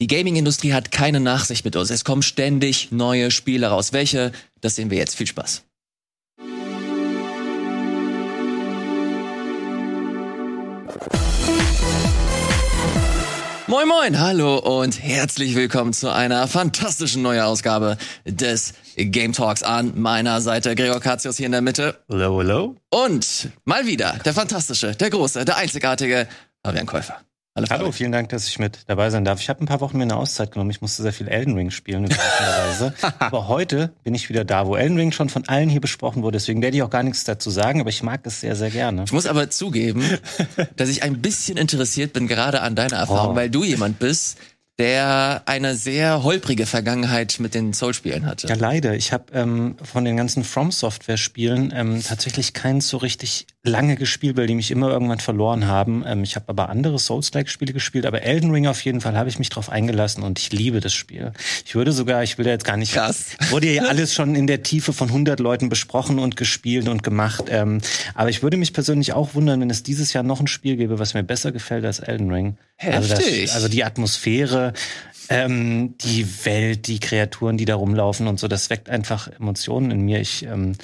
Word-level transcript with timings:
Die 0.00 0.08
Gaming-Industrie 0.08 0.72
hat 0.72 0.90
keine 0.90 1.20
Nachsicht 1.20 1.64
mit 1.64 1.76
uns. 1.76 1.88
Es 1.88 2.04
kommen 2.04 2.22
ständig 2.22 2.90
neue 2.90 3.30
Spiele 3.30 3.68
raus. 3.68 3.92
Welche? 3.92 4.32
Das 4.60 4.74
sehen 4.74 4.90
wir 4.90 4.98
jetzt. 4.98 5.14
Viel 5.14 5.28
Spaß. 5.28 5.62
Moin 13.66 13.88
Moin, 13.88 14.20
hallo 14.20 14.58
und 14.58 15.02
herzlich 15.02 15.54
willkommen 15.54 15.92
zu 15.92 16.12
einer 16.12 16.46
fantastischen 16.48 17.22
neuen 17.22 17.40
Ausgabe 17.40 17.96
des 18.24 18.74
Game 18.96 19.32
Talks 19.32 19.62
an 19.62 19.98
meiner 20.00 20.40
Seite. 20.40 20.74
Gregor 20.74 21.00
Katius 21.00 21.36
hier 21.36 21.46
in 21.46 21.52
der 21.52 21.62
Mitte. 21.62 22.04
Hello, 22.08 22.40
hello. 22.40 22.76
Und 22.90 23.48
mal 23.64 23.86
wieder 23.86 24.18
der 24.24 24.34
fantastische, 24.34 24.94
der 24.94 25.10
große, 25.10 25.44
der 25.44 25.56
einzigartige 25.56 26.28
Fabian 26.62 26.86
Käufer. 26.86 27.20
Hallo, 27.56 27.68
Hallo, 27.70 27.92
vielen 27.92 28.10
Dank, 28.10 28.30
dass 28.30 28.48
ich 28.48 28.58
mit 28.58 28.80
dabei 28.88 29.10
sein 29.10 29.24
darf. 29.24 29.40
Ich 29.40 29.48
habe 29.48 29.62
ein 29.62 29.66
paar 29.66 29.80
Wochen 29.80 29.96
mir 29.96 30.02
eine 30.02 30.16
Auszeit 30.16 30.50
genommen. 30.50 30.70
Ich 30.70 30.80
musste 30.80 31.02
sehr 31.02 31.12
viel 31.12 31.28
Elden 31.28 31.54
Ring 31.54 31.70
spielen, 31.70 32.02
überraschenderweise. 32.04 32.94
aber 33.20 33.46
heute 33.46 33.92
bin 34.02 34.12
ich 34.12 34.28
wieder 34.28 34.44
da, 34.44 34.66
wo 34.66 34.74
Elden 34.74 34.96
Ring 34.96 35.12
schon 35.12 35.28
von 35.28 35.46
allen 35.46 35.68
hier 35.68 35.80
besprochen 35.80 36.24
wurde. 36.24 36.38
Deswegen 36.38 36.62
werde 36.62 36.76
ich 36.76 36.82
auch 36.82 36.90
gar 36.90 37.04
nichts 37.04 37.22
dazu 37.22 37.50
sagen, 37.50 37.78
aber 37.78 37.90
ich 37.90 38.02
mag 38.02 38.26
es 38.26 38.40
sehr, 38.40 38.56
sehr 38.56 38.70
gerne. 38.70 39.04
Ich 39.04 39.12
muss 39.12 39.26
aber 39.26 39.50
zugeben, 39.50 40.02
dass 40.76 40.88
ich 40.88 41.04
ein 41.04 41.22
bisschen 41.22 41.56
interessiert 41.56 42.12
bin, 42.12 42.26
gerade 42.26 42.60
an 42.60 42.74
deiner 42.74 42.96
Erfahrung, 42.96 43.34
oh. 43.34 43.36
weil 43.36 43.50
du 43.50 43.62
jemand 43.62 44.00
bist, 44.00 44.36
der 44.78 45.42
eine 45.46 45.76
sehr 45.76 46.24
holprige 46.24 46.66
Vergangenheit 46.66 47.36
mit 47.38 47.54
den 47.54 47.72
Soul-Spielen 47.72 48.26
hatte. 48.26 48.48
Ja, 48.48 48.56
leider. 48.56 48.94
Ich 48.94 49.12
habe 49.12 49.26
ähm, 49.32 49.76
von 49.80 50.04
den 50.04 50.16
ganzen 50.16 50.42
From-Software-Spielen 50.42 51.72
ähm, 51.74 52.02
tatsächlich 52.02 52.54
keins 52.54 52.88
so 52.88 52.96
richtig 52.96 53.46
lange 53.62 53.94
gespielt, 53.94 54.36
weil 54.36 54.48
die 54.48 54.56
mich 54.56 54.72
immer 54.72 54.90
irgendwann 54.90 55.20
verloren 55.20 55.68
haben. 55.68 56.02
Ähm, 56.04 56.24
ich 56.24 56.34
habe 56.34 56.46
aber 56.48 56.70
andere 56.70 56.98
Souls-like-Spiele 56.98 57.72
gespielt, 57.72 58.04
aber 58.04 58.22
Elden 58.22 58.50
Ring 58.50 58.66
auf 58.66 58.80
jeden 58.84 59.00
Fall 59.00 59.16
habe 59.16 59.28
ich 59.28 59.38
mich 59.38 59.48
drauf 59.48 59.70
eingelassen 59.70 60.24
und 60.24 60.40
ich 60.40 60.52
liebe 60.52 60.80
das 60.80 60.92
Spiel. 60.92 61.32
Ich 61.64 61.76
würde 61.76 61.92
sogar, 61.92 62.24
ich 62.24 62.36
will 62.36 62.44
da 62.44 62.50
jetzt 62.50 62.64
gar 62.64 62.76
nicht... 62.76 62.94
Krass. 62.94 63.36
Wurde 63.50 63.72
ja 63.72 63.84
alles 63.84 64.12
schon 64.12 64.34
in 64.34 64.48
der 64.48 64.64
Tiefe 64.64 64.92
von 64.92 65.06
100 65.06 65.38
Leuten 65.38 65.68
besprochen 65.68 66.18
und 66.18 66.36
gespielt 66.36 66.88
und 66.88 67.04
gemacht. 67.04 67.44
Ähm, 67.48 67.80
aber 68.14 68.28
ich 68.28 68.42
würde 68.42 68.56
mich 68.56 68.72
persönlich 68.72 69.12
auch 69.12 69.34
wundern, 69.34 69.60
wenn 69.60 69.70
es 69.70 69.84
dieses 69.84 70.12
Jahr 70.12 70.24
noch 70.24 70.40
ein 70.40 70.48
Spiel 70.48 70.76
gäbe, 70.76 70.98
was 70.98 71.14
mir 71.14 71.22
besser 71.22 71.52
gefällt 71.52 71.84
als 71.84 72.00
Elden 72.00 72.32
Ring. 72.32 72.56
Heftig. 72.76 73.12
Also, 73.12 73.40
das, 73.42 73.54
also 73.54 73.68
die 73.68 73.84
Atmosphäre, 73.84 74.72
ähm, 75.28 75.96
die 75.98 76.26
Welt, 76.44 76.86
die 76.86 77.00
Kreaturen, 77.00 77.56
die 77.56 77.64
da 77.64 77.76
rumlaufen 77.76 78.26
und 78.26 78.38
so, 78.38 78.48
das 78.48 78.70
weckt 78.70 78.88
einfach 78.90 79.28
Emotionen 79.28 79.90
in 79.90 80.00
mir. 80.02 80.20
Ich, 80.20 80.44
ähm, 80.44 80.76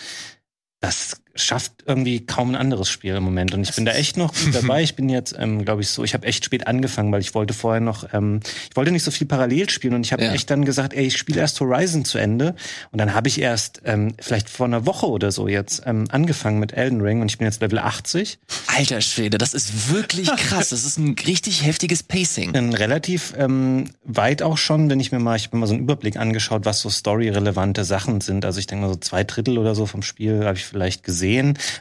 das 0.81 1.20
schafft 1.45 1.73
irgendwie 1.87 2.25
kaum 2.25 2.51
ein 2.51 2.57
anderes 2.57 2.89
Spiel 2.89 3.15
im 3.15 3.23
Moment. 3.23 3.55
Und 3.55 3.63
ich 3.63 3.75
bin 3.75 3.85
da 3.85 3.93
echt 3.93 4.17
noch 4.17 4.33
gut 4.33 4.53
dabei. 4.55 4.83
Ich 4.83 4.95
bin 4.95 5.09
jetzt, 5.09 5.35
ähm, 5.39 5.65
glaube 5.65 5.83
ich, 5.83 5.89
so, 5.89 6.05
ich 6.05 6.15
habe 6.15 6.27
echt 6.27 6.45
spät 6.45 6.67
angefangen, 6.67 7.13
weil 7.13 7.21
ich 7.21 7.35
wollte 7.35 7.55
vorher 7.55 7.81
noch, 7.81 8.13
ähm, 8.13 8.41
ich 8.69 8.77
wollte 8.77 8.93
nicht 8.93 9.03
so 9.03 9.11
viel 9.11 9.27
parallel 9.27 9.69
spielen 9.71 9.95
und 9.95 10.07
ich 10.07 10.13
habe 10.13 10.25
ja. 10.25 10.33
echt 10.33 10.51
dann 10.51 10.65
gesagt, 10.65 10.95
ey, 10.95 11.07
ich 11.07 11.17
spiele 11.17 11.41
erst 11.41 11.61
Horizon 11.61 12.05
zu 12.05 12.19
Ende. 12.19 12.55
Und 12.93 12.99
dann 13.01 13.15
habe 13.15 13.29
ich 13.29 13.41
erst 13.41 13.83
ähm, 13.85 14.15
vielleicht 14.21 14.49
vor 14.51 14.67
einer 14.67 14.87
Woche 14.87 15.07
oder 15.07 15.33
so 15.33 15.49
jetzt 15.49 15.83
ähm, 15.87 16.05
angefangen 16.11 16.59
mit 16.59 16.73
Elden 16.73 17.01
Ring 17.01 17.21
und 17.21 17.31
ich 17.31 17.39
bin 17.39 17.47
jetzt 17.47 17.61
Level 17.61 17.79
80. 17.79 18.39
Alter 18.67 19.01
Schwede, 19.01 19.39
das 19.39 19.55
ist 19.55 19.93
wirklich 19.93 20.29
krass. 20.37 20.71
Das 20.71 20.85
ist 20.85 20.99
ein 20.99 21.17
richtig 21.27 21.65
heftiges 21.65 22.03
Pacing. 22.03 22.55
Ein 22.55 22.75
relativ 22.75 23.35
ähm, 23.37 23.91
weit 24.05 24.43
auch 24.43 24.59
schon, 24.59 24.91
wenn 24.91 25.01
ich 25.01 25.13
mir 25.13 25.19
mal, 25.19 25.37
ich 25.37 25.47
habe 25.47 25.57
mir 25.57 25.61
mal 25.61 25.67
so 25.67 25.75
einen 25.75 25.83
Überblick 25.83 26.17
angeschaut, 26.17 26.65
was 26.65 26.81
so 26.81 26.91
storyrelevante 26.91 27.85
Sachen 27.85 28.21
sind. 28.21 28.45
Also 28.45 28.61
ich 28.61 28.67
denke 28.67 28.87
mal 28.87 28.93
so 28.93 28.99
zwei 28.99 29.25
Drittel 29.25 29.59
oder 29.59 29.75
so 29.75 29.87
vom 29.87 30.03
Spiel 30.03 30.45
habe 30.45 30.59
ich 30.59 30.65
vielleicht 30.65 31.05
gesehen. 31.05 31.30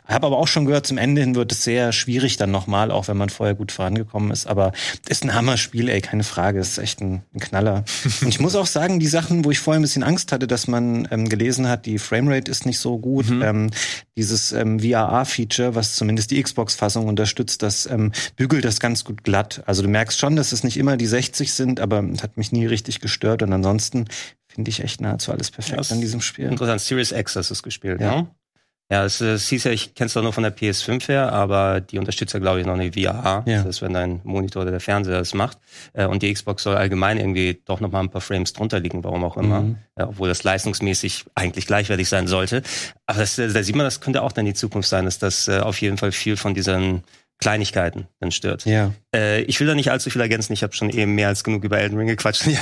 Habe 0.06 0.28
aber 0.28 0.38
auch 0.38 0.48
schon 0.48 0.66
gehört, 0.66 0.88
zum 0.88 0.98
Ende 0.98 1.22
hin 1.22 1.36
wird 1.36 1.52
es 1.52 1.64
sehr 1.64 1.92
schwierig 1.92 2.38
dann 2.38 2.52
nochmal, 2.52 2.92
auch 2.92 3.08
wenn 3.08 3.18
man 3.18 3.30
vorher 3.30 3.56
gut 3.56 3.72
vorangekommen 3.72 4.32
ist. 4.32 4.48
Aber 4.48 4.72
ist 5.08 5.24
ein 5.24 5.34
Hammerspiel, 5.34 5.90
ey, 5.90 6.02
keine 6.02 6.24
Frage. 6.24 6.60
Ist 6.60 6.78
echt 6.78 7.02
ein, 7.02 7.24
ein 7.34 7.40
Knaller. 7.40 7.84
Und 8.22 8.28
ich 8.28 8.40
muss 8.40 8.56
auch 8.56 8.68
sagen, 8.68 9.00
die 9.00 9.08
Sachen, 9.08 9.46
wo 9.46 9.52
ich 9.52 9.60
vorher 9.60 9.80
ein 9.80 9.84
bisschen 9.84 10.04
Angst 10.04 10.32
hatte, 10.32 10.48
dass 10.48 10.68
man 10.68 11.08
ähm, 11.12 11.30
gelesen 11.30 11.68
hat, 11.68 11.86
die 11.86 12.00
Framerate 12.00 12.50
ist 12.50 12.66
nicht 12.66 12.80
so 12.80 12.98
gut. 12.98 13.30
Mhm. 13.30 13.42
Ähm, 13.42 13.70
dieses 14.18 14.52
ähm, 14.52 14.80
VRA-Feature, 14.80 15.76
was 15.76 15.96
zumindest 15.96 16.32
die 16.32 16.42
Xbox-Fassung 16.42 17.08
unterstützt, 17.08 17.64
das 17.64 17.86
ähm, 17.86 18.12
bügelt 18.36 18.66
das 18.66 18.80
ganz 18.80 19.06
gut 19.06 19.24
glatt. 19.24 19.64
Also 19.66 19.82
du 19.82 19.88
merkst 19.88 20.20
schon, 20.20 20.36
dass 20.36 20.52
es 20.52 20.64
nicht 20.64 20.78
immer 20.78 20.98
die 20.98 21.08
60 21.08 21.54
sind, 21.54 21.80
aber 21.80 22.04
es 22.14 22.24
hat 22.24 22.38
mich 22.38 22.52
nie 22.52 22.66
richtig 22.66 23.00
gestört. 23.00 23.42
Und 23.44 23.54
ansonsten 23.54 24.06
finde 24.48 24.70
ich 24.70 24.84
echt 24.84 25.00
nahezu 25.00 25.32
alles 25.32 25.52
perfekt 25.52 25.86
ja, 25.90 25.96
an 25.96 26.02
diesem 26.02 26.22
Spiel. 26.22 26.46
Interessant. 26.46 26.82
Series 26.82 27.12
X 27.12 27.36
hast 27.36 27.50
du 27.50 27.54
es 27.54 27.64
gespielt, 27.64 28.02
ja? 28.02 28.22
Ne? 28.22 28.28
Ja, 28.92 29.06
es, 29.06 29.22
es 29.22 29.48
hieß 29.50 29.66
ja, 29.66 29.72
ich 29.72 29.94
kenne 29.94 30.08
es 30.08 30.14
doch 30.14 30.24
nur 30.24 30.34
von 30.34 30.42
der 30.42 30.56
PS5 30.56 31.08
her, 31.10 31.32
aber 31.32 31.80
die 31.80 32.00
unterstützt 32.00 32.34
ja, 32.34 32.40
glaube 32.40 32.60
ich, 32.60 32.66
noch 32.66 32.74
eine 32.74 32.92
VR. 32.92 33.44
Ja. 33.46 33.58
Das 33.58 33.66
heißt, 33.66 33.82
wenn 33.84 33.94
dein 33.94 34.20
Monitor 34.24 34.64
oder 34.64 34.72
der 34.72 34.80
Fernseher 34.80 35.20
das 35.20 35.36
macht. 35.36 35.60
Äh, 35.94 36.08
und 36.08 36.24
die 36.24 36.34
Xbox 36.34 36.64
soll 36.64 36.76
allgemein 36.76 37.20
irgendwie 37.20 37.62
doch 37.66 37.82
noch 37.82 37.92
mal 37.92 38.00
ein 38.00 38.10
paar 38.10 38.22
Frames 38.22 38.52
drunter 38.54 38.80
liegen, 38.80 39.04
warum 39.04 39.24
auch 39.24 39.38
immer. 39.38 39.62
Mhm. 39.62 39.78
Ja, 39.96 40.08
obwohl 40.08 40.28
das 40.28 40.44
leistungsmäßig 40.44 41.26
eigentlich 41.36 41.68
gleichwertig 41.68 42.10
sein 42.10 42.28
sollte. 42.28 42.64
Aber 43.06 43.20
das, 43.20 43.36
da 43.36 43.62
sieht 43.62 43.76
man, 43.76 43.86
das 43.86 44.02
könnte 44.02 44.24
auch 44.24 44.32
dann 44.32 44.46
die 44.46 44.56
Zukunft 44.56 44.90
sein, 44.90 45.06
dass 45.06 45.20
das 45.20 45.48
äh, 45.48 45.60
auf 45.60 45.80
jeden 45.82 45.98
Fall 45.98 46.12
viel 46.12 46.36
von 46.36 46.56
diesen 46.56 47.04
Kleinigkeiten 47.40 48.08
dann 48.20 48.32
stört. 48.32 48.66
Ja. 48.66 48.94
Äh, 49.16 49.44
ich 49.44 49.60
will 49.60 49.68
da 49.68 49.74
nicht 49.74 49.92
allzu 49.92 50.10
viel 50.10 50.22
ergänzen. 50.22 50.52
Ich 50.52 50.62
habe 50.62 50.74
schon 50.74 50.90
eben 50.90 51.16
mehr 51.16 51.30
als 51.30 51.46
genug 51.46 51.64
über 51.64 51.80
Elden 51.80 51.98
Ring 51.98 52.08
gequatscht. 52.08 52.46
Ja, 52.50 52.60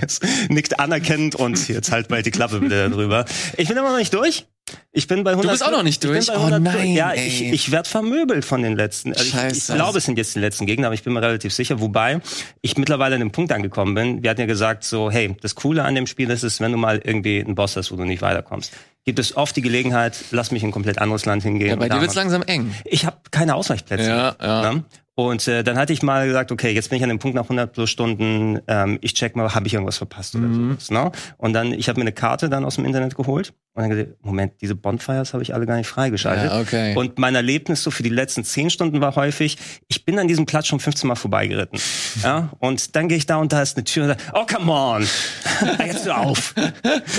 jetzt 0.00 0.24
nickt 0.48 0.78
anerkennend 0.78 1.34
und 1.34 1.68
jetzt 1.68 1.90
halt 1.90 2.08
bald 2.08 2.26
die 2.26 2.30
Klappe 2.30 2.60
wieder 2.60 2.88
darüber. 2.88 3.24
Ich 3.56 3.68
bin 3.68 3.78
aber 3.78 3.90
noch 3.90 3.98
nicht 3.98 4.12
durch. 4.12 4.46
Ich 4.92 5.06
bin 5.06 5.24
bei 5.24 5.30
100. 5.30 5.46
Du 5.46 5.50
bist 5.52 5.64
auch 5.64 5.72
noch 5.72 5.82
nicht 5.82 6.04
durch. 6.04 6.30
oh 6.30 6.58
nein. 6.58 6.92
Ja, 6.92 7.12
ey. 7.12 7.26
ich, 7.26 7.42
ich 7.42 7.70
werde 7.70 7.88
vermöbelt 7.88 8.44
von 8.44 8.62
den 8.62 8.76
letzten. 8.76 9.12
Also 9.14 9.24
ich, 9.24 9.56
ich, 9.56 9.66
glaube, 9.66 9.98
es 9.98 10.04
sind 10.04 10.18
jetzt 10.18 10.34
die 10.34 10.40
letzten 10.40 10.66
Gegner, 10.66 10.88
aber 10.88 10.94
ich 10.94 11.02
bin 11.02 11.12
mir 11.12 11.22
relativ 11.22 11.52
sicher. 11.52 11.80
Wobei 11.80 12.20
ich 12.60 12.76
mittlerweile 12.76 13.14
an 13.14 13.20
dem 13.20 13.32
Punkt 13.32 13.50
angekommen 13.52 13.94
bin. 13.94 14.22
Wir 14.22 14.30
hatten 14.30 14.40
ja 14.40 14.46
gesagt, 14.46 14.84
so, 14.84 15.10
hey, 15.10 15.34
das 15.40 15.54
Coole 15.54 15.84
an 15.84 15.94
dem 15.94 16.06
Spiel 16.06 16.30
ist 16.30 16.44
es, 16.44 16.60
wenn 16.60 16.72
du 16.72 16.78
mal 16.78 17.00
irgendwie 17.02 17.40
einen 17.40 17.54
Boss 17.54 17.76
hast, 17.76 17.90
wo 17.90 17.96
du 17.96 18.04
nicht 18.04 18.22
weiterkommst 18.22 18.72
gibt 19.04 19.18
es 19.18 19.36
oft 19.36 19.56
die 19.56 19.62
Gelegenheit, 19.62 20.16
lass 20.30 20.50
mich 20.50 20.62
in 20.62 20.68
ein 20.68 20.72
komplett 20.72 20.98
anderes 20.98 21.24
Land 21.26 21.42
hingehen. 21.42 21.70
Ja, 21.70 21.76
bei 21.76 21.88
dir 21.88 22.00
wird's 22.00 22.14
langsam 22.14 22.42
eng. 22.42 22.74
Ich 22.84 23.06
habe 23.06 23.16
keine 23.30 23.54
Ausweichplätze. 23.54 24.08
Ja, 24.08 24.36
ja. 24.40 24.72
Ne? 24.72 24.84
Und 25.20 25.46
äh, 25.48 25.62
dann 25.62 25.76
hatte 25.76 25.92
ich 25.92 26.02
mal 26.02 26.26
gesagt, 26.26 26.50
okay, 26.50 26.70
jetzt 26.70 26.88
bin 26.88 26.96
ich 26.96 27.02
an 27.02 27.10
dem 27.10 27.18
Punkt 27.18 27.34
nach 27.34 27.42
100 27.42 27.74
plus 27.74 27.90
Stunden, 27.90 28.58
ähm, 28.66 28.96
ich 29.02 29.12
check 29.12 29.36
mal, 29.36 29.54
habe 29.54 29.66
ich 29.66 29.74
irgendwas 29.74 29.98
verpasst 29.98 30.34
oder 30.34 30.46
mhm. 30.46 30.78
sowas. 30.78 30.90
Ne? 30.90 31.12
Und 31.36 31.52
dann, 31.52 31.74
ich 31.74 31.90
habe 31.90 32.00
mir 32.00 32.04
eine 32.04 32.12
Karte 32.12 32.48
dann 32.48 32.64
aus 32.64 32.76
dem 32.76 32.86
Internet 32.86 33.16
geholt 33.16 33.52
und 33.74 33.82
dann 33.82 33.90
gesagt, 33.90 34.24
Moment, 34.24 34.54
diese 34.62 34.74
Bonfires 34.74 35.34
habe 35.34 35.42
ich 35.42 35.52
alle 35.52 35.66
gar 35.66 35.76
nicht 35.76 35.88
freigeschaltet. 35.88 36.50
Ja, 36.50 36.58
okay. 36.58 36.96
Und 36.96 37.18
mein 37.18 37.34
Erlebnis 37.34 37.82
so 37.82 37.90
für 37.90 38.02
die 38.02 38.08
letzten 38.08 38.44
10 38.44 38.70
Stunden 38.70 39.02
war 39.02 39.14
häufig, 39.14 39.58
ich 39.88 40.06
bin 40.06 40.18
an 40.18 40.26
diesem 40.26 40.46
Platz 40.46 40.68
schon 40.68 40.80
15 40.80 41.06
Mal 41.06 41.16
vorbeigeritten. 41.16 41.78
ja? 42.22 42.48
Und 42.58 42.96
dann 42.96 43.08
gehe 43.08 43.18
ich 43.18 43.26
da 43.26 43.36
und 43.36 43.52
da 43.52 43.60
ist 43.60 43.76
eine 43.76 43.84
Tür 43.84 44.04
und 44.04 44.08
da, 44.08 44.16
oh 44.32 44.46
come 44.46 44.72
on, 44.72 45.06
jetzt 45.86 46.06
hör 46.06 46.16
auf, 46.16 46.54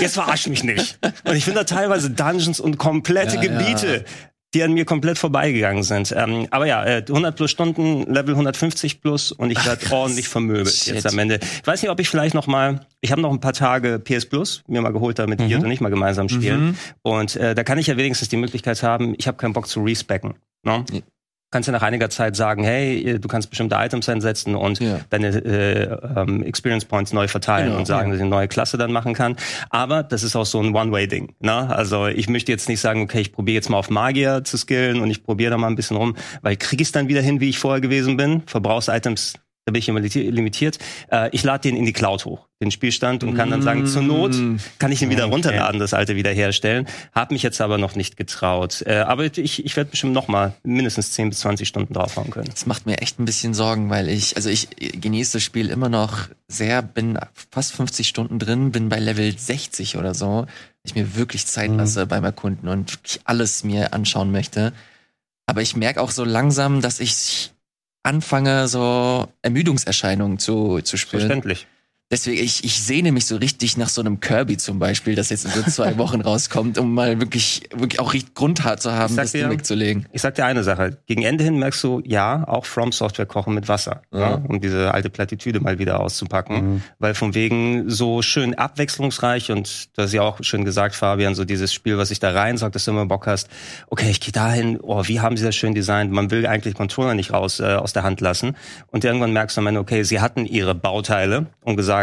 jetzt 0.00 0.14
verarsch 0.14 0.48
mich 0.48 0.64
nicht. 0.64 0.98
Und 1.22 1.36
ich 1.36 1.44
finde 1.44 1.60
da 1.60 1.64
teilweise 1.64 2.10
Dungeons 2.10 2.58
und 2.58 2.78
komplette 2.78 3.36
ja, 3.36 3.42
Gebiete. 3.42 4.04
Ja 4.04 4.31
die 4.54 4.62
an 4.62 4.72
mir 4.72 4.84
komplett 4.84 5.18
vorbeigegangen 5.18 5.82
sind. 5.82 6.14
Ähm, 6.16 6.46
aber 6.50 6.66
ja, 6.66 6.80
100 6.80 7.32
äh, 7.32 7.36
plus 7.36 7.50
Stunden, 7.50 8.02
Level 8.12 8.34
150 8.34 9.00
plus 9.00 9.32
und 9.32 9.50
ich 9.50 9.64
werde 9.64 9.90
ordentlich 9.90 10.28
vermöbelt 10.28 10.74
Shit. 10.74 10.94
jetzt 10.94 11.06
am 11.06 11.18
Ende. 11.18 11.40
Ich 11.42 11.66
weiß 11.66 11.82
nicht, 11.82 11.90
ob 11.90 12.00
ich 12.00 12.08
vielleicht 12.08 12.34
noch 12.34 12.46
mal, 12.46 12.86
ich 13.00 13.12
habe 13.12 13.22
noch 13.22 13.30
ein 13.30 13.40
paar 13.40 13.54
Tage 13.54 13.98
PS 13.98 14.26
Plus 14.26 14.62
mir 14.66 14.82
mal 14.82 14.92
geholt, 14.92 15.18
damit 15.18 15.40
mhm. 15.40 15.48
wir 15.48 15.58
nicht 15.58 15.80
mal 15.80 15.88
gemeinsam 15.88 16.28
spielen. 16.28 16.64
Mhm. 16.64 16.76
Und 17.02 17.36
äh, 17.36 17.54
da 17.54 17.64
kann 17.64 17.78
ich 17.78 17.86
ja 17.86 17.96
wenigstens 17.96 18.28
die 18.28 18.36
Möglichkeit 18.36 18.82
haben, 18.82 19.14
ich 19.18 19.26
habe 19.26 19.38
keinen 19.38 19.52
Bock 19.52 19.66
zu 19.66 19.82
respecken. 19.82 20.34
No? 20.64 20.84
Kannst 21.52 21.68
du 21.68 21.72
nach 21.72 21.82
einiger 21.82 22.10
Zeit 22.10 22.34
sagen, 22.34 22.64
hey, 22.64 23.20
du 23.20 23.28
kannst 23.28 23.50
bestimmte 23.50 23.76
Items 23.76 24.08
einsetzen 24.08 24.56
und 24.56 24.80
ja. 24.80 24.98
deine 25.10 25.28
äh, 25.28 25.98
ähm, 26.16 26.42
Experience 26.42 26.84
Points 26.84 27.12
neu 27.12 27.28
verteilen 27.28 27.68
genau, 27.68 27.78
und 27.78 27.86
sagen, 27.86 28.08
ja. 28.08 28.12
dass 28.12 28.16
ich 28.16 28.22
eine 28.22 28.30
neue 28.30 28.48
Klasse 28.48 28.78
dann 28.78 28.90
machen 28.90 29.14
kann. 29.14 29.36
Aber 29.70 30.02
das 30.02 30.24
ist 30.24 30.34
auch 30.34 30.46
so 30.46 30.60
ein 30.60 30.74
One-Way-Ding. 30.74 31.34
Ne? 31.40 31.52
Also 31.52 32.06
ich 32.06 32.28
möchte 32.28 32.50
jetzt 32.50 32.68
nicht 32.68 32.80
sagen, 32.80 33.02
okay, 33.02 33.20
ich 33.20 33.32
probiere 33.32 33.54
jetzt 33.54 33.68
mal 33.70 33.76
auf 33.76 33.90
Magier 33.90 34.42
zu 34.42 34.56
skillen 34.56 35.00
und 35.00 35.10
ich 35.10 35.22
probiere 35.22 35.52
da 35.52 35.58
mal 35.58 35.68
ein 35.68 35.76
bisschen 35.76 35.96
rum, 35.96 36.16
weil 36.40 36.56
krieg 36.56 36.80
ich 36.80 36.88
es 36.88 36.92
dann 36.92 37.08
wieder 37.08 37.20
hin, 37.20 37.40
wie 37.40 37.50
ich 37.50 37.58
vorher 37.58 37.80
gewesen 37.80 38.16
bin. 38.16 38.42
Verbrauchs-Items 38.46 39.34
da 39.64 39.72
bin 39.72 39.78
ich 39.78 39.88
immer 39.88 40.00
limitiert. 40.00 40.78
Äh, 41.10 41.30
ich 41.30 41.44
lade 41.44 41.62
den 41.62 41.76
in 41.76 41.86
die 41.86 41.92
Cloud 41.92 42.24
hoch, 42.24 42.48
den 42.60 42.72
Spielstand, 42.72 43.22
und 43.22 43.34
kann 43.34 43.50
dann 43.50 43.62
sagen, 43.62 43.86
zur 43.86 44.02
Not 44.02 44.34
kann 44.78 44.90
ich 44.90 45.02
ihn 45.02 45.10
wieder 45.10 45.26
okay. 45.26 45.34
runterladen, 45.34 45.78
das 45.78 45.94
alte 45.94 46.16
wiederherstellen. 46.16 46.88
Hab 47.12 47.30
mich 47.30 47.44
jetzt 47.44 47.60
aber 47.60 47.78
noch 47.78 47.94
nicht 47.94 48.16
getraut. 48.16 48.82
Äh, 48.86 48.96
aber 48.96 49.24
ich, 49.24 49.64
ich 49.64 49.76
werde 49.76 49.90
bestimmt 49.90 50.14
noch 50.14 50.26
mal 50.26 50.54
mindestens 50.64 51.12
10 51.12 51.28
bis 51.28 51.40
20 51.40 51.68
Stunden 51.68 51.94
draufhauen 51.94 52.30
können. 52.30 52.48
Das 52.50 52.66
macht 52.66 52.86
mir 52.86 52.98
echt 52.98 53.20
ein 53.20 53.24
bisschen 53.24 53.54
Sorgen, 53.54 53.88
weil 53.88 54.08
ich, 54.08 54.34
also 54.36 54.50
ich 54.50 54.68
genieße 54.76 55.34
das 55.34 55.44
Spiel 55.44 55.70
immer 55.70 55.88
noch 55.88 56.28
sehr, 56.48 56.82
bin 56.82 57.18
fast 57.50 57.72
50 57.72 58.08
Stunden 58.08 58.40
drin, 58.40 58.72
bin 58.72 58.88
bei 58.88 58.98
Level 58.98 59.36
60 59.36 59.96
oder 59.96 60.14
so. 60.14 60.46
Ich 60.82 60.96
mir 60.96 61.14
wirklich 61.14 61.46
Zeit 61.46 61.70
mhm. 61.70 61.76
lasse 61.76 62.04
mhm. 62.04 62.08
beim 62.08 62.24
Erkunden 62.24 62.68
und 62.68 62.92
wirklich 62.92 63.20
alles 63.24 63.62
mir 63.62 63.94
anschauen 63.94 64.32
möchte. 64.32 64.72
Aber 65.46 65.62
ich 65.62 65.76
merke 65.76 66.00
auch 66.00 66.10
so 66.10 66.24
langsam, 66.24 66.80
dass 66.80 66.98
ich 66.98 67.51
anfange, 68.02 68.68
so 68.68 69.28
Ermüdungserscheinungen 69.42 70.38
zu, 70.38 70.80
zu 70.80 70.96
spüren. 70.96 71.20
Verständlich. 71.20 71.66
Deswegen, 72.12 72.44
ich, 72.44 72.62
ich 72.62 72.78
sehne 72.80 73.10
mich 73.10 73.24
so 73.26 73.36
richtig 73.36 73.78
nach 73.78 73.88
so 73.88 74.02
einem 74.02 74.20
Kirby 74.20 74.58
zum 74.58 74.78
Beispiel, 74.78 75.14
das 75.14 75.30
jetzt 75.30 75.46
in 75.46 75.50
so 75.50 75.62
zwei 75.62 75.96
Wochen 75.98 76.20
rauskommt, 76.20 76.76
um 76.78 76.92
mal 76.94 77.18
wirklich, 77.20 77.62
wirklich 77.74 77.98
auch 78.00 78.12
richtig 78.12 78.34
Grundhart 78.34 78.82
zu 78.82 78.92
haben, 78.92 79.16
das 79.16 79.32
dir- 79.32 79.40
Ding 79.48 79.50
wegzulegen. 79.50 80.06
Ich 80.12 80.20
sag 80.22 80.34
dir 80.34 80.44
eine 80.44 80.62
Sache. 80.62 80.98
Gegen 81.06 81.22
Ende 81.22 81.42
hin 81.42 81.58
merkst 81.58 81.82
du, 81.82 82.02
ja, 82.04 82.46
auch 82.46 82.66
From 82.66 82.92
Software 82.92 83.24
kochen 83.24 83.54
mit 83.54 83.66
Wasser. 83.66 84.02
Ja. 84.12 84.34
um 84.46 84.60
diese 84.60 84.92
alte 84.92 85.08
Plattitüde 85.08 85.60
mal 85.60 85.78
wieder 85.78 86.00
auszupacken. 86.00 86.82
Weil 86.98 87.14
von 87.14 87.34
wegen 87.34 87.88
so 87.88 88.20
schön 88.20 88.54
abwechslungsreich 88.54 89.50
und 89.50 89.96
du 89.96 90.02
hast 90.02 90.12
ja 90.12 90.20
auch 90.20 90.38
schön 90.42 90.66
gesagt, 90.66 90.94
Fabian, 90.94 91.34
so 91.34 91.46
dieses 91.46 91.72
Spiel, 91.72 91.96
was 91.96 92.08
sich 92.10 92.20
da 92.20 92.30
reinsaugt, 92.32 92.74
dass 92.74 92.84
du 92.84 92.90
immer 92.90 93.06
Bock 93.06 93.26
hast, 93.26 93.48
okay, 93.88 94.10
ich 94.10 94.20
gehe 94.20 94.32
dahin, 94.32 94.78
oh, 94.82 95.02
wie 95.06 95.20
haben 95.20 95.38
sie 95.38 95.44
das 95.44 95.56
schön 95.56 95.74
designt? 95.74 96.12
Man 96.12 96.30
will 96.30 96.46
eigentlich 96.46 96.74
Controller 96.74 97.14
nicht 97.14 97.32
raus 97.32 97.58
äh, 97.58 97.64
aus 97.76 97.94
der 97.94 98.02
Hand 98.02 98.20
lassen. 98.20 98.54
Und 98.88 99.02
irgendwann 99.04 99.32
merkst 99.32 99.56
du 99.56 99.62
am 99.62 99.66
Ende, 99.68 99.80
okay, 99.80 100.02
sie 100.02 100.20
hatten 100.20 100.44
ihre 100.44 100.74
Bauteile 100.74 101.46
und 101.62 101.76
gesagt, 101.76 102.01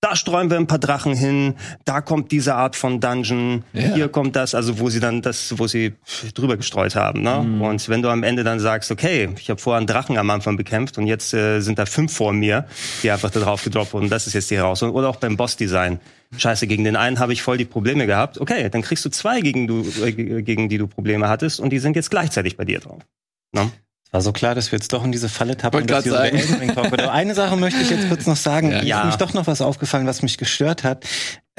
da 0.00 0.14
streuen 0.14 0.48
wir 0.48 0.56
ein 0.58 0.68
paar 0.68 0.78
Drachen 0.78 1.12
hin, 1.12 1.54
da 1.84 2.00
kommt 2.00 2.30
diese 2.30 2.54
Art 2.54 2.76
von 2.76 3.00
Dungeon, 3.00 3.64
Ja. 3.72 3.94
hier 3.94 4.08
kommt 4.08 4.36
das, 4.36 4.54
also 4.54 4.78
wo 4.78 4.90
sie 4.90 5.00
dann 5.00 5.22
das, 5.22 5.58
wo 5.58 5.66
sie 5.66 5.94
drüber 6.34 6.56
gestreut 6.56 6.94
haben. 6.94 7.22
Ne? 7.22 7.42
Mhm. 7.44 7.62
Und 7.62 7.88
wenn 7.88 8.00
du 8.00 8.08
am 8.08 8.22
Ende 8.22 8.44
dann 8.44 8.60
sagst, 8.60 8.92
okay, 8.92 9.28
ich 9.40 9.50
habe 9.50 9.60
vorher 9.60 9.78
einen 9.78 9.88
Drachen 9.88 10.16
am 10.16 10.30
Anfang 10.30 10.56
bekämpft 10.56 10.98
und 10.98 11.08
jetzt 11.08 11.34
äh, 11.34 11.58
sind 11.60 11.80
da 11.80 11.86
fünf 11.86 12.12
vor 12.12 12.32
mir, 12.32 12.66
die 13.02 13.10
einfach 13.10 13.30
da 13.30 13.40
drauf 13.40 13.64
gedroppt 13.64 13.92
wurden, 13.92 14.08
das 14.08 14.28
ist 14.28 14.34
jetzt 14.34 14.52
die 14.52 14.56
Herausforderung. 14.56 14.96
Oder 15.00 15.08
auch 15.08 15.16
beim 15.16 15.36
Bossdesign. 15.36 15.98
Scheiße, 16.36 16.68
gegen 16.68 16.84
den 16.84 16.94
einen 16.94 17.18
habe 17.18 17.32
ich 17.32 17.42
voll 17.42 17.56
die 17.56 17.64
Probleme 17.64 18.06
gehabt. 18.06 18.40
Okay, 18.40 18.68
dann 18.70 18.82
kriegst 18.82 19.04
du 19.04 19.08
zwei, 19.08 19.40
gegen, 19.40 19.66
du, 19.66 19.84
äh, 20.04 20.12
gegen 20.42 20.68
die 20.68 20.78
du 20.78 20.86
Probleme 20.86 21.28
hattest 21.28 21.58
und 21.58 21.70
die 21.70 21.80
sind 21.80 21.96
jetzt 21.96 22.10
gleichzeitig 22.10 22.56
bei 22.56 22.64
dir 22.64 22.78
drauf. 22.78 23.02
Ne? 23.52 23.72
War 24.10 24.22
so 24.22 24.32
klar, 24.32 24.54
dass 24.54 24.72
wir 24.72 24.78
jetzt 24.78 24.92
doch 24.92 25.04
in 25.04 25.12
diese 25.12 25.28
Falle 25.28 25.56
tappen. 25.56 25.86
Dass 25.86 26.04
wir 26.04 26.12
über 26.12 26.20
sagen. 26.22 26.36
Elden 26.38 26.54
Ring 26.56 26.74
talken. 26.74 27.00
Aber 27.00 27.12
eine 27.12 27.34
Sache 27.34 27.56
möchte 27.56 27.80
ich 27.80 27.90
jetzt 27.90 28.08
kurz 28.08 28.26
noch 28.26 28.36
sagen. 28.36 28.70
Ja. 28.70 28.78
Mir 28.80 28.86
Ja. 28.86 28.96
ist 28.96 29.02
nämlich 29.04 29.16
doch 29.18 29.34
noch 29.34 29.46
was 29.46 29.60
aufgefallen, 29.60 30.06
was 30.06 30.22
mich 30.22 30.38
gestört 30.38 30.82
hat. 30.84 31.04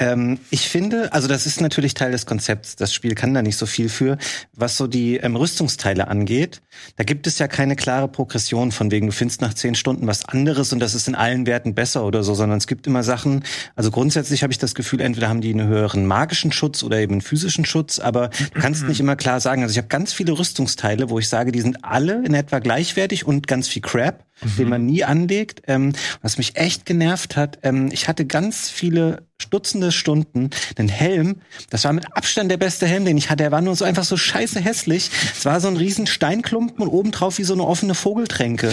Ähm, 0.00 0.38
ich 0.48 0.68
finde, 0.68 1.12
also 1.12 1.28
das 1.28 1.46
ist 1.46 1.60
natürlich 1.60 1.92
Teil 1.92 2.10
des 2.10 2.24
Konzepts. 2.24 2.74
Das 2.74 2.92
Spiel 2.92 3.14
kann 3.14 3.34
da 3.34 3.42
nicht 3.42 3.58
so 3.58 3.66
viel 3.66 3.90
für. 3.90 4.16
Was 4.56 4.78
so 4.78 4.86
die 4.86 5.18
ähm, 5.18 5.36
Rüstungsteile 5.36 6.08
angeht, 6.08 6.62
da 6.96 7.04
gibt 7.04 7.26
es 7.26 7.38
ja 7.38 7.48
keine 7.48 7.76
klare 7.76 8.08
Progression 8.08 8.72
von 8.72 8.90
wegen, 8.90 9.08
du 9.08 9.12
findest 9.12 9.42
nach 9.42 9.52
zehn 9.52 9.74
Stunden 9.74 10.06
was 10.06 10.24
anderes 10.24 10.72
und 10.72 10.80
das 10.80 10.94
ist 10.94 11.06
in 11.06 11.14
allen 11.14 11.46
Werten 11.46 11.74
besser 11.74 12.04
oder 12.06 12.22
so, 12.22 12.34
sondern 12.34 12.56
es 12.56 12.66
gibt 12.66 12.86
immer 12.86 13.02
Sachen, 13.02 13.44
also 13.76 13.90
grundsätzlich 13.90 14.42
habe 14.42 14.52
ich 14.52 14.58
das 14.58 14.74
Gefühl, 14.74 15.02
entweder 15.02 15.28
haben 15.28 15.42
die 15.42 15.52
einen 15.52 15.68
höheren 15.68 16.06
magischen 16.06 16.50
Schutz 16.50 16.82
oder 16.82 16.98
eben 16.98 17.12
einen 17.12 17.20
physischen 17.20 17.66
Schutz, 17.66 17.98
aber 17.98 18.30
du 18.54 18.60
kannst 18.60 18.84
nicht 18.84 19.00
immer 19.00 19.16
klar 19.16 19.40
sagen. 19.40 19.62
Also 19.62 19.72
ich 19.72 19.78
habe 19.78 19.88
ganz 19.88 20.14
viele 20.14 20.32
Rüstungsteile, 20.32 21.10
wo 21.10 21.18
ich 21.18 21.28
sage, 21.28 21.52
die 21.52 21.60
sind 21.60 21.84
alle 21.84 22.24
in 22.24 22.32
etwa 22.32 22.58
gleichwertig 22.58 23.26
und 23.26 23.46
ganz 23.46 23.68
viel 23.68 23.82
Crap, 23.82 24.24
den 24.58 24.68
man 24.68 24.86
nie 24.86 25.04
anlegt. 25.04 25.62
Ähm, 25.66 25.92
was 26.22 26.38
mich 26.38 26.56
echt 26.56 26.86
genervt 26.86 27.36
hat, 27.36 27.58
ähm, 27.62 27.90
ich 27.92 28.08
hatte 28.08 28.26
ganz 28.26 28.70
viele 28.70 29.22
Dutzende 29.48 29.90
Stunden 29.90 30.50
einen 30.76 30.88
Helm. 30.88 31.40
Das 31.70 31.84
war 31.84 31.92
mit 31.92 32.14
Abstand 32.16 32.50
der 32.50 32.56
beste 32.56 32.86
Helm, 32.86 33.04
den 33.04 33.16
ich 33.16 33.30
hatte. 33.30 33.44
Er 33.44 33.50
war 33.50 33.62
nur 33.62 33.74
so 33.74 33.84
einfach 33.84 34.04
so 34.04 34.16
scheiße 34.16 34.60
hässlich. 34.60 35.10
Es 35.34 35.44
war 35.44 35.60
so 35.60 35.68
ein 35.68 35.76
riesen 35.76 36.06
Steinklumpen 36.06 36.82
und 36.82 36.88
obendrauf 36.88 37.38
wie 37.38 37.44
so 37.44 37.54
eine 37.54 37.64
offene 37.64 37.94
Vogeltränke. 37.94 38.70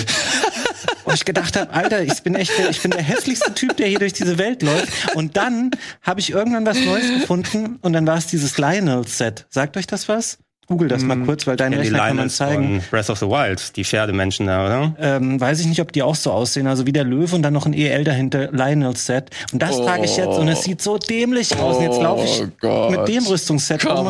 Wo 1.06 1.12
ich 1.14 1.26
gedacht 1.26 1.56
habe, 1.56 1.72
Alter, 1.72 2.04
ich 2.04 2.22
bin 2.22 2.36
echt, 2.36 2.58
der, 2.58 2.70
ich 2.70 2.82
bin 2.82 2.92
der 2.92 3.02
hässlichste 3.02 3.54
Typ, 3.54 3.78
der 3.78 3.88
hier 3.88 4.00
durch 4.00 4.14
diese 4.14 4.38
Welt 4.38 4.62
läuft. 4.62 5.16
Und 5.16 5.38
dann 5.38 5.72
habe 6.02 6.20
ich 6.20 6.32
irgendwann 6.32 6.66
was 6.66 6.80
Neues 6.80 7.22
gefunden 7.22 7.78
und 7.82 7.94
dann 7.94 8.06
war 8.06 8.18
es 8.18 8.28
dieses 8.28 8.58
Lionel-Set. 8.58 9.46
Sagt 9.50 9.78
euch 9.78 9.88
das 9.88 10.10
was? 10.10 10.38
Google 10.68 10.90
das 10.90 11.02
mal 11.04 11.18
kurz, 11.20 11.48
weil 11.48 11.56
deinen 11.56 11.74
Ja, 11.74 11.78
die 11.82 11.88
Rechner 11.88 12.08
kann 12.08 12.16
man 12.18 12.30
zeigen. 12.30 12.82
von 12.82 12.90
Breath 12.92 13.10
of 13.10 13.20
the 13.20 13.26
Wild, 13.28 13.76
die 13.78 13.86
Pferdemenschen 13.86 14.48
da, 14.48 14.66
oder? 14.66 14.96
Ähm, 15.00 15.40
weiß 15.40 15.62
ich 15.62 15.66
nicht, 15.68 15.80
ob 15.82 15.94
die 15.94 16.04
auch 16.04 16.16
so 16.16 16.32
aussehen. 16.32 16.68
Also 16.68 16.86
wie 16.86 16.92
der 16.92 17.06
Löwe 17.06 17.34
und 17.36 17.42
dann 17.42 17.54
noch 17.54 17.66
ein 17.66 17.74
EL 17.74 18.04
dahinter, 18.04 18.52
Lionel-Set. 18.52 19.30
Und 19.54 19.62
das 19.62 19.78
trage 19.78 20.04
ich 20.06 20.18
jetzt 20.18 20.38
und 20.38 20.48
es 20.50 20.64
sieht 20.64 20.82
so 20.82 20.98
dämlich 20.98 21.58
aus. 21.58 21.78
Und 21.78 21.84
jetzt 21.84 22.02
laufe 22.02 22.26
ich 22.26 22.44
Oh 22.44 22.48
Gott. 22.60 22.92
mit 22.92 23.08
dem 23.08 23.24
Rüstungsset 23.26 23.86
rum. 23.86 24.08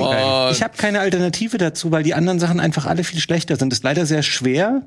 Ich 0.52 0.64
habe 0.64 0.76
keine 0.78 1.00
Alternative 1.00 1.58
dazu, 1.60 1.92
weil 1.92 2.02
die 2.04 2.14
anderen 2.16 2.40
Sachen 2.40 2.60
einfach 2.60 2.86
alle 2.88 3.04
viel 3.04 3.20
schlechter 3.20 3.56
sind. 3.56 3.72
ist 3.72 3.84
leider 3.84 4.06
sehr 4.08 4.24
schwer. 4.24 4.82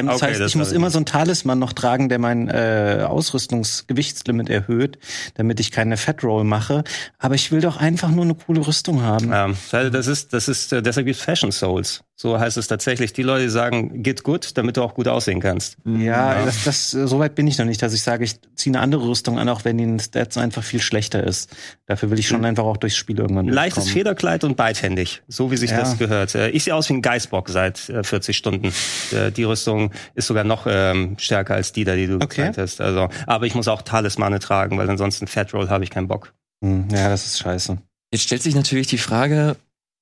Ähm, 0.00 0.06
das 0.08 0.16
Okay, 0.22 0.30
heißt, 0.32 0.40
das 0.40 0.50
ich 0.50 0.56
muss 0.56 0.68
ich 0.70 0.74
immer 0.74 0.86
nicht. 0.86 0.92
so 0.94 0.98
einen 0.98 1.06
Talisman 1.06 1.58
noch 1.58 1.72
tragen, 1.72 2.08
der 2.08 2.18
mein 2.18 2.48
äh, 2.48 3.04
Ausrüstungsgewichtslimit 3.06 4.48
erhöht, 4.50 4.98
damit 5.34 5.60
ich 5.60 5.70
keine 5.70 5.96
Fat 5.96 6.22
Roll 6.24 6.44
mache. 6.44 6.84
Aber 7.18 7.34
ich 7.34 7.50
will 7.52 7.60
doch 7.60 7.76
einfach 7.78 8.10
nur 8.10 8.24
eine 8.24 8.34
coole 8.34 8.66
Rüstung 8.66 9.02
haben. 9.02 9.30
Ja, 9.30 9.48
weil 9.70 9.90
das 9.90 10.06
ist, 10.06 10.32
das 10.32 10.48
ist, 10.48 10.72
äh, 10.72 10.82
deshalb 10.82 11.06
gibt 11.06 11.18
Fashion 11.18 11.52
Souls. 11.52 12.02
So 12.20 12.38
heißt 12.40 12.56
es 12.56 12.66
tatsächlich. 12.66 13.12
Die 13.12 13.22
Leute 13.22 13.44
die 13.44 13.48
sagen, 13.48 14.02
get 14.02 14.24
good, 14.24 14.56
damit 14.58 14.76
du 14.76 14.82
auch 14.82 14.94
gut 14.94 15.06
aussehen 15.06 15.38
kannst. 15.40 15.76
Ja, 15.84 16.44
das, 16.44 16.64
das, 16.64 16.92
äh, 16.94 17.06
so 17.06 17.20
weit 17.20 17.36
bin 17.36 17.46
ich 17.46 17.58
noch 17.58 17.64
nicht, 17.64 17.80
dass 17.80 17.94
ich 17.94 18.02
sage, 18.02 18.24
ich 18.24 18.40
ziehe 18.56 18.74
eine 18.74 18.82
andere 18.82 19.06
Rüstung 19.08 19.38
an, 19.38 19.48
auch 19.48 19.64
wenn 19.64 19.78
die 19.78 20.02
Stats 20.02 20.36
einfach 20.36 20.64
viel 20.64 20.80
schlechter 20.82 21.22
ist. 21.22 21.54
Dafür 21.86 22.10
will 22.10 22.18
ich 22.18 22.26
schon 22.26 22.44
einfach 22.44 22.64
auch 22.64 22.76
durchs 22.76 22.96
Spiel 22.96 23.18
irgendwann 23.20 23.46
Leichtes 23.46 23.84
durchkommen. 23.84 23.92
Federkleid 23.98 24.42
und 24.42 24.56
beidhändig, 24.56 25.22
so 25.28 25.52
wie 25.52 25.56
sich 25.56 25.70
Ja. 25.70 25.78
das 25.78 25.96
gehört. 25.96 26.34
Äh, 26.34 26.48
Ich 26.50 26.64
sehe 26.64 26.74
aus 26.74 26.88
wie 26.88 26.94
ein 26.94 27.02
Geißbock 27.02 27.48
seit 27.50 27.88
äh, 27.88 28.02
40 28.02 28.36
Stunden. 28.36 28.72
Äh, 29.12 29.30
Die 29.30 29.44
Rüstung 29.44 29.87
ist 30.14 30.26
sogar 30.26 30.44
noch 30.44 30.66
ähm, 30.68 31.16
stärker 31.18 31.54
als 31.54 31.72
die 31.72 31.84
da, 31.84 31.94
die 31.96 32.06
du 32.06 32.14
Okay. 32.16 32.26
gezeigt 32.28 32.58
hast. 32.58 32.80
Also, 32.80 33.08
aber 33.26 33.46
ich 33.46 33.54
muss 33.54 33.68
auch 33.68 33.82
Talismane 33.82 34.38
tragen, 34.38 34.78
weil 34.78 34.88
ansonsten 34.88 35.26
Fat 35.26 35.52
Roll 35.54 35.68
habe 35.68 35.84
ich 35.84 35.90
keinen 35.90 36.08
Bock. 36.08 36.32
Hm, 36.64 36.88
Ja, 36.90 37.08
das 37.08 37.26
ist 37.26 37.38
scheiße. 37.38 37.78
Jetzt 38.12 38.22
stellt 38.22 38.42
sich 38.42 38.54
natürlich 38.54 38.86
die 38.86 38.98
Frage 38.98 39.56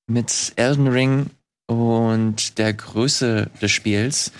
mit 0.09 0.53
Elden 0.55 0.87
Ring 0.87 1.27
und 1.67 2.57
der 2.57 2.73
Größe 2.73 3.49
des 3.61 3.71
Spiels. 3.71 4.31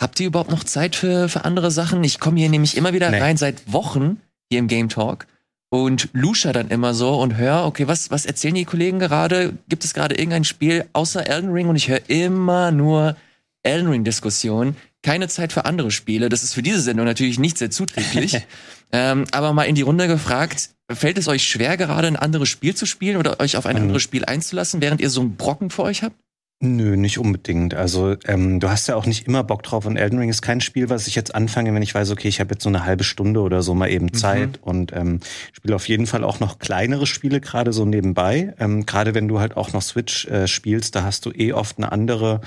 Habt 0.00 0.18
ihr 0.18 0.26
überhaupt 0.26 0.50
noch 0.50 0.64
Zeit 0.64 0.96
für, 0.96 1.28
für 1.28 1.44
andere 1.44 1.70
Sachen? 1.70 2.02
Ich 2.02 2.18
komme 2.18 2.40
hier 2.40 2.48
nämlich 2.48 2.76
immer 2.76 2.92
wieder 2.92 3.10
Nee. 3.10 3.20
rein 3.20 3.36
seit 3.36 3.72
Wochen 3.72 4.20
hier 4.50 4.58
im 4.58 4.66
Game 4.66 4.88
Talk 4.88 5.26
und 5.70 6.08
lusche 6.12 6.52
dann 6.52 6.68
immer 6.68 6.92
so 6.92 7.18
und 7.20 7.36
höre, 7.36 7.64
okay, 7.66 7.86
was, 7.86 8.10
was 8.10 8.26
erzählen 8.26 8.56
die 8.56 8.64
Kollegen 8.64 8.98
gerade? 8.98 9.54
Gibt 9.68 9.84
es 9.84 9.94
gerade 9.94 10.16
irgendein 10.16 10.44
Spiel 10.44 10.84
außer 10.92 11.26
Elden 11.28 11.52
Ring? 11.52 11.68
Und 11.68 11.76
ich 11.76 11.88
höre 11.88 12.00
immer 12.10 12.72
nur 12.72 13.16
Elden 13.62 13.88
Ring-Diskussionen. 13.88 14.76
Keine 15.02 15.28
Zeit 15.28 15.52
für 15.52 15.64
andere 15.64 15.90
Spiele. 15.90 16.28
Das 16.28 16.42
ist 16.42 16.54
für 16.54 16.62
diese 16.62 16.80
Sendung 16.80 17.06
natürlich 17.06 17.38
nicht 17.38 17.58
sehr 17.58 17.70
zuträglich. 17.70 18.38
ähm, 18.92 19.24
aber 19.32 19.52
mal 19.52 19.64
in 19.64 19.74
die 19.74 19.82
Runde 19.82 20.06
gefragt, 20.06 20.70
fällt 20.90 21.18
es 21.18 21.26
euch 21.28 21.44
schwer, 21.44 21.76
gerade 21.76 22.06
ein 22.06 22.16
anderes 22.16 22.48
Spiel 22.48 22.74
zu 22.74 22.86
spielen 22.86 23.16
oder 23.16 23.40
euch 23.40 23.56
auf 23.56 23.66
ein 23.66 23.76
Mhm. 23.76 23.82
anderes 23.82 24.02
Spiel 24.02 24.24
einzulassen, 24.24 24.80
während 24.80 25.00
ihr 25.00 25.10
so 25.10 25.20
einen 25.20 25.36
Brocken 25.36 25.70
vor 25.70 25.86
euch 25.86 26.02
habt? 26.02 26.16
Nö, 26.64 26.96
nicht 26.96 27.18
unbedingt. 27.18 27.74
Also 27.74 28.14
ähm, 28.26 28.60
du 28.60 28.70
hast 28.70 28.86
ja 28.86 28.94
auch 28.94 29.04
nicht 29.06 29.26
immer 29.26 29.42
Bock 29.42 29.64
drauf 29.64 29.84
und 29.84 29.96
Elden 29.96 30.20
Ring 30.20 30.28
ist 30.28 30.42
kein 30.42 30.60
Spiel, 30.60 30.88
was 30.90 31.08
ich 31.08 31.16
jetzt 31.16 31.34
anfange, 31.34 31.74
wenn 31.74 31.82
ich 31.82 31.92
weiß, 31.92 32.12
okay, 32.12 32.28
ich 32.28 32.38
habe 32.38 32.54
jetzt 32.54 32.62
so 32.62 32.68
eine 32.68 32.84
halbe 32.84 33.02
Stunde 33.02 33.40
oder 33.40 33.62
so 33.62 33.74
mal 33.74 33.90
eben 33.90 34.12
Zeit 34.14 34.60
und 34.62 34.92
ähm, 34.92 35.18
spiele 35.52 35.74
auf 35.74 35.88
jeden 35.88 36.06
Fall 36.06 36.22
auch 36.22 36.38
noch 36.38 36.60
kleinere 36.60 37.08
Spiele 37.08 37.40
gerade 37.40 37.72
so 37.72 37.84
nebenbei. 37.84 38.54
Ähm, 38.60 38.86
gerade 38.86 39.12
wenn 39.12 39.26
du 39.26 39.40
halt 39.40 39.56
auch 39.56 39.72
noch 39.72 39.82
Switch 39.82 40.26
äh, 40.26 40.46
spielst, 40.46 40.94
da 40.94 41.02
hast 41.02 41.26
du 41.26 41.32
eh 41.32 41.52
oft 41.52 41.78
eine 41.78 41.90
andere 41.90 42.40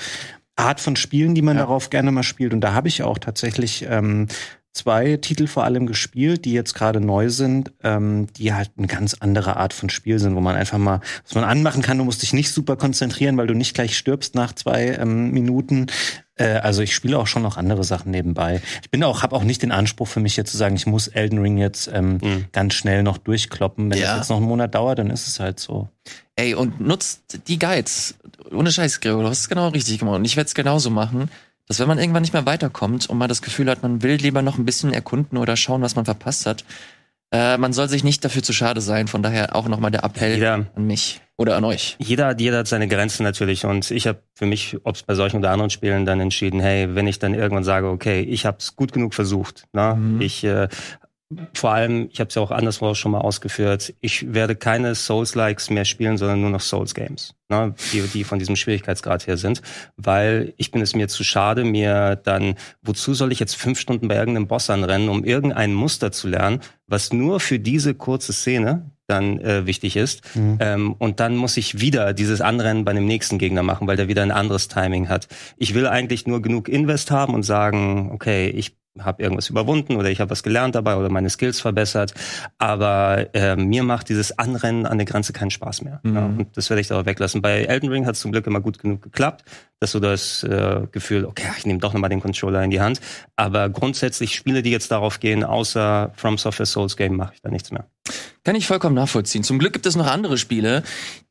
Art 0.56 0.80
von 0.80 0.96
Spielen, 0.96 1.36
die 1.36 1.42
man 1.42 1.58
darauf 1.58 1.90
gerne 1.90 2.12
mal 2.12 2.24
spielt. 2.24 2.54
Und 2.54 2.62
da 2.62 2.74
habe 2.74 2.88
ich 2.88 3.04
auch 3.04 3.18
tatsächlich 3.18 3.86
ähm, 3.90 4.28
zwei 4.76 5.16
Titel 5.18 5.48
vor 5.48 5.64
allem 5.64 5.88
gespielt, 5.88 6.44
die 6.46 6.52
jetzt 6.52 6.74
gerade 6.76 7.00
neu 7.00 7.30
sind, 7.30 7.72
ähm, 7.84 8.28
die 8.34 8.54
halt 8.54 8.72
eine 8.78 8.88
ganz 8.88 9.16
andere 9.20 9.56
Art 9.58 9.72
von 9.74 9.90
Spiel 9.90 10.20
sind, 10.20 10.36
wo 10.36 10.42
man 10.42 10.56
einfach 10.56 10.78
mal, 10.78 11.00
was 11.24 11.34
man 11.34 11.46
anmachen 11.46 11.82
kann, 11.82 11.98
du 11.98 12.04
musst 12.04 12.22
dich 12.22 12.34
nicht 12.34 12.52
super 12.52 12.76
konzentrieren, 12.76 13.38
weil 13.38 13.48
du 13.48 13.54
nicht 13.54 13.74
gleich 13.74 13.98
stirbst 13.98 14.36
nach 14.36 14.54
zwei 14.54 14.88
ähm, 15.00 15.32
Minuten. 15.32 15.88
Äh, 16.36 16.58
also 16.58 16.82
ich 16.82 16.94
spiele 16.94 17.18
auch 17.18 17.28
schon 17.28 17.42
noch 17.42 17.56
andere 17.56 17.86
Sachen 17.86 18.12
nebenbei. 18.12 18.62
Ich 18.84 18.92
bin 18.92 19.02
auch, 19.06 19.24
habe 19.24 19.36
auch 19.38 19.44
nicht 19.46 19.62
den 19.62 19.72
Anspruch 19.72 20.10
für 20.10 20.20
mich 20.20 20.36
jetzt 20.36 20.52
zu 20.52 20.58
sagen, 20.58 20.76
ich 20.76 20.86
muss 20.86 21.08
Elden 21.08 21.40
Ring 21.40 21.58
jetzt 21.58 21.90
ähm, 21.94 22.20
Mhm. 22.22 22.46
ganz 22.52 22.74
schnell 22.74 23.02
noch 23.02 23.18
durchkloppen. 23.18 23.90
Wenn 23.90 23.98
Ja. 23.98 24.08
das 24.10 24.18
jetzt 24.18 24.30
noch 24.30 24.38
einen 24.38 24.46
Monat 24.48 24.76
dauert, 24.76 25.00
dann 25.00 25.10
ist 25.10 25.28
es 25.28 25.40
halt 25.40 25.60
so. 25.60 25.88
Ey, 26.36 26.54
und 26.54 26.82
nutzt 26.82 27.40
die 27.48 27.58
Guides. 27.58 28.16
Ohne 28.52 28.70
Scheiß, 28.70 29.00
Gregor, 29.00 29.24
du 29.24 29.30
hast 29.30 29.40
es 29.40 29.48
genau 29.50 29.70
richtig 29.70 30.00
gemacht. 30.00 30.18
Und 30.18 30.26
ich 30.26 30.36
werde 30.36 30.48
es 30.48 30.54
genauso 30.54 30.90
machen, 30.90 31.30
dass 31.68 31.80
wenn 31.80 31.88
man 31.88 31.98
irgendwann 32.00 32.22
nicht 32.22 32.34
mehr 32.34 32.46
weiterkommt 32.46 33.10
und 33.10 33.18
man 33.18 33.30
das 33.30 33.42
Gefühl 33.42 33.70
hat, 33.70 33.82
man 33.84 34.02
will 34.04 34.16
lieber 34.16 34.42
noch 34.42 34.58
ein 34.58 34.66
bisschen 34.66 34.94
erkunden 34.94 35.38
oder 35.38 35.56
schauen, 35.56 35.82
was 35.82 35.96
man 35.96 36.06
verpasst 36.06 36.46
hat, 36.46 36.64
äh, 37.32 37.58
man 37.58 37.74
soll 37.74 37.90
sich 37.90 38.04
nicht 38.04 38.24
dafür 38.24 38.44
zu 38.44 38.54
schade 38.54 38.82
sein. 38.82 39.08
Von 39.08 39.24
daher 39.24 39.56
auch 39.56 39.68
nochmal 39.68 39.92
der 39.92 40.04
Appell 40.04 40.36
Jeder- 40.36 40.66
an 40.76 40.86
mich 40.88 41.22
oder 41.38 41.58
an 41.58 41.64
euch. 41.66 41.96
Jeder, 42.00 42.28
hat- 42.28 42.40
jeder 42.40 42.60
hat 42.60 42.68
seine 42.68 42.88
Grenzen 42.88 43.24
natürlich 43.24 43.66
und 43.66 43.90
ich 43.92 44.06
habe 44.08 44.20
für 44.36 44.46
mich, 44.46 44.78
ob 44.84 44.96
es 44.96 45.04
bei 45.04 45.16
solchen 45.16 45.38
oder 45.38 45.50
anderen 45.52 45.72
Spielen, 45.72 46.06
dann 46.06 46.20
entschieden, 46.20 46.60
hey, 46.60 46.94
wenn 46.96 47.08
ich 47.08 47.18
dann 47.20 47.34
irgendwann 47.34 47.64
sage, 47.64 47.88
okay, 47.90 48.22
ich 48.22 48.46
habe 48.46 48.58
es 48.60 48.76
gut 48.76 48.94
genug 48.94 49.14
versucht, 49.16 49.66
ne? 49.74 49.96
Mhm. 49.96 50.22
ich 50.22 50.44
äh, 50.44 50.68
vor 51.54 51.72
allem, 51.72 52.10
ich 52.12 52.20
habe 52.20 52.28
es 52.30 52.36
ja 52.36 52.42
auch 52.42 52.52
anderswo 52.52 52.94
schon 52.94 53.12
mal 53.12 53.20
ausgeführt, 53.20 53.94
ich 54.00 54.34
werde 54.34 54.56
keine 54.56 54.94
Souls-Likes 54.94 55.72
mehr 55.72 55.86
spielen, 55.86 56.18
sondern 56.18 56.42
nur 56.42 56.52
noch 56.52 56.62
Souls-Games, 56.62 57.34
ne? 57.50 57.74
die, 57.92 58.02
die 58.02 58.24
von 58.24 58.38
diesem 58.38 58.56
Schwierigkeitsgrad 58.56 59.26
her 59.26 59.38
sind, 59.38 59.62
weil 59.98 60.54
ich 60.58 60.70
bin 60.72 60.82
es 60.82 60.96
mir 60.96 61.08
zu 61.08 61.24
schade, 61.24 61.64
mir 61.64 62.16
dann, 62.16 62.56
wozu 62.84 63.16
soll 63.16 63.32
ich 63.32 63.40
jetzt 63.40 63.56
fünf 63.56 63.80
Stunden 63.80 64.08
bei 64.08 64.16
irgendeinem 64.16 64.48
Boss 64.48 64.70
anrennen, 64.70 65.10
um 65.10 65.24
irgendein 65.24 65.74
Muster 65.74 66.12
zu 66.12 66.28
lernen, 66.28 66.62
was 66.86 67.12
nur 67.12 67.40
für 67.40 67.58
diese 67.58 67.96
kurze 67.96 68.32
Szene 68.32 68.92
dann 69.08 69.40
äh, 69.40 69.66
wichtig 69.66 69.98
ist. 69.98 70.22
Ähm, 70.60 70.94
und 70.94 71.20
dann 71.20 71.36
muss 71.36 71.58
ich 71.58 71.80
wieder 71.80 72.14
dieses 72.14 72.42
Anrennen 72.42 72.86
bei 72.86 72.94
dem 72.94 73.06
nächsten 73.06 73.38
Gegner 73.38 73.62
machen, 73.64 73.88
weil 73.88 73.98
der 73.98 74.08
wieder 74.08 74.24
ein 74.24 74.32
anderes 74.32 74.68
Timing 74.68 75.10
hat. 75.10 75.28
Ich 75.58 75.74
will 75.74 75.88
eigentlich 75.88 76.26
nur 76.26 76.42
genug 76.42 76.68
Invest 76.68 77.12
haben 77.12 77.34
und 77.34 77.44
sagen, 77.44 78.10
okay, 78.12 78.50
ich 78.50 78.76
habe 79.00 79.22
irgendwas 79.22 79.50
überwunden 79.50 79.96
oder 79.96 80.10
ich 80.10 80.20
habe 80.22 80.32
was 80.32 80.44
gelernt 80.44 80.76
dabei 80.76 80.96
oder 80.96 81.10
meine 81.10 81.30
Skills 81.30 81.60
verbessert. 81.60 82.14
Aber 82.58 83.28
äh, 83.34 83.56
mir 83.56 83.84
macht 83.84 84.10
dieses 84.10 84.38
Anrennen 84.38 84.86
an 84.86 84.98
der 84.98 85.06
Grenze 85.06 85.34
keinen 85.34 85.52
Spaß 85.52 85.82
mehr. 85.82 86.00
Mhm. 86.04 86.16
Ja, 86.16 86.26
und 86.26 86.58
das 86.58 86.70
werde 86.70 86.82
ich 86.82 86.88
da 86.88 87.06
weglassen. 87.06 87.42
Bei 87.42 87.64
Elden 87.64 87.90
Ring 87.90 88.06
hat 88.06 88.16
es 88.16 88.22
zum 88.22 88.32
Glück 88.32 88.48
immer 88.48 88.62
gut 88.62 88.80
genug 88.80 89.02
geklappt, 89.02 89.44
dass 89.80 89.92
du 89.92 90.00
das 90.00 90.44
äh, 90.44 90.88
Gefühl, 90.92 91.26
okay, 91.26 91.48
ich 91.58 91.66
nehme 91.66 91.80
doch 91.80 91.94
nochmal 91.94 92.10
den 92.10 92.22
Controller 92.22 92.64
in 92.64 92.72
die 92.72 92.82
Hand. 92.82 93.02
Aber 93.36 93.70
grundsätzlich 93.70 94.36
Spiele, 94.36 94.64
die 94.64 94.72
jetzt 94.72 94.92
darauf 94.92 95.20
gehen, 95.20 95.44
außer 95.44 96.12
From 96.16 96.38
Software 96.38 96.66
Souls 96.66 96.96
Game, 96.96 97.16
mache 97.16 97.34
ich 97.36 97.42
da 97.42 97.50
nichts 97.50 97.72
mehr. 97.72 97.86
Kann 98.44 98.56
ich 98.56 98.68
vollkommen 98.68 98.96
nachvollziehen. 98.96 99.44
Zum 99.44 99.60
Glück 99.60 99.74
gibt 99.74 99.86
es 99.86 99.96
noch 99.96 100.08
andere 100.08 100.38
Spiele, 100.38 100.84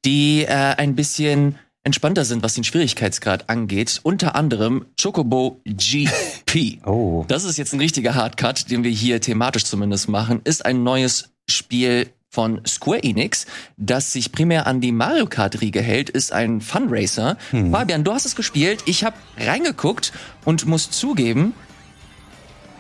die 0.05 0.43
äh, 0.43 0.49
ein 0.49 0.95
bisschen 0.97 1.57
entspannter 1.85 2.25
sind, 2.25 2.43
was 2.43 2.55
den 2.55 2.65
Schwierigkeitsgrad 2.65 3.49
angeht. 3.49 4.01
Unter 4.03 4.35
anderem 4.35 4.87
Chocobo 5.01 5.61
GP. 5.65 6.81
oh. 6.87 7.25
Das 7.29 7.45
ist 7.45 7.59
jetzt 7.59 7.75
ein 7.75 7.81
richtiger 7.81 8.15
Hardcut, 8.15 8.71
den 8.71 8.83
wir 8.83 8.91
hier 8.91 9.21
thematisch 9.21 9.65
zumindest 9.65 10.09
machen. 10.09 10.41
Ist 10.45 10.65
ein 10.65 10.83
neues 10.83 11.31
Spiel 11.49 12.09
von 12.31 12.61
Square 12.67 13.05
Enix, 13.05 13.47
das 13.77 14.13
sich 14.13 14.33
primär 14.33 14.67
an 14.67 14.81
die 14.81 14.91
Mario 14.91 15.27
Kart 15.27 15.61
Riege 15.61 15.81
hält, 15.81 16.11
ist 16.11 16.33
ein 16.33 16.61
Funracer. 16.61 17.37
Hm. 17.51 17.71
Fabian, 17.71 18.03
du 18.03 18.13
hast 18.13 18.27
es 18.27 18.35
gespielt. 18.35 18.83
Ich 18.87 19.05
habe 19.05 19.17
reingeguckt 19.39 20.13
und 20.45 20.67
muss 20.67 20.91
zugeben, 20.91 21.55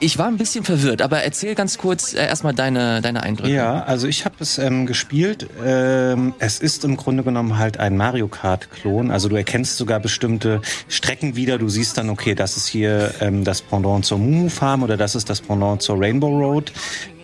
ich 0.01 0.19
war 0.19 0.27
ein 0.27 0.37
bisschen 0.37 0.65
verwirrt, 0.65 1.03
aber 1.03 1.23
erzähl 1.23 1.55
ganz 1.55 1.79
kurz 1.79 2.15
äh, 2.15 2.27
erstmal 2.27 2.55
deine, 2.55 3.01
deine 3.01 3.23
Eindrücke. 3.23 3.53
Ja, 3.53 3.85
also 3.85 4.07
ich 4.07 4.25
habe 4.25 4.37
es 4.41 4.59
ähm, 4.59 4.87
gespielt. 4.87 5.49
Ähm, 5.65 6.35
es 6.39 6.59
ist 6.59 6.85
im 6.85 6.97
Grunde 6.97 7.23
genommen 7.23 7.59
halt 7.59 7.79
ein 7.79 7.97
Mario 7.97 8.29
Kart-Klon. 8.29 9.11
Also 9.11 9.29
du 9.29 9.37
erkennst 9.37 9.77
sogar 9.77 10.01
bestimmte 10.01 10.61
Strecken 10.89 11.37
wieder. 11.37 11.59
Du 11.59 11.69
siehst 11.69 11.97
dann, 11.99 12.11
okay, 12.11 12.35
das 12.35 12.57
ist 12.57 12.67
hier 12.67 13.15
ähm, 13.21 13.45
das 13.45 13.63
Pendant 13.63 14.05
zur 14.05 14.19
Moo 14.19 14.49
Farm 14.49 14.83
oder 14.83 14.97
das 14.97 15.15
ist 15.15 15.31
das 15.31 15.41
Pendant 15.41 15.83
zur 15.83 16.01
Rainbow 16.01 16.29
Road. 16.29 16.73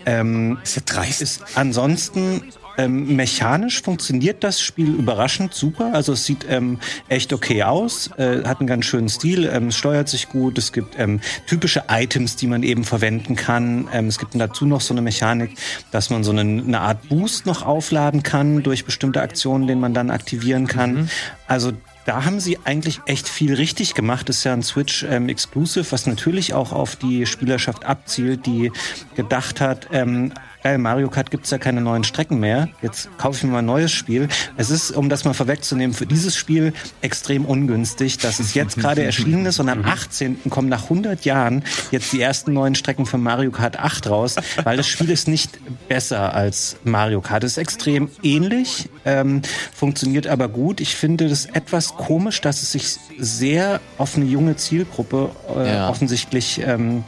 Ähm, 0.06 0.58
ist 0.62 0.76
ja 0.76 0.82
dreist. 0.86 1.22
Ist 1.22 1.42
ansonsten 1.56 2.42
ähm, 2.78 3.16
mechanisch 3.16 3.82
funktioniert 3.82 4.42
das 4.44 4.60
Spiel 4.60 4.94
überraschend 4.94 5.54
super. 5.54 5.92
Also 5.94 6.12
es 6.12 6.24
sieht 6.24 6.46
ähm, 6.48 6.78
echt 7.08 7.32
okay 7.32 7.62
aus, 7.62 8.10
äh, 8.16 8.44
hat 8.44 8.60
einen 8.60 8.66
ganz 8.66 8.86
schönen 8.86 9.08
Stil, 9.08 9.50
ähm, 9.52 9.68
es 9.68 9.76
steuert 9.76 10.08
sich 10.08 10.28
gut, 10.28 10.58
es 10.58 10.72
gibt 10.72 10.98
ähm, 10.98 11.20
typische 11.46 11.84
Items, 11.88 12.36
die 12.36 12.46
man 12.46 12.62
eben 12.62 12.84
verwenden 12.84 13.36
kann. 13.36 13.88
Ähm, 13.92 14.06
es 14.06 14.18
gibt 14.18 14.34
dazu 14.34 14.66
noch 14.66 14.80
so 14.80 14.94
eine 14.94 15.02
Mechanik, 15.02 15.56
dass 15.90 16.10
man 16.10 16.24
so 16.24 16.30
eine, 16.30 16.40
eine 16.40 16.80
Art 16.80 17.08
Boost 17.08 17.46
noch 17.46 17.64
aufladen 17.64 18.22
kann 18.22 18.62
durch 18.62 18.84
bestimmte 18.84 19.20
Aktionen, 19.20 19.66
den 19.66 19.80
man 19.80 19.94
dann 19.94 20.10
aktivieren 20.10 20.66
kann. 20.66 20.92
Mhm. 20.92 21.08
Also 21.46 21.72
da 22.04 22.24
haben 22.24 22.40
sie 22.40 22.58
eigentlich 22.64 23.00
echt 23.06 23.28
viel 23.28 23.54
richtig 23.54 23.94
gemacht. 23.94 24.28
Das 24.28 24.38
ist 24.38 24.44
ja 24.44 24.52
ein 24.52 24.62
Switch 24.62 25.04
ähm, 25.08 25.28
Exclusive, 25.28 25.86
was 25.90 26.06
natürlich 26.06 26.54
auch 26.54 26.72
auf 26.72 26.96
die 26.96 27.26
Spielerschaft 27.26 27.84
abzielt, 27.84 28.46
die 28.46 28.72
gedacht 29.14 29.60
hat, 29.60 29.88
ähm, 29.92 30.32
geil, 30.62 30.78
Mario 30.78 31.08
Kart 31.08 31.30
gibt's 31.30 31.50
ja 31.50 31.58
keine 31.58 31.80
neuen 31.80 32.04
Strecken 32.04 32.40
mehr. 32.40 32.68
Jetzt 32.82 33.08
kaufe 33.18 33.36
ich 33.36 33.44
mir 33.44 33.50
mal 33.50 33.58
ein 33.58 33.66
neues 33.66 33.92
Spiel. 33.92 34.28
Es 34.56 34.70
ist, 34.70 34.90
um 34.90 35.08
das 35.08 35.24
mal 35.24 35.34
vorwegzunehmen, 35.34 35.94
für 35.94 36.06
dieses 36.06 36.36
Spiel 36.36 36.72
extrem 37.00 37.44
ungünstig, 37.44 38.18
dass 38.18 38.40
es 38.40 38.54
jetzt 38.54 38.76
gerade 38.80 39.02
erschienen 39.02 39.46
ist 39.46 39.58
und 39.60 39.68
am 39.68 39.84
18. 39.84 40.50
kommen 40.50 40.68
nach 40.68 40.84
100 40.84 41.24
Jahren 41.24 41.64
jetzt 41.90 42.12
die 42.12 42.20
ersten 42.20 42.52
neuen 42.52 42.74
Strecken 42.74 43.06
für 43.06 43.18
Mario 43.18 43.50
Kart 43.50 43.78
8 43.78 44.08
raus, 44.08 44.36
weil 44.64 44.76
das 44.76 44.86
Spiel 44.86 45.10
ist 45.10 45.28
nicht 45.28 45.58
besser 45.88 46.34
als 46.34 46.76
Mario 46.84 47.20
Kart. 47.20 47.44
Es 47.44 47.52
ist 47.52 47.58
extrem 47.58 48.10
ähnlich, 48.22 48.88
ähm, 49.04 49.42
funktioniert 49.72 50.26
aber 50.26 50.48
gut. 50.48 50.80
Ich 50.80 50.96
finde 50.96 51.28
das 51.28 51.46
etwas 51.46 51.96
komisch, 51.96 52.40
dass 52.40 52.62
es 52.62 52.72
sich 52.72 52.96
sehr 53.18 53.80
auf 53.98 54.16
eine 54.16 54.26
junge 54.26 54.56
Zielgruppe 54.56 55.30
äh, 55.56 55.68
ja. 55.68 55.88
offensichtlich 55.88 56.60
ähm, 56.64 57.04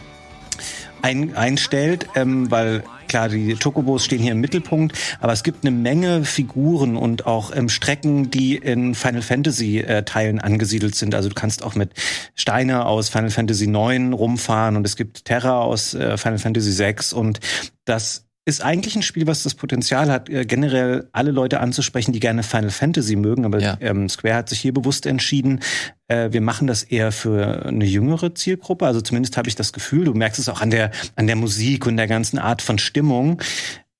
ein, 1.03 1.37
einstellt, 1.37 2.07
ähm, 2.15 2.51
weil 2.51 2.85
klar, 3.09 3.29
die 3.29 3.57
Chocobos 3.57 4.05
stehen 4.05 4.21
hier 4.21 4.33
im 4.33 4.41
Mittelpunkt, 4.41 4.97
aber 5.21 5.33
es 5.33 5.43
gibt 5.43 5.65
eine 5.65 5.71
Menge 5.77 6.25
Figuren 6.25 6.97
und 6.97 7.27
auch 7.27 7.55
ähm, 7.55 7.69
Strecken, 7.69 8.31
die 8.31 8.57
in 8.57 8.95
Final 8.95 9.23
Fantasy 9.23 9.81
äh, 9.81 10.05
Teilen 10.05 10.41
angesiedelt 10.41 10.95
sind. 10.95 11.15
Also 11.15 11.29
du 11.29 11.35
kannst 11.35 11.63
auch 11.63 11.75
mit 11.75 11.91
Steine 12.35 12.87
aus 12.87 13.09
Final 13.11 13.31
Fantasy 13.31 13.67
9 13.67 14.13
rumfahren 14.13 14.77
und 14.77 14.87
es 14.87 14.97
gibt 14.97 15.25
Terra 15.27 15.61
aus 15.61 15.93
äh, 15.93 16.17
Final 16.17 16.39
Fantasy 16.39 16.73
6 16.73 17.13
und 17.13 17.41
das 17.85 18.25
ist 18.45 18.63
eigentlich 18.63 18.97
ein 18.97 19.03
Spiel, 19.03 19.27
was 19.27 19.45
das 19.45 19.55
Potenzial 19.55 20.11
hat, 20.11 20.29
äh, 20.29 20.45
generell 20.45 21.09
alle 21.13 21.31
Leute 21.31 21.61
anzusprechen, 21.61 22.13
die 22.13 22.21
gerne 22.21 22.43
Final 22.43 22.71
Fantasy 22.71 23.15
mögen. 23.15 23.45
Aber 23.45 23.61
ja. 23.61 23.77
ähm, 23.81 24.09
Square 24.09 24.35
hat 24.35 24.49
sich 24.49 24.61
hier 24.61 24.75
bewusst 24.75 25.07
entschieden, 25.07 25.61
äh, 26.09 26.33
wir 26.33 26.41
machen 26.41 26.67
das 26.67 26.83
eher 26.83 27.13
für 27.13 27.67
eine 27.67 27.85
jüngere 27.85 28.35
Zielgruppe. 28.35 28.87
Also 28.87 29.01
zumindest 29.01 29.37
habe 29.37 29.49
ich 29.49 29.55
das 29.55 29.73
Gefühl. 29.73 30.05
Du 30.07 30.15
merkst 30.15 30.41
es 30.41 30.49
auch 30.49 30.61
an 30.61 30.71
der 30.71 30.91
an 31.15 31.27
der 31.27 31.37
Musik 31.37 31.87
und 31.87 31.97
der 31.97 32.09
ganzen 32.09 32.39
Art 32.39 32.63
von 32.63 32.79
Stimmung. 32.79 33.41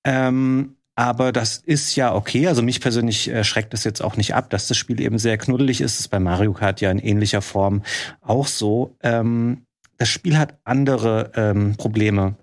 Ähm, 0.03 0.75
aber 0.95 1.31
das 1.31 1.57
ist 1.57 1.95
ja 1.95 2.13
okay. 2.13 2.47
Also 2.47 2.61
mich 2.61 2.81
persönlich 2.81 3.29
äh, 3.29 3.43
schreckt 3.43 3.73
das 3.73 3.83
jetzt 3.83 4.01
auch 4.01 4.17
nicht 4.17 4.35
ab, 4.35 4.49
dass 4.49 4.67
das 4.67 4.77
Spiel 4.77 4.99
eben 5.01 5.17
sehr 5.17 5.37
knuddelig 5.37 5.81
ist. 5.81 5.95
Das 5.95 6.01
ist 6.01 6.07
bei 6.09 6.19
Mario 6.19 6.53
Kart 6.53 6.81
ja 6.81 6.91
in 6.91 6.99
ähnlicher 6.99 7.41
Form 7.41 7.81
auch 8.21 8.47
so. 8.47 8.95
Ähm, 9.01 9.63
das 9.97 10.09
Spiel 10.09 10.37
hat 10.37 10.59
andere 10.65 11.31
ähm, 11.35 11.75
Probleme 11.77 12.35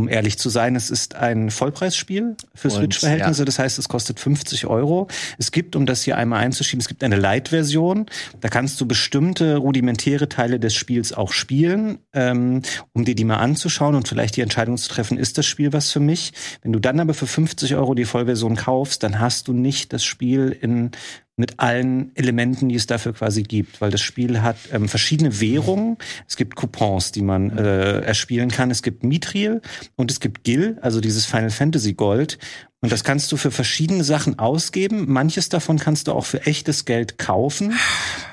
um 0.00 0.08
ehrlich 0.08 0.38
zu 0.38 0.48
sein, 0.48 0.76
es 0.76 0.90
ist 0.90 1.14
ein 1.14 1.50
Vollpreisspiel 1.50 2.36
für 2.54 2.70
Switch-Verhältnisse. 2.70 3.42
Ja. 3.42 3.44
Das 3.44 3.58
heißt, 3.58 3.78
es 3.78 3.88
kostet 3.88 4.18
50 4.18 4.66
Euro. 4.66 5.08
Es 5.38 5.52
gibt, 5.52 5.76
um 5.76 5.84
das 5.84 6.02
hier 6.02 6.16
einmal 6.16 6.40
einzuschieben, 6.40 6.80
es 6.80 6.88
gibt 6.88 7.04
eine 7.04 7.16
Light-Version. 7.16 8.06
Da 8.40 8.48
kannst 8.48 8.80
du 8.80 8.86
bestimmte 8.86 9.56
rudimentäre 9.56 10.28
Teile 10.28 10.58
des 10.58 10.74
Spiels 10.74 11.12
auch 11.12 11.32
spielen, 11.32 11.98
ähm, 12.14 12.62
um 12.94 13.04
dir 13.04 13.14
die 13.14 13.24
mal 13.24 13.36
anzuschauen 13.36 13.94
und 13.94 14.08
vielleicht 14.08 14.36
die 14.36 14.40
Entscheidung 14.40 14.78
zu 14.78 14.88
treffen, 14.88 15.18
ist 15.18 15.36
das 15.36 15.44
Spiel 15.44 15.74
was 15.74 15.90
für 15.90 16.00
mich? 16.00 16.32
Wenn 16.62 16.72
du 16.72 16.78
dann 16.78 16.98
aber 16.98 17.12
für 17.12 17.26
50 17.26 17.74
Euro 17.74 17.94
die 17.94 18.06
Vollversion 18.06 18.56
kaufst, 18.56 19.02
dann 19.02 19.20
hast 19.20 19.48
du 19.48 19.52
nicht 19.52 19.92
das 19.92 20.02
Spiel 20.02 20.56
in 20.58 20.92
mit 21.40 21.58
allen 21.58 22.12
Elementen, 22.14 22.68
die 22.68 22.76
es 22.76 22.86
dafür 22.86 23.14
quasi 23.14 23.42
gibt, 23.42 23.80
weil 23.80 23.90
das 23.90 24.00
Spiel 24.00 24.42
hat 24.42 24.56
ähm, 24.72 24.88
verschiedene 24.88 25.40
Währungen. 25.40 25.96
Es 26.28 26.36
gibt 26.36 26.54
Coupons, 26.54 27.10
die 27.10 27.22
man 27.22 27.56
äh, 27.58 28.00
erspielen 28.02 28.50
kann. 28.50 28.70
Es 28.70 28.82
gibt 28.82 29.02
Mithril 29.02 29.60
und 29.96 30.10
es 30.10 30.20
gibt 30.20 30.44
Gil, 30.44 30.78
also 30.82 31.00
dieses 31.00 31.26
Final 31.26 31.50
Fantasy 31.50 31.94
Gold. 31.94 32.38
Und 32.82 32.90
das 32.90 33.04
kannst 33.04 33.30
du 33.30 33.36
für 33.36 33.50
verschiedene 33.50 34.04
Sachen 34.04 34.38
ausgeben. 34.38 35.04
Manches 35.06 35.50
davon 35.50 35.78
kannst 35.78 36.08
du 36.08 36.12
auch 36.12 36.24
für 36.24 36.46
echtes 36.46 36.86
Geld 36.86 37.18
kaufen. 37.18 37.74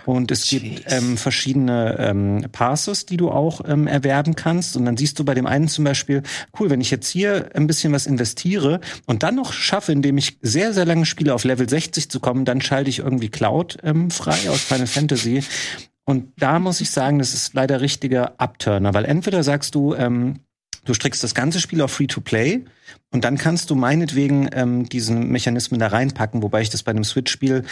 Und 0.05 0.31
es 0.31 0.49
Jeez. 0.49 0.61
gibt 0.61 0.83
ähm, 0.87 1.17
verschiedene 1.17 1.97
ähm, 1.99 2.45
Passes, 2.53 3.05
die 3.05 3.17
du 3.17 3.29
auch 3.29 3.59
ähm, 3.67 3.87
erwerben 3.87 4.35
kannst. 4.35 4.77
Und 4.77 4.85
dann 4.85 4.95
siehst 4.95 5.19
du 5.19 5.25
bei 5.25 5.33
dem 5.33 5.47
einen 5.47 5.67
zum 5.67 5.83
Beispiel, 5.83 6.23
cool, 6.57 6.69
wenn 6.69 6.79
ich 6.79 6.91
jetzt 6.91 7.09
hier 7.09 7.49
ein 7.55 7.67
bisschen 7.67 7.91
was 7.91 8.05
investiere 8.05 8.79
und 9.05 9.23
dann 9.23 9.35
noch 9.35 9.51
schaffe, 9.51 9.91
indem 9.91 10.17
ich 10.17 10.37
sehr, 10.41 10.73
sehr 10.73 10.85
lange 10.85 11.05
spiele, 11.05 11.33
auf 11.33 11.43
Level 11.43 11.67
60 11.67 12.09
zu 12.09 12.21
kommen, 12.21 12.45
dann 12.45 12.61
schalte 12.61 12.89
ich 12.89 12.99
irgendwie 12.99 13.29
Cloud 13.29 13.79
ähm, 13.83 14.09
frei 14.11 14.49
aus 14.49 14.61
Final 14.61 14.87
Fantasy. 14.87 15.43
Und 16.05 16.31
da 16.37 16.59
muss 16.59 16.79
ich 16.79 16.89
sagen, 16.89 17.19
das 17.19 17.33
ist 17.33 17.53
leider 17.53 17.81
richtiger 17.81 18.35
Upturner, 18.37 18.93
weil 18.93 19.03
entweder 19.03 19.43
sagst 19.43 19.75
du, 19.75 19.93
ähm, 19.93 20.39
Du 20.87 20.93
strickst 20.93 21.21
das 21.21 21.35
ganze 21.35 21.59
Spiel 21.59 21.81
auf 21.81 21.91
Free-to-Play 21.91 22.63
und 23.11 23.25
dann 23.25 23.37
kannst 23.37 23.69
du 23.69 23.75
meinetwegen 23.75 24.47
ähm, 24.53 24.87
diesen 24.87 25.27
Mechanismen 25.27 25.81
da 25.81 25.87
reinpacken, 25.87 26.41
wobei 26.41 26.61
ich 26.61 26.69
das 26.69 26.81
bei 26.81 26.91
einem 26.91 27.03
Switch-Spiel 27.03 27.65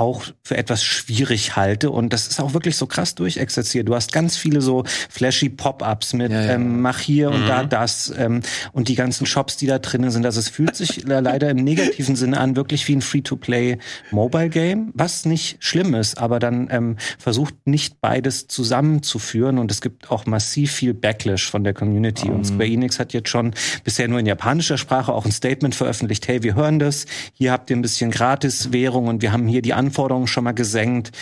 auch 0.00 0.24
für 0.42 0.56
etwas 0.56 0.82
schwierig 0.82 1.56
halte. 1.56 1.90
Und 1.90 2.14
das 2.14 2.26
ist 2.26 2.40
auch 2.40 2.54
wirklich 2.54 2.76
so 2.76 2.86
krass 2.86 3.14
durchexerziert. 3.14 3.86
Du 3.86 3.94
hast 3.94 4.12
ganz 4.12 4.34
viele 4.34 4.62
so 4.62 4.84
flashy 5.10 5.50
Pop-ups 5.50 6.14
mit 6.14 6.32
ja, 6.32 6.42
ja. 6.42 6.52
Ähm, 6.54 6.80
mach 6.80 7.00
hier 7.00 7.28
mhm. 7.28 7.36
und 7.36 7.46
da 7.46 7.62
mhm. 7.62 7.68
das 7.68 8.12
ähm, 8.16 8.40
und 8.72 8.88
die 8.88 8.94
ganzen 8.94 9.26
Shops, 9.26 9.58
die 9.58 9.66
da 9.66 9.78
drinnen 9.78 10.10
sind. 10.10 10.24
Also 10.24 10.40
es 10.40 10.48
fühlt 10.48 10.74
sich 10.74 11.04
leider 11.04 11.50
im 11.50 11.58
negativen 11.58 12.16
Sinne 12.16 12.40
an, 12.40 12.56
wirklich 12.56 12.88
wie 12.88 12.96
ein 12.96 13.02
Free-to-Play 13.02 13.76
Mobile 14.10 14.48
Game, 14.48 14.90
was 14.94 15.26
nicht 15.26 15.58
schlimm 15.62 15.94
ist, 15.94 16.16
aber 16.16 16.38
dann 16.38 16.68
ähm, 16.70 16.96
versucht 17.18 17.54
nicht 17.66 18.00
beides 18.00 18.48
zusammenzuführen. 18.48 19.58
Und 19.58 19.70
es 19.70 19.82
gibt 19.82 20.10
auch 20.10 20.24
massiv 20.24 20.72
viel 20.72 20.94
Backlash 20.94 21.50
von 21.50 21.62
der 21.62 21.74
Community. 21.74 22.30
Mhm. 22.30 22.36
Und 22.36 22.44
Square 22.46 22.66
Enix 22.66 22.98
hat 22.98 23.12
jetzt 23.12 23.28
schon 23.28 23.52
bisher 23.84 24.08
nur 24.08 24.18
in 24.18 24.24
japanischer 24.24 24.78
Sprache 24.78 25.12
auch 25.12 25.26
ein 25.26 25.32
Statement 25.32 25.74
veröffentlicht. 25.74 26.26
Hey, 26.26 26.42
wir 26.42 26.54
hören 26.54 26.78
das. 26.78 27.04
Hier 27.34 27.52
habt 27.52 27.68
ihr 27.68 27.76
ein 27.76 27.82
bisschen 27.82 28.10
Gratis-Währung 28.10 29.06
und 29.06 29.20
wir 29.20 29.32
haben 29.32 29.46
hier 29.46 29.60
die 29.60 29.74
Anforderungen 29.74 29.89
schon 30.26 30.44
mal 30.44 30.52
gesenkt. 30.52 31.12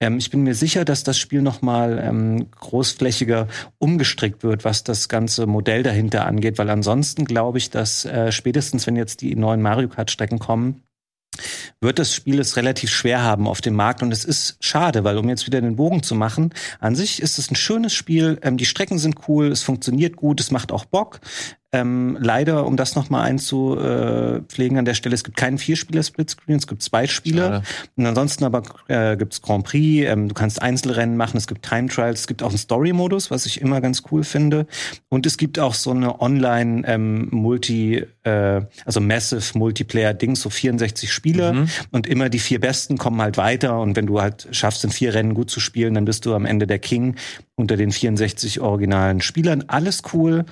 Ähm, 0.00 0.18
ich 0.18 0.30
bin 0.30 0.42
mir 0.42 0.54
sicher, 0.54 0.84
dass 0.84 1.04
das 1.04 1.18
Spiel 1.18 1.42
nochmal 1.42 2.02
ähm, 2.02 2.50
großflächiger 2.50 3.48
umgestrickt 3.78 4.42
wird, 4.42 4.64
was 4.64 4.84
das 4.84 5.08
ganze 5.08 5.46
Modell 5.46 5.82
dahinter 5.82 6.26
angeht, 6.26 6.58
weil 6.58 6.70
ansonsten 6.70 7.24
glaube 7.24 7.58
ich, 7.58 7.70
dass 7.70 8.04
äh, 8.04 8.30
spätestens, 8.32 8.86
wenn 8.86 8.96
jetzt 8.96 9.22
die 9.22 9.34
neuen 9.34 9.62
Mario 9.62 9.88
Kart-Strecken 9.88 10.38
kommen, 10.38 10.82
wird 11.80 11.98
das 11.98 12.14
Spiel 12.14 12.40
es 12.40 12.56
relativ 12.56 12.90
schwer 12.90 13.22
haben 13.22 13.46
auf 13.46 13.60
dem 13.60 13.74
Markt 13.74 14.02
und 14.02 14.12
es 14.12 14.24
ist 14.24 14.56
schade, 14.60 15.04
weil 15.04 15.18
um 15.18 15.28
jetzt 15.28 15.46
wieder 15.46 15.60
den 15.60 15.76
Bogen 15.76 16.02
zu 16.02 16.14
machen, 16.14 16.54
an 16.80 16.94
sich 16.94 17.20
ist 17.20 17.38
es 17.38 17.50
ein 17.50 17.56
schönes 17.56 17.94
Spiel, 17.94 18.38
ähm, 18.42 18.56
die 18.56 18.66
Strecken 18.66 18.98
sind 18.98 19.28
cool, 19.28 19.48
es 19.48 19.62
funktioniert 19.62 20.16
gut, 20.16 20.40
es 20.40 20.50
macht 20.50 20.72
auch 20.72 20.84
Bock. 20.84 21.20
Ähm, 21.76 22.16
leider, 22.20 22.64
um 22.66 22.76
das 22.76 22.94
nochmal 22.96 23.22
einzupflegen 23.28 24.78
an 24.78 24.84
der 24.84 24.94
Stelle, 24.94 25.14
es 25.14 25.24
gibt 25.24 25.36
keinen 25.36 25.58
Vierspieler-Splitscreen, 25.58 26.56
es 26.56 26.66
gibt 26.66 26.82
zwei 26.82 27.06
Spieler. 27.06 27.62
Und 27.96 28.06
ansonsten 28.06 28.44
aber 28.44 28.62
äh, 28.88 29.16
gibt's 29.16 29.42
Grand 29.42 29.64
Prix, 29.64 30.08
ähm, 30.10 30.28
du 30.28 30.34
kannst 30.34 30.62
Einzelrennen 30.62 31.16
machen, 31.16 31.36
es 31.36 31.46
gibt 31.46 31.66
Time 31.68 31.88
Trials, 31.88 32.20
es 32.20 32.26
gibt 32.26 32.42
auch 32.42 32.48
einen 32.48 32.58
Story-Modus, 32.58 33.30
was 33.30 33.44
ich 33.46 33.60
immer 33.60 33.80
ganz 33.80 34.02
cool 34.10 34.24
finde. 34.24 34.66
Und 35.08 35.26
es 35.26 35.36
gibt 35.36 35.58
auch 35.58 35.74
so 35.74 35.90
eine 35.90 36.20
Online 36.20 36.82
ähm, 36.86 37.28
Multi, 37.30 38.04
äh, 38.22 38.62
also 38.84 39.00
Massive 39.00 39.58
Multiplayer-Ding, 39.58 40.36
so 40.36 40.48
64 40.50 41.12
Spieler 41.12 41.52
Mhm. 41.52 41.68
und 41.92 42.06
immer 42.06 42.28
die 42.28 42.38
vier 42.38 42.60
Besten 42.60 42.96
kommen 42.98 43.20
halt 43.20 43.36
weiter 43.36 43.80
und 43.80 43.96
wenn 43.96 44.06
du 44.06 44.20
halt 44.20 44.48
schaffst, 44.50 44.82
in 44.84 44.90
vier 44.90 45.12
Rennen 45.14 45.34
gut 45.34 45.50
zu 45.50 45.60
spielen, 45.60 45.94
dann 45.94 46.04
bist 46.06 46.24
du 46.26 46.34
am 46.34 46.46
Ende 46.46 46.66
der 46.66 46.78
King 46.78 47.16
unter 47.54 47.76
den 47.76 47.92
64 47.92 48.60
originalen 48.60 49.20
Spielern. 49.20 49.64
Alles 49.68 50.02
cool. 50.12 50.44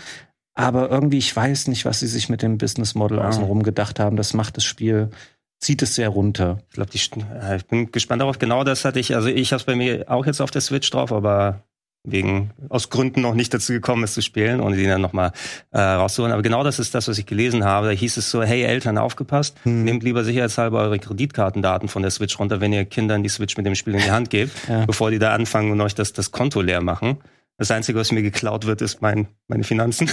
Aber 0.55 0.89
irgendwie, 0.91 1.19
ich 1.19 1.35
weiß 1.35 1.67
nicht, 1.69 1.85
was 1.85 2.01
sie 2.01 2.07
sich 2.07 2.29
mit 2.29 2.43
dem 2.43 2.59
Business 2.59 2.95
Model 2.95 3.19
Ja. 3.19 3.29
außenrum 3.29 3.63
gedacht 3.63 3.99
haben. 3.99 4.17
Das 4.17 4.35
macht 4.35 4.57
das 4.57 4.65
Spiel, 4.65 5.11
zieht 5.59 5.83
es 5.83 5.95
sehr 5.97 6.09
runter. 6.11 6.59
Ich 6.69 6.75
glaube, 6.75 6.91
ich 6.95 7.67
bin 7.67 7.91
gespannt 7.91 8.23
darauf. 8.23 8.39
Genau 8.39 8.63
das 8.65 8.85
hatte 8.85 9.01
ich. 9.01 9.15
Also 9.17 9.29
ich 9.29 9.53
habe 9.53 9.59
es 9.61 9.65
bei 9.67 9.75
mir 9.75 10.05
auch 10.09 10.27
jetzt 10.27 10.41
auf 10.41 10.51
der 10.53 10.61
Switch 10.61 10.89
drauf, 10.91 11.13
aber 11.13 11.65
wegen 12.07 12.51
aus 12.69 12.91
Gründen 12.91 13.23
noch 13.23 13.33
nicht 13.35 13.55
dazu 13.55 13.73
gekommen, 13.73 14.05
es 14.05 14.13
zu 14.13 14.21
spielen, 14.21 14.61
ohne 14.61 14.77
die 14.77 14.85
dann 14.87 15.01
nochmal 15.01 15.33
äh, 15.71 15.81
rauszuholen. 15.81 16.33
Aber 16.35 16.43
genau 16.43 16.63
das 16.63 16.79
ist 16.79 16.95
das, 16.95 17.09
was 17.09 17.17
ich 17.17 17.25
gelesen 17.25 17.65
habe. 17.65 17.87
Da 17.87 17.93
hieß 17.93 18.19
es 18.19 18.31
so: 18.31 18.43
Hey 18.43 18.63
Eltern, 18.63 18.99
aufgepasst, 18.99 19.57
Hm. 19.63 19.85
nehmt 19.85 20.03
lieber 20.03 20.23
sicherheitshalber 20.23 20.81
eure 20.81 20.99
Kreditkartendaten 20.99 21.89
von 21.89 22.03
der 22.03 22.11
Switch 22.11 22.39
runter, 22.39 22.61
wenn 22.61 22.75
ihr 22.75 22.85
Kindern 22.85 23.23
die 23.23 23.31
Switch 23.31 23.57
mit 23.57 23.65
dem 23.65 23.75
Spiel 23.75 23.95
in 23.95 24.01
die 24.03 24.11
Hand 24.11 24.29
gebt, 24.29 24.53
Ja. 24.69 24.85
bevor 24.85 25.11
die 25.11 25.19
da 25.19 25.33
anfangen 25.33 25.73
und 25.73 25.81
euch 25.81 25.95
das, 25.95 26.13
das 26.13 26.31
Konto 26.31 26.61
leer 26.61 26.83
machen. 26.83 27.17
Das 27.57 27.71
Einzige, 27.71 27.99
was 28.01 28.11
mir 28.11 28.23
geklaut 28.23 28.67
wird, 28.67 28.83
ist 28.83 29.01
mein, 29.01 29.29
meine 29.47 29.63
Finanzen. 29.63 30.11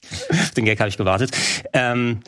Den 0.56 0.64
Gag 0.64 0.80
habe 0.80 0.88
ich 0.88 0.96
gewartet. 0.96 1.30
Ähm, 1.72 2.18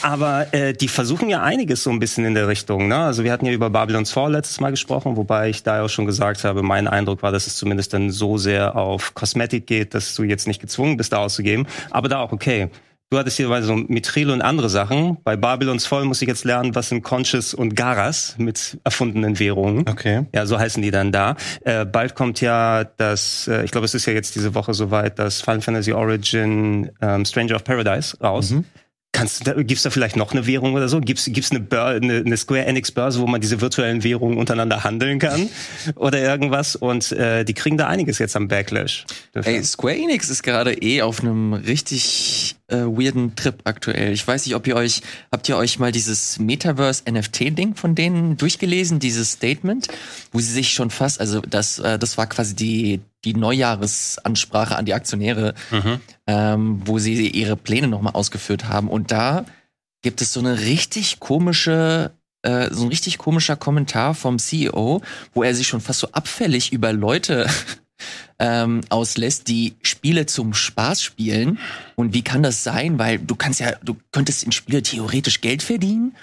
aber 0.00 0.54
äh, 0.54 0.72
die 0.72 0.88
versuchen 0.88 1.28
ja 1.28 1.42
einiges 1.42 1.82
so 1.82 1.90
ein 1.90 1.98
bisschen 1.98 2.24
in 2.24 2.34
der 2.34 2.48
Richtung. 2.48 2.88
Ne? 2.88 2.96
Also 2.96 3.24
wir 3.24 3.32
hatten 3.32 3.44
ja 3.44 3.52
über 3.52 3.68
Babylon's 3.68 4.12
Fall 4.12 4.32
letztes 4.32 4.58
Mal 4.58 4.70
gesprochen, 4.70 5.18
wobei 5.18 5.50
ich 5.50 5.62
da 5.62 5.82
auch 5.82 5.88
schon 5.90 6.06
gesagt 6.06 6.44
habe, 6.44 6.62
mein 6.62 6.88
Eindruck 6.88 7.22
war, 7.22 7.30
dass 7.30 7.46
es 7.46 7.56
zumindest 7.56 7.92
dann 7.92 8.10
so 8.10 8.38
sehr 8.38 8.74
auf 8.76 9.14
Kosmetik 9.14 9.66
geht, 9.66 9.92
dass 9.92 10.14
du 10.14 10.22
jetzt 10.22 10.46
nicht 10.46 10.62
gezwungen 10.62 10.96
bist, 10.96 11.12
da 11.12 11.18
auszugeben. 11.18 11.66
Aber 11.90 12.08
da 12.08 12.20
auch 12.20 12.32
okay. 12.32 12.70
Du 13.08 13.18
hattest 13.18 13.36
hier 13.36 13.62
so 13.62 13.76
Mithril 13.76 14.30
und 14.30 14.42
andere 14.42 14.68
Sachen. 14.68 15.18
Bei 15.22 15.36
Babylons 15.36 15.86
Fall 15.86 16.04
muss 16.06 16.20
ich 16.22 16.28
jetzt 16.28 16.44
lernen, 16.44 16.74
was 16.74 16.88
sind 16.88 17.04
Conches 17.04 17.54
und 17.54 17.76
Garas 17.76 18.34
mit 18.36 18.78
erfundenen 18.82 19.38
Währungen. 19.38 19.88
Okay. 19.88 20.26
Ja, 20.34 20.44
so 20.44 20.58
heißen 20.58 20.82
die 20.82 20.90
dann 20.90 21.12
da. 21.12 21.36
Äh, 21.60 21.84
bald 21.84 22.16
kommt 22.16 22.40
ja 22.40 22.82
das, 22.82 23.46
äh, 23.46 23.64
ich 23.64 23.70
glaube, 23.70 23.84
es 23.84 23.94
ist 23.94 24.06
ja 24.06 24.12
jetzt 24.12 24.34
diese 24.34 24.56
Woche 24.56 24.74
soweit, 24.74 25.20
das 25.20 25.40
Final 25.40 25.60
Fantasy 25.60 25.92
Origin 25.92 26.90
ähm, 27.00 27.24
Stranger 27.24 27.54
of 27.54 27.62
Paradise 27.62 28.18
raus. 28.20 28.52
Kannst 29.16 29.40
du 29.40 29.44
da, 29.50 29.62
gibt's 29.62 29.82
da 29.82 29.88
vielleicht 29.88 30.16
noch 30.16 30.32
eine 30.32 30.46
Währung 30.46 30.74
oder 30.74 30.90
so? 30.90 31.00
Gibt's 31.00 31.24
gibt's 31.32 31.50
eine, 31.50 31.60
Bör 31.60 31.86
eine, 31.86 32.18
eine 32.18 32.36
Square 32.36 32.66
Enix 32.66 32.92
Börse, 32.92 33.18
wo 33.18 33.26
man 33.26 33.40
diese 33.40 33.62
virtuellen 33.62 34.04
Währungen 34.04 34.36
untereinander 34.36 34.84
handeln 34.84 35.18
kann 35.18 35.48
oder 35.94 36.20
irgendwas? 36.20 36.76
Und 36.76 37.12
äh, 37.12 37.42
die 37.44 37.54
kriegen 37.54 37.78
da 37.78 37.86
einiges 37.86 38.18
jetzt 38.18 38.36
am 38.36 38.48
Backlash. 38.48 39.06
dafür. 39.32 39.54
Ey, 39.54 39.64
Square 39.64 39.96
Enix 39.96 40.28
ist 40.28 40.42
gerade 40.42 40.74
eh 40.82 41.00
auf 41.00 41.20
einem 41.20 41.54
richtig 41.54 42.56
äh, 42.68 42.76
weirden 42.78 43.36
Trip 43.36 43.60
aktuell. 43.64 44.12
Ich 44.12 44.26
weiß 44.26 44.44
nicht, 44.46 44.54
ob 44.54 44.66
ihr 44.66 44.76
euch, 44.76 45.02
habt 45.30 45.48
ihr 45.48 45.56
euch 45.56 45.78
mal 45.78 45.92
dieses 45.92 46.38
Metaverse 46.38 47.04
NFT-Ding 47.10 47.74
von 47.76 47.94
denen 47.94 48.36
durchgelesen, 48.36 48.98
dieses 48.98 49.32
Statement, 49.32 49.88
wo 50.32 50.40
sie 50.40 50.52
sich 50.52 50.72
schon 50.72 50.90
fast, 50.90 51.20
also 51.20 51.40
das, 51.40 51.78
äh, 51.78 51.98
das 51.98 52.18
war 52.18 52.26
quasi 52.26 52.54
die, 52.56 53.00
die 53.24 53.34
Neujahresansprache 53.34 54.76
an 54.76 54.84
die 54.84 54.94
Aktionäre, 54.94 55.54
Mhm. 55.70 56.00
ähm, 56.26 56.82
wo 56.84 56.98
sie 56.98 57.28
ihre 57.28 57.56
Pläne 57.56 57.88
nochmal 57.88 58.14
ausgeführt 58.14 58.68
haben. 58.68 58.88
Und 58.88 59.10
da 59.12 59.44
gibt 60.02 60.20
es 60.20 60.32
so 60.32 60.40
eine 60.40 60.60
richtig 60.60 61.20
komische, 61.20 62.12
äh, 62.42 62.68
so 62.72 62.82
ein 62.84 62.88
richtig 62.88 63.18
komischer 63.18 63.56
Kommentar 63.56 64.14
vom 64.14 64.38
CEO, 64.38 65.02
wo 65.34 65.42
er 65.42 65.54
sich 65.54 65.66
schon 65.66 65.80
fast 65.80 66.00
so 66.00 66.08
abfällig 66.12 66.72
über 66.72 66.92
Leute 66.92 67.48
ähm, 68.38 68.80
auslässt, 68.88 69.48
die 69.48 69.74
Spiele 69.82 70.26
zum 70.26 70.54
Spaß 70.54 71.02
spielen. 71.02 71.58
Und 71.94 72.14
wie 72.14 72.22
kann 72.22 72.42
das 72.42 72.64
sein? 72.64 72.98
Weil 72.98 73.18
du 73.18 73.34
kannst 73.34 73.60
ja, 73.60 73.72
du 73.82 73.96
könntest 74.12 74.44
in 74.44 74.52
Spiele 74.52 74.82
theoretisch 74.82 75.40
Geld 75.40 75.62
verdienen. 75.62 76.14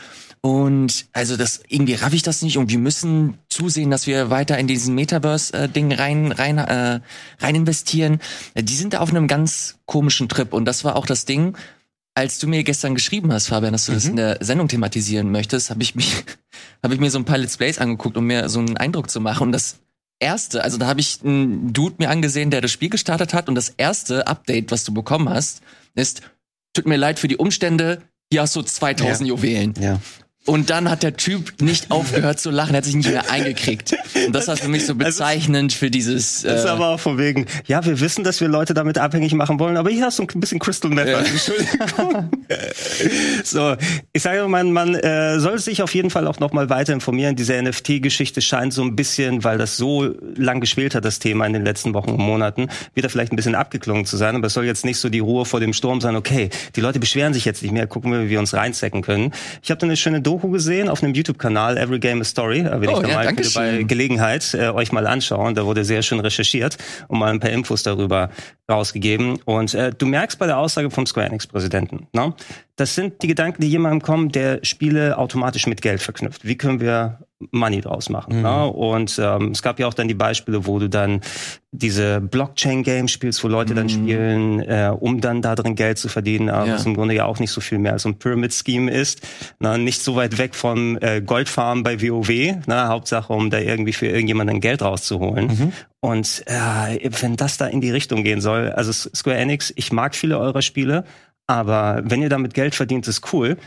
Und 0.46 1.06
also 1.14 1.38
das 1.38 1.62
irgendwie 1.70 1.94
raff 1.94 2.12
ich 2.12 2.22
das 2.22 2.42
nicht 2.42 2.58
und 2.58 2.70
wir 2.70 2.78
müssen 2.78 3.38
zusehen, 3.48 3.90
dass 3.90 4.08
wir 4.08 4.30
weiter 4.30 4.58
in 4.58 4.68
diesen 4.68 4.94
Metaverse-Ding 4.94 5.94
rein 5.94 6.34
rein 6.34 6.58
äh, 6.58 7.00
rein 7.40 7.56
investieren. 7.56 8.20
Die 8.54 8.76
sind 8.76 8.94
da 8.94 9.00
auf 9.00 9.10
einem 9.10 9.30
ganz 9.30 9.80
komischen 9.86 10.28
Trip 10.28 10.52
und 10.52 10.66
das 10.66 10.84
war 10.84 10.98
auch 10.98 11.06
das 11.06 11.24
Ding, 11.24 11.56
als 12.14 12.40
du 12.40 12.48
mir 12.48 12.64
gestern 12.64 12.94
geschrieben 12.94 13.32
hast, 13.32 13.48
Fabian, 13.48 13.72
dass 13.72 13.86
du 13.86 13.94
das 13.94 14.06
in 14.06 14.18
der 14.18 14.38
Sendung 14.42 14.68
thematisieren 14.68 15.32
möchtest, 15.32 15.70
habe 15.70 15.82
ich 15.82 15.96
mich 15.96 16.26
habe 16.84 16.94
ich 16.94 17.00
mir 17.00 17.10
so 17.10 17.20
ein 17.20 17.26
paar 17.26 17.38
Let's 17.38 17.56
Plays 17.56 17.80
angeguckt, 17.80 18.18
um 18.18 18.28
mir 18.28 18.50
so 18.50 18.60
einen 18.60 18.76
Eindruck 18.76 19.10
zu 19.10 19.22
machen 19.22 19.44
und 19.44 19.52
das 19.54 19.78
erste, 20.24 20.64
also 20.64 20.78
da 20.78 20.88
habe 20.88 21.00
ich 21.00 21.20
einen 21.24 21.74
Dude 21.74 21.96
mir 22.00 22.10
angesehen, 22.10 22.50
der 22.50 22.62
das 22.62 22.72
Spiel 22.72 22.90
gestartet 22.90 23.34
hat 23.34 23.50
und 23.50 23.56
das 23.56 23.70
erste 23.70 24.28
Update, 24.28 24.72
was 24.72 24.84
du 24.84 24.94
bekommen 24.94 25.30
hast, 25.30 25.62
ist 25.96 26.22
tut 26.74 26.88
mir 26.88 26.98
leid 26.98 27.20
für 27.20 27.28
die 27.28 27.38
Umstände, 27.38 28.02
hier 28.32 28.42
hast 28.42 28.56
du 28.56 28.62
2000 28.64 29.30
Juwelen. 29.30 29.74
Ja. 29.80 30.00
Und 30.46 30.70
dann 30.70 30.90
hat 30.90 31.04
der 31.04 31.16
Typ 31.16 31.62
nicht 31.62 31.90
aufgehört 31.90 32.38
zu 32.38 32.52
lachen, 32.52 32.74
er 32.74 32.80
hat 32.80 32.86
sich 32.86 32.96
nicht 32.96 33.10
mehr 33.10 33.32
eingekriegt. 33.32 33.96
Und 34.26 34.36
das 34.36 34.50
war 34.50 34.58
für 34.58 34.68
mich 34.68 34.86
so 34.86 34.94
bezeichnend 34.96 35.72
für 35.72 35.90
dieses. 35.90 36.42
Das 36.42 36.60
ist 36.62 36.66
Äh, 36.66 36.70
aber 36.70 36.90
auch 36.90 37.00
von 37.00 37.18
wegen, 37.18 37.46
ja, 37.66 37.86
wir 37.86 38.02
wissen, 38.02 38.26
dass 38.26 38.42
wir 38.42 38.50
Leute 38.50 38.74
damit 38.74 38.98
abhängig 38.98 39.34
machen 39.36 39.58
wollen, 39.60 39.78
aber 39.78 39.90
hier 39.90 40.06
hast 40.06 40.20
du 40.20 40.24
ein 40.24 40.40
bisschen 40.42 40.60
Crystal 40.60 40.92
Meth. 40.92 41.08
Ja. 41.08 41.20
Entschuldigung. 41.20 42.30
so, 43.46 43.76
ich 44.12 44.22
sage, 44.22 44.46
man, 44.50 44.74
man 44.74 44.96
äh, 44.96 45.40
soll 45.40 45.60
sich 45.60 45.82
auf 45.82 45.96
jeden 45.96 46.10
Fall 46.10 46.28
auch 46.28 46.40
noch 46.40 46.52
mal 46.52 46.70
weiter 46.70 46.92
informieren. 46.92 47.38
Diese 47.38 47.62
NFT-Geschichte 47.62 48.42
scheint 48.42 48.74
so 48.74 48.84
ein 48.84 48.98
bisschen, 48.98 49.46
weil 49.46 49.58
das 49.58 49.78
so 49.78 50.14
lang 50.36 50.60
geschwelt 50.60 50.94
hat, 50.94 51.06
das 51.06 51.20
Thema 51.20 51.46
in 51.46 51.54
den 51.54 51.64
letzten 51.64 51.94
Wochen 51.94 52.12
und 52.12 52.20
Monaten, 52.20 52.68
wieder 52.96 53.10
vielleicht 53.10 53.32
ein 53.32 53.38
bisschen 53.38 53.56
abgeklungen 53.56 54.06
zu 54.06 54.18
sein. 54.18 54.36
Aber 54.36 54.48
es 54.48 54.54
soll 54.54 54.66
jetzt 54.66 54.84
nicht 54.84 54.98
so 54.98 55.08
die 55.08 55.20
Ruhe 55.20 55.46
vor 55.46 55.62
dem 55.62 55.72
Sturm 55.72 56.02
sein, 56.02 56.18
okay, 56.18 56.50
die 56.76 56.82
Leute 56.82 57.00
beschweren 57.00 57.34
sich 57.34 57.46
jetzt 57.46 57.64
nicht 57.64 57.72
mehr, 57.72 57.88
gucken 57.88 58.12
wir, 58.12 58.26
wie 58.26 58.30
wir 58.30 58.40
uns 58.40 58.54
reinstecken 58.54 59.02
können. 59.02 59.32
Ich 59.62 59.72
habe 59.72 59.80
da 59.80 59.88
eine 59.88 59.96
schöne 59.96 60.20
Doku 60.20 60.33
gesehen 60.38 60.90
auf 60.90 61.04
einem 61.04 61.14
YouTube-Kanal, 61.14 61.78
Every 61.78 62.00
Game 62.00 62.22
a 62.22 62.24
Story. 62.24 62.64
Da 62.64 62.80
will 62.82 62.90
Oh, 62.90 62.98
ich 62.98 63.08
da 63.08 63.24
ja, 63.24 63.32
mal 63.32 63.36
bei. 63.56 63.84
Gelegenheit 63.84 64.54
äh, 64.54 64.70
euch 64.70 64.92
mal 64.92 65.08
anschauen. 65.08 65.56
Da 65.56 65.66
wurde 65.66 65.84
sehr 65.86 66.02
schön 66.02 66.20
recherchiert 66.20 66.78
und 67.08 67.20
mal 67.20 67.32
ein 67.32 67.40
paar 67.40 67.52
Infos 67.52 67.84
darüber 67.84 68.30
rausgegeben. 68.70 69.40
Und 69.46 69.74
äh, 69.74 69.92
du 69.98 70.06
merkst 70.06 70.40
bei 70.40 70.46
der 70.48 70.58
Aussage 70.58 70.90
vom 70.92 71.06
Square 71.06 71.28
Enix-Präsidenten, 71.28 72.08
ne? 72.14 72.34
das 72.76 72.96
sind 72.96 73.22
die 73.22 73.28
Gedanken, 73.28 73.62
die 73.62 73.70
jemandem 73.70 74.02
kommen, 74.02 74.30
der 74.30 74.60
Spiele 74.64 75.18
automatisch 75.18 75.68
mit 75.68 75.82
Geld 75.82 76.02
verknüpft. 76.02 76.46
Wie 76.46 76.58
können 76.58 76.80
wir 76.80 77.20
Money 77.52 77.82
draus 77.82 78.10
machen? 78.10 78.42
Ne? 78.42 78.66
Und 78.68 79.20
ähm, 79.22 79.52
es 79.52 79.62
gab 79.62 79.80
ja 79.80 79.88
auch 79.88 79.94
dann 79.94 80.08
die 80.08 80.14
Beispiele, 80.14 80.66
wo 80.66 80.80
du 80.80 80.90
dann 80.90 81.22
diese 81.72 82.22
Blockchain-Games 82.22 83.12
spielst, 83.12 83.44
wo 83.44 83.48
Leute 83.48 83.74
dann 83.74 83.90
spielen, 83.90 84.60
äh, 84.60 84.92
um 84.98 85.22
dann 85.22 85.42
da 85.42 85.56
drin 85.56 85.74
Geld 85.76 85.98
zu 85.98 86.08
verdienen, 86.10 86.50
aber 86.50 86.68
Ja. 86.68 86.74
was 86.76 86.86
im 86.86 86.94
Grunde 86.94 87.16
ja 87.16 87.26
auch 87.26 87.40
nicht 87.40 87.50
so 87.52 87.62
viel 87.62 87.80
mehr 87.80 87.94
als 87.94 88.06
ein 88.06 88.20
Pyramid-Scheme 88.20 88.92
ist. 88.92 89.22
Na, 89.60 89.78
nicht 89.78 90.02
so 90.04 90.16
weit 90.16 90.38
weg 90.38 90.54
vom 90.56 90.98
äh, 91.02 91.22
Goldfarm 91.22 91.82
bei 91.84 92.02
WoW. 92.02 92.58
Na, 92.68 92.88
Hauptsache, 92.90 93.34
um 93.34 93.50
da 93.50 93.58
irgendwie 93.60 93.94
für 93.94 94.08
irgendjemanden 94.08 94.62
Geld 94.62 94.82
rauszuholen. 94.84 95.74
Und 96.00 96.44
äh, 96.46 97.10
wenn 97.22 97.36
das 97.38 97.58
da 97.58 97.66
in 97.68 97.82
die 97.82 97.92
Richtung 97.92 98.24
gehen 98.24 98.42
soll, 98.42 98.70
also 98.72 98.92
Square 98.92 99.38
Enix, 99.38 99.74
ich 99.76 99.92
mag 99.92 100.16
viele 100.16 100.38
eurer 100.38 100.62
Spiele, 100.62 101.06
aber 101.48 102.02
wenn 102.06 102.22
ihr 102.22 102.30
damit 102.30 102.54
Geld 102.54 102.76
verdient, 102.76 103.08
ist 103.08 103.34
cool. 103.34 103.58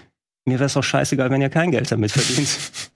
Mir 0.45 0.55
wäre 0.61 0.67
es 0.67 0.77
auch 0.77 0.85
scheißegal, 0.85 1.31
wenn 1.31 1.41
ihr 1.43 1.49
kein 1.51 1.73
Geld 1.73 1.91
damit 1.91 2.13
verdient. 2.13 2.49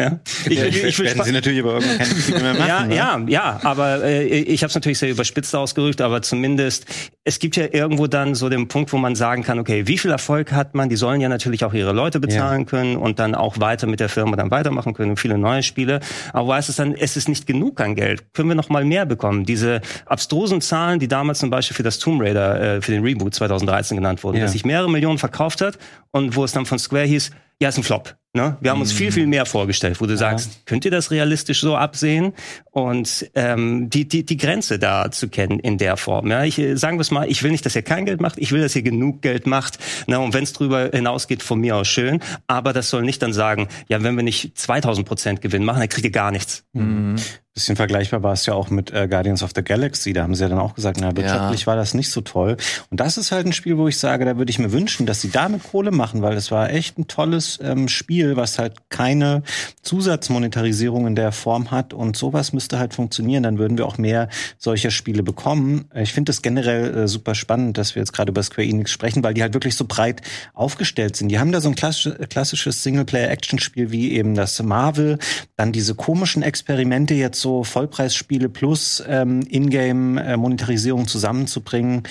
ja? 0.00 0.20
Ich, 0.48 0.58
Ja, 0.58 0.64
ich 0.66 0.98
will 0.98 1.06
werden 1.06 1.22
sie 1.24 1.32
natürlich 1.32 1.60
aber 1.60 1.74
irgendwann 1.74 1.98
keine 1.98 2.42
mehr 2.42 2.54
machen. 2.54 2.68
ja, 2.68 2.86
ne? 2.86 2.94
ja, 2.94 3.20
ja, 3.28 3.60
aber 3.62 4.02
äh, 4.04 4.24
ich 4.24 4.62
habe 4.62 4.68
es 4.70 4.74
natürlich 4.74 4.98
sehr 4.98 5.10
überspitzt 5.10 5.54
ausgerückt, 5.54 6.00
aber 6.00 6.22
zumindest 6.22 6.86
es 7.24 7.38
gibt 7.38 7.56
ja 7.56 7.66
irgendwo 7.70 8.06
dann 8.06 8.34
so 8.34 8.48
den 8.48 8.66
Punkt, 8.68 8.92
wo 8.92 8.96
man 8.96 9.14
sagen 9.14 9.42
kann, 9.42 9.58
okay, 9.58 9.86
wie 9.86 9.98
viel 9.98 10.10
Erfolg 10.10 10.52
hat 10.52 10.74
man? 10.74 10.88
Die 10.88 10.96
sollen 10.96 11.20
ja 11.20 11.28
natürlich 11.28 11.64
auch 11.64 11.74
ihre 11.74 11.92
Leute 11.92 12.18
bezahlen 12.18 12.66
können 12.66 12.96
und 12.96 13.18
dann 13.18 13.34
auch 13.34 13.60
weiter 13.60 13.86
mit 13.86 14.00
der 14.00 14.08
Firma 14.08 14.36
dann 14.36 14.50
weitermachen 14.50 14.94
können 14.94 15.10
und 15.10 15.16
viele 15.18 15.36
neue 15.38 15.62
Spiele. 15.62 16.00
Aber 16.32 16.48
wo 16.48 16.54
heißt 16.54 16.68
es 16.68 16.76
dann, 16.76 16.94
es 16.94 17.16
ist 17.16 17.28
nicht 17.28 17.46
genug 17.46 17.80
an 17.80 17.94
Geld? 17.94 18.32
Können 18.34 18.48
wir 18.48 18.54
noch 18.56 18.68
mal 18.70 18.84
mehr 18.84 19.06
bekommen? 19.06 19.44
Diese 19.44 19.80
abstrusen 20.06 20.60
Zahlen, 20.60 20.98
die 20.98 21.08
damals 21.08 21.38
zum 21.40 21.50
Beispiel 21.50 21.76
für 21.76 21.82
das 21.82 21.98
Tomb 21.98 22.20
Raider, 22.22 22.76
äh, 22.76 22.82
für 22.82 22.92
den 22.92 23.02
Reboot 23.04 23.34
2013 23.34 23.96
genannt 23.96 24.24
wurden, 24.24 24.38
Ja. 24.38 24.44
dass 24.44 24.52
sich 24.52 24.64
mehrere 24.64 24.90
Millionen 24.90 25.18
verkauft 25.18 25.60
hat 25.60 25.78
und 26.12 26.34
wo 26.36 26.44
es 26.44 26.52
dann 26.52 26.66
von 26.66 26.78
Square 26.78 27.04
hieß, 27.04 27.30
ja, 27.60 27.68
ist 27.68 27.76
ein 27.76 27.82
Flop. 27.82 28.16
Ne? 28.32 28.56
Wir 28.60 28.70
haben 28.70 28.80
uns 28.80 28.92
viel, 28.92 29.10
viel 29.10 29.26
mehr 29.26 29.44
vorgestellt, 29.44 30.00
wo 30.00 30.06
du 30.06 30.16
sagst, 30.16 30.64
könnt 30.64 30.84
ihr 30.84 30.92
das 30.92 31.10
realistisch 31.10 31.60
so 31.60 31.76
absehen? 31.76 32.32
Und 32.70 33.28
ähm, 33.34 33.90
die, 33.90 34.06
die, 34.06 34.24
die 34.24 34.36
Grenze 34.36 34.78
da 34.78 35.10
zu 35.10 35.28
kennen 35.28 35.58
in 35.58 35.78
der 35.78 35.96
Form. 35.96 36.30
Ja? 36.30 36.44
Ich, 36.44 36.56
äh, 36.58 36.76
sagen 36.76 36.96
wir 36.96 37.02
es 37.02 37.10
mal, 37.10 37.28
ich 37.28 37.42
will 37.42 37.50
nicht, 37.50 37.66
dass 37.66 37.74
ihr 37.74 37.82
kein 37.82 38.06
Geld 38.06 38.20
macht, 38.20 38.38
ich 38.38 38.52
will, 38.52 38.62
dass 38.62 38.76
ihr 38.76 38.82
genug 38.82 39.20
Geld 39.20 39.48
macht. 39.48 39.78
Ne? 40.06 40.20
Und 40.20 40.32
wenn 40.32 40.44
es 40.44 40.52
drüber 40.52 40.90
hinausgeht, 40.92 41.42
von 41.42 41.60
mir 41.60 41.74
aus 41.74 41.88
schön. 41.88 42.20
Aber 42.46 42.72
das 42.72 42.88
soll 42.88 43.02
nicht 43.02 43.20
dann 43.20 43.32
sagen, 43.32 43.66
ja, 43.88 44.00
wenn 44.04 44.14
wir 44.14 44.22
nicht 44.22 44.56
2000 44.56 45.06
Prozent 45.06 45.40
Gewinn 45.40 45.64
machen, 45.64 45.80
dann 45.80 45.88
kriegt 45.88 46.04
ihr 46.04 46.12
gar 46.12 46.30
nichts. 46.30 46.64
Mhm. 46.72 47.16
Bisschen 47.52 47.74
vergleichbar 47.74 48.22
war 48.22 48.32
es 48.32 48.46
ja 48.46 48.54
auch 48.54 48.70
mit 48.70 48.92
äh, 48.92 49.08
Guardians 49.08 49.42
of 49.42 49.50
the 49.56 49.62
Galaxy. 49.64 50.12
Da 50.12 50.22
haben 50.22 50.36
sie 50.36 50.42
ja 50.44 50.48
dann 50.48 50.60
auch 50.60 50.74
gesagt, 50.74 51.00
na, 51.00 51.16
wirtschaftlich 51.16 51.62
Ja. 51.62 51.66
war 51.66 51.74
das 51.76 51.94
nicht 51.94 52.08
so 52.10 52.20
toll. 52.20 52.56
Und 52.90 53.00
das 53.00 53.18
ist 53.18 53.32
halt 53.32 53.44
ein 53.44 53.52
Spiel, 53.52 53.76
wo 53.76 53.88
ich 53.88 53.98
sage, 53.98 54.24
da 54.24 54.38
würde 54.38 54.50
ich 54.50 54.60
mir 54.60 54.70
wünschen, 54.70 55.04
dass 55.04 55.20
sie 55.20 55.30
damit 55.30 55.64
Kohle 55.64 55.90
machen, 55.90 56.22
weil 56.22 56.36
es 56.36 56.52
war 56.52 56.70
echt 56.70 56.96
ein 56.96 57.08
tolles 57.08 57.58
ähm, 57.60 57.88
Spiel, 57.88 58.36
was 58.36 58.60
halt 58.60 58.88
keine 58.88 59.42
Zusatzmonetarisierung 59.82 61.08
in 61.08 61.16
der 61.16 61.32
Form 61.32 61.72
hat. 61.72 61.92
Und 61.92 62.16
sowas 62.16 62.52
müsste 62.52 62.78
halt 62.78 62.94
funktionieren. 62.94 63.42
Dann 63.42 63.58
würden 63.58 63.76
wir 63.78 63.86
auch 63.86 63.98
mehr 63.98 64.28
solcher 64.56 64.92
Spiele 64.92 65.24
bekommen. 65.24 65.86
Ich 65.94 66.12
finde 66.12 66.30
es 66.30 66.42
generell 66.42 66.96
äh, 66.96 67.08
super 67.08 67.34
spannend, 67.34 67.78
dass 67.78 67.96
wir 67.96 68.00
jetzt 68.02 68.12
gerade 68.12 68.30
über 68.30 68.44
Square 68.44 68.68
Enix 68.68 68.92
sprechen, 68.92 69.24
weil 69.24 69.34
die 69.34 69.42
halt 69.42 69.54
wirklich 69.54 69.74
so 69.74 69.86
breit 69.86 70.22
aufgestellt 70.54 71.16
sind. 71.16 71.30
Die 71.30 71.40
haben 71.40 71.50
da 71.50 71.60
so 71.60 71.68
ein 71.68 71.74
klassisch, 71.74 72.12
klassisches 72.28 72.84
Singleplayer-Action-Spiel 72.84 73.90
wie 73.90 74.12
eben 74.12 74.36
das 74.36 74.62
Marvel, 74.62 75.18
dann 75.56 75.72
diese 75.72 75.96
komischen 75.96 76.44
Experimente, 76.44 77.14
jetzt 77.14 77.39
so 77.40 77.64
Vollpreisspiele 77.64 78.48
plus 78.48 79.02
ähm, 79.06 79.42
Ingame-Monetarisierung 79.48 81.06
zusammenzubringen. 81.06 82.02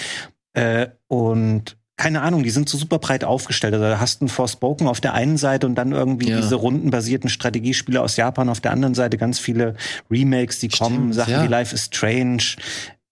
Äh, 0.53 0.87
und 1.07 1.77
keine 1.97 2.21
Ahnung, 2.21 2.43
die 2.43 2.49
sind 2.49 2.69
so 2.69 2.77
super 2.77 2.97
breit 2.97 3.25
aufgestellt. 3.25 3.73
Also 3.73 3.85
da 3.85 3.99
hast 3.99 4.21
du 4.21 4.25
ein 4.25 4.29
Forspoken 4.29 4.87
auf 4.87 5.01
der 5.01 5.13
einen 5.13 5.35
Seite 5.37 5.67
und 5.67 5.75
dann 5.75 5.91
irgendwie 5.91 6.29
Ja. 6.29 6.37
diese 6.39 6.55
rundenbasierten 6.55 7.29
Strategiespiele 7.29 8.01
aus 8.01 8.15
Japan 8.15 8.47
auf 8.47 8.61
der 8.61 8.71
anderen 8.71 8.95
Seite, 8.95 9.17
ganz 9.17 9.37
viele 9.37 9.75
Remakes, 10.09 10.59
die 10.59 10.69
kommen, 10.69 10.95
Stimmt, 10.95 11.15
Sachen 11.15 11.33
ja. 11.33 11.43
wie 11.43 11.47
Life 11.47 11.75
is 11.75 11.85
Strange. 11.85 12.43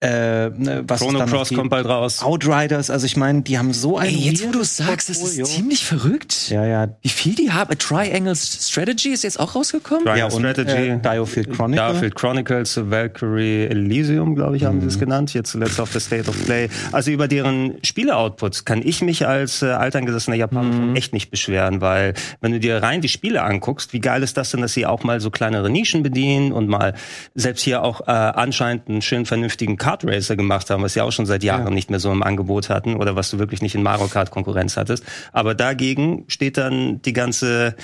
Äh, 0.00 0.50
ne, 0.50 0.84
was 0.86 1.00
Chrono 1.00 1.24
Cross 1.26 1.52
kommt 1.52 1.70
bald 1.70 1.86
raus. 1.86 2.22
Outriders, 2.22 2.88
also 2.88 3.04
ich 3.04 3.16
meine, 3.16 3.42
die 3.42 3.58
haben 3.58 3.72
so 3.72 3.98
ein 3.98 4.06
Ey, 4.06 4.14
jetzt 4.30 4.46
wo 4.46 4.52
du 4.52 4.62
sagst, 4.62 5.08
das 5.08 5.18
ist 5.20 5.44
ziemlich 5.46 5.84
verrückt. 5.84 6.50
ja, 6.50 6.64
ja, 6.64 6.88
Wie 7.02 7.08
viel 7.08 7.34
die 7.34 7.50
haben? 7.50 7.72
A 7.72 7.74
Triangle 7.74 8.36
Strategy 8.36 9.08
ist 9.08 9.24
jetzt 9.24 9.40
auch 9.40 9.56
rausgekommen? 9.56 10.04
Triangle 10.04 10.20
ja 10.20 10.26
und 10.26 10.40
Strategy. 10.40 10.88
äh, 10.90 10.98
Diofield 10.98 11.50
Chronicle. 11.52 11.82
Starfield 11.84 12.14
Chronicles, 12.14 12.80
Valkyrie 12.90 13.64
Elysium, 13.66 14.36
glaube 14.36 14.56
ich, 14.56 14.64
haben 14.64 14.80
sie 14.80 14.86
es 14.86 15.00
genannt. 15.00 15.34
Jetzt 15.34 15.50
zuletzt 15.50 15.80
auf 15.80 15.90
der 15.90 16.00
State 16.00 16.30
of 16.30 16.44
Play. 16.44 16.68
Also 16.92 17.10
über 17.10 17.26
deren 17.26 17.74
Spiele-Outputs 17.82 18.64
kann 18.64 18.82
ich 18.86 19.02
mich 19.02 19.26
als 19.26 19.62
äh, 19.62 19.66
alteingesessener 19.66 20.36
Japaner 20.36 20.72
schon 20.72 20.94
echt 20.96 21.12
nicht 21.12 21.32
beschweren, 21.32 21.80
weil 21.80 22.14
wenn 22.40 22.52
du 22.52 22.60
dir 22.60 22.80
rein 22.84 23.00
die 23.00 23.08
Spiele 23.08 23.42
anguckst, 23.42 23.92
wie 23.92 23.98
geil 24.00 24.22
ist 24.22 24.36
das 24.36 24.52
denn, 24.52 24.60
dass 24.60 24.74
sie 24.74 24.86
auch 24.86 25.02
mal 25.02 25.20
so 25.20 25.30
kleinere 25.30 25.68
Nischen 25.70 26.04
bedienen 26.04 26.52
und 26.52 26.68
mal 26.68 26.94
selbst 27.34 27.62
hier 27.62 27.82
auch 27.82 28.02
äh, 28.02 28.10
anscheinend 28.12 28.88
einen 28.88 29.02
schön 29.02 29.26
vernünftigen 29.26 29.76
Kart 29.88 30.04
Racer 30.04 30.36
gemacht 30.36 30.68
haben, 30.68 30.82
was 30.82 30.92
sie 30.92 31.00
auch 31.00 31.12
schon 31.12 31.24
seit 31.24 31.42
Jahren 31.42 31.72
nicht 31.72 31.88
mehr 31.88 31.98
so 31.98 32.12
im 32.12 32.22
Angebot 32.22 32.68
hatten 32.68 32.96
oder 32.96 33.16
was 33.16 33.30
du 33.30 33.38
wirklich 33.38 33.62
nicht 33.62 33.74
in 33.74 33.82
Mario 33.82 34.08
Kart 34.08 34.30
Konkurrenz 34.30 34.76
hattest. 34.76 35.02
Aber 35.32 35.54
dagegen 35.54 36.24
steht 36.28 36.58
dann 36.58 37.00
die 37.00 37.14
ganze 37.14 37.74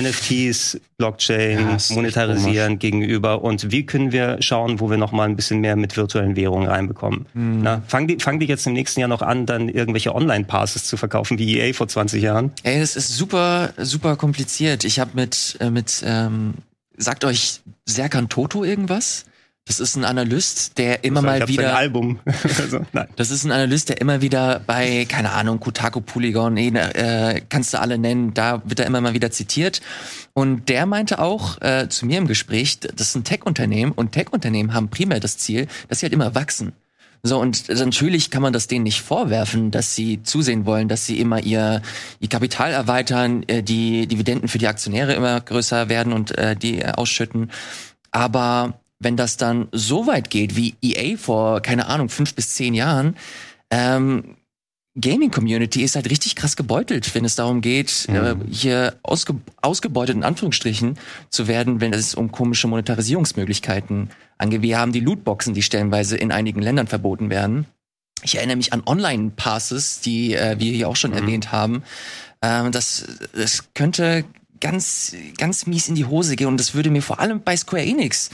NFTs, 0.00 0.80
Blockchain, 0.98 1.58
Ja, 1.58 1.94
monetarisieren 1.96 2.78
gegenüber 2.78 3.42
und 3.42 3.72
wie 3.72 3.84
können 3.84 4.12
wir 4.12 4.40
schauen, 4.40 4.78
wo 4.78 4.88
wir 4.88 4.98
noch 4.98 5.10
mal 5.10 5.24
ein 5.24 5.34
bisschen 5.34 5.60
mehr 5.60 5.74
mit 5.74 5.96
virtuellen 5.96 6.36
Währungen 6.36 6.68
reinbekommen. 6.68 7.26
Na, 7.34 7.82
fangen 7.88 8.06
die, 8.06 8.18
fangen 8.20 8.38
die 8.38 8.46
jetzt 8.46 8.64
im 8.68 8.74
nächsten 8.74 9.00
Jahr 9.00 9.08
noch 9.08 9.22
an, 9.22 9.44
dann 9.44 9.68
irgendwelche 9.68 10.14
Online-Passes 10.14 10.84
zu 10.84 10.96
verkaufen 10.96 11.40
wie 11.40 11.58
EA 11.58 11.72
vor 11.72 11.88
20 11.88 12.22
Jahren? 12.22 12.52
Ey, 12.62 12.78
das 12.78 12.94
ist 12.94 13.16
super, 13.16 13.70
super 13.78 14.14
kompliziert. 14.14 14.84
Ich 14.84 15.00
habe 15.00 15.10
mit, 15.14 15.56
äh, 15.58 15.70
mit, 15.70 16.04
ähm, 16.06 16.54
sagt 16.96 17.24
euch 17.24 17.62
Serkan 17.84 18.28
Toto 18.28 18.62
irgendwas? 18.62 19.24
Das 19.68 19.80
ist 19.80 19.96
ein 19.96 20.04
Analyst, 20.04 20.78
der 20.78 21.04
immer 21.04 21.20
ich 21.20 21.26
mal 21.26 21.38
sein 21.40 21.48
wieder. 21.48 21.76
Album. 21.76 22.18
also, 22.58 22.80
nein. 22.92 23.06
Das 23.16 23.30
ist 23.30 23.44
ein 23.44 23.52
Analyst, 23.52 23.90
der 23.90 24.00
immer 24.00 24.22
wieder 24.22 24.60
bei, 24.66 25.06
keine 25.08 25.32
Ahnung, 25.32 25.60
Kotaku, 25.60 26.00
Polygon, 26.00 26.56
eh, 26.56 26.68
äh, 26.68 27.42
kannst 27.48 27.74
du 27.74 27.80
alle 27.80 27.98
nennen, 27.98 28.32
da 28.32 28.62
wird 28.64 28.80
er 28.80 28.86
immer 28.86 29.02
mal 29.02 29.12
wieder 29.12 29.30
zitiert. 29.30 29.82
Und 30.32 30.68
der 30.70 30.86
meinte 30.86 31.18
auch 31.18 31.60
äh, 31.60 31.88
zu 31.88 32.06
mir 32.06 32.18
im 32.18 32.26
Gespräch, 32.26 32.80
das 32.80 33.08
ist 33.08 33.14
ein 33.14 33.24
Tech-Unternehmen 33.24 33.92
und 33.92 34.12
Tech-Unternehmen 34.12 34.72
haben 34.72 34.88
primär 34.88 35.20
das 35.20 35.36
Ziel, 35.36 35.68
dass 35.88 36.00
sie 36.00 36.06
halt 36.06 36.14
immer 36.14 36.34
wachsen. 36.34 36.72
So, 37.22 37.40
und 37.40 37.68
natürlich 37.68 38.30
kann 38.30 38.42
man 38.42 38.52
das 38.52 38.68
denen 38.68 38.84
nicht 38.84 39.02
vorwerfen, 39.02 39.70
dass 39.70 39.94
sie 39.94 40.22
zusehen 40.22 40.66
wollen, 40.66 40.88
dass 40.88 41.04
sie 41.04 41.18
immer 41.18 41.42
ihr, 41.42 41.82
ihr 42.20 42.28
Kapital 42.28 42.72
erweitern, 42.72 43.42
äh, 43.48 43.62
die 43.62 44.06
Dividenden 44.06 44.48
für 44.48 44.58
die 44.58 44.68
Aktionäre 44.68 45.14
immer 45.14 45.40
größer 45.40 45.88
werden 45.88 46.12
und 46.12 46.38
äh, 46.38 46.56
die 46.56 46.84
ausschütten. 46.86 47.50
Aber 48.12 48.80
wenn 49.00 49.16
das 49.16 49.36
dann 49.36 49.68
so 49.72 50.06
weit 50.06 50.30
geht 50.30 50.56
wie 50.56 50.74
EA 50.82 51.16
vor, 51.16 51.60
keine 51.60 51.86
Ahnung, 51.86 52.08
fünf 52.08 52.34
bis 52.34 52.54
zehn 52.54 52.74
Jahren, 52.74 53.16
ähm, 53.70 54.36
Gaming-Community 55.00 55.82
ist 55.82 55.94
halt 55.94 56.10
richtig 56.10 56.34
krass 56.34 56.56
gebeutelt, 56.56 57.14
wenn 57.14 57.24
es 57.24 57.36
darum 57.36 57.60
geht, 57.60 58.08
äh, 58.08 58.34
hier 58.50 58.96
ausge 59.02 59.36
ausgebeutet 59.62 60.16
in 60.16 60.24
Anführungsstrichen 60.24 60.98
zu 61.30 61.46
werden, 61.46 61.80
wenn 61.80 61.92
es 61.92 62.14
um 62.14 62.32
komische 62.32 62.66
Monetarisierungsmöglichkeiten 62.66 64.10
angeht. 64.38 64.62
Wir 64.62 64.78
haben 64.78 64.92
die 64.92 65.00
Lootboxen, 65.00 65.54
die 65.54 65.62
stellenweise 65.62 66.16
in 66.16 66.32
einigen 66.32 66.60
Ländern 66.60 66.88
verboten 66.88 67.30
werden. 67.30 67.66
Ich 68.22 68.36
erinnere 68.36 68.56
mich 68.56 68.72
an 68.72 68.82
Online-Passes, 68.84 70.00
die 70.00 70.34
äh, 70.34 70.58
wir 70.58 70.72
hier 70.72 70.88
auch 70.88 70.96
schon 70.96 71.12
erwähnt 71.12 71.52
haben. 71.52 71.84
Ähm, 72.42 72.72
das, 72.72 73.06
das 73.32 73.72
könnte 73.74 74.24
ganz, 74.60 75.14
ganz 75.36 75.66
mies 75.66 75.88
in 75.88 75.94
die 75.94 76.06
Hose 76.06 76.34
gehen 76.34 76.48
und 76.48 76.58
das 76.58 76.74
würde 76.74 76.90
mir 76.90 77.02
vor 77.02 77.20
allem 77.20 77.42
bei 77.42 77.56
Square 77.56 77.84
Enix 77.84 78.30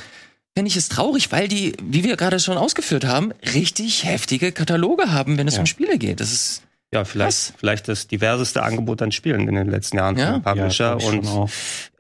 Fände 0.57 0.69
ich 0.69 0.77
es 0.77 0.89
traurig, 0.89 1.33
weil 1.33 1.49
die, 1.49 1.73
wie 1.83 2.05
wir 2.05 2.17
gerade 2.17 2.39
schon 2.39 2.57
ausgeführt 2.57 3.05
haben, 3.05 3.33
richtig 3.55 4.05
heftige 4.05 4.53
Kataloge 4.53 5.11
haben, 5.11 5.37
wenn 5.37 5.49
es 5.49 5.55
Ja. 5.55 5.61
um 5.61 5.67
Spiele 5.67 5.99
geht. 5.99 6.21
Das 6.21 6.31
ist 6.33 6.63
Ja, 6.95 7.05
vielleicht, 7.05 7.55
vielleicht 7.59 7.89
das 7.89 8.07
diverseste 8.07 8.63
Angebot 8.63 9.03
an 9.03 9.11
Spielen 9.13 9.49
in 9.49 9.55
den 9.57 9.69
letzten 9.69 9.97
Jahren 9.99 10.17
Ja. 10.17 10.33
von 10.35 10.43
Publisher. 10.43 10.99
schon 11.01 11.19
und 11.21 11.51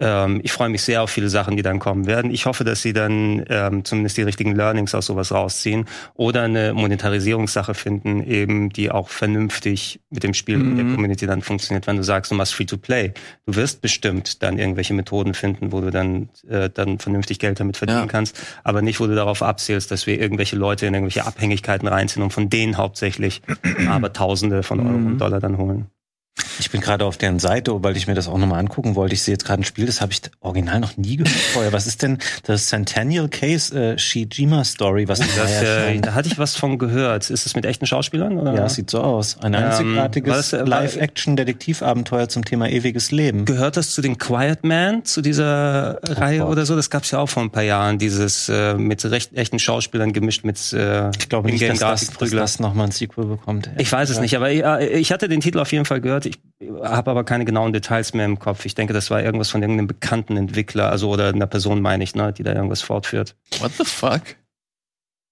ähm, 0.01 0.41
ich 0.45 0.53
freue 0.53 0.69
mich 0.69 0.83
sehr 0.83 1.03
auf 1.03 1.11
viele 1.11 1.29
Sachen, 1.29 1.57
die 1.57 1.63
dann 1.63 1.79
kommen 1.81 2.07
werden. 2.07 2.31
Ich 2.31 2.47
hoffe, 2.47 2.63
dass 2.65 2.81
sie 2.83 2.93
dann 2.93 3.45
ähm, 3.49 3.85
zumindest 3.85 4.17
die 4.17 4.23
richtigen 4.23 4.55
Learnings 4.55 4.95
aus 4.95 5.07
sowas 5.07 5.33
rausziehen 5.33 5.87
oder 6.15 6.43
eine 6.43 6.75
Monetarisierungssache 6.75 7.75
finden, 7.75 8.23
eben 8.25 8.71
die 8.71 8.91
auch 8.91 9.09
vernünftig 9.09 10.01
mit 10.11 10.23
dem 10.23 10.33
Spiel 10.35 10.63
und 10.63 10.77
der 10.77 10.85
Mhm. 10.85 10.95
Community 10.95 11.27
dann 11.27 11.43
funktioniert. 11.43 11.87
Wenn 11.87 11.97
du 11.97 12.05
sagst, 12.05 12.31
du 12.31 12.37
machst 12.37 12.55
Free-to-Play, 12.55 13.13
du 13.47 13.57
wirst 13.57 13.81
bestimmt 13.81 14.43
dann 14.43 14.59
irgendwelche 14.59 14.95
Methoden 14.95 15.35
finden, 15.35 15.73
wo 15.73 15.81
du 15.81 15.91
dann 15.91 16.29
äh, 16.49 16.71
dann 16.73 16.99
vernünftig 17.01 17.39
Geld 17.41 17.59
damit 17.61 17.77
verdienen 17.77 18.01
Ja. 18.01 18.07
kannst, 18.07 18.39
aber 18.63 18.81
nicht, 18.83 19.01
wo 19.01 19.07
du 19.07 19.15
darauf 19.15 19.43
abzielst, 19.43 19.91
dass 19.91 20.07
wir 20.07 20.21
irgendwelche 20.21 20.57
Leute 20.57 20.87
in 20.87 20.95
irgendwelche 20.95 21.27
Abhängigkeiten 21.27 21.89
reinziehen 21.89 22.23
und 22.23 22.31
von 22.33 22.49
denen 22.49 22.77
hauptsächlich 22.77 23.43
aber 23.89 24.13
Tausende 24.13 24.63
von 24.63 24.81
Euro 24.87 24.99
Mhm. 24.99 25.07
und 25.09 25.21
Dollar 25.21 25.41
dann 25.41 25.59
holen. 25.59 25.91
Ich 26.61 26.71
bin 26.71 26.81
gerade 26.81 27.05
auf 27.05 27.17
deren 27.17 27.39
Seite, 27.39 27.83
weil 27.83 27.97
ich 27.97 28.07
mir 28.07 28.15
das 28.15 28.29
auch 28.29 28.39
nochmal 28.39 28.61
angucken 28.61 28.95
wollte. 28.95 29.15
Ich 29.15 29.23
sehe 29.23 29.35
jetzt 29.35 29.45
gerade 29.45 29.63
ein 29.63 29.65
Spiel, 29.65 29.87
das 29.87 30.01
habe 30.01 30.13
ich 30.13 30.23
original 30.41 30.81
noch 30.81 30.97
nie 30.97 31.17
gehört 31.17 31.35
vorher. 31.53 31.73
Was 31.73 31.87
ist 31.87 32.03
denn 32.03 32.19
das 32.45 32.67
Centennial 32.67 33.29
Case 33.29 33.75
äh, 33.95 33.99
Shijima 33.99 34.65
Story? 34.65 35.09
Was 35.09 35.19
Das, 35.21 35.29
da 35.37 35.45
äh, 35.47 35.65
erscheint? 35.87 36.07
da 36.07 36.15
hatte 36.15 36.29
ich 36.29 36.39
was 36.39 36.57
von 36.57 36.79
gehört. 36.79 37.31
Ist 37.31 37.47
es 37.47 37.55
mit 37.57 37.65
echten 37.67 37.87
Schauspielern? 37.87 38.39
Oder? 38.39 38.55
Ja, 38.55 38.67
es 38.67 38.75
sieht 38.75 38.91
so 38.91 39.01
aus. 39.01 39.39
Ein 39.43 39.55
Ähm, 39.55 39.65
einzigartiges 39.65 40.35
das, 40.51 40.53
äh, 40.53 40.59
war- 40.61 40.67
Live-Action-Detektivabenteuer 41.35 42.29
zum 42.29 42.45
Thema 42.45 42.69
ewiges 42.69 43.11
Leben. 43.11 43.45
Gehört 43.45 43.77
das 43.77 43.91
zu 43.93 44.03
den 44.03 44.19
Quiet 44.19 44.65
Man, 44.65 45.05
zu 45.05 45.21
dieser 45.23 45.99
Reihe 46.05 46.41
Gott. 46.41 46.51
oder 46.51 46.67
so? 46.67 46.77
Das 46.77 46.91
gab's 46.91 47.11
ja 47.11 47.19
auch 47.19 47.29
vor 47.29 47.43
ein 47.43 47.51
paar 47.51 47.63
Jahren, 47.63 47.99
dieses 47.99 48.49
äh, 48.49 48.75
mit 48.75 49.05
recht, 49.05 49.33
echten 49.35 49.59
Schauspielern 49.59 50.13
gemischt 50.13 50.45
mit 50.45 50.73
äh, 50.73 51.11
Ich 51.19 51.29
glaube 51.29 51.51
nicht, 51.51 51.69
dass 51.69 51.79
das, 51.79 52.11
dass 52.11 52.31
das 52.31 52.61
nochmal 52.61 52.87
ein 52.89 52.93
Sequel 52.93 53.25
bekommt. 53.27 53.71
Ich 53.79 53.91
weiß 53.91 54.11
es 54.11 54.21
nicht, 54.21 54.37
aber 54.37 54.51
ja, 54.51 54.79
ich 54.81 55.13
hatte 55.13 55.29
den 55.29 55.41
Titel 55.41 55.59
auf 55.59 55.73
jeden 55.73 55.85
Fall 55.85 56.01
gehört. 56.01 56.27
Ich 56.27 56.39
habe 56.61 57.11
aber 57.11 57.25
keine 57.25 57.45
genauen 57.45 57.73
Details 57.73 58.15
mehr 58.15 58.25
im 58.25 58.39
Kopf. 58.39 58.65
Ich 58.65 58.75
denke, 58.75 58.93
das 58.93 59.11
war 59.11 59.23
irgendwas 59.23 59.51
von 59.51 59.61
irgendeinem 59.63 59.87
bekannten 59.87 60.37
Entwickler, 60.37 60.91
also 60.91 61.11
oder 61.11 61.29
einer 61.29 61.47
Person, 61.47 61.83
meine 61.83 62.05
ich, 62.05 62.15
ne, 62.15 62.33
die 62.33 62.43
da 62.43 62.53
irgendwas 62.53 62.83
fortführt. 62.83 63.35
What 63.61 63.73
the 63.79 63.85
fuck? 63.85 64.23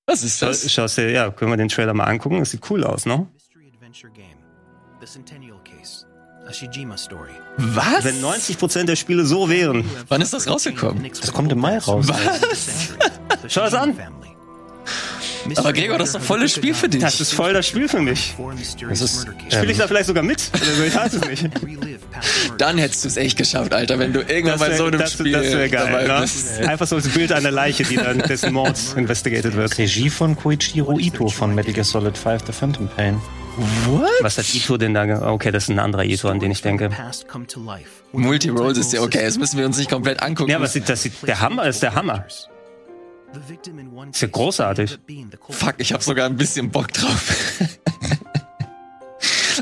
Was 0.07 0.25
ist 0.25 0.41
Schau, 0.41 0.47
das? 0.47 0.71
schaust 0.71 0.99
dir, 0.99 1.11
ja, 1.11 1.31
können 1.31 1.53
wir 1.53 1.57
den 1.57 1.69
Trailer 1.69 1.95
mal 1.95 2.05
angucken? 2.05 2.41
Das 2.41 2.51
sieht 2.51 2.69
cool 2.71 2.85
aus, 2.85 3.07
ne? 3.07 3.27
Mystery 3.35 3.71
adventure 3.73 4.13
game. 4.13 4.39
The 5.01 5.07
Centennial 5.07 5.59
Case. 5.65 6.07
A 6.47 6.53
Shijima 6.53 6.97
story. 6.97 7.31
Was? 7.57 8.03
Wenn 8.03 8.21
90% 8.21 8.85
der 8.85 8.97
Spiele 8.97 9.25
so 9.25 9.49
wären. 9.49 9.85
Wann 10.09 10.21
ist 10.21 10.33
das 10.35 10.49
rausgekommen? 10.49 11.09
Das 11.09 11.33
kommt 11.33 11.53
im 11.53 11.61
Mai 11.61 11.79
raus. 11.79 12.07
Schau 13.49 13.63
es 13.65 13.75
an. 13.75 13.97
Aber 15.57 15.73
Gregor, 15.73 15.99
das 15.99 16.11
ist 16.11 16.15
doch 16.17 16.23
voll 16.23 16.41
das 16.41 16.53
Spiel 16.53 16.75
für 16.75 16.89
dich. 16.89 17.01
Das 17.01 17.21
ist 17.21 17.33
voll 17.33 17.53
das 17.53 17.67
Spiel 17.67 17.89
für 17.89 18.01
mich. 18.01 18.35
Das 18.89 19.01
ist, 19.01 19.27
Spiele 19.49 19.73
ich 19.73 19.79
da 19.79 19.89
vielleicht 19.89 20.07
sogar 20.07 20.23
mit? 20.23 20.51
Oder 20.55 20.73
so, 20.73 20.83
ich 20.85 20.95
weiß 20.95 21.13
es 21.15 21.29
nicht. 21.29 21.51
Dann 22.59 22.79
hättest 22.79 23.05
du 23.05 23.09
es 23.09 23.17
echt 23.17 23.37
geschafft, 23.37 23.73
Alter, 23.73 23.99
wenn 23.99 24.13
du 24.13 24.21
irgendwann 24.21 24.59
bei 24.59 24.77
so 24.77 24.85
einem 24.85 24.99
das, 24.99 25.15
Spiel 25.15 25.33
das 25.33 25.47
wär 25.53 25.69
dabei 25.69 26.07
geil. 26.07 26.21
bist. 26.21 26.61
Ne? 26.61 26.69
Einfach 26.69 26.87
so 26.87 26.97
das 26.97 27.09
Bild 27.09 27.33
einer 27.33 27.51
Leiche, 27.51 27.85
die 27.85 27.97
dann 27.97 28.19
dessen 28.19 28.53
Mord 28.53 28.79
investigated 28.97 29.57
wird. 29.57 29.77
Regie 29.79 30.11
von 30.11 30.37
Koichiro 30.37 30.99
Ito 30.99 31.29
von 31.29 31.55
Metal 31.55 31.73
Gear 31.73 31.85
Solid 31.85 32.17
5 32.17 32.43
The 32.47 32.53
Phantom 32.53 32.89
Pain. 32.89 33.21
What? 33.87 34.09
Was 34.21 34.39
hat 34.39 34.55
Ito 34.55 34.77
denn 34.77 34.95
da? 34.95 35.33
Okay, 35.33 35.51
das 35.51 35.65
ist 35.65 35.71
ein 35.71 35.79
anderer 35.79 36.05
Ito, 36.05 36.29
an 36.29 36.41
den 36.41 36.51
ich 36.51 36.63
denke. 36.63 36.91
Multi-Role 38.13 38.79
ist 38.79 38.93
ja 38.93 39.01
okay, 39.01 39.25
das 39.25 39.39
müssen 39.39 39.59
wir 39.59 39.67
uns 39.67 39.79
nicht 39.79 39.91
komplett 39.91 40.23
angucken. 40.23 40.51
Ja, 40.51 40.57
aber 40.57 40.67
das 40.67 40.75
sieht, 40.75 40.89
das 40.89 41.03
sieht, 41.03 41.15
der 41.27 41.41
Hammer 41.41 41.67
ist 41.67 41.83
der 41.83 41.95
Hammer. 41.95 42.27
Ist 44.11 44.23
ja 44.23 44.29
großartig. 44.29 44.99
Fuck, 45.51 45.75
ich 45.79 45.93
habe 45.93 46.03
sogar 46.03 46.27
ein 46.27 46.37
bisschen 46.37 46.71
Bock 46.71 46.93
drauf. 46.93 47.35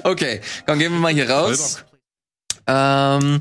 okay, 0.04 0.40
komm, 0.66 0.78
gehen 0.78 0.92
wir 0.92 0.98
mal 0.98 1.12
hier 1.12 1.30
raus. 1.30 1.84
Ähm, 2.66 3.40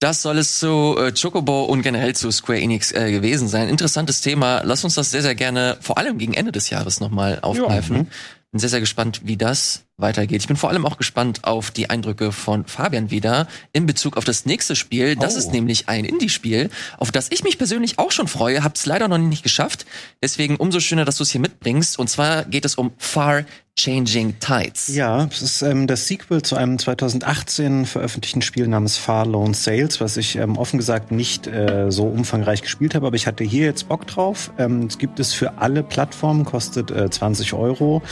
das 0.00 0.22
soll 0.22 0.38
es 0.38 0.58
zu 0.60 0.96
äh, 0.98 1.12
Chocobo 1.12 1.64
und 1.64 1.82
generell 1.82 2.14
zu 2.14 2.30
Square 2.30 2.60
Enix 2.60 2.92
äh, 2.92 3.10
gewesen 3.10 3.48
sein. 3.48 3.68
Interessantes 3.68 4.20
Thema. 4.20 4.62
Lass 4.64 4.84
uns 4.84 4.94
das 4.94 5.10
sehr, 5.10 5.22
sehr 5.22 5.34
gerne, 5.34 5.76
vor 5.80 5.98
allem 5.98 6.18
gegen 6.18 6.34
Ende 6.34 6.52
des 6.52 6.70
Jahres 6.70 7.00
nochmal 7.00 7.40
aufgreifen. 7.42 8.08
Bin 8.50 8.60
sehr, 8.60 8.70
sehr 8.70 8.80
gespannt, 8.80 9.20
wie 9.24 9.36
das 9.36 9.84
weitergeht. 9.98 10.40
Ich 10.40 10.48
bin 10.48 10.56
vor 10.56 10.70
allem 10.70 10.86
auch 10.86 10.96
gespannt 10.96 11.44
auf 11.44 11.70
die 11.70 11.90
Eindrücke 11.90 12.32
von 12.32 12.64
Fabian 12.64 13.10
wieder 13.10 13.46
in 13.74 13.84
Bezug 13.84 14.16
auf 14.16 14.24
das 14.24 14.46
nächste 14.46 14.74
Spiel. 14.74 15.16
Das 15.16 15.34
Oh. 15.34 15.38
ist 15.38 15.52
nämlich 15.52 15.90
ein 15.90 16.06
Indie-Spiel, 16.06 16.70
auf 16.96 17.12
das 17.12 17.30
ich 17.30 17.44
mich 17.44 17.58
persönlich 17.58 17.98
auch 17.98 18.10
schon 18.10 18.26
freue, 18.26 18.64
hab's 18.64 18.86
leider 18.86 19.06
noch 19.06 19.18
nicht 19.18 19.42
geschafft. 19.42 19.84
Deswegen 20.22 20.56
umso 20.56 20.80
schöner, 20.80 21.04
dass 21.04 21.18
du 21.18 21.24
es 21.24 21.30
hier 21.30 21.42
mitbringst. 21.42 21.98
Und 21.98 22.08
zwar 22.08 22.46
geht 22.46 22.64
es 22.64 22.76
um 22.76 22.92
Far 22.96 23.44
Changing 23.78 24.40
Tides. 24.40 24.88
Ja, 24.88 25.28
es 25.30 25.40
ist 25.40 25.62
ähm, 25.62 25.86
das 25.86 26.08
Sequel 26.08 26.42
zu 26.42 26.56
einem 26.56 26.80
2018 26.80 27.86
veröffentlichten 27.86 28.42
Spiel 28.42 28.66
namens 28.66 28.96
Far 28.96 29.24
Lone 29.24 29.54
Sales, 29.54 30.00
was 30.00 30.16
ich 30.16 30.34
ähm, 30.34 30.58
offen 30.58 30.78
gesagt 30.78 31.12
nicht 31.12 31.46
äh, 31.46 31.86
so 31.88 32.04
umfangreich 32.08 32.62
gespielt 32.62 32.96
habe, 32.96 33.06
aber 33.06 33.14
ich 33.14 33.28
hatte 33.28 33.44
hier 33.44 33.66
jetzt 33.66 33.88
Bock 33.88 34.04
drauf. 34.08 34.50
Ähm, 34.58 34.86
es 34.86 34.98
gibt 34.98 35.20
es 35.20 35.32
für 35.32 35.58
alle 35.58 35.84
Plattformen, 35.84 36.44
kostet 36.44 36.90
äh, 36.90 37.08
20 37.08 37.52
Euro. 37.52 38.02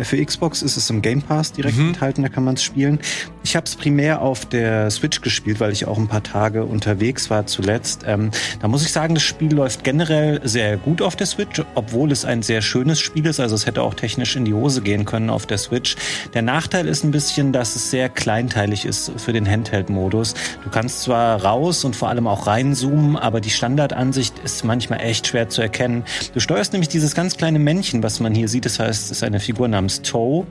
Für 0.00 0.24
Xbox 0.24 0.62
ist 0.62 0.76
es 0.76 0.88
im 0.90 1.02
Game 1.02 1.22
Pass 1.22 1.52
direkt 1.52 1.78
enthalten, 1.78 2.22
da 2.22 2.28
kann 2.28 2.44
man 2.44 2.54
es 2.54 2.62
spielen. 2.62 3.00
Ich 3.42 3.56
habe 3.56 3.66
es 3.66 3.74
primär 3.74 4.22
auf 4.22 4.46
der 4.46 4.90
Switch 4.90 5.20
gespielt, 5.22 5.58
weil 5.58 5.72
ich 5.72 5.86
auch 5.86 5.98
ein 5.98 6.06
paar 6.06 6.22
Tage 6.22 6.64
unterwegs 6.64 7.30
war 7.30 7.46
zuletzt. 7.46 8.04
Ähm, 8.06 8.30
da 8.60 8.68
muss 8.68 8.84
ich 8.84 8.92
sagen, 8.92 9.14
das 9.14 9.22
Spiel 9.22 9.52
läuft 9.52 9.84
generell 9.84 10.40
sehr 10.44 10.76
gut 10.76 11.02
auf 11.02 11.16
der 11.16 11.26
Switch, 11.26 11.62
obwohl 11.74 12.12
es 12.12 12.24
ein 12.24 12.42
sehr 12.42 12.62
schönes 12.62 13.00
Spiel 13.00 13.26
ist. 13.26 13.40
Also 13.40 13.54
es 13.54 13.66
hätte 13.66 13.82
auch 13.82 13.94
technisch 13.94 14.36
in 14.36 14.44
die 14.44 14.54
Hose 14.54 14.82
gehen 14.82 15.04
können 15.04 15.30
auf 15.30 15.46
der 15.46 15.58
Switch. 15.58 15.96
Der 16.34 16.42
Nachteil 16.42 16.86
ist 16.86 17.04
ein 17.04 17.10
bisschen, 17.10 17.52
dass 17.52 17.74
es 17.74 17.90
sehr 17.90 18.08
kleinteilig 18.08 18.84
ist 18.84 19.10
für 19.16 19.32
den 19.32 19.48
Handheld-Modus. 19.48 20.34
Du 20.62 20.70
kannst 20.70 21.02
zwar 21.02 21.42
raus 21.42 21.84
und 21.84 21.96
vor 21.96 22.08
allem 22.08 22.26
auch 22.26 22.46
reinzoomen, 22.46 23.16
aber 23.16 23.40
die 23.40 23.50
Standardansicht 23.50 24.38
ist 24.44 24.64
manchmal 24.64 25.00
echt 25.00 25.26
schwer 25.26 25.48
zu 25.48 25.62
erkennen. 25.62 26.04
Du 26.34 26.40
steuerst 26.40 26.72
nämlich 26.72 26.88
dieses 26.88 27.14
ganz 27.14 27.36
kleine 27.36 27.58
Männchen, 27.58 28.02
was 28.02 28.20
man 28.20 28.34
hier 28.34 28.48
sieht. 28.48 28.66
Das 28.66 28.78
heißt, 28.78 29.06
es 29.06 29.10
ist 29.10 29.22
eine 29.22 29.40
Figur 29.40 29.68
namens 29.68 29.87
Toe 29.88 30.46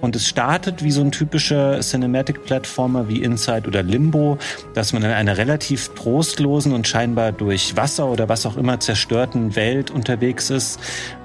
und 0.00 0.16
es 0.16 0.26
startet 0.26 0.82
wie 0.82 0.90
so 0.90 1.00
ein 1.00 1.12
typischer 1.12 1.80
Cinematic-Plattformer 1.80 3.08
wie 3.08 3.22
Inside 3.22 3.68
oder 3.68 3.82
Limbo, 3.82 4.38
dass 4.74 4.92
man 4.92 5.02
in 5.02 5.10
einer 5.10 5.36
relativ 5.36 5.88
trostlosen 5.94 6.72
und 6.72 6.88
scheinbar 6.88 7.32
durch 7.32 7.76
Wasser 7.76 8.06
oder 8.08 8.28
was 8.28 8.46
auch 8.46 8.56
immer 8.56 8.80
zerstörten 8.80 9.56
Welt 9.56 9.90
unterwegs 9.90 10.50
ist. 10.50 10.80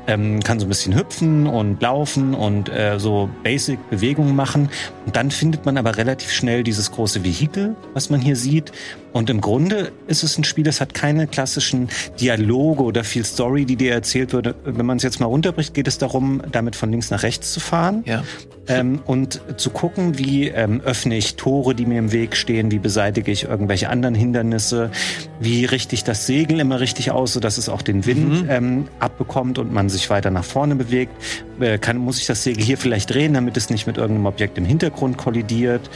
Ähm, 0.08 0.40
kann 0.42 0.60
so 0.60 0.66
ein 0.66 0.70
bisschen 0.70 0.96
hüpfen 0.96 1.48
und 1.48 1.82
laufen 1.82 2.34
und 2.36 2.70
äh, 2.70 3.00
so 3.00 3.30
Basic-Bewegungen 3.44 4.36
machen. 4.36 4.70
Und 5.06 5.16
dann 5.16 5.32
findet 5.32 5.66
man 5.66 5.78
aber 5.78 5.98
relativ 5.98 6.32
schnell 6.32 6.64
dieses 6.64 6.92
große 6.92 7.24
Vehikel, 7.24 7.76
was 7.94 8.10
man 8.10 8.22
hier 8.22 8.36
sieht. 8.36 8.72
Und 9.14 9.30
im 9.30 9.40
Grunde 9.42 9.92
ist 10.08 10.24
es 10.24 10.38
ein 10.38 10.44
Spiel, 10.44 10.66
das 10.66 10.82
hat 10.82 10.94
keine 10.94 11.26
klassischen 11.26 11.88
Dialoge 12.20 12.84
oder 12.84 13.04
viel 13.06 13.24
Story, 13.24 13.66
die 13.66 13.78
dir 13.78 13.94
erzählt 13.94 14.34
wurde. 14.34 14.56
Wenn 14.66 14.86
man 14.86 14.98
es 14.98 15.04
jetzt 15.04 15.20
mal 15.22 15.28
runterbricht, 15.28 15.74
geht 15.74 15.88
es 15.88 15.98
darum, 15.98 16.42
damit 16.52 16.76
von 16.76 16.92
links 16.92 17.10
nach 17.12 17.24
rechts 17.24 17.54
zu 17.54 17.62
fahren 17.62 18.04
Ja. 18.06 18.24
ähm, 18.68 19.00
und 19.06 19.40
zu 19.56 19.70
gucken, 19.70 20.18
wie 20.20 20.50
ähm, 20.50 20.82
öffne 20.82 21.16
ich 21.16 21.36
Tore, 21.36 21.74
die 21.76 21.86
mir 21.86 21.98
im 22.00 22.12
Weg 22.12 22.36
stehen, 22.36 22.72
wie 22.72 22.80
beseitige 22.80 23.32
ich 23.32 23.46
irgendwelche 23.46 23.90
anderen 23.90 24.16
Hindernisse, 24.16 24.92
wie 25.40 25.64
richte 25.64 25.96
ich 25.96 26.04
das 26.04 26.26
Segel 26.28 26.60
immer 26.60 26.82
richtig 26.82 27.12
aus, 27.12 27.32
sodass 27.34 27.58
es 27.58 27.70
auch 27.70 27.82
den 27.84 28.06
Wind 28.06 28.46
ähm, 28.50 28.88
abbekommt 29.00 29.60
und 29.60 29.72
man 29.72 29.88
sich 29.96 30.10
weiter 30.10 30.32
nach 30.32 30.44
vorne 30.44 30.76
bewegt. 30.76 31.12
Äh, 31.60 31.78
kann, 31.78 31.98
muss 31.98 32.20
ich 32.20 32.28
das 32.28 32.44
Segel 32.44 32.64
hier 32.64 32.78
vielleicht 32.78 33.14
drehen, 33.14 33.34
damit 33.34 33.58
es 33.58 33.70
nicht 33.70 33.88
mit 33.88 33.98
irgendeinem 33.98 34.28
Objekt 34.28 34.58
im 34.58 34.66
Hintergrund 34.66 35.18
kollidiert. 35.18 35.90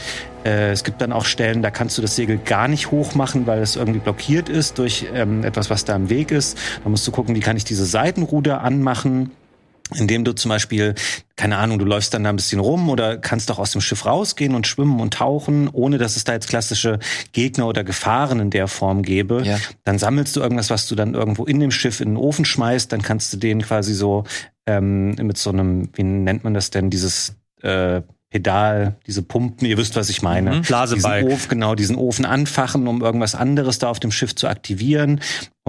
Äh, 0.44 0.70
es 0.70 0.84
gibt 0.84 1.00
dann 1.00 1.12
auch 1.12 1.24
Stellen, 1.24 1.62
da 1.62 1.70
kannst 1.70 1.98
du 1.98 2.02
das 2.02 2.16
Segel 2.16 2.38
gar 2.38 2.68
nicht 2.68 2.90
hoch 2.90 3.14
machen, 3.14 3.46
weil 3.46 3.60
es 3.60 3.76
irgendwie 3.76 4.00
blockiert 4.00 4.48
ist 4.48 4.78
durch 4.78 5.06
ähm, 5.14 5.44
etwas, 5.44 5.70
was 5.70 5.84
da 5.84 5.94
im 5.96 6.10
Weg 6.10 6.30
ist. 6.30 6.58
Da 6.82 6.90
musst 6.90 7.06
du 7.06 7.12
gucken, 7.12 7.34
wie 7.34 7.40
kann 7.40 7.56
ich 7.56 7.64
diese 7.64 7.84
Seitenruder 7.84 8.62
anmachen 8.62 9.30
indem 9.94 10.24
du 10.24 10.32
zum 10.32 10.48
Beispiel, 10.48 10.94
keine 11.36 11.56
Ahnung, 11.56 11.78
du 11.78 11.84
läufst 11.84 12.14
dann 12.14 12.24
da 12.24 12.30
ein 12.30 12.36
bisschen 12.36 12.60
rum 12.60 12.88
oder 12.88 13.18
kannst 13.18 13.50
auch 13.50 13.58
aus 13.58 13.72
dem 13.72 13.80
Schiff 13.80 14.06
rausgehen 14.06 14.54
und 14.54 14.66
schwimmen 14.66 15.00
und 15.00 15.14
tauchen, 15.14 15.68
ohne 15.68 15.98
dass 15.98 16.16
es 16.16 16.24
da 16.24 16.32
jetzt 16.32 16.48
klassische 16.48 16.98
Gegner 17.32 17.66
oder 17.66 17.84
Gefahren 17.84 18.40
in 18.40 18.50
der 18.50 18.68
Form 18.68 19.02
gäbe. 19.02 19.42
Ja. 19.44 19.58
Dann 19.84 19.98
sammelst 19.98 20.36
du 20.36 20.40
irgendwas, 20.40 20.70
was 20.70 20.86
du 20.86 20.94
dann 20.94 21.14
irgendwo 21.14 21.44
in 21.44 21.60
dem 21.60 21.70
Schiff 21.70 22.00
in 22.00 22.10
den 22.10 22.16
Ofen 22.16 22.44
schmeißt, 22.44 22.92
dann 22.92 23.02
kannst 23.02 23.32
du 23.32 23.36
den 23.36 23.62
quasi 23.62 23.94
so 23.94 24.24
ähm, 24.66 25.10
mit 25.12 25.38
so 25.38 25.50
einem, 25.50 25.88
wie 25.94 26.02
nennt 26.02 26.44
man 26.44 26.54
das 26.54 26.70
denn, 26.70 26.90
dieses 26.90 27.34
äh, 27.62 28.02
Pedal, 28.30 28.94
diese 29.08 29.22
Pumpen, 29.22 29.66
ihr 29.66 29.76
wisst, 29.76 29.96
was 29.96 30.08
ich 30.08 30.22
meine. 30.22 30.56
Mhm. 30.56 30.62
Blasebalg. 30.62 31.24
Diesen 31.24 31.34
Ofen, 31.34 31.48
genau, 31.48 31.74
diesen 31.74 31.96
Ofen 31.96 32.24
anfachen, 32.24 32.86
um 32.86 33.02
irgendwas 33.02 33.34
anderes 33.34 33.78
da 33.78 33.88
auf 33.90 33.98
dem 33.98 34.12
Schiff 34.12 34.36
zu 34.36 34.46
aktivieren 34.46 35.20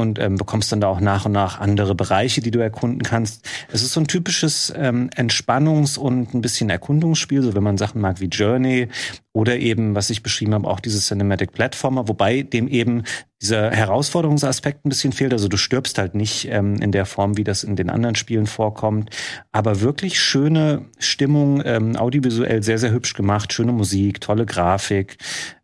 und 0.01 0.19
ähm, 0.19 0.35
bekommst 0.35 0.71
dann 0.71 0.81
da 0.81 0.87
auch 0.87 0.99
nach 0.99 1.25
und 1.25 1.31
nach 1.31 1.59
andere 1.59 1.95
Bereiche, 1.95 2.41
die 2.41 2.51
du 2.51 2.59
erkunden 2.59 3.03
kannst. 3.03 3.47
Es 3.71 3.83
ist 3.83 3.93
so 3.93 4.01
ein 4.01 4.07
typisches 4.07 4.73
ähm, 4.75 5.09
Entspannungs- 5.15 5.97
und 5.97 6.33
ein 6.33 6.41
bisschen 6.41 6.69
Erkundungsspiel, 6.69 7.41
so 7.41 7.53
wenn 7.55 7.63
man 7.63 7.77
Sachen 7.77 8.01
mag 8.01 8.19
wie 8.19 8.25
Journey 8.25 8.89
oder 9.33 9.57
eben, 9.57 9.95
was 9.95 10.09
ich 10.09 10.23
beschrieben 10.23 10.53
habe, 10.53 10.67
auch 10.67 10.81
dieses 10.81 11.07
Cinematic 11.07 11.53
Platformer, 11.53 12.07
wobei 12.07 12.41
dem 12.41 12.67
eben 12.67 13.03
dieser 13.41 13.71
Herausforderungsaspekt 13.71 14.85
ein 14.85 14.89
bisschen 14.89 15.13
fehlt. 15.13 15.33
Also 15.33 15.47
du 15.47 15.57
stirbst 15.57 15.97
halt 15.97 16.15
nicht 16.15 16.47
ähm, 16.49 16.75
in 16.75 16.91
der 16.91 17.05
Form, 17.05 17.37
wie 17.37 17.43
das 17.43 17.63
in 17.63 17.75
den 17.75 17.89
anderen 17.89 18.15
Spielen 18.15 18.45
vorkommt, 18.45 19.09
aber 19.51 19.81
wirklich 19.81 20.19
schöne 20.19 20.85
Stimmung, 20.99 21.61
ähm, 21.65 21.95
audiovisuell 21.95 22.61
sehr, 22.61 22.77
sehr 22.77 22.91
hübsch 22.91 23.13
gemacht, 23.13 23.53
schöne 23.53 23.71
Musik, 23.71 24.21
tolle 24.21 24.45
Grafik. 24.45 25.17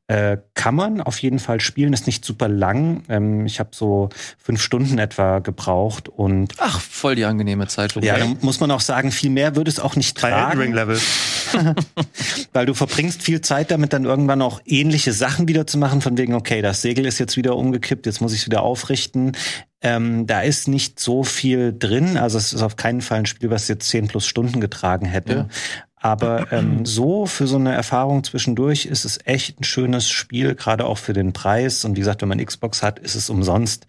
Äh, 0.09 0.37
kann 0.53 0.73
man 0.73 1.01
auf 1.01 1.19
jeden 1.19 1.37
Fall 1.37 1.59
spielen, 1.59 1.91
ist 1.91 2.07
nicht 2.07 2.23
super 2.23 2.47
lang. 2.47 3.03
Ähm, 3.09 3.45
ich 3.45 3.59
habe 3.59 3.71
so 3.73 4.07
fünf 4.37 4.61
Stunden 4.61 4.99
etwa 4.99 5.39
gebraucht 5.39 6.07
und 6.07 6.53
Ach, 6.59 6.79
voll 6.79 7.15
die 7.15 7.25
angenehme 7.25 7.67
Zeit. 7.67 7.93
ja, 8.01 8.17
dann 8.17 8.37
muss 8.39 8.61
man 8.61 8.71
auch 8.71 8.79
sagen, 8.79 9.11
viel 9.11 9.29
mehr 9.29 9.57
würde 9.57 9.69
es 9.69 9.81
auch 9.81 9.97
nicht 9.97 10.21
Bei 10.21 10.29
tragen, 10.29 10.59
Ring 10.59 10.73
Level. 10.73 10.97
weil 12.53 12.65
du 12.65 12.73
verbringst 12.73 13.21
viel 13.21 13.41
Zeit 13.41 13.69
damit, 13.69 13.91
dann 13.91 14.05
irgendwann 14.05 14.41
auch 14.41 14.61
ähnliche 14.65 15.11
Sachen 15.11 15.49
wieder 15.49 15.67
zu 15.67 15.77
machen, 15.77 15.99
von 15.99 16.17
wegen, 16.17 16.35
okay, 16.35 16.61
das 16.61 16.81
Segel 16.81 17.05
ist 17.05 17.19
jetzt 17.19 17.35
wieder 17.35 17.57
umgekippt, 17.57 18.05
jetzt 18.05 18.21
muss 18.21 18.31
ich 18.31 18.39
es 18.41 18.45
wieder 18.45 18.61
aufrichten. 18.61 19.33
Ähm, 19.81 20.25
da 20.25 20.41
ist 20.41 20.67
nicht 20.67 20.99
so 20.99 21.23
viel 21.23 21.75
drin, 21.77 22.17
also 22.17 22.37
es 22.37 22.53
ist 22.53 22.63
auf 22.63 22.77
keinen 22.77 23.01
Fall 23.01 23.19
ein 23.19 23.25
Spiel, 23.25 23.49
was 23.49 23.67
jetzt 23.67 23.89
10 23.89 24.07
plus 24.07 24.25
Stunden 24.25 24.59
getragen 24.59 25.05
hätte. 25.05 25.33
Ja. 25.33 25.47
Aber 25.99 26.47
ähm, 26.51 26.85
so 26.85 27.25
für 27.25 27.47
so 27.47 27.55
eine 27.57 27.73
Erfahrung 27.73 28.23
zwischendurch 28.23 28.85
ist 28.85 29.05
es 29.05 29.19
echt 29.25 29.59
ein 29.59 29.63
schönes 29.63 30.09
Spiel, 30.09 30.55
gerade 30.55 30.85
auch 30.85 30.97
für 30.97 31.13
den 31.13 31.33
Preis. 31.33 31.85
Und 31.85 31.95
wie 31.95 32.01
gesagt, 32.01 32.21
wenn 32.21 32.29
man 32.29 32.43
Xbox 32.43 32.83
hat, 32.83 32.99
ist 32.99 33.15
es 33.15 33.29
umsonst 33.29 33.87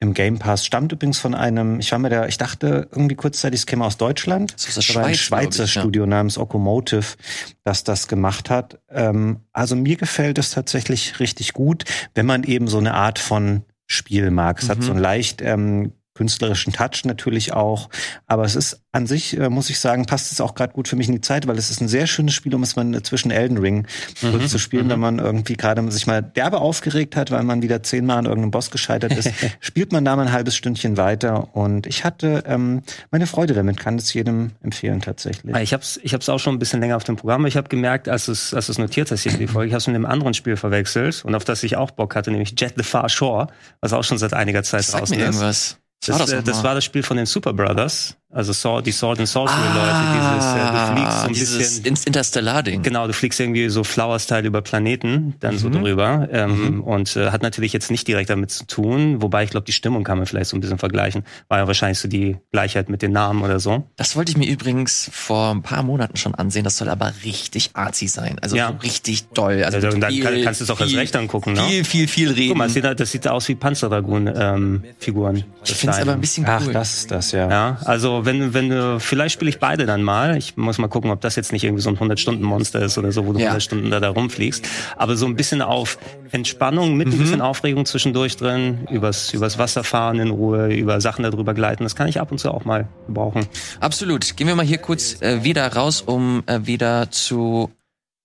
im 0.00 0.14
Game 0.14 0.38
Pass. 0.38 0.64
Stammt 0.64 0.92
übrigens 0.92 1.18
von 1.18 1.34
einem, 1.34 1.80
ich 1.80 1.90
war 1.90 1.98
mir 1.98 2.08
da, 2.08 2.26
ich 2.26 2.38
dachte 2.38 2.88
irgendwie 2.92 3.16
kurzzeitig, 3.16 3.60
es 3.60 3.66
käme 3.66 3.84
aus 3.84 3.96
Deutschland. 3.96 4.54
Das 4.54 4.68
ist 4.68 4.78
ein 4.78 4.82
Schweiz, 4.82 5.26
glaub 5.26 5.40
Schweizer 5.42 5.64
ich, 5.64 5.74
ja. 5.74 5.80
Studio 5.80 6.06
namens 6.06 6.38
Okomotive, 6.38 7.16
das 7.64 7.82
das 7.82 8.06
gemacht 8.06 8.48
hat. 8.48 8.78
Ähm, 8.90 9.40
also 9.52 9.74
mir 9.74 9.96
gefällt 9.96 10.38
es 10.38 10.52
tatsächlich 10.52 11.18
richtig 11.18 11.52
gut, 11.52 11.84
wenn 12.14 12.26
man 12.26 12.44
eben 12.44 12.68
so 12.68 12.78
eine 12.78 12.94
Art 12.94 13.18
von 13.18 13.62
Spiel 13.86 14.30
mag. 14.30 14.62
Es 14.62 14.68
hat 14.68 14.78
Mhm. 14.78 14.82
so 14.82 14.90
einen 14.92 15.00
leicht 15.00 15.42
ähm, 15.42 15.92
künstlerischen 16.18 16.72
Touch 16.72 17.04
natürlich 17.04 17.52
auch. 17.54 17.88
Aber 18.26 18.44
es 18.44 18.56
ist 18.56 18.82
an 18.92 19.06
sich, 19.06 19.38
äh, 19.38 19.48
muss 19.48 19.70
ich 19.70 19.78
sagen, 19.78 20.04
passt 20.06 20.32
es 20.32 20.40
auch 20.40 20.54
gerade 20.54 20.72
gut 20.72 20.88
für 20.88 20.96
mich 20.96 21.06
in 21.06 21.14
die 21.14 21.20
Zeit, 21.20 21.46
weil 21.46 21.56
es 21.56 21.70
ist 21.70 21.80
ein 21.80 21.88
sehr 21.88 22.06
schönes 22.08 22.34
Spiel, 22.34 22.54
um 22.54 22.62
es 22.64 22.74
mal 22.74 23.00
zwischen 23.02 23.30
Elden 23.30 23.58
Ring 23.58 23.86
kurz 24.20 24.50
zu 24.50 24.58
spielen, 24.58 24.88
wenn 24.90 24.98
man 24.98 25.18
irgendwie 25.20 25.54
gerade 25.54 25.88
sich 25.92 26.06
mal 26.06 26.20
derbe 26.22 26.58
aufgeregt 26.58 27.14
hat, 27.14 27.30
weil 27.30 27.44
man 27.44 27.62
wieder 27.62 27.82
zehnmal 27.82 28.18
an 28.18 28.24
irgendeinem 28.26 28.50
Boss 28.50 28.70
gescheitert 28.70 29.12
ist, 29.16 29.30
spielt 29.60 29.92
man 29.92 30.04
da 30.04 30.16
mal 30.16 30.26
ein 30.26 30.32
halbes 30.32 30.56
Stündchen 30.56 30.96
weiter. 30.96 31.54
Und 31.54 31.86
ich 31.86 32.04
hatte 32.04 32.42
ähm, 32.46 32.82
meine 33.12 33.26
Freude 33.28 33.54
damit, 33.54 33.78
kann 33.78 33.96
es 33.96 34.12
jedem 34.12 34.50
empfehlen 34.62 35.00
tatsächlich. 35.00 35.54
Ah, 35.54 35.60
Ich 35.60 35.72
hab's, 35.72 36.00
ich 36.02 36.14
hab's 36.14 36.28
auch 36.28 36.40
schon 36.40 36.56
ein 36.56 36.58
bisschen 36.58 36.80
länger 36.80 36.96
auf 36.96 37.04
dem 37.04 37.16
Programm. 37.16 37.46
Ich 37.46 37.56
habe 37.56 37.68
gemerkt, 37.68 38.08
als 38.08 38.26
es, 38.26 38.52
als 38.52 38.68
es 38.68 38.78
notiert 38.78 39.10
hast 39.12 39.22
hier 39.22 39.32
für 39.32 39.38
die 39.38 39.46
Folge, 39.54 39.68
ich 39.68 39.72
habe 39.74 39.78
es 39.78 39.86
mit 39.86 39.94
einem 39.94 40.06
anderen 40.06 40.34
Spiel 40.34 40.56
verwechselt 40.56 41.24
und 41.24 41.34
auf 41.36 41.44
das 41.44 41.62
ich 41.62 41.76
auch 41.76 41.92
Bock 41.92 42.16
hatte, 42.16 42.30
nämlich 42.32 42.54
Jet 42.58 42.74
the 42.76 42.82
Far 42.82 43.08
Shore, 43.08 43.46
was 43.80 43.92
auch 43.92 44.02
schon 44.04 44.18
seit 44.18 44.34
einiger 44.34 44.62
Zeit 44.64 44.84
Sag 44.84 45.00
draußen 45.00 45.16
mir 45.16 45.22
ist. 45.24 45.36
irgendwas. 45.36 45.78
Das, 46.00 46.18
war 46.18 46.26
das, 46.26 46.44
das 46.44 46.64
war 46.64 46.74
das 46.74 46.84
Spiel 46.84 47.02
von 47.02 47.16
den 47.16 47.26
Super 47.26 47.52
Brothers. 47.52 48.17
Also 48.30 48.52
Sword, 48.52 48.86
die 48.86 48.92
Sword 48.92 49.20
and 49.20 49.26
Sorcery 49.28 49.58
Leute, 49.74 50.04
dieses, 50.14 50.44
äh, 50.54 50.58
du 50.58 50.92
fliegst 50.92 51.12
so 51.16 51.22
ein 51.22 51.24
Ah, 51.24 51.28
dieses 51.28 51.58
bisschen. 51.58 51.84
Ins- 51.86 52.04
Interstellar-Ding. 52.04 52.82
Genau, 52.82 53.06
du 53.06 53.14
fliegst 53.14 53.40
irgendwie 53.40 53.70
so 53.70 53.84
Flower-Style 53.84 54.46
über 54.46 54.60
Planeten, 54.60 55.34
dann 55.40 55.56
so 55.56 55.70
drüber. 55.70 56.28
Ähm, 56.30 56.82
Und 56.82 57.16
äh, 57.16 57.30
hat 57.30 57.42
natürlich 57.42 57.72
jetzt 57.72 57.90
nicht 57.90 58.06
direkt 58.06 58.28
damit 58.28 58.50
zu 58.50 58.66
tun, 58.66 59.22
wobei 59.22 59.44
ich 59.44 59.50
glaube, 59.50 59.64
die 59.64 59.72
Stimmung 59.72 60.04
kann 60.04 60.18
man 60.18 60.26
vielleicht 60.26 60.50
so 60.50 60.58
ein 60.58 60.60
bisschen 60.60 60.76
vergleichen. 60.76 61.24
War 61.48 61.56
ja 61.60 61.66
wahrscheinlich 61.66 61.98
so 62.00 62.06
die 62.06 62.36
Gleichheit 62.52 62.90
mit 62.90 63.00
den 63.00 63.12
Namen 63.12 63.42
oder 63.42 63.60
so. 63.60 63.84
Das 63.96 64.14
wollte 64.14 64.30
ich 64.30 64.36
mir 64.36 64.46
übrigens 64.46 65.08
vor 65.10 65.50
ein 65.50 65.62
paar 65.62 65.82
Monaten 65.82 66.18
schon 66.18 66.34
ansehen. 66.34 66.64
Das 66.64 66.76
soll 66.76 66.90
aber 66.90 67.12
richtig 67.24 67.70
arzi 67.72 68.08
sein. 68.08 68.36
Also 68.42 68.56
Ja. 68.56 68.68
so 68.68 68.74
richtig 68.82 69.28
doll. 69.28 69.64
Also 69.64 69.78
Also, 69.78 69.98
dann 69.98 70.10
viel, 70.12 70.22
kann- 70.22 70.42
kannst 70.44 70.60
du 70.60 70.64
es 70.64 70.70
auch 70.70 70.78
erst 70.80 70.90
viel- 70.90 70.98
recht 70.98 71.16
angucken, 71.16 71.54
ne? 71.54 71.62
Viel, 71.62 71.84
viel, 71.84 72.08
viel 72.08 72.30
reden. 72.32 72.48
Guck 72.48 72.58
mal, 72.58 72.64
das 72.66 72.74
sieht, 72.74 72.84
das 72.84 73.10
sieht 73.10 73.26
aus 73.26 73.48
wie 73.48 73.54
Panzerdragoon-Figuren. 73.54 75.44
ich 75.64 75.74
finde 75.74 75.94
es 75.96 76.02
aber 76.02 76.12
ein 76.12 76.20
bisschen 76.20 76.44
Ach, 76.46 76.62
cool. 76.66 76.72
das 76.74 76.94
ist 76.98 77.10
das, 77.10 77.32
ja. 77.32 77.48
Ja, 77.48 77.78
also 77.84 78.17
wenn, 78.24 78.54
wenn 78.54 78.68
du, 78.70 78.98
vielleicht 79.00 79.34
spiele 79.34 79.48
ich 79.48 79.58
beide 79.58 79.86
dann 79.86 80.02
mal. 80.02 80.36
Ich 80.36 80.56
muss 80.56 80.78
mal 80.78 80.88
gucken, 80.88 81.10
ob 81.10 81.20
das 81.20 81.36
jetzt 81.36 81.52
nicht 81.52 81.64
irgendwie 81.64 81.82
so 81.82 81.90
ein 81.90 81.96
100-Stunden-Monster 81.98 82.80
ist 82.80 82.98
oder 82.98 83.12
so, 83.12 83.26
wo 83.26 83.32
du 83.32 83.38
Ja. 83.40 83.46
100 83.46 83.62
Stunden 83.62 83.90
da, 83.90 84.00
da 84.00 84.10
rumfliegst. 84.10 84.66
Aber 84.96 85.16
so 85.16 85.26
ein 85.26 85.36
bisschen 85.36 85.62
auf 85.62 85.98
Entspannung 86.30 86.96
mit 86.96 87.08
ein 87.08 87.18
bisschen 87.18 87.40
Aufregung 87.40 87.86
zwischendurch 87.86 88.36
drin, 88.36 88.86
übers, 88.90 89.32
übers 89.32 89.58
Wasser 89.58 89.84
fahren 89.84 90.18
in 90.20 90.30
Ruhe, 90.30 90.74
über 90.74 91.00
Sachen 91.00 91.22
darüber 91.22 91.54
gleiten. 91.54 91.84
Das 91.84 91.96
kann 91.96 92.08
ich 92.08 92.20
ab 92.20 92.30
und 92.32 92.38
zu 92.38 92.50
auch 92.52 92.64
mal 92.64 92.88
gebrauchen. 93.06 93.46
Absolut. 93.80 94.36
Gehen 94.36 94.46
wir 94.46 94.54
mal 94.54 94.64
hier 94.66 94.78
kurz 94.78 95.20
äh, 95.22 95.44
wieder 95.44 95.72
raus, 95.72 96.02
um 96.02 96.42
äh, 96.46 96.60
wieder 96.64 97.10
zu 97.10 97.70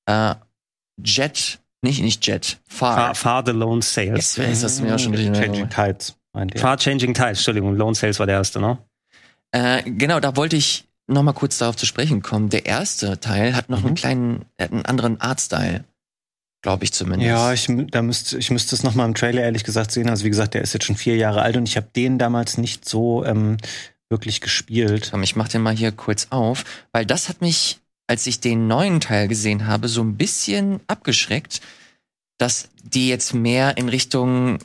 äh, 0.06 0.36
Jet, 1.04 1.60
nicht, 1.82 2.02
nicht 2.02 2.26
Jet, 2.26 2.60
Far, 2.68 2.96
Far. 2.96 3.16
Far 3.16 3.44
the 3.46 3.52
Lone 3.52 3.82
Sales. 3.82 4.38
Ist 4.38 4.64
das 4.64 4.80
mir 4.82 4.96
auch 4.96 5.00
schon 5.00 5.14
richtig. 5.16 5.38
Changing 5.38 5.70
Tides. 5.70 6.16
Far 6.56 6.78
Changing 6.78 7.14
Tides, 7.14 7.38
Entschuldigung, 7.40 7.76
Lone 7.76 7.94
Sales 7.96 8.20
war 8.20 8.26
der 8.26 8.38
erste, 8.38 8.60
ne? 8.60 8.78
Äh, 9.54 9.84
genau, 9.84 10.20
da 10.20 10.36
wollte 10.36 10.56
ich 10.56 10.86
noch 11.08 11.24
mal 11.24 11.34
kurz 11.34 11.58
darauf 11.58 11.76
zu 11.76 11.86
sprechen 11.86 12.22
kommen. 12.22 12.50
Der 12.50 12.66
erste 12.66 13.20
Teil 13.20 13.56
hat 13.56 13.70
noch 13.70 13.86
einen 13.86 13.96
kleinen, 13.96 14.46
einen 14.58 14.86
anderen 14.86 15.22
Artstyle. 15.22 15.86
Glaube 16.62 16.86
ich 16.86 16.94
zumindest. 16.94 17.28
Ja, 17.28 17.54
ich, 17.54 17.68
da 17.92 18.02
müsste, 18.02 18.38
ich 18.38 18.50
müsste 18.50 18.74
es 18.74 18.84
noch 18.84 18.96
mal 18.96 19.06
im 19.06 19.16
Trailer 19.16 19.42
ehrlich 19.42 19.66
gesagt 19.66 19.92
sehen. 19.92 20.10
Also 20.10 20.24
wie 20.24 20.30
gesagt, 20.30 20.54
der 20.54 20.62
ist 20.62 20.74
jetzt 20.74 20.86
schon 20.86 20.96
vier 20.96 21.18
Jahre 21.18 21.42
alt 21.42 21.58
und 21.58 21.68
ich 21.68 21.76
habe 21.76 21.90
den 21.94 22.18
damals 22.18 22.58
nicht 22.58 22.88
so 22.88 23.26
ähm, 23.26 23.58
wirklich 24.10 24.42
gespielt. 24.42 25.10
Komm, 25.12 25.24
ich 25.24 25.36
mach 25.36 25.50
den 25.50 25.62
mal 25.62 25.76
hier 25.76 25.92
kurz 25.92 26.28
auf, 26.30 26.64
weil 26.94 27.06
das 27.06 27.28
hat 27.28 27.42
mich, 27.42 27.80
als 28.08 28.26
ich 28.28 28.40
den 28.40 28.68
neuen 28.68 29.02
Teil 29.02 29.28
gesehen 29.28 29.68
habe, 29.68 29.90
so 29.90 30.02
ein 30.02 30.16
bisschen 30.16 30.80
abgeschreckt, 30.88 31.60
dass 32.38 32.70
die 32.82 33.10
jetzt 33.10 33.34
mehr 33.34 33.78
in 33.78 33.90
Richtung 33.90 34.60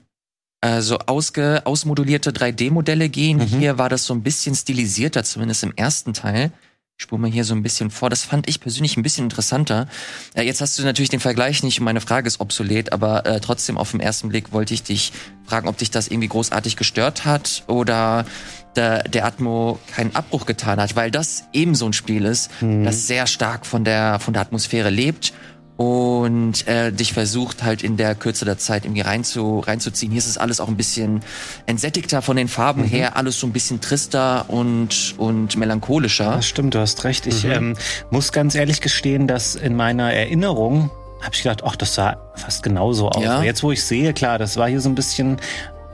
äh, 0.61 0.81
so 0.81 0.99
ausge, 0.99 1.63
ausmodulierte 1.65 2.33
3D-Modelle 2.33 3.09
gehen. 3.09 3.39
Mhm. 3.39 3.45
Hier 3.45 3.79
war 3.79 3.89
das 3.89 4.05
so 4.05 4.15
ein 4.15 4.23
bisschen 4.23 4.55
stilisierter, 4.55 5.25
zumindest 5.25 5.63
im 5.63 5.73
ersten 5.77 6.15
Teil. 6.15 6.51
Ich 6.97 7.05
spule 7.05 7.23
mal 7.23 7.31
hier 7.31 7.45
so 7.45 7.55
ein 7.55 7.63
bisschen 7.63 7.91
vor. 7.91 8.11
Das 8.11 8.25
fand 8.25 8.49
ich 8.49 8.59
persönlich 8.59 8.97
ein 8.97 9.05
bisschen 9.05 9.27
interessanter. 9.27 9.87
Äh, 10.35 10.43
jetzt 10.43 10.61
hast 10.61 10.77
du 10.77 10.83
natürlich 10.83 11.11
den 11.11 11.21
Vergleich 11.21 11.63
nicht 11.63 11.79
und 11.79 11.85
meine 11.85 12.01
Frage 12.01 12.27
ist 12.27 12.41
obsolet, 12.41 12.93
aber 12.93 13.25
äh, 13.25 13.39
trotzdem 13.39 13.79
auf 13.79 13.93
den 13.93 14.01
ersten 14.01 14.31
Blick 14.31 14.53
wollte 14.53 14.75
ich 14.75 14.83
dich 14.83 15.13
fragen, 15.45 15.69
ob 15.69 15.79
dich 15.79 15.93
das 15.93 16.09
irgendwie 16.09 16.29
großartig 16.29 16.77
gestört 16.77 17.25
hat 17.25 17.63
oder 17.69 18.27
der, 18.75 19.05
der 19.05 19.27
Atmo 19.27 19.79
keinen 19.95 20.15
Abbruch 20.17 20.45
getan 20.45 20.81
hat, 20.81 20.97
weil 20.97 21.13
das 21.13 21.45
eben 21.53 21.77
so 21.77 21.87
ein 21.87 21.93
Spiel 21.93 22.25
ist, 22.25 22.51
das 22.61 23.07
sehr 23.07 23.27
stark 23.27 23.65
von 23.65 23.85
der, 23.85 24.19
von 24.21 24.35
der 24.35 24.43
Atmosphäre 24.43 24.91
lebt 24.91 25.33
und 25.79 26.67
äh, 26.67 26.91
dich 26.91 27.13
versucht 27.13 27.63
halt 27.63 27.85
in 27.85 27.97
der 27.97 28.17
Kürze 28.17 28.45
der 28.45 28.59
Zeit 28.59 28.85
irgendwie 28.85 29.03
reinzu, 29.03 29.61
reinzuziehen. 29.61 30.11
Hier 30.11 30.19
ist 30.19 30.27
es 30.27 30.37
alles 30.37 30.59
auch 30.59 30.67
ein 30.67 30.77
bisschen 30.77 31.23
entsättigter 31.67 32.21
von 32.21 32.37
den 32.37 32.49
Farben 32.49 32.83
her, 32.83 33.17
alles 33.17 33.39
so 33.39 33.47
ein 33.47 33.53
bisschen 33.53 33.81
trister 33.81 34.47
und, 34.49 35.15
und 35.19 35.57
melancholischer. 35.57 36.33
Das 36.33 36.47
stimmt, 36.47 36.75
du 36.75 36.81
hast 36.81 37.05
recht. 37.05 37.29
Ich 37.29 37.45
ähm, 37.45 37.77
muss 38.11 38.33
ganz 38.33 38.57
ehrlich 38.57 38.81
gestehen, 38.81 39.29
dass 39.29 39.55
in 39.55 39.77
meiner 39.77 40.13
Erinnerung 40.13 40.91
habe 41.21 41.37
ich 41.37 41.45
gedacht, 41.45 41.63
ach, 41.65 41.77
das 41.77 41.95
sah 41.95 42.17
fast 42.35 42.65
genauso 42.65 43.11
aus. 43.11 43.23
Ja. 43.23 43.45
Jetzt, 43.45 43.63
wo 43.63 43.71
ich 43.71 43.85
sehe, 43.85 44.13
klar, 44.13 44.37
das 44.37 44.57
war 44.57 44.69
hier 44.69 44.81
so 44.81 44.89
ein 44.89 44.97
bisschen 44.97 45.37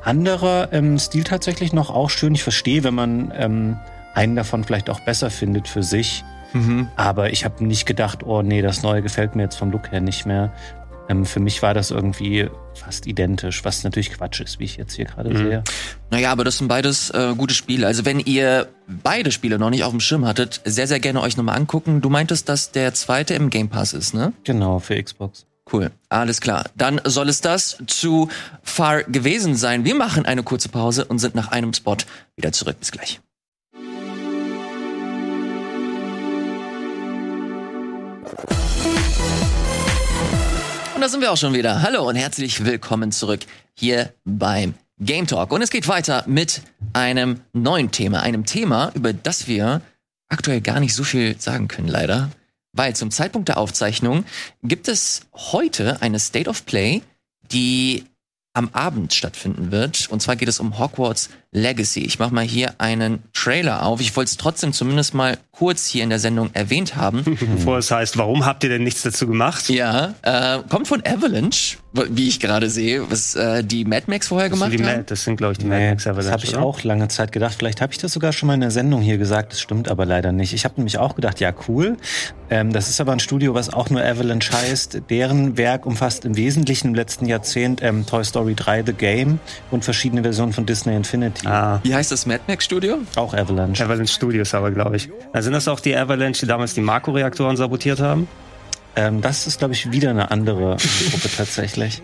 anderer 0.02 0.72
ähm, 0.72 0.98
Stil 0.98 1.24
tatsächlich 1.24 1.74
noch 1.74 1.90
auch 1.90 2.08
schön. 2.08 2.34
Ich 2.34 2.42
verstehe, 2.42 2.84
wenn 2.84 2.94
man 2.94 3.34
ähm, 3.36 3.76
einen 4.14 4.34
davon 4.34 4.64
vielleicht 4.64 4.88
auch 4.88 5.00
besser 5.00 5.28
findet 5.28 5.68
für 5.68 5.82
sich. 5.82 6.24
Mhm. 6.54 6.88
Aber 6.96 7.30
ich 7.30 7.44
habe 7.44 7.62
nicht 7.64 7.84
gedacht, 7.84 8.22
oh 8.24 8.42
nee, 8.42 8.62
das 8.62 8.82
neue 8.82 9.02
gefällt 9.02 9.36
mir 9.36 9.42
jetzt 9.42 9.56
vom 9.56 9.70
Look 9.70 9.92
her 9.92 10.00
nicht 10.00 10.24
mehr. 10.24 10.52
Ähm, 11.08 11.26
für 11.26 11.40
mich 11.40 11.60
war 11.62 11.74
das 11.74 11.90
irgendwie 11.90 12.48
fast 12.74 13.06
identisch, 13.06 13.64
was 13.64 13.84
natürlich 13.84 14.12
Quatsch 14.12 14.40
ist, 14.40 14.58
wie 14.58 14.64
ich 14.64 14.76
jetzt 14.76 14.94
hier 14.94 15.04
gerade 15.04 15.36
sehe. 15.36 15.64
Naja, 16.10 16.32
aber 16.32 16.44
das 16.44 16.58
sind 16.58 16.68
beides 16.68 17.10
äh, 17.10 17.34
gute 17.36 17.54
Spiele. 17.54 17.86
Also 17.86 18.04
wenn 18.04 18.20
ihr 18.20 18.68
beide 18.88 19.30
Spiele 19.30 19.58
noch 19.58 19.70
nicht 19.70 19.84
auf 19.84 19.90
dem 19.90 20.00
Schirm 20.00 20.24
hattet, 20.24 20.60
sehr, 20.64 20.86
sehr 20.86 21.00
gerne 21.00 21.20
euch 21.20 21.36
nochmal 21.36 21.56
angucken. 21.56 22.00
Du 22.00 22.08
meintest, 22.08 22.48
dass 22.48 22.72
der 22.72 22.94
zweite 22.94 23.34
im 23.34 23.50
Game 23.50 23.68
Pass 23.68 23.92
ist, 23.92 24.14
ne? 24.14 24.32
Genau, 24.44 24.78
für 24.78 25.00
Xbox. 25.02 25.46
Cool, 25.72 25.90
alles 26.10 26.40
klar. 26.40 26.64
Dann 26.76 27.00
soll 27.04 27.28
es 27.28 27.40
das 27.40 27.78
zu 27.86 28.28
Far 28.62 29.02
gewesen 29.04 29.56
sein. 29.56 29.84
Wir 29.84 29.94
machen 29.94 30.26
eine 30.26 30.42
kurze 30.42 30.68
Pause 30.68 31.06
und 31.06 31.18
sind 31.18 31.34
nach 31.34 31.48
einem 31.48 31.72
Spot 31.72 31.96
wieder 32.36 32.52
zurück. 32.52 32.76
Bis 32.78 32.92
gleich. 32.92 33.20
Da 41.04 41.10
sind 41.10 41.20
wir 41.20 41.32
auch 41.32 41.36
schon 41.36 41.52
wieder. 41.52 41.82
Hallo 41.82 42.08
und 42.08 42.16
herzlich 42.16 42.64
willkommen 42.64 43.12
zurück 43.12 43.40
hier 43.74 44.14
beim 44.24 44.72
Game 44.98 45.26
Talk. 45.26 45.52
Und 45.52 45.60
es 45.60 45.68
geht 45.68 45.86
weiter 45.86 46.24
mit 46.26 46.62
einem 46.94 47.42
neuen 47.52 47.90
Thema. 47.90 48.22
Einem 48.22 48.46
Thema, 48.46 48.90
über 48.94 49.12
das 49.12 49.46
wir 49.46 49.82
aktuell 50.30 50.62
gar 50.62 50.80
nicht 50.80 50.94
so 50.94 51.04
viel 51.04 51.38
sagen 51.38 51.68
können, 51.68 51.88
leider. 51.88 52.30
Weil 52.72 52.96
zum 52.96 53.10
Zeitpunkt 53.10 53.50
der 53.50 53.58
Aufzeichnung 53.58 54.24
gibt 54.62 54.88
es 54.88 55.26
heute 55.34 56.00
eine 56.00 56.18
State 56.18 56.48
of 56.48 56.64
Play, 56.64 57.02
die 57.52 58.06
am 58.54 58.70
Abend 58.72 59.12
stattfinden 59.12 59.72
wird. 59.72 60.08
Und 60.08 60.22
zwar 60.22 60.36
geht 60.36 60.48
es 60.48 60.58
um 60.58 60.78
Hogwarts 60.78 61.28
Legacy. 61.54 62.00
Ich 62.00 62.18
mache 62.18 62.34
mal 62.34 62.44
hier 62.44 62.74
einen 62.78 63.22
Trailer 63.32 63.84
auf. 63.86 64.00
Ich 64.00 64.14
wollte 64.16 64.30
es 64.30 64.36
trotzdem 64.36 64.72
zumindest 64.72 65.14
mal 65.14 65.38
kurz 65.52 65.86
hier 65.86 66.02
in 66.02 66.10
der 66.10 66.18
Sendung 66.18 66.50
erwähnt 66.52 66.96
haben. 66.96 67.22
Bevor 67.56 67.78
es 67.78 67.90
heißt, 67.92 68.18
warum 68.18 68.44
habt 68.44 68.64
ihr 68.64 68.70
denn 68.70 68.82
nichts 68.82 69.02
dazu 69.02 69.28
gemacht? 69.28 69.68
Ja, 69.68 70.14
äh, 70.22 70.58
kommt 70.68 70.88
von 70.88 71.00
Avalanche, 71.06 71.76
wie 72.10 72.26
ich 72.26 72.40
gerade 72.40 72.68
sehe, 72.68 73.08
was 73.08 73.36
äh, 73.36 73.62
die 73.62 73.84
Mad 73.84 74.04
Max 74.08 74.28
vorher 74.28 74.48
Das 74.50 74.58
gemacht 74.58 74.72
die 74.72 74.78
haben. 74.84 74.96
Mad, 74.96 75.04
das 75.06 75.22
sind 75.22 75.36
glaube 75.36 75.52
ich, 75.52 75.58
die 75.58 75.66
Mad 75.66 75.80
Nee, 75.80 75.90
Max 75.90 76.02
das 76.04 76.10
Avalanche, 76.10 76.32
habe 76.32 76.44
ich 76.44 76.54
oder? 76.56 76.62
auch 76.64 76.82
lange 76.82 77.06
Zeit 77.06 77.30
gedacht. 77.30 77.54
Vielleicht 77.56 77.80
habe 77.80 77.92
ich 77.92 77.98
das 77.98 78.12
sogar 78.12 78.32
schon 78.32 78.48
mal 78.48 78.54
in 78.54 78.60
der 78.60 78.72
Sendung 78.72 79.00
hier 79.00 79.16
gesagt. 79.16 79.52
Das 79.52 79.60
stimmt 79.60 79.88
aber 79.88 80.06
leider 80.06 80.32
nicht. 80.32 80.54
Ich 80.54 80.64
habe 80.64 80.74
nämlich 80.78 80.98
auch 80.98 81.14
gedacht, 81.14 81.38
ja 81.38 81.54
cool. 81.68 81.96
Ähm, 82.50 82.72
das 82.72 82.88
ist 82.90 83.00
aber 83.00 83.12
ein 83.12 83.20
Studio, 83.20 83.54
was 83.54 83.72
auch 83.72 83.90
nur 83.90 84.02
Avalanche 84.04 84.52
heißt. 84.52 85.02
Deren 85.08 85.56
Werk 85.56 85.86
umfasst 85.86 86.24
im 86.24 86.36
Wesentlichen 86.36 86.88
im 86.88 86.94
letzten 86.96 87.26
Jahrzehnt 87.26 87.80
ähm, 87.80 88.04
Toy 88.06 88.24
Story 88.24 88.54
3 88.56 88.82
The 88.86 88.92
Game 88.92 89.38
und 89.70 89.84
verschiedene 89.84 90.22
Versionen 90.22 90.52
von 90.52 90.66
Disney 90.66 90.96
Infinity. 90.96 91.43
Ah, 91.46 91.80
Wie 91.82 91.94
heißt 91.94 92.10
das 92.12 92.26
Mad 92.26 92.40
Max 92.46 92.64
Studio? 92.64 92.98
Auch 93.16 93.34
Avalanche. 93.34 93.84
Avalanche 93.84 94.12
Studios 94.12 94.54
aber, 94.54 94.70
glaube 94.70 94.96
ich. 94.96 95.08
Da 95.32 95.42
sind 95.42 95.52
das 95.52 95.68
auch 95.68 95.80
die 95.80 95.96
Avalanche, 95.96 96.40
die 96.40 96.46
damals 96.46 96.74
die 96.74 96.80
Marco-Reaktoren 96.80 97.56
sabotiert 97.56 98.00
haben? 98.00 98.28
Ähm, 98.96 99.20
das 99.20 99.46
ist, 99.46 99.58
glaube 99.58 99.74
ich, 99.74 99.90
wieder 99.92 100.10
eine 100.10 100.30
andere 100.30 100.76
Gruppe 101.10 101.28
tatsächlich. 101.36 102.02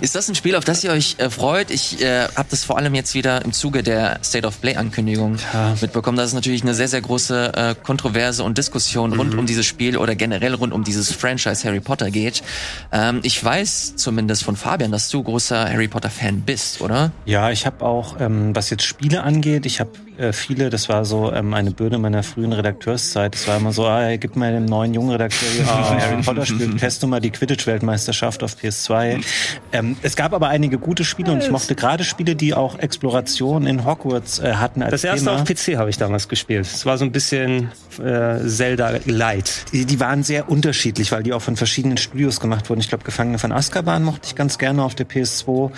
Ist 0.00 0.14
das 0.14 0.28
ein 0.28 0.34
Spiel, 0.34 0.54
auf 0.56 0.64
das 0.64 0.82
ihr 0.84 0.90
euch 0.90 1.16
äh, 1.18 1.30
freut? 1.30 1.70
Ich 1.70 2.00
äh, 2.02 2.28
habe 2.34 2.48
das 2.50 2.64
vor 2.64 2.76
allem 2.78 2.94
jetzt 2.94 3.14
wieder 3.14 3.44
im 3.44 3.52
Zuge 3.52 3.82
der 3.82 4.18
State 4.24 4.46
of 4.46 4.60
Play-Ankündigung 4.60 5.36
Ja. 5.52 5.74
mitbekommen. 5.80 6.16
Das 6.16 6.28
ist 6.28 6.34
natürlich 6.34 6.62
eine 6.62 6.74
sehr, 6.74 6.88
sehr 6.88 7.00
große 7.00 7.52
äh, 7.54 7.74
Kontroverse 7.82 8.42
und 8.44 8.58
Diskussion 8.58 9.12
rund 9.12 9.34
um 9.34 9.46
dieses 9.46 9.66
Spiel 9.66 9.96
oder 9.96 10.14
generell 10.14 10.54
rund 10.54 10.72
um 10.72 10.84
dieses 10.84 11.12
Franchise 11.12 11.66
Harry 11.66 11.80
Potter 11.80 12.10
geht. 12.10 12.42
Ähm, 12.92 13.20
ich 13.22 13.42
weiß 13.42 13.96
zumindest 13.96 14.44
von 14.44 14.56
Fabian, 14.56 14.92
dass 14.92 15.08
du 15.10 15.22
großer 15.22 15.68
Harry 15.70 15.88
Potter-Fan 15.88 16.42
bist, 16.42 16.80
oder? 16.80 17.12
Ja, 17.24 17.50
ich 17.50 17.66
habe 17.66 17.84
auch, 17.84 18.16
ähm, 18.20 18.54
was 18.54 18.70
jetzt 18.70 18.84
Spiele 18.84 19.22
angeht, 19.22 19.66
ich 19.66 19.80
habe 19.80 19.90
äh, 20.18 20.32
viele, 20.32 20.68
das 20.68 20.88
war 20.88 21.04
so 21.04 21.32
ähm, 21.32 21.54
eine 21.54 21.70
Bürde 21.70 21.98
meiner 21.98 22.22
frühen 22.22 22.52
Redakteurszeit. 22.52 23.34
Es 23.36 23.46
war 23.46 23.56
immer 23.56 23.72
so, 23.72 23.86
ah, 23.86 24.16
gib 24.16 24.36
mal 24.36 24.52
dem 24.52 24.64
neuen 24.64 24.92
jungen 24.92 25.10
Redakteur 25.10 25.48
hier 25.48 25.62
ein 25.62 26.00
Harry 26.00 26.22
Potter 26.22 26.44
Spiel, 26.44 26.76
test 26.76 27.02
du 27.02 27.06
mal 27.06 27.20
die 27.20 27.30
Quidditch-Weltmeisterschaft 27.30 28.42
auf 28.42 28.56
PS2. 28.56 29.24
Ähm, 29.72 29.96
es 30.02 30.16
gab 30.16 30.32
aber 30.32 30.48
einige 30.48 30.78
gute 30.78 31.04
Spiele 31.04 31.32
und 31.32 31.42
ich 31.42 31.50
mochte 31.50 31.74
gerade 31.74 32.04
Spiele, 32.04 32.34
die 32.34 32.54
auch 32.54 32.78
Exploration 32.78 33.66
in 33.66 33.84
Hogwarts 33.84 34.40
äh, 34.40 34.54
hatten 34.54 34.82
als 34.82 34.90
Das 34.90 35.04
erste 35.04 35.26
Thema. 35.26 35.42
auf 35.42 35.44
PC 35.44 35.78
habe 35.78 35.90
ich 35.90 35.98
damals 35.98 36.28
gespielt. 36.28 36.66
Es 36.66 36.84
war 36.84 36.98
so 36.98 37.04
ein 37.04 37.12
bisschen 37.12 37.70
äh, 38.02 38.44
Zelda 38.46 38.98
Light. 39.06 39.66
Die, 39.72 39.84
die 39.84 40.00
waren 40.00 40.24
sehr 40.24 40.50
unterschiedlich, 40.50 41.12
weil 41.12 41.22
die 41.22 41.32
auch 41.32 41.42
von 41.42 41.56
verschiedenen 41.56 41.96
Studios 41.96 42.40
gemacht 42.40 42.68
wurden. 42.68 42.80
Ich 42.80 42.88
glaube, 42.88 43.04
Gefangene 43.04 43.38
von 43.38 43.52
Azkaban 43.52 44.02
mochte 44.02 44.26
ich 44.26 44.34
ganz 44.34 44.58
gerne 44.58 44.82
auf 44.82 44.94
der 44.94 45.08
PS2. 45.08 45.70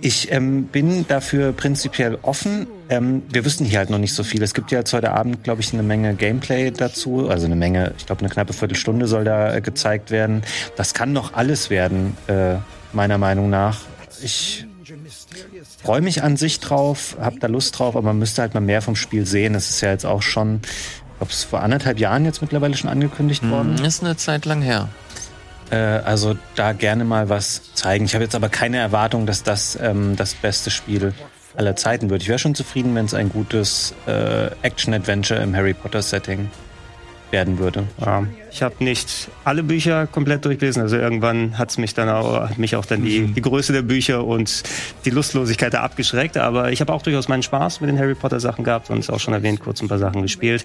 Ich 0.00 0.30
ähm, 0.30 0.64
bin 0.64 1.06
dafür 1.08 1.52
prinzipiell 1.52 2.18
offen. 2.22 2.68
Ähm, 2.90 3.22
wir 3.28 3.44
wissen 3.44 3.66
hier 3.66 3.78
halt 3.78 3.90
noch 3.90 3.98
nicht 3.98 4.14
so 4.14 4.24
viel. 4.24 4.42
Es 4.42 4.54
gibt 4.54 4.70
ja 4.72 4.78
jetzt 4.78 4.92
heute 4.92 5.12
Abend, 5.12 5.44
glaube 5.44 5.60
ich, 5.60 5.72
eine 5.72 5.82
Menge 5.82 6.14
Gameplay 6.14 6.70
dazu. 6.70 7.28
Also 7.28 7.46
eine 7.46 7.56
Menge, 7.56 7.92
ich 7.98 8.06
glaube, 8.06 8.20
eine 8.20 8.30
knappe 8.30 8.52
Viertelstunde 8.52 9.06
soll 9.06 9.24
da 9.24 9.54
äh, 9.54 9.60
gezeigt 9.60 10.10
werden. 10.10 10.42
Das 10.76 10.94
kann 10.94 11.12
noch 11.12 11.34
alles 11.34 11.70
werden, 11.70 12.16
äh, 12.28 12.54
meiner 12.92 13.18
Meinung 13.18 13.50
nach. 13.50 13.80
Ich 14.22 14.66
freue 15.82 16.00
mich 16.00 16.22
an 16.22 16.36
sich 16.36 16.60
drauf, 16.60 17.16
hab 17.20 17.38
da 17.40 17.46
Lust 17.46 17.78
drauf, 17.78 17.94
aber 17.94 18.06
man 18.06 18.18
müsste 18.18 18.42
halt 18.42 18.54
mal 18.54 18.60
mehr 18.60 18.82
vom 18.82 18.96
Spiel 18.96 19.26
sehen. 19.26 19.54
Es 19.54 19.68
ist 19.70 19.80
ja 19.80 19.90
jetzt 19.90 20.06
auch 20.06 20.22
schon, 20.22 20.60
ich 20.62 21.18
glaube, 21.18 21.32
es 21.32 21.38
ist 21.40 21.44
vor 21.44 21.62
anderthalb 21.62 21.98
Jahren 21.98 22.24
jetzt 22.24 22.40
mittlerweile 22.40 22.76
schon 22.76 22.90
angekündigt 22.90 23.48
worden. 23.48 23.78
Hm, 23.78 23.84
Ist 23.84 24.02
eine 24.02 24.16
Zeit 24.16 24.46
lang 24.46 24.62
her. 24.62 24.88
Äh, 25.70 25.76
also 25.76 26.36
da 26.54 26.72
gerne 26.72 27.04
mal 27.04 27.28
was 27.28 27.74
zeigen. 27.74 28.06
Ich 28.06 28.14
habe 28.14 28.24
jetzt 28.24 28.34
aber 28.34 28.48
keine 28.48 28.78
Erwartung, 28.78 29.26
dass 29.26 29.42
das 29.42 29.78
ähm, 29.80 30.16
das 30.16 30.34
beste 30.34 30.70
Spiel 30.70 31.12
aller 31.58 31.76
Zeiten 31.76 32.08
wird. 32.08 32.22
Ich 32.22 32.28
wäre 32.28 32.38
schon 32.38 32.54
zufrieden, 32.54 32.94
wenn 32.94 33.04
es 33.04 33.14
ein 33.14 33.28
gutes 33.28 33.94
äh, 34.06 34.50
Action-Adventure 34.62 35.40
im 35.40 35.54
Harry 35.54 35.74
Potter-Setting 35.74 36.48
werden 37.30 37.58
würde. 37.58 37.84
Ja, 38.00 38.24
ich 38.50 38.62
habe 38.62 38.82
nicht 38.82 39.28
alle 39.44 39.62
Bücher 39.62 40.06
komplett 40.06 40.44
durchgelesen. 40.44 40.80
Also 40.80 40.96
irgendwann 40.96 41.58
hat's 41.58 41.76
mich 41.76 41.92
dann 41.92 42.08
auch, 42.08 42.48
hat 42.48 42.58
mich 42.58 42.76
auch 42.76 42.86
dann 42.86 43.04
die, 43.04 43.26
die 43.26 43.42
Größe 43.42 43.72
der 43.72 43.82
Bücher 43.82 44.24
und 44.24 44.62
die 45.04 45.10
Lustlosigkeit 45.10 45.74
da 45.74 45.82
abgeschreckt. 45.82 46.38
Aber 46.38 46.72
ich 46.72 46.80
habe 46.80 46.92
auch 46.92 47.02
durchaus 47.02 47.28
meinen 47.28 47.42
Spaß 47.42 47.80
mit 47.80 47.90
den 47.90 47.98
Harry 47.98 48.14
Potter 48.14 48.40
Sachen 48.40 48.64
gehabt 48.64 48.88
und 48.88 48.98
es 49.00 49.10
auch 49.10 49.20
schon 49.20 49.34
erwähnt, 49.34 49.60
kurz 49.60 49.82
ein 49.82 49.88
paar 49.88 49.98
Sachen 49.98 50.22
gespielt. 50.22 50.64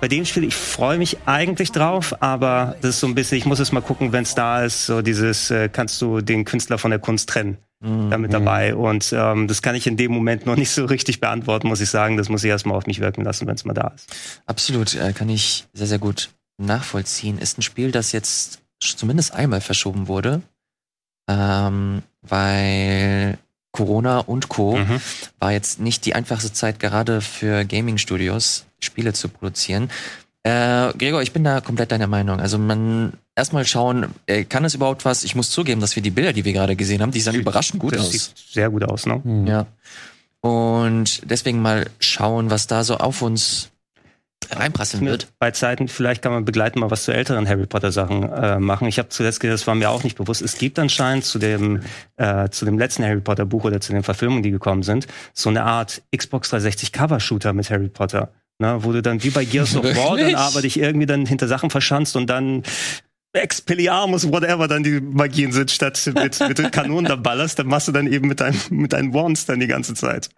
Bei 0.00 0.06
dem 0.06 0.24
Spiel, 0.24 0.44
ich 0.44 0.54
freue 0.54 0.98
mich 0.98 1.16
eigentlich 1.26 1.72
drauf, 1.72 2.14
aber 2.20 2.76
das 2.82 2.90
ist 2.90 3.00
so 3.00 3.06
ein 3.08 3.14
bisschen, 3.14 3.38
ich 3.38 3.46
muss 3.46 3.58
es 3.58 3.72
mal 3.72 3.82
gucken, 3.82 4.12
wenn 4.12 4.22
es 4.22 4.34
da 4.34 4.64
ist, 4.64 4.86
so 4.86 5.02
dieses, 5.02 5.50
äh, 5.50 5.68
kannst 5.68 6.00
du 6.02 6.20
den 6.20 6.44
Künstler 6.44 6.78
von 6.78 6.90
der 6.90 7.00
Kunst 7.00 7.28
trennen. 7.28 7.58
Damit 7.86 8.32
dabei. 8.32 8.74
Und 8.74 9.12
ähm, 9.16 9.48
das 9.48 9.62
kann 9.62 9.74
ich 9.74 9.86
in 9.86 9.96
dem 9.96 10.12
Moment 10.12 10.46
noch 10.46 10.56
nicht 10.56 10.70
so 10.70 10.84
richtig 10.84 11.20
beantworten, 11.20 11.68
muss 11.68 11.80
ich 11.80 11.90
sagen. 11.90 12.16
Das 12.16 12.28
muss 12.28 12.44
ich 12.44 12.50
erstmal 12.50 12.76
auf 12.76 12.86
mich 12.86 13.00
wirken 13.00 13.22
lassen, 13.22 13.46
wenn 13.46 13.54
es 13.54 13.64
mal 13.64 13.74
da 13.74 13.92
ist. 13.94 14.14
Absolut, 14.46 14.94
äh, 14.94 15.12
kann 15.12 15.28
ich 15.28 15.66
sehr, 15.72 15.86
sehr 15.86 15.98
gut 15.98 16.30
nachvollziehen. 16.58 17.38
Ist 17.38 17.58
ein 17.58 17.62
Spiel, 17.62 17.92
das 17.92 18.12
jetzt 18.12 18.60
zumindest 18.80 19.34
einmal 19.34 19.60
verschoben 19.60 20.08
wurde, 20.08 20.42
ähm, 21.28 22.02
weil 22.22 23.38
Corona 23.72 24.20
und 24.20 24.48
Co. 24.48 24.76
Mhm. 24.76 25.00
war 25.38 25.52
jetzt 25.52 25.80
nicht 25.80 26.06
die 26.06 26.14
einfachste 26.14 26.52
Zeit 26.52 26.80
gerade 26.80 27.20
für 27.20 27.64
Gaming-Studios, 27.64 28.64
Spiele 28.80 29.12
zu 29.12 29.28
produzieren. 29.28 29.90
Äh, 30.46 30.92
Gregor, 30.96 31.22
ich 31.22 31.32
bin 31.32 31.42
da 31.42 31.60
komplett 31.60 31.90
deiner 31.90 32.06
Meinung. 32.06 32.38
Also 32.38 32.56
man 32.56 33.14
erstmal 33.34 33.66
schauen, 33.66 34.14
äh, 34.26 34.44
kann 34.44 34.64
es 34.64 34.76
überhaupt 34.76 35.04
was? 35.04 35.24
Ich 35.24 35.34
muss 35.34 35.50
zugeben, 35.50 35.80
dass 35.80 35.96
wir 35.96 36.04
die 36.04 36.10
Bilder, 36.10 36.32
die 36.32 36.44
wir 36.44 36.52
gerade 36.52 36.76
gesehen 36.76 37.02
haben, 37.02 37.10
die 37.10 37.20
sahen 37.20 37.34
überraschend 37.34 37.80
gut 37.80 37.94
das 37.94 38.02
aus. 38.02 38.12
sieht 38.12 38.32
sehr 38.52 38.70
gut 38.70 38.84
aus, 38.84 39.06
ne? 39.06 39.20
Ja. 39.44 39.66
Und 40.48 41.28
deswegen 41.28 41.60
mal 41.60 41.86
schauen, 41.98 42.48
was 42.48 42.68
da 42.68 42.84
so 42.84 42.98
auf 42.98 43.22
uns 43.22 43.70
reinprasseln 44.52 45.04
wird. 45.04 45.26
Bei 45.40 45.50
Zeiten, 45.50 45.88
vielleicht 45.88 46.22
kann 46.22 46.30
man 46.30 46.44
begleiten 46.44 46.78
mal 46.78 46.92
was 46.92 47.02
zu 47.02 47.12
älteren 47.12 47.48
Harry 47.48 47.66
Potter 47.66 47.90
Sachen 47.90 48.22
äh, 48.22 48.60
machen. 48.60 48.86
Ich 48.86 49.00
habe 49.00 49.08
zuletzt 49.08 49.40
gesehen, 49.40 49.50
das 49.54 49.66
war 49.66 49.74
mir 49.74 49.90
auch 49.90 50.04
nicht 50.04 50.16
bewusst. 50.16 50.42
Es 50.42 50.58
gibt 50.58 50.78
anscheinend 50.78 51.24
zu 51.24 51.40
dem 51.40 51.80
äh, 52.18 52.50
zu 52.50 52.64
dem 52.64 52.78
letzten 52.78 53.02
Harry 53.02 53.20
Potter 53.20 53.46
Buch 53.46 53.64
oder 53.64 53.80
zu 53.80 53.92
den 53.92 54.04
Verfilmungen, 54.04 54.44
die 54.44 54.52
gekommen 54.52 54.84
sind, 54.84 55.08
so 55.34 55.48
eine 55.48 55.64
Art 55.64 56.02
Xbox 56.16 56.50
360 56.50 56.92
Cover 56.92 57.18
Shooter 57.18 57.52
mit 57.52 57.68
Harry 57.68 57.88
Potter. 57.88 58.30
Ne, 58.58 58.78
wo 58.82 58.92
du 58.92 59.02
dann 59.02 59.22
wie 59.22 59.28
bei 59.30 59.44
Gears 59.44 59.76
of 59.76 59.84
War 59.84 60.16
dann 60.16 60.34
aber 60.34 60.62
dich 60.62 60.78
irgendwie 60.78 61.04
dann 61.06 61.26
hinter 61.26 61.46
Sachen 61.46 61.68
verschanzt 61.70 62.16
und 62.16 62.26
dann 62.28 62.62
Expelliarmus, 63.34 64.30
whatever 64.32 64.66
dann 64.66 64.82
die 64.82 65.00
Magien 65.00 65.52
sind, 65.52 65.70
statt 65.70 66.10
mit, 66.14 66.40
mit 66.40 66.58
den 66.58 66.70
Kanonen 66.70 67.04
da 67.04 67.16
ballerst, 67.16 67.58
dann 67.58 67.66
machst 67.66 67.88
du 67.88 67.92
dann 67.92 68.06
eben 68.10 68.28
mit 68.28 68.40
deinem, 68.40 68.58
mit 68.70 68.92
deinen 68.92 69.12
Wands 69.12 69.44
dann 69.46 69.60
die 69.60 69.66
ganze 69.66 69.94
Zeit. 69.94 70.30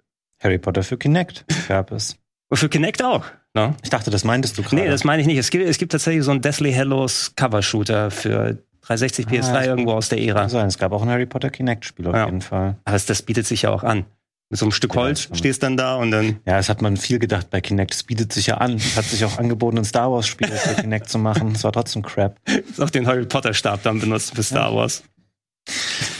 Harry 0.42 0.58
Potter 0.58 0.82
für 0.82 0.96
Kinect 0.98 1.44
gab 1.68 1.92
es. 1.92 2.16
Für 2.52 2.68
Kinect 2.68 3.02
auch. 3.04 3.24
Ne? 3.54 3.74
Ich 3.82 3.90
dachte, 3.90 4.10
das 4.10 4.24
meintest 4.24 4.58
du 4.58 4.62
gerade. 4.62 4.76
Nee, 4.76 4.88
das 4.88 5.04
meine 5.04 5.20
ich 5.22 5.28
nicht. 5.28 5.38
Es 5.38 5.50
gibt, 5.50 5.64
es 5.64 5.78
gibt 5.78 5.92
tatsächlich 5.92 6.24
so 6.24 6.30
einen 6.30 6.40
Deathly 6.40 6.72
Hallows 6.72 7.32
Cover-Shooter 7.36 8.10
für 8.10 8.58
360 8.82 9.26
PS3 9.26 9.52
Ah, 9.52 9.64
irgendwo 9.64 9.92
aus 9.92 10.08
der 10.08 10.20
Ära. 10.20 10.48
Sein. 10.48 10.66
Es 10.66 10.78
gab 10.78 10.92
auch 10.92 11.02
ein 11.02 11.08
Harry 11.10 11.26
Potter 11.26 11.50
Kinect-Spiel 11.50 12.06
auf 12.08 12.14
Ja. 12.14 12.24
jeden 12.26 12.40
Fall. 12.40 12.76
Aber 12.84 12.94
das, 12.94 13.06
das 13.06 13.22
bietet 13.22 13.46
sich 13.46 13.62
ja 13.62 13.70
auch 13.70 13.84
an. 13.84 14.06
Mit 14.50 14.58
so 14.58 14.64
einem 14.64 14.72
Stück 14.72 14.94
Ja, 14.94 15.02
Holz 15.02 15.22
schon. 15.24 15.36
stehst 15.36 15.62
dann 15.62 15.76
da 15.76 15.96
und 15.96 16.10
dann. 16.10 16.40
Ja, 16.46 16.56
das 16.56 16.68
hat 16.70 16.80
man 16.80 16.96
viel 16.96 17.18
gedacht 17.18 17.50
bei 17.50 17.60
Kinect. 17.60 17.94
Es 17.94 18.02
bietet 18.02 18.32
sich 18.32 18.46
ja 18.46 18.56
an. 18.58 18.76
Es 18.76 18.96
hat 18.96 19.04
sich 19.04 19.24
auch 19.24 19.36
angeboten, 19.38 19.76
ein 19.78 19.84
Star 19.84 20.10
Wars-Spiel 20.10 20.48
für 20.48 20.74
Kinect 20.80 21.10
zu 21.10 21.18
machen. 21.18 21.52
Es 21.54 21.64
war 21.64 21.72
trotzdem 21.72 22.02
Crap. 22.02 22.38
Ist 22.46 22.80
auch 22.80 22.90
den 22.90 23.06
Harry 23.06 23.26
Potter-Stab 23.26 23.82
dann 23.82 24.00
benutzt 24.00 24.34
für 24.34 24.42
Star 24.42 24.74
Wars. 24.74 25.02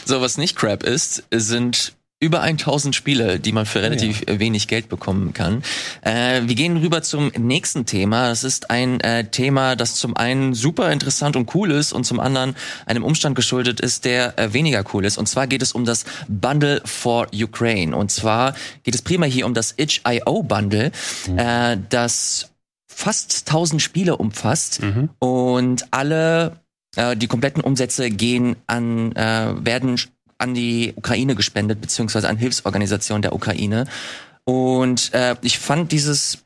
So, 0.04 0.20
was 0.20 0.36
nicht 0.36 0.56
Crap 0.56 0.82
ist, 0.82 1.24
sind 1.30 1.94
über 2.20 2.40
1000 2.40 2.96
Spiele, 2.96 3.38
die 3.38 3.52
man 3.52 3.64
für 3.64 3.80
relativ 3.80 4.24
wenig 4.26 4.66
Geld 4.66 4.88
bekommen 4.88 5.32
kann. 5.34 5.62
Äh, 6.02 6.42
wir 6.46 6.56
gehen 6.56 6.76
rüber 6.76 7.02
zum 7.02 7.30
nächsten 7.38 7.86
Thema. 7.86 8.28
Das 8.28 8.42
ist 8.42 8.70
ein 8.70 9.00
äh, 9.00 9.24
Thema, 9.26 9.76
das 9.76 9.94
zum 9.94 10.16
einen 10.16 10.52
super 10.54 10.90
interessant 10.90 11.36
und 11.36 11.54
cool 11.54 11.70
ist 11.70 11.92
und 11.92 12.04
zum 12.04 12.18
anderen 12.18 12.56
einem 12.86 13.04
Umstand 13.04 13.36
geschuldet 13.36 13.78
ist, 13.80 14.04
der 14.04 14.36
äh, 14.36 14.52
weniger 14.52 14.82
cool 14.92 15.04
ist. 15.04 15.16
Und 15.16 15.28
zwar 15.28 15.46
geht 15.46 15.62
es 15.62 15.72
um 15.72 15.84
das 15.84 16.04
Bundle 16.26 16.82
for 16.84 17.28
Ukraine. 17.32 17.96
Und 17.96 18.10
zwar 18.10 18.54
geht 18.82 18.96
es 18.96 19.02
prima 19.02 19.26
hier 19.26 19.46
um 19.46 19.54
das 19.54 19.74
itch.io 19.76 20.42
Bundle, 20.42 20.90
äh, 21.36 21.76
das 21.88 22.50
fast 22.88 23.44
1000 23.46 23.80
Spiele 23.80 24.16
umfasst 24.16 24.80
und 25.20 25.86
alle 25.92 26.58
äh, 26.96 27.16
die 27.16 27.28
kompletten 27.28 27.62
Umsätze 27.62 28.10
gehen 28.10 28.56
an 28.66 29.12
äh, 29.12 29.54
werden 29.64 29.98
an 30.38 30.54
die 30.54 30.92
Ukraine 30.96 31.34
gespendet 31.34 31.80
beziehungsweise 31.80 32.28
an 32.28 32.36
Hilfsorganisationen 32.36 33.22
der 33.22 33.34
Ukraine 33.34 33.86
und 34.44 35.12
äh, 35.12 35.36
ich 35.42 35.58
fand 35.58 35.92
dieses 35.92 36.38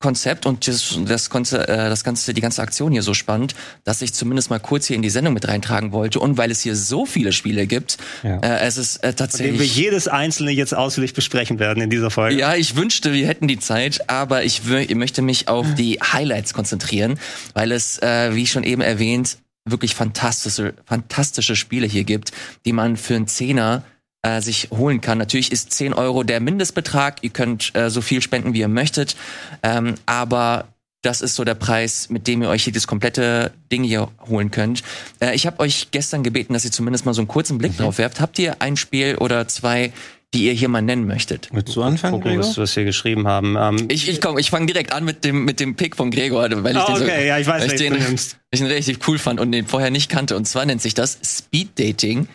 Konzept 0.00 0.44
und 0.44 0.68
das, 0.68 0.98
das, 1.06 1.30
Konze 1.30 1.66
äh, 1.66 1.88
das 1.88 2.04
ganze, 2.04 2.34
die 2.34 2.42
ganze 2.42 2.60
Aktion 2.60 2.92
hier 2.92 3.02
so 3.02 3.14
spannend, 3.14 3.54
dass 3.84 4.02
ich 4.02 4.12
zumindest 4.12 4.50
mal 4.50 4.58
kurz 4.58 4.86
hier 4.86 4.96
in 4.96 5.02
die 5.02 5.08
Sendung 5.08 5.32
mit 5.32 5.48
reintragen 5.48 5.92
wollte. 5.92 6.20
Und 6.20 6.36
weil 6.36 6.50
es 6.50 6.60
hier 6.60 6.76
so 6.76 7.06
viele 7.06 7.32
Spiele 7.32 7.66
gibt, 7.66 7.96
Ja. 8.22 8.38
äh, 8.40 8.58
es 8.66 8.76
ist 8.76 8.96
äh, 8.96 9.00
Dem 9.00 9.08
wir 9.12 9.16
tatsächlich. 9.16 9.76
jedes 9.76 10.06
einzelne 10.06 10.50
jetzt 10.50 10.74
ausführlich 10.74 11.14
besprechen 11.14 11.58
werden 11.58 11.82
in 11.82 11.88
dieser 11.88 12.10
Folge. 12.10 12.36
Ja, 12.36 12.54
ich 12.54 12.76
wünschte, 12.76 13.14
wir 13.14 13.26
hätten 13.26 13.48
die 13.48 13.58
Zeit, 13.58 14.10
aber 14.10 14.44
ich, 14.44 14.62
ich 14.68 14.94
möchte 14.94 15.22
mich 15.22 15.48
auf 15.48 15.66
die 15.74 15.98
Highlights 16.02 16.52
konzentrieren, 16.52 17.18
weil 17.54 17.72
es, 17.72 17.98
äh, 18.02 18.34
wie 18.34 18.46
schon 18.46 18.64
eben 18.64 18.82
erwähnt, 18.82 19.38
wirklich 19.64 19.94
fantastische, 19.94 20.74
fantastische 20.84 21.56
Spiele 21.56 21.86
hier 21.86 22.04
gibt, 22.04 22.32
die 22.64 22.72
man 22.72 22.96
für 22.96 23.16
einen 23.16 23.26
Zehner 23.26 23.82
äh, 24.22 24.40
sich 24.40 24.68
holen 24.70 25.00
kann. 25.00 25.18
Natürlich 25.18 25.52
ist 25.52 25.72
10 25.72 25.94
Euro 25.94 26.22
der 26.22 26.40
Mindestbetrag. 26.40 27.18
Ihr 27.22 27.30
könnt 27.30 27.74
äh, 27.74 27.90
so 27.90 28.00
viel 28.00 28.22
spenden, 28.22 28.54
wie 28.54 28.60
ihr 28.60 28.68
möchtet. 28.68 29.16
Ähm, 29.62 29.94
aber 30.06 30.68
das 31.02 31.20
ist 31.20 31.34
so 31.34 31.44
der 31.44 31.54
Preis, 31.54 32.08
mit 32.08 32.26
dem 32.26 32.42
ihr 32.42 32.48
euch 32.48 32.64
hier 32.64 32.72
das 32.72 32.86
komplette 32.86 33.52
Ding 33.70 33.84
hier 33.84 34.10
holen 34.26 34.50
könnt. 34.50 34.82
Äh, 35.20 35.34
ich 35.34 35.46
habe 35.46 35.60
euch 35.60 35.88
gestern 35.90 36.22
gebeten, 36.22 36.54
dass 36.54 36.64
ihr 36.64 36.72
zumindest 36.72 37.04
mal 37.04 37.14
so 37.14 37.20
einen 37.20 37.28
kurzen 37.28 37.58
Blick 37.58 37.76
drauf 37.76 37.98
werft. 37.98 38.20
Habt 38.20 38.38
ihr 38.38 38.62
ein 38.62 38.76
Spiel 38.76 39.16
oder 39.16 39.46
zwei, 39.46 39.92
die 40.34 40.44
ihr 40.46 40.52
hier 40.52 40.68
mal 40.68 40.82
nennen 40.82 41.06
möchtet? 41.06 41.48
Willst 41.52 41.74
du 41.74 41.82
anfangen, 41.82 42.14
Gucken, 42.20 42.36
Gregor? 42.40 42.56
was 42.56 42.76
wir 42.76 42.84
geschrieben 42.84 43.26
haben. 43.26 43.56
Ähm, 43.58 43.86
Ich, 43.90 44.08
ich 44.08 44.20
komm, 44.20 44.36
ich 44.36 44.50
fange 44.50 44.66
direkt 44.66 44.92
an 44.92 45.04
mit 45.04 45.24
dem, 45.24 45.44
mit 45.46 45.60
dem 45.60 45.76
Pick 45.76 45.96
von 45.96 46.10
Gregor, 46.10 46.48
weil 46.62 46.72
ich 46.72 46.82
Ah, 46.82 46.86
den 46.86 46.96
so, 46.96 47.04
okay, 47.04 47.26
ja, 47.26 47.38
ich 47.38 47.46
weiß, 47.46 47.62
weil 47.62 47.72
ich 47.72 47.80
welchen 47.80 47.92
den, 47.94 48.02
du 48.02 48.08
nimmst. 48.08 48.36
ich 48.50 48.60
den 48.60 48.68
richtig 48.68 48.98
cool 49.08 49.18
fand 49.18 49.40
und 49.40 49.52
den 49.52 49.66
vorher 49.66 49.90
nicht 49.90 50.10
kannte. 50.10 50.36
Und 50.36 50.46
zwar 50.46 50.66
nennt 50.66 50.82
sich 50.82 50.92
das 50.94 51.18
Speed 51.24 51.78
Dating 51.78 52.28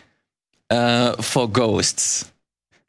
äh, 0.68 1.12
for 1.20 1.52
Ghosts. 1.52 2.26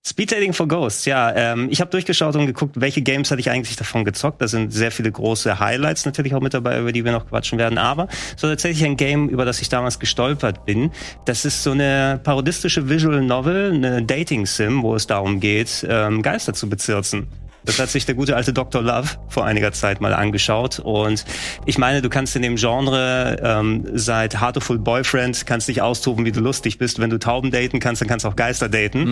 Speed 0.03 0.31
Dating 0.31 0.51
for 0.51 0.67
Ghosts, 0.67 1.05
ja. 1.05 1.31
Ähm, 1.35 1.67
ich 1.69 1.79
habe 1.79 1.91
durchgeschaut 1.91 2.35
und 2.35 2.47
geguckt, 2.47 2.81
welche 2.81 3.03
Games 3.03 3.29
hatte 3.29 3.39
ich 3.39 3.51
eigentlich 3.51 3.75
davon 3.75 4.03
gezockt. 4.03 4.41
Da 4.41 4.47
sind 4.47 4.73
sehr 4.73 4.91
viele 4.91 5.11
große 5.11 5.59
Highlights 5.59 6.05
natürlich 6.05 6.33
auch 6.33 6.41
mit 6.41 6.55
dabei, 6.55 6.79
über 6.79 6.91
die 6.91 7.05
wir 7.05 7.11
noch 7.11 7.27
quatschen 7.27 7.59
werden. 7.59 7.77
Aber 7.77 8.07
so 8.35 8.47
tatsächlich 8.47 8.83
ein 8.83 8.97
Game, 8.97 9.29
über 9.29 9.45
das 9.45 9.61
ich 9.61 9.69
damals 9.69 9.99
gestolpert 9.99 10.65
bin. 10.65 10.89
Das 11.25 11.45
ist 11.45 11.61
so 11.61 11.71
eine 11.71 12.19
parodistische 12.23 12.89
Visual 12.89 13.21
Novel, 13.21 13.73
eine 13.73 14.01
Dating 14.01 14.47
Sim, 14.47 14.81
wo 14.81 14.95
es 14.95 15.05
darum 15.05 15.39
geht, 15.39 15.85
ähm, 15.87 16.23
Geister 16.23 16.55
zu 16.55 16.67
bezirzen. 16.67 17.27
Das 17.65 17.79
hat 17.79 17.89
sich 17.89 18.05
der 18.05 18.15
gute 18.15 18.35
alte 18.35 18.53
Dr. 18.53 18.81
Love 18.81 19.09
vor 19.27 19.45
einiger 19.45 19.71
Zeit 19.71 20.01
mal 20.01 20.13
angeschaut. 20.13 20.79
Und 20.79 21.25
ich 21.65 21.77
meine, 21.77 22.01
du 22.01 22.09
kannst 22.09 22.35
in 22.35 22.41
dem 22.41 22.55
Genre 22.55 23.37
ähm, 23.43 23.85
seit 23.93 24.41
Heartful 24.41 24.79
Boyfriend 24.79 25.45
kannst 25.45 25.67
dich 25.67 25.81
austoben, 25.81 26.25
wie 26.25 26.31
du 26.31 26.39
lustig 26.39 26.77
bist. 26.77 26.99
Wenn 26.99 27.09
du 27.09 27.19
Tauben 27.19 27.51
daten 27.51 27.79
kannst, 27.79 28.01
dann 28.01 28.09
kannst 28.09 28.25
du 28.25 28.29
auch 28.29 28.35
Geister 28.35 28.69
daten. 28.69 29.03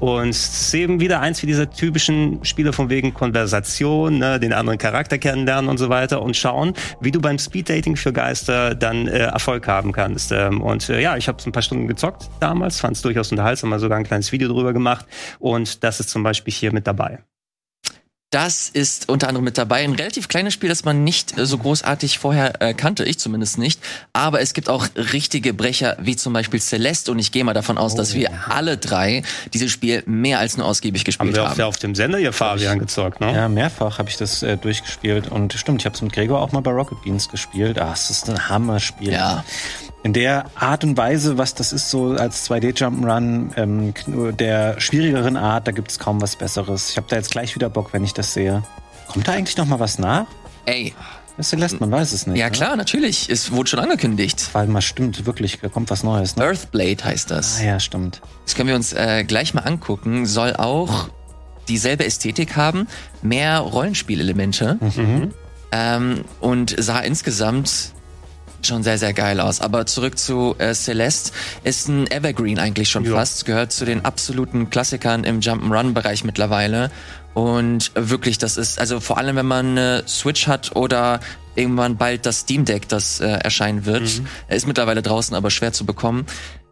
Und 0.00 0.28
es 0.28 0.66
ist 0.66 0.74
eben 0.74 1.00
wieder 1.00 1.20
eins 1.20 1.42
wie 1.42 1.46
dieser 1.46 1.70
typischen 1.70 2.44
Spiele 2.44 2.72
von 2.72 2.90
wegen 2.90 3.14
Konversation, 3.14 4.18
ne, 4.18 4.40
den 4.40 4.52
anderen 4.52 4.78
Charakter 4.78 5.18
kennenlernen 5.18 5.70
und 5.70 5.78
so 5.78 5.88
weiter 5.88 6.22
und 6.22 6.36
schauen, 6.36 6.74
wie 7.00 7.10
du 7.10 7.20
beim 7.20 7.38
Speeddating 7.38 7.96
für 7.96 8.12
Geister 8.12 8.74
dann 8.74 9.08
äh, 9.08 9.18
Erfolg 9.18 9.66
haben 9.68 9.92
kannst. 9.92 10.32
Ähm, 10.32 10.60
und 10.60 10.88
äh, 10.88 11.00
ja, 11.00 11.16
ich 11.16 11.28
habe 11.28 11.38
ein 11.44 11.52
paar 11.52 11.62
Stunden 11.62 11.86
gezockt 11.86 12.28
damals, 12.40 12.80
fand 12.80 12.96
es 12.96 13.02
durchaus 13.02 13.30
unterhaltsam, 13.30 13.70
mal 13.70 13.78
sogar 13.78 13.98
ein 13.98 14.04
kleines 14.04 14.32
Video 14.32 14.48
drüber 14.48 14.72
gemacht. 14.72 15.06
Und 15.38 15.84
das 15.84 16.00
ist 16.00 16.10
zum 16.10 16.22
Beispiel 16.22 16.52
hier 16.52 16.72
mit 16.72 16.86
dabei. 16.86 17.20
Das 18.32 18.70
ist 18.70 19.10
unter 19.10 19.28
anderem 19.28 19.44
mit 19.44 19.58
dabei. 19.58 19.84
Ein 19.84 19.92
relativ 19.92 20.26
kleines 20.26 20.54
Spiel, 20.54 20.70
das 20.70 20.86
man 20.86 21.04
nicht 21.04 21.38
äh, 21.38 21.44
so 21.44 21.58
großartig 21.58 22.18
vorher 22.18 22.62
äh, 22.62 22.72
kannte, 22.72 23.04
ich 23.04 23.18
zumindest 23.18 23.58
nicht. 23.58 23.78
Aber 24.14 24.40
es 24.40 24.54
gibt 24.54 24.70
auch 24.70 24.88
richtige 24.96 25.52
Brecher, 25.52 25.98
wie 26.00 26.16
zum 26.16 26.32
Beispiel 26.32 26.58
Celeste. 26.58 27.12
Und 27.12 27.18
ich 27.18 27.30
gehe 27.30 27.44
mal 27.44 27.52
davon 27.52 27.76
aus, 27.76 27.94
dass 27.94 28.14
wir 28.14 28.30
alle 28.48 28.78
drei 28.78 29.22
dieses 29.52 29.70
Spiel 29.70 30.02
mehr 30.06 30.38
als 30.38 30.56
nur 30.56 30.66
ausgiebig 30.66 31.02
Haben 31.02 31.04
gespielt 31.04 31.34
wir 31.34 31.46
haben. 31.46 31.56
der, 31.56 31.66
auf 31.66 31.76
dem 31.76 31.94
Sender 31.94 32.16
hier 32.16 32.32
Fabian 32.32 32.78
gezockt, 32.78 33.20
ne? 33.20 33.34
Ja, 33.34 33.48
mehrfach 33.50 33.98
habe 33.98 34.08
ich 34.08 34.16
das 34.16 34.42
äh, 34.42 34.56
durchgespielt. 34.56 35.28
Und 35.28 35.52
stimmt, 35.52 35.82
ich 35.82 35.84
habe 35.84 35.94
es 35.94 36.00
mit 36.00 36.14
Gregor 36.14 36.40
auch 36.40 36.52
mal 36.52 36.60
bei 36.60 36.70
Rocket 36.70 37.02
Beans 37.02 37.28
gespielt. 37.28 37.78
Ah, 37.78 37.92
es 37.92 38.08
ist 38.08 38.30
ein 38.30 38.48
Hammerspiel. 38.48 39.12
Ja. 39.12 39.44
In 40.04 40.12
der 40.12 40.46
Art 40.56 40.82
und 40.82 40.96
Weise, 40.96 41.38
was 41.38 41.54
das 41.54 41.72
ist, 41.72 41.90
so 41.90 42.10
als 42.12 42.50
2D-Jump'n'Run, 42.50 43.50
ähm, 43.56 44.36
der 44.36 44.80
schwierigeren 44.80 45.36
Art, 45.36 45.68
da 45.68 45.72
gibt 45.72 45.92
es 45.92 45.98
kaum 46.00 46.20
was 46.20 46.34
Besseres. 46.34 46.90
Ich 46.90 46.96
habe 46.96 47.06
da 47.08 47.16
jetzt 47.16 47.30
gleich 47.30 47.54
wieder 47.54 47.68
Bock, 47.70 47.92
wenn 47.92 48.02
ich 48.02 48.12
das 48.12 48.34
sehe. 48.34 48.64
Kommt 49.06 49.28
da 49.28 49.32
eigentlich 49.32 49.56
noch 49.56 49.66
mal 49.66 49.78
was 49.78 49.98
nach? 49.98 50.26
Ey, 50.64 50.92
Celeste, 51.40 51.78
man 51.80 51.90
weiß 51.90 52.12
es 52.12 52.26
nicht. 52.26 52.38
ja 52.38 52.46
ne? 52.46 52.50
klar, 52.50 52.76
natürlich. 52.76 53.28
Es 53.30 53.52
wurde 53.52 53.70
schon 53.70 53.78
angekündigt. 53.78 54.50
Weil 54.52 54.66
mal 54.66 54.82
stimmt, 54.82 55.24
wirklich, 55.24 55.60
da 55.60 55.68
kommt 55.68 55.90
was 55.90 56.02
Neues. 56.02 56.36
Ne? 56.36 56.44
Earthblade 56.44 57.04
heißt 57.04 57.30
das. 57.30 57.60
Ah 57.60 57.64
ja, 57.64 57.80
stimmt. 57.80 58.20
Das 58.44 58.54
können 58.54 58.68
wir 58.68 58.76
uns 58.76 58.92
äh, 58.92 59.24
gleich 59.24 59.54
mal 59.54 59.62
angucken. 59.62 60.26
Soll 60.26 60.54
auch 60.56 61.08
dieselbe 61.68 62.04
Ästhetik 62.04 62.56
haben, 62.56 62.88
mehr 63.22 63.60
Rollenspielelemente 63.60 64.78
ähm, 65.70 66.24
und 66.40 66.74
sah 66.78 66.98
insgesamt 67.00 67.92
schon 68.66 68.82
sehr, 68.82 68.98
sehr 68.98 69.12
geil 69.12 69.40
aus. 69.40 69.60
Aber 69.60 69.86
zurück 69.86 70.18
zu 70.18 70.54
äh, 70.58 70.74
Celeste. 70.74 71.32
Ist 71.64 71.88
ein 71.88 72.10
Evergreen 72.10 72.58
eigentlich 72.58 72.90
schon 72.90 73.04
Ja. 73.04 73.12
fast. 73.16 73.44
Gehört 73.44 73.72
zu 73.72 73.84
den 73.84 74.04
absoluten 74.04 74.70
Klassikern 74.70 75.24
im 75.24 75.40
Jump'n'Run-Bereich 75.40 76.24
mittlerweile. 76.24 76.90
Und 77.34 77.92
wirklich, 77.94 78.38
das 78.38 78.56
ist, 78.56 78.78
also 78.78 79.00
vor 79.00 79.18
allem, 79.18 79.36
wenn 79.36 79.46
man 79.46 79.70
eine 79.78 80.04
Switch 80.06 80.46
hat 80.46 80.76
oder 80.76 81.20
irgendwann 81.54 81.96
bald 81.96 82.26
das 82.26 82.40
Steam 82.40 82.64
Deck, 82.64 82.88
das 82.88 83.20
äh, 83.20 83.26
erscheinen 83.26 83.84
wird, 83.86 84.22
Er 84.48 84.56
ist 84.56 84.66
mittlerweile 84.66 85.02
draußen, 85.02 85.34
aber 85.34 85.50
schwer 85.50 85.72
zu 85.72 85.84
bekommen, 85.86 86.26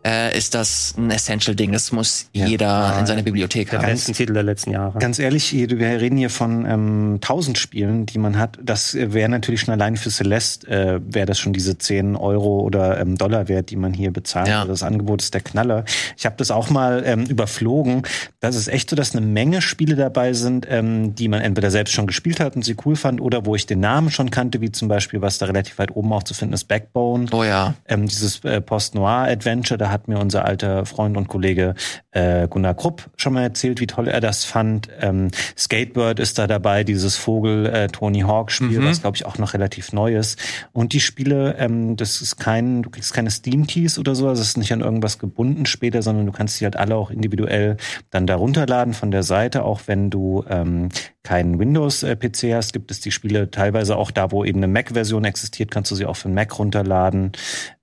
äh, 0.07 0.37
ist 0.37 0.55
das 0.55 0.95
ein 0.97 1.11
Essential-Ding. 1.11 1.73
Das 1.73 1.93
muss 1.93 2.27
Ja. 2.33 2.47
jeder 2.47 2.97
in 2.99 3.07
seiner 3.07 3.23
Bibliothek 3.23 3.71
Der 3.71 3.81
haben. 3.81 3.87
besten 3.89 4.13
Titel 4.15 4.33
der 4.33 4.43
letzten 4.43 4.71
Jahre. 4.71 4.99
Ganz 4.99 5.19
ehrlich, 5.19 5.53
wir 5.53 5.79
reden 6.01 6.17
hier 6.17 6.31
von 6.31 6.65
ähm, 6.67 7.15
1000 7.17 7.59
Spielen, 7.59 8.07
die 8.07 8.19
man 8.19 8.39
hat. 8.39 8.59
Das 8.63 8.95
äh, 8.95 9.13
wäre 9.13 9.29
natürlich 9.29 9.61
schon 9.61 9.73
allein 9.75 9.97
für 9.97 10.11
Celeste, 10.11 10.67
äh, 10.69 11.01
wäre 11.05 11.27
das 11.27 11.39
schon 11.39 11.53
diese 11.53 11.77
10 11.77 12.17
Euro 12.17 12.61
oder 12.61 13.01
ähm, 13.01 13.17
Dollar 13.19 13.49
wert, 13.49 13.71
die 13.71 13.77
man 13.77 13.93
hier 13.93 14.11
bezahlt. 14.13 14.49
Ja. 14.49 14.61
Also 14.61 14.73
das 14.73 14.83
Angebot 14.83 15.23
ist 15.23 15.35
der 15.35 15.43
Knaller. 15.43 15.85
Ich 16.17 16.25
habe 16.25 16.37
das 16.39 16.51
auch 16.51 16.71
mal 16.71 17.03
ähm, 17.05 17.25
überflogen. 17.27 18.03
Das 18.41 18.57
ist 18.57 18.69
echt 18.69 18.89
so, 18.91 18.97
dass 18.97 19.15
eine 19.15 19.25
Menge 19.27 19.61
Spiele 19.61 19.97
dabei 19.97 20.33
sind, 20.33 20.67
ähm, 20.71 21.15
die 21.15 21.29
man 21.29 21.43
entweder 21.43 21.71
selbst 21.71 21.93
schon 21.93 22.07
gespielt 22.07 22.41
hat 22.41 22.57
und 22.57 22.65
sie 22.65 22.75
cool 22.87 22.97
fand 22.97 23.21
oder 23.21 23.45
wo 23.45 23.55
ich 23.55 23.67
den 23.67 23.81
Namen 23.81 24.11
schon 24.11 24.31
kannte, 24.31 24.61
wie 24.63 24.73
zum 24.73 24.89
Beispiel, 24.89 25.21
was 25.21 25.39
da 25.39 25.47
relativ 25.47 25.79
weit 25.79 25.95
oben 25.95 26.13
auch 26.13 26.23
zu 26.23 26.33
finden 26.33 26.55
ist, 26.55 26.65
Backbone. 26.69 27.27
Oh 27.33 27.45
ja. 27.45 27.75
Ähm, 27.87 28.07
dieses 28.07 28.43
äh, 28.45 28.61
Post-Noir-Adventure, 28.61 29.77
da 29.79 29.90
hat 29.91 30.09
mir 30.09 30.19
unser 30.19 30.45
alter 30.45 30.87
Freund 30.87 31.17
und 31.17 31.29
Kollege 31.29 31.75
äh, 32.13 32.49
Gunnar 32.49 32.75
Krupp 32.75 33.11
schon 33.17 33.33
mal 33.35 33.43
erzählt, 33.43 33.81
wie 33.81 33.87
toll 33.87 34.09
er 34.09 34.21
das 34.21 34.45
fand. 34.45 34.89
Ähm, 35.01 35.29
Skatebird 35.57 36.19
ist 36.21 36.39
da 36.39 36.47
dabei, 36.47 36.85
dieses 36.85 37.17
Vogel 37.17 37.67
äh, 37.67 37.89
Tony 37.89 38.21
Hawk-Spiel, 38.21 38.81
Mhm. 38.81 38.87
was 38.87 39.01
glaube 39.03 39.17
ich 39.17 39.27
auch 39.27 39.39
noch 39.39 39.55
relativ 39.55 39.93
neu 39.93 40.17
ist. 40.17 40.39
Und 40.73 40.93
die 40.93 41.01
Spiele, 41.01 41.57
ähm, 41.59 41.97
das 41.97 42.21
ist 42.21 42.39
kein, 42.39 42.83
du 42.83 42.91
kriegst 42.91 43.13
keine 43.15 43.31
Steam-Keys 43.31 43.99
oder 43.99 44.15
so, 44.15 44.29
also 44.29 44.43
es 44.43 44.49
ist 44.49 44.57
nicht 44.57 44.73
an 44.73 44.81
irgendwas 44.81 45.19
gebunden 45.19 45.67
später, 45.67 46.03
sondern 46.03 46.27
du 46.27 46.33
kannst 46.33 46.61
die 46.61 46.65
halt 46.65 46.77
alle 46.77 46.97
auch 46.97 47.11
individuell 47.11 47.77
dann 48.11 48.27
da 48.27 48.37
runterladen 48.37 48.95
von 48.95 49.11
der 49.11 49.23
Seite, 49.23 49.65
auch 49.65 49.83
wenn 49.87 50.11
du 50.11 50.45
ähm, 50.49 50.89
keinen 51.23 51.59
Windows-PC 51.59 52.55
hast, 52.55 52.73
gibt 52.73 52.91
es 52.91 53.01
die 53.01 53.11
Spiele 53.11 53.51
teilweise 53.51 53.97
auch 53.97 54.11
da, 54.11 54.31
wo 54.33 54.45
eben 54.45 54.59
eine 54.59 54.69
Mac-Version 54.69 55.25
existiert, 55.25 55.71
kannst 55.71 55.91
du 55.91 55.95
sie 55.95 56.07
auch 56.07 56.17
für 56.17 56.29
Mac 56.29 56.59
runterladen. 56.59 57.33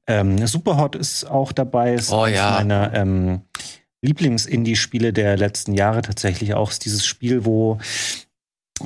Ähm, 0.08 0.46
Superhot 0.48 0.96
ist 0.96 1.26
auch 1.26 1.52
dabei. 1.52 1.94
Ist 1.96 2.12
Oh 2.12 2.22
eines 2.22 2.38
ja. 2.38 2.52
meiner 2.52 2.94
ähm, 2.94 3.42
Lieblings-Indie-Spiele 4.02 5.12
der 5.14 5.38
letzten 5.38 5.74
Jahre 5.74 6.02
tatsächlich 6.02 6.54
auch. 6.54 6.72
Ist 6.72 6.86
dieses 6.86 7.06
Spiel, 7.06 7.46
wo 7.46 7.78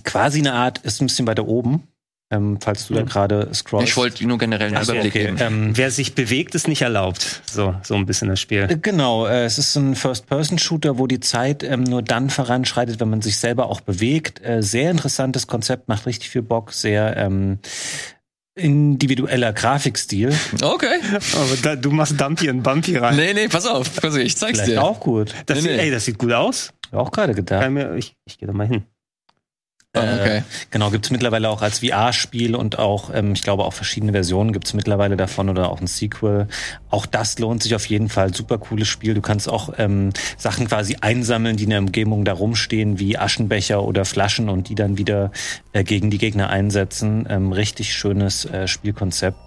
quasi 0.04 0.40
eine 0.40 0.54
Art, 0.54 0.80
ist 0.80 1.02
ein 1.02 1.08
bisschen 1.08 1.28
weiter 1.28 1.46
oben, 1.48 1.88
ähm, 2.32 2.60
falls 2.62 2.88
du 2.88 2.94
da 2.94 3.02
Mhm. 3.02 3.06
gerade 3.08 3.50
scrollst. 3.54 3.90
Ich 3.90 3.98
wollte 3.98 4.26
nur 4.26 4.38
generell 4.38 4.74
einen 4.74 4.82
Überblick 4.84 5.12
okay. 5.14 5.26
geben. 5.26 5.38
Ähm, 5.42 5.72
Wer 5.78 5.92
sich 5.92 6.16
bewegt, 6.16 6.56
ist 6.56 6.68
nicht 6.70 6.82
erlaubt. 6.82 7.42
So, 7.46 7.76
so 7.84 7.96
ein 7.96 8.06
bisschen 8.06 8.30
das 8.30 8.40
Spiel. 8.40 8.68
Äh, 8.70 8.78
Genau, 8.82 9.28
äh, 9.28 9.44
es 9.44 9.58
ist 9.58 9.76
ein 9.76 9.96
First-Person-Shooter, 9.96 10.98
wo 10.98 11.08
die 11.08 11.20
Zeit 11.20 11.62
ähm, 11.64 11.84
nur 11.84 12.02
dann 12.02 12.30
voranschreitet, 12.30 13.00
wenn 13.02 13.10
man 13.10 13.22
sich 13.22 13.38
selber 13.38 13.68
auch 13.68 13.82
bewegt. 13.82 14.42
Äh, 14.46 14.64
sehr 14.64 14.90
interessantes 14.92 15.46
Konzept, 15.46 15.90
macht 15.90 16.06
richtig 16.06 16.30
viel 16.30 16.42
Bock, 16.42 16.72
sehr 16.72 17.18
ähm, 17.18 17.60
individueller 18.56 19.54
Grafikstil. 19.54 20.34
Okay. 20.62 21.00
Aber 21.36 21.56
da, 21.62 21.76
du 21.76 21.92
machst 21.92 22.20
Dumpy 22.20 22.50
und 22.50 22.64
Bumpy 22.64 22.98
rein. 22.98 23.16
Nee, 23.16 23.34
nee, 23.34 23.48
pass 23.48 23.66
auf. 23.66 23.96
Pass 23.96 24.14
auf, 24.16 24.20
Ich 24.20 24.36
zeig's 24.38 24.60
Vielleicht 24.60 24.74
dir. 24.78 24.84
auch 24.84 25.00
gut. 25.00 25.34
Das 25.46 25.58
Nee, 25.58 25.62
sieht, 25.62 25.72
nee. 25.72 25.78
Ey, 25.84 25.92
das 25.92 26.06
sieht 26.06 26.18
gut 26.18 26.32
aus. 26.34 26.74
Hab 26.92 27.00
Auch 27.00 27.12
gerade 27.12 27.34
gedacht. 27.34 27.66
Ich, 27.98 28.16
ich 28.26 28.38
gehe 28.38 28.48
da 28.48 28.54
mal 28.54 28.68
hin. 28.68 28.84
Ah, 29.94 30.00
okay. 30.16 30.38
Äh, 30.38 30.42
genau, 30.70 30.90
gibt's 30.90 31.10
mittlerweile 31.10 31.50
auch 31.50 31.62
als 31.62 31.80
VR-Spiel 31.80 32.56
und 32.56 32.80
auch, 32.80 33.10
ähm, 33.14 33.34
ich 33.34 33.44
glaube, 33.44 33.66
auch 33.66 33.74
verschiedene 33.74 34.14
Versionen 34.14 34.54
gibt's 34.54 34.74
mittlerweile 34.74 35.18
davon 35.18 35.50
oder 35.50 35.70
auch 35.70 35.82
ein 35.82 35.88
Sequel. 35.88 36.48
Auch 36.90 37.06
das 37.06 37.38
lohnt 37.40 37.62
sich 37.62 37.76
auf 37.76 37.86
jeden 37.88 38.08
Fall. 38.08 38.34
Super 38.34 38.58
cooles 38.58 38.88
Spiel. 38.88 39.14
Du 39.14 39.22
kannst 39.22 39.50
auch 39.50 39.74
ähm, 39.78 40.12
Sachen 40.38 40.70
quasi 40.70 40.96
einsammeln, 41.02 41.58
die 41.58 41.66
in 41.66 41.72
der 41.72 41.80
Umgebung 41.80 42.24
da 42.24 42.32
rumstehen, 42.32 43.00
wie 43.00 43.18
Aschenbecher 43.18 43.84
oder 43.84 44.06
Flaschen 44.06 44.48
und 44.48 44.70
die 44.70 44.76
dann 44.76 44.98
wieder 44.98 45.32
äh, 45.74 45.84
gegen 45.84 46.10
die 46.10 46.20
Gegner 46.20 46.50
einsetzen. 46.50 47.28
Ähm, 47.30 47.52
richtig 47.52 47.94
schönes 47.94 48.46
äh, 48.46 48.70
Spielkonzept. 48.70 49.38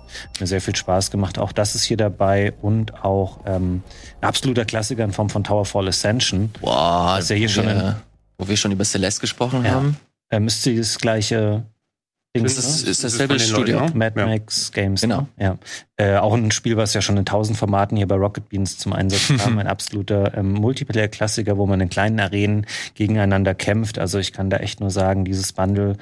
Mir 0.40 0.46
sehr 0.46 0.60
viel 0.60 0.76
Spaß 0.76 1.10
gemacht. 1.10 1.38
Auch 1.38 1.52
das 1.52 1.74
ist 1.74 1.84
hier 1.84 1.96
dabei 1.96 2.52
und 2.60 3.02
auch 3.02 3.40
ähm, 3.46 3.82
ein 4.20 4.28
absoluter 4.28 4.66
Klassiker 4.66 5.04
in 5.04 5.12
Form 5.12 5.30
von 5.30 5.42
Towerfall 5.42 5.88
Ascension. 5.88 6.50
Boah, 6.60 7.16
ist 7.18 7.30
ja 7.30 7.36
hier 7.36 7.48
wo 7.48 7.52
schon 7.52 7.66
wir, 7.66 8.02
wo 8.36 8.46
wir 8.46 8.58
schon 8.58 8.72
über 8.72 8.84
Celeste 8.84 9.22
gesprochen 9.22 9.64
Ja. 9.64 9.70
haben. 9.70 9.96
Äh, 10.36 10.40
müsste 10.40 10.74
das 10.74 10.98
gleiche 10.98 11.64
Ding 12.36 12.44
Ist 12.44 12.58
das, 12.58 12.64
ne? 12.66 12.70
ist 12.72 13.04
Das 13.04 13.12
ist 13.12 13.20
dasselbe 13.20 13.38
Studio. 13.38 13.78
Leuten, 13.80 13.98
Mad 13.98 14.18
Ja. 14.18 14.26
Max 14.26 14.72
Games. 14.72 15.00
Genau. 15.02 15.28
Ja. 15.38 15.56
Äh, 15.96 16.16
auch 16.16 16.34
ein 16.34 16.50
Spiel, 16.50 16.76
was 16.76 16.92
ja 16.94 17.00
schon 17.00 17.16
in 17.16 17.24
tausend 17.24 17.56
Formaten 17.56 17.96
hier 17.96 18.08
bei 18.08 18.16
Rocket 18.16 18.48
Beans 18.48 18.76
zum 18.78 18.92
Einsatz 18.92 19.28
kam. 19.38 19.58
ein 19.58 19.68
absoluter 19.68 20.36
ähm, 20.36 20.52
Multiplayer-Klassiker, 20.54 21.56
wo 21.58 21.66
man 21.66 21.80
in 21.80 21.88
kleinen 21.88 22.18
Arenen 22.18 22.66
gegeneinander 22.94 23.54
kämpft. 23.54 23.98
Also 24.00 24.18
ich 24.18 24.32
kann 24.32 24.50
da 24.50 24.56
echt 24.56 24.80
nur 24.80 24.90
sagen, 24.90 25.24
dieses 25.24 25.52
Bundle, 25.52 25.96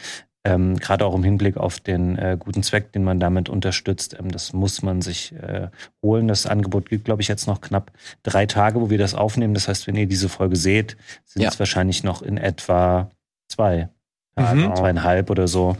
ähm, 0.44 0.76
gerade 0.78 1.04
auch 1.04 1.14
im 1.14 1.22
Hinblick 1.22 1.56
auf 1.58 1.78
den 1.80 2.16
äh, 2.18 2.36
guten 2.38 2.62
Zweck, 2.62 2.90
den 2.92 3.04
man 3.04 3.20
damit 3.20 3.48
unterstützt, 3.50 4.16
ähm, 4.18 4.30
das 4.32 4.54
muss 4.54 4.80
man 4.82 5.02
sich 5.02 5.32
äh, 5.34 5.68
holen. 6.02 6.26
Das 6.28 6.46
Angebot 6.46 6.88
gilt, 6.88 7.04
glaube 7.04 7.20
ich, 7.20 7.28
jetzt 7.28 7.46
noch 7.46 7.60
knapp 7.60 7.92
drei 8.22 8.46
Tage, 8.46 8.80
wo 8.80 8.88
wir 8.88 8.98
das 8.98 9.14
aufnehmen. 9.14 9.52
Das 9.54 9.68
heißt, 9.68 9.86
wenn 9.86 9.96
ihr 9.96 10.06
diese 10.06 10.30
Folge 10.30 10.56
seht, 10.56 10.96
sind 11.26 11.42
Ja. 11.42 11.50
es 11.50 11.58
wahrscheinlich 11.58 12.02
noch 12.04 12.22
in 12.22 12.38
etwa 12.38 13.10
zwei, 13.48 13.90
Tage, 14.36 14.60
Mhm. 14.68 14.76
zweieinhalb 14.76 15.30
oder 15.30 15.48
so. 15.48 15.76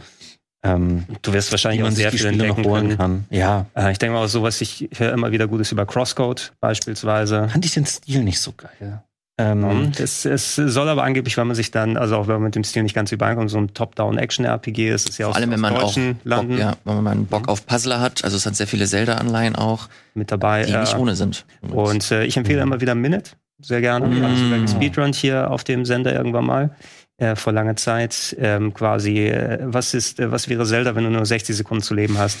Ähm, 0.65 1.05
Du 1.21 1.33
wirst 1.33 1.51
wahrscheinlich 1.51 1.83
auch 1.83 1.91
sehr 1.91 2.11
viel 2.11 2.19
Spiele 2.19 2.47
noch 2.47 2.57
holen 2.57 2.87
können. 2.89 2.97
kann. 2.97 3.25
Ja, 3.29 3.65
Äh, 3.75 3.91
ich 3.91 3.97
denke 3.99 4.15
mal 4.15 4.23
auch 4.23 4.29
sowas, 4.29 4.61
ich 4.61 4.89
höre 4.95 5.11
immer 5.11 5.31
wieder 5.31 5.47
Gutes 5.47 5.71
über 5.71 5.85
Crosscode 5.85 6.53
beispielsweise. 6.61 7.49
fand 7.49 7.65
ich 7.65 7.73
den 7.73 7.85
Stil 7.85 8.23
nicht 8.23 8.39
so 8.39 8.53
geil. 8.55 9.01
Ähm, 9.39 9.61
Mhm. 9.61 9.91
Es, 9.97 10.25
es 10.25 10.55
soll 10.55 10.87
aber 10.87 11.03
angeblich, 11.03 11.35
wenn 11.37 11.47
man 11.47 11.55
sich 11.55 11.71
dann, 11.71 11.97
also 11.97 12.15
auch 12.17 12.27
wenn 12.27 12.35
man 12.35 12.43
mit 12.43 12.55
dem 12.55 12.63
Stil 12.63 12.83
nicht 12.83 12.93
ganz 12.93 13.11
übereinkommt, 13.11 13.49
so 13.49 13.57
ein 13.57 13.73
Top-Down-Action-RPG 13.73 14.89
ist, 14.91 15.09
ist 15.09 15.17
ja 15.17 15.25
Vor 15.25 15.31
aus, 15.31 15.37
allem, 15.37 15.49
wenn 15.51 15.59
man 15.59 15.75
auch 15.75 15.95
Bock, 16.23 16.49
ja, 16.57 16.77
wenn 16.85 17.03
man 17.03 17.25
Bock 17.25 17.47
auf 17.47 17.65
Puzzler 17.65 17.99
hat. 17.99 18.23
Also 18.23 18.37
es 18.37 18.45
hat 18.45 18.55
sehr 18.55 18.67
viele 18.67 18.85
Zelda-Anleihen 18.85 19.55
auch, 19.55 19.89
mit 20.13 20.31
dabei. 20.31 20.63
die 20.65 20.71
äh, 20.71 20.79
nicht 20.81 20.95
ohne 20.95 21.15
sind. 21.15 21.45
Und 21.61 22.11
äh, 22.11 22.25
ich 22.25 22.37
empfehle 22.37 22.61
immer 22.61 22.79
wieder 22.79 22.93
Minute, 22.93 23.31
sehr 23.59 23.81
gerne. 23.81 24.15
Ich 24.15 24.21
habe 24.21 24.35
sogar 24.37 24.59
gespeedrunnt 24.59 25.15
hier 25.15 25.49
auf 25.49 25.63
dem 25.63 25.83
Sender 25.85 26.13
irgendwann 26.13 26.45
mal. 26.45 26.69
Äh, 27.17 27.35
vor 27.35 27.53
langer 27.53 27.75
Zeit 27.75 28.35
ähm, 28.39 28.73
quasi, 28.73 29.27
äh, 29.27 29.59
was 29.61 29.93
ist, 29.93 30.19
äh, 30.19 30.31
was 30.31 30.49
wäre 30.49 30.65
Zelda, 30.65 30.95
wenn 30.95 31.03
du 31.03 31.11
nur 31.11 31.25
60 31.25 31.55
Sekunden 31.55 31.83
zu 31.83 31.93
leben 31.93 32.17
hast? 32.17 32.39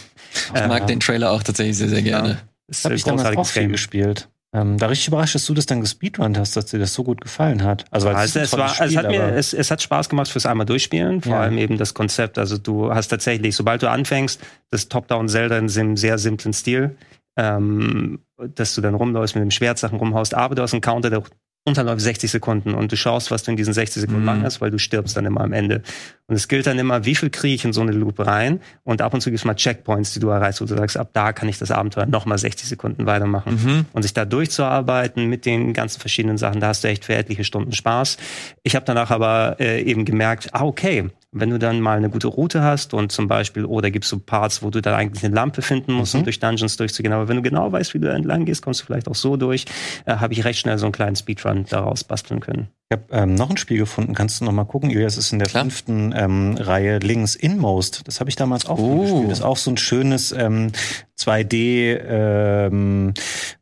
ich 0.55 0.67
mag 0.67 0.87
den 0.87 0.99
Trailer 0.99 1.31
auch 1.31 1.43
tatsächlich 1.43 1.77
sehr, 1.77 1.89
sehr 1.89 2.01
gerne. 2.01 2.39
Ist 2.67 2.83
habe 2.83 2.95
ein 2.95 2.97
ich 2.97 3.03
damals 3.03 3.27
auch 3.27 3.33
großartiges 3.33 3.51
viel 3.51 3.61
Game. 3.63 3.71
gespielt. 3.71 4.29
Ähm, 4.55 4.79
war 4.81 4.89
richtig 4.89 5.07
überrascht, 5.09 5.35
dass 5.35 5.45
du 5.45 5.53
das 5.53 5.65
dann 5.67 5.81
gespeedrunnt 5.81 6.37
hast, 6.39 6.55
dass 6.55 6.65
dir 6.67 6.79
das 6.79 6.93
so 6.93 7.03
gut 7.03 7.21
gefallen 7.21 7.63
hat. 7.63 7.85
Also, 7.91 8.07
weil 8.07 8.15
Also 8.15 8.39
es, 8.39 8.51
war, 8.53 8.65
also 8.65 8.83
es, 8.83 8.97
hat 8.97 9.05
Spiel, 9.05 9.19
mir, 9.19 9.35
es, 9.35 9.53
es 9.53 9.69
hat 9.71 9.81
Spaß 9.81 10.09
gemacht 10.09 10.29
fürs 10.29 10.45
einmal 10.47 10.65
durchspielen, 10.65 11.21
vor 11.21 11.33
Ja. 11.33 11.41
allem 11.41 11.57
eben 11.59 11.77
das 11.77 11.93
Konzept. 11.93 12.37
Also 12.39 12.57
du 12.57 12.91
hast 12.93 13.07
tatsächlich, 13.09 13.55
sobald 13.55 13.81
du 13.83 13.89
anfängst, 13.89 14.39
das 14.71 14.89
Top-Down-Zelda 14.89 15.57
in 15.57 15.69
einem 15.69 15.97
sehr 15.97 16.17
simplen 16.17 16.53
Stil, 16.53 16.95
ähm, 17.37 18.19
dass 18.55 18.75
du 18.75 18.81
dann 18.81 18.93
rumläufst 18.95 19.35
mit 19.35 19.41
dem 19.43 19.51
Schwert 19.51 19.79
Sachen 19.79 19.97
rumhaust, 19.97 20.33
aber 20.35 20.53
du 20.55 20.61
hast 20.61 20.73
einen 20.73 20.81
Counter, 20.81 21.09
der 21.09 21.23
unterläuft 21.65 22.01
60 22.01 22.29
Sekunden 22.29 22.73
und 22.73 22.91
du 22.91 22.97
schaust, 22.97 23.31
was 23.31 23.43
du 23.43 23.51
in 23.51 23.57
diesen 23.57 23.73
60 23.73 24.01
Sekunden 24.01 24.21
Mhm. 24.21 24.25
machen 24.25 24.43
hast, 24.43 24.59
weil 24.61 24.71
du 24.71 24.77
stirbst 24.77 25.15
dann 25.15 25.25
immer 25.25 25.41
am 25.41 25.53
Ende. 25.53 25.81
Und 26.27 26.35
es 26.35 26.47
gilt 26.47 26.67
dann 26.67 26.79
immer, 26.79 27.03
wie 27.03 27.15
viel 27.15 27.29
kriege 27.29 27.53
ich 27.53 27.65
in 27.65 27.73
so 27.73 27.81
eine 27.81 27.91
Loop 27.91 28.25
rein 28.25 28.61
und 28.83 29.01
ab 29.01 29.13
und 29.13 29.19
zu 29.19 29.29
gibt 29.29 29.39
es 29.39 29.45
mal 29.45 29.55
Checkpoints, 29.55 30.13
die 30.13 30.19
du 30.21 30.29
erreichst, 30.29 30.61
wo 30.61 30.65
du 30.65 30.75
sagst, 30.77 30.95
ab 30.97 31.09
da 31.11 31.33
kann 31.33 31.49
ich 31.49 31.57
das 31.57 31.69
Abenteuer 31.69 32.05
nochmal 32.05 32.37
60 32.37 32.67
Sekunden 32.69 33.05
weitermachen 33.05 33.59
Mhm. 33.61 33.85
und 33.91 34.03
sich 34.03 34.13
da 34.13 34.23
durchzuarbeiten 34.23 35.27
mit 35.27 35.45
den 35.45 35.73
ganzen 35.73 35.99
verschiedenen 35.99 36.37
Sachen, 36.37 36.61
da 36.61 36.67
hast 36.67 36.83
du 36.83 36.87
echt 36.87 37.03
für 37.05 37.15
etliche 37.15 37.43
Stunden 37.43 37.73
Spaß. 37.73 38.17
Ich 38.63 38.75
habe 38.75 38.85
danach 38.85 39.11
aber 39.11 39.57
äh, 39.59 39.81
eben 39.83 40.05
gemerkt, 40.05 40.49
ah, 40.53 40.63
okay, 40.63 41.09
wenn 41.35 41.49
du 41.49 41.57
dann 41.59 41.81
mal 41.81 41.97
eine 41.97 42.09
gute 42.09 42.27
Route 42.27 42.61
hast 42.61 42.93
und 42.93 43.11
zum 43.11 43.27
Beispiel, 43.27 43.65
oder 43.65 43.89
gibt's 43.91 44.07
so 44.09 44.19
Parts, 44.19 44.61
wo 44.61 44.69
du 44.69 44.81
dann 44.81 44.93
eigentlich 44.93 45.25
eine 45.25 45.33
Lampe 45.35 45.61
finden 45.63 45.91
musst, 45.93 46.13
Mhm. 46.13 46.19
um 46.19 46.23
durch 46.25 46.39
Dungeons 46.39 46.77
durchzugehen, 46.77 47.11
aber 47.11 47.27
wenn 47.27 47.37
du 47.37 47.41
genau 47.41 47.71
weißt, 47.71 47.93
wie 47.95 47.99
du 47.99 48.09
entlang 48.09 48.45
gehst, 48.45 48.61
kommst 48.61 48.81
du 48.81 48.85
vielleicht 48.85 49.07
auch 49.09 49.15
so 49.15 49.35
durch, 49.35 49.65
äh, 50.05 50.15
habe 50.15 50.31
ich 50.33 50.45
recht 50.45 50.59
schnell 50.59 50.77
so 50.77 50.85
einen 50.85 50.93
kleinen 50.93 51.15
Speedrun 51.17 51.65
daraus 51.69 52.03
basteln 52.05 52.39
können. 52.39 52.67
habe 52.91 53.03
ähm, 53.11 53.33
noch 53.33 53.49
ein 53.49 53.57
Spiel 53.57 53.79
gefunden. 53.79 54.13
Kannst 54.13 54.39
du 54.39 54.45
noch 54.45 54.51
mal 54.51 54.65
gucken? 54.65 54.91
Ilias 54.91 55.17
ist 55.17 55.33
in 55.33 55.39
der 55.39 55.47
Klar. 55.47 55.63
fünften 55.63 56.11
ähm, 56.13 56.55
Reihe 56.59 56.99
links 56.99 57.35
Inmost. 57.35 58.01
Das 58.07 58.19
habe 58.19 58.29
ich 58.29 58.35
damals 58.35 58.65
auch 58.65 58.77
Oh. 58.79 59.01
gespielt. 59.01 59.31
Das 59.31 59.39
ist 59.39 59.43
auch 59.45 59.57
so 59.57 59.71
ein 59.71 59.77
schönes 59.77 60.31
ähm, 60.31 60.71
2D, 61.19 61.99
ähm, 62.07 63.13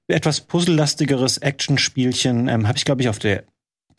etwas 0.07 0.41
puzzellastigeres 0.41 1.37
Actionspielchen. 1.39 2.47
Ähm, 2.47 2.67
habe 2.67 2.77
ich 2.77 2.85
glaube 2.85 3.01
ich 3.01 3.09
auf 3.09 3.19
der 3.19 3.43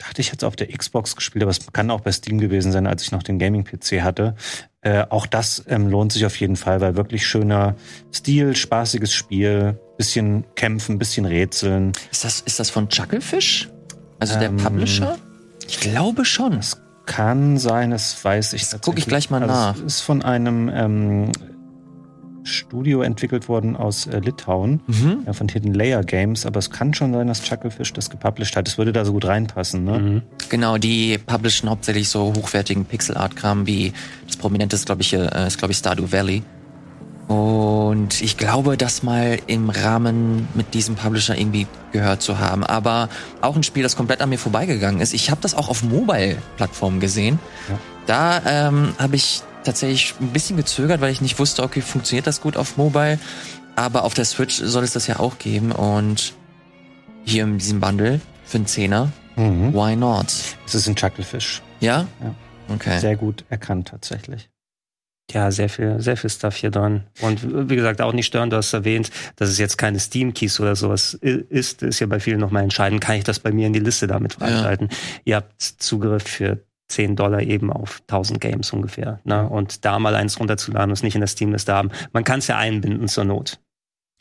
hatte 0.01 0.19
ich 0.21 0.31
jetzt 0.31 0.43
auf 0.43 0.57
der 0.57 0.67
Xbox 0.67 1.15
gespielt, 1.15 1.43
aber 1.43 1.51
es 1.51 1.71
kann 1.71 1.89
auch 1.89 2.01
bei 2.01 2.11
Steam 2.11 2.37
gewesen 2.37 2.73
sein, 2.73 2.87
als 2.87 3.03
ich 3.03 3.11
noch 3.13 3.23
den 3.23 3.39
Gaming-PC 3.39 4.01
hatte. 4.01 4.35
Äh, 4.81 5.05
auch 5.09 5.25
das 5.25 5.63
ähm, 5.69 5.87
lohnt 5.87 6.11
sich 6.11 6.25
auf 6.25 6.35
jeden 6.41 6.57
Fall, 6.57 6.81
weil 6.81 6.97
wirklich 6.97 7.25
schöner 7.25 7.75
Stil, 8.13 8.53
spaßiges 8.53 9.13
Spiel, 9.13 9.79
bisschen 9.97 10.43
kämpfen, 10.55 10.97
bisschen 10.99 11.23
rätseln. 11.25 11.93
Ist 12.11 12.25
das, 12.25 12.41
ist 12.41 12.59
das 12.59 12.69
von 12.69 12.89
Chucklefish? 12.89 13.69
Also 14.19 14.37
der 14.39 14.49
Ähm, 14.49 14.57
Publisher? 14.57 15.17
Ich 15.69 15.79
glaube 15.79 16.25
schon. 16.25 16.59
Kann 17.05 17.57
sein, 17.57 17.91
das 17.91 18.23
weiß 18.23 18.53
ich 18.53 18.61
Das 18.61 18.69
tatsächlich. 18.71 18.85
guck 18.95 18.97
ich 18.99 19.07
gleich 19.07 19.29
mal 19.29 19.41
Also 19.43 19.53
nach. 19.53 19.75
Es 19.75 19.95
ist 19.95 20.01
von 20.01 20.21
einem 20.21 20.69
ähm, 20.73 21.31
Studio 22.45 23.01
entwickelt 23.01 23.47
worden 23.47 23.75
aus 23.77 24.05
äh, 24.05 24.19
Litauen, 24.19 24.81
Mhm. 24.87 25.19
ja, 25.25 25.31
von 25.33 25.47
Hidden 25.47 25.73
Layer 25.73 26.03
Games, 26.03 26.45
aber 26.45 26.59
es 26.59 26.69
kann 26.69 26.93
schon 26.93 27.13
sein, 27.13 27.27
dass 27.27 27.41
Chucklefish 27.41 27.93
das 27.93 28.09
gepublished 28.09 28.55
hat. 28.57 28.67
Das 28.67 28.77
würde 28.77 28.91
da 28.91 29.05
so 29.05 29.13
gut 29.13 29.25
reinpassen, 29.25 29.85
ne? 29.85 29.99
Mhm. 29.99 30.21
Genau, 30.49 30.77
die 30.77 31.17
publishen 31.17 31.69
hauptsächlich 31.69 32.09
so 32.09 32.33
hochwertigen 32.35 32.83
Pixel-Art-Kram 32.85 33.65
wie 33.65 33.93
das 34.27 34.35
prominenteste, 34.35 34.85
glaube 34.85 35.01
ich, 35.03 35.13
äh, 35.13 35.47
ist, 35.47 35.57
glaube 35.57 35.71
ich, 35.71 35.77
Stardew 35.77 36.11
Valley. 36.11 36.43
Und 37.27 38.21
ich 38.21 38.37
glaube, 38.37 38.77
das 38.77 39.01
mal 39.01 39.39
im 39.47 39.69
Rahmen 39.69 40.47
mit 40.55 40.73
diesem 40.73 40.95
Publisher 40.95 41.37
irgendwie 41.37 41.67
gehört 41.91 42.21
zu 42.21 42.37
haben. 42.39 42.63
Aber 42.63 43.09
auch 43.41 43.55
ein 43.55 43.63
Spiel, 43.63 43.81
das 43.83 43.95
komplett 43.95 44.21
an 44.21 44.29
mir 44.29 44.37
vorbeigegangen 44.37 44.99
ist. 45.01 45.13
Ich 45.13 45.29
habe 45.31 45.41
das 45.41 45.55
auch 45.55 45.69
auf 45.69 45.83
Mobile-Plattformen 45.83 46.99
gesehen. 46.99 47.39
Ja. 47.69 47.79
Da 48.05 48.67
ähm, 48.67 48.93
habe 48.99 49.15
ich 49.15 49.41
tatsächlich 49.63 50.13
ein 50.19 50.27
bisschen 50.33 50.57
gezögert, 50.57 50.99
weil 50.99 51.11
ich 51.11 51.21
nicht 51.21 51.39
wusste, 51.39 51.63
okay, 51.63 51.81
funktioniert 51.81 52.27
das 52.27 52.41
gut 52.41 52.57
auf 52.57 52.75
Mobile? 52.77 53.17
Aber 53.75 54.03
auf 54.03 54.13
der 54.13 54.25
Switch 54.25 54.55
soll 54.57 54.83
es 54.83 54.91
das 54.91 55.07
ja 55.07 55.19
auch 55.19 55.37
geben. 55.37 55.71
Und 55.71 56.33
hier 57.23 57.43
in 57.45 57.57
diesem 57.57 57.79
Bundle 57.79 58.19
für 58.45 58.57
einen 58.57 58.67
Zehner, 58.67 59.11
Mhm. 59.35 59.73
why 59.73 59.95
not? 59.95 60.27
Es 60.67 60.75
ist 60.75 60.87
ein 60.87 60.95
Chucklefish. 60.95 61.61
Ja? 61.79 62.05
Ja. 62.21 62.35
Okay. 62.75 62.99
Sehr 62.99 63.15
gut 63.15 63.45
erkannt 63.49 63.87
tatsächlich. 63.87 64.49
Ja, 65.31 65.51
sehr 65.51 65.69
viel, 65.69 65.99
sehr 66.01 66.17
viel 66.17 66.29
Stuff 66.29 66.55
hier 66.57 66.69
dran. 66.69 67.05
Und 67.21 67.69
wie 67.69 67.75
gesagt, 67.75 68.01
auch 68.01 68.13
nicht 68.13 68.25
stören, 68.25 68.49
du 68.49 68.57
hast 68.57 68.73
erwähnt, 68.73 69.09
dass 69.37 69.49
es 69.49 69.57
jetzt 69.57 69.77
keine 69.77 69.99
Steam-Keys 69.99 70.59
oder 70.59 70.75
sowas 70.75 71.13
ist, 71.15 71.81
ist 71.81 71.99
ja 71.99 72.07
bei 72.07 72.19
vielen 72.19 72.39
nochmal 72.39 72.63
entscheidend. 72.63 73.01
Kann 73.01 73.15
ich 73.15 73.23
das 73.23 73.39
bei 73.39 73.51
mir 73.51 73.67
in 73.67 73.73
die 73.73 73.79
Liste 73.79 74.05
damit 74.05 74.33
Ja. 74.33 74.39
freischalten? 74.47 74.89
Ihr 75.23 75.37
habt 75.37 75.61
Zugriff 75.61 76.23
für 76.23 76.59
10 76.89 77.15
Dollar 77.15 77.41
eben 77.41 77.71
auf 77.71 78.01
1000 78.07 78.41
Games 78.41 78.71
ungefähr. 78.73 79.21
Ne? 79.23 79.47
Und 79.47 79.85
da 79.85 79.97
mal 79.97 80.13
eins 80.13 80.39
runterzuladen 80.39 80.89
und 80.89 80.93
es 80.93 81.03
nicht 81.03 81.15
in 81.15 81.21
der 81.21 81.27
Steam-Liste 81.27 81.73
haben. 81.73 81.89
Man 82.11 82.23
kann 82.25 82.39
es 82.39 82.47
ja 82.47 82.57
einbinden 82.57 83.07
zur 83.07 83.23
Not. 83.23 83.59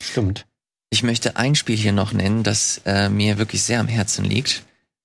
Stimmt. 0.03 0.47
Ich 0.89 1.03
möchte 1.03 1.37
ein 1.37 1.55
Spiel 1.57 1.77
hier 1.77 1.93
noch 1.93 2.13
nennen, 2.13 2.43
das 2.43 2.81
äh, 2.87 3.09
mir 3.09 3.39
wirklich 3.39 3.63
sehr 3.63 3.81
am 3.81 3.89
Herzen 3.89 4.25
liegt, 4.25 4.63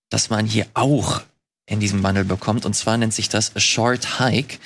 das 0.09 0.29
man 0.29 0.45
hier 0.45 0.67
auch 0.73 1.21
in 1.65 1.79
diesem 1.79 2.01
Bundle 2.03 2.23
bekommt. 2.23 2.65
Und 2.65 2.75
zwar 2.75 2.97
nennt 2.97 3.13
sich 3.13 3.29
das 3.29 3.55
A 3.55 3.59
Short 3.59 4.19
Hike. 4.19 4.57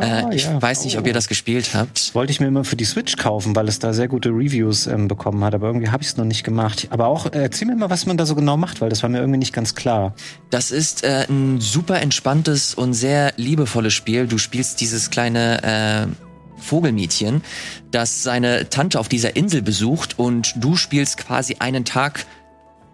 Äh, 0.00 0.34
ich 0.34 0.48
weiß 0.48 0.84
nicht, 0.84 0.98
ob 0.98 1.06
ihr 1.06 1.12
das 1.12 1.28
gespielt 1.28 1.70
habt. 1.74 2.14
Wollte 2.14 2.30
ich 2.30 2.40
mir 2.40 2.46
immer 2.46 2.64
für 2.64 2.76
die 2.76 2.84
Switch 2.84 3.16
kaufen, 3.16 3.54
weil 3.56 3.68
es 3.68 3.78
da 3.78 3.92
sehr 3.92 4.08
gute 4.08 4.30
Reviews 4.30 4.86
ähm, 4.86 5.08
bekommen 5.08 5.42
hat, 5.44 5.54
aber 5.54 5.66
irgendwie 5.66 5.90
habe 5.90 6.02
ich 6.02 6.10
es 6.10 6.16
noch 6.16 6.24
nicht 6.24 6.44
gemacht. 6.44 6.88
Aber 6.90 7.06
auch, 7.06 7.26
äh, 7.26 7.42
erzähl 7.42 7.68
mir 7.68 7.76
mal, 7.76 7.90
was 7.90 8.06
man 8.06 8.16
da 8.16 8.26
so 8.26 8.34
genau 8.34 8.56
macht, 8.56 8.80
weil 8.80 8.88
das 8.88 9.02
war 9.02 9.10
mir 9.10 9.18
irgendwie 9.18 9.38
nicht 9.38 9.52
ganz 9.52 9.74
klar. 9.74 10.14
Das 10.50 10.70
ist 10.70 11.04
äh, 11.04 11.26
ein 11.28 11.60
super 11.60 12.00
entspanntes 12.00 12.74
und 12.74 12.94
sehr 12.94 13.32
liebevolles 13.36 13.92
Spiel. 13.92 14.26
Du 14.26 14.38
spielst 14.38 14.80
dieses 14.80 15.10
kleine 15.10 15.62
äh, 15.62 16.26
Vogelmädchen, 16.58 17.42
das 17.90 18.22
seine 18.22 18.68
Tante 18.68 18.98
auf 18.98 19.08
dieser 19.08 19.36
Insel 19.36 19.62
besucht 19.62 20.18
und 20.18 20.54
du 20.56 20.76
spielst 20.76 21.18
quasi 21.18 21.56
einen 21.58 21.84
Tag 21.84 22.26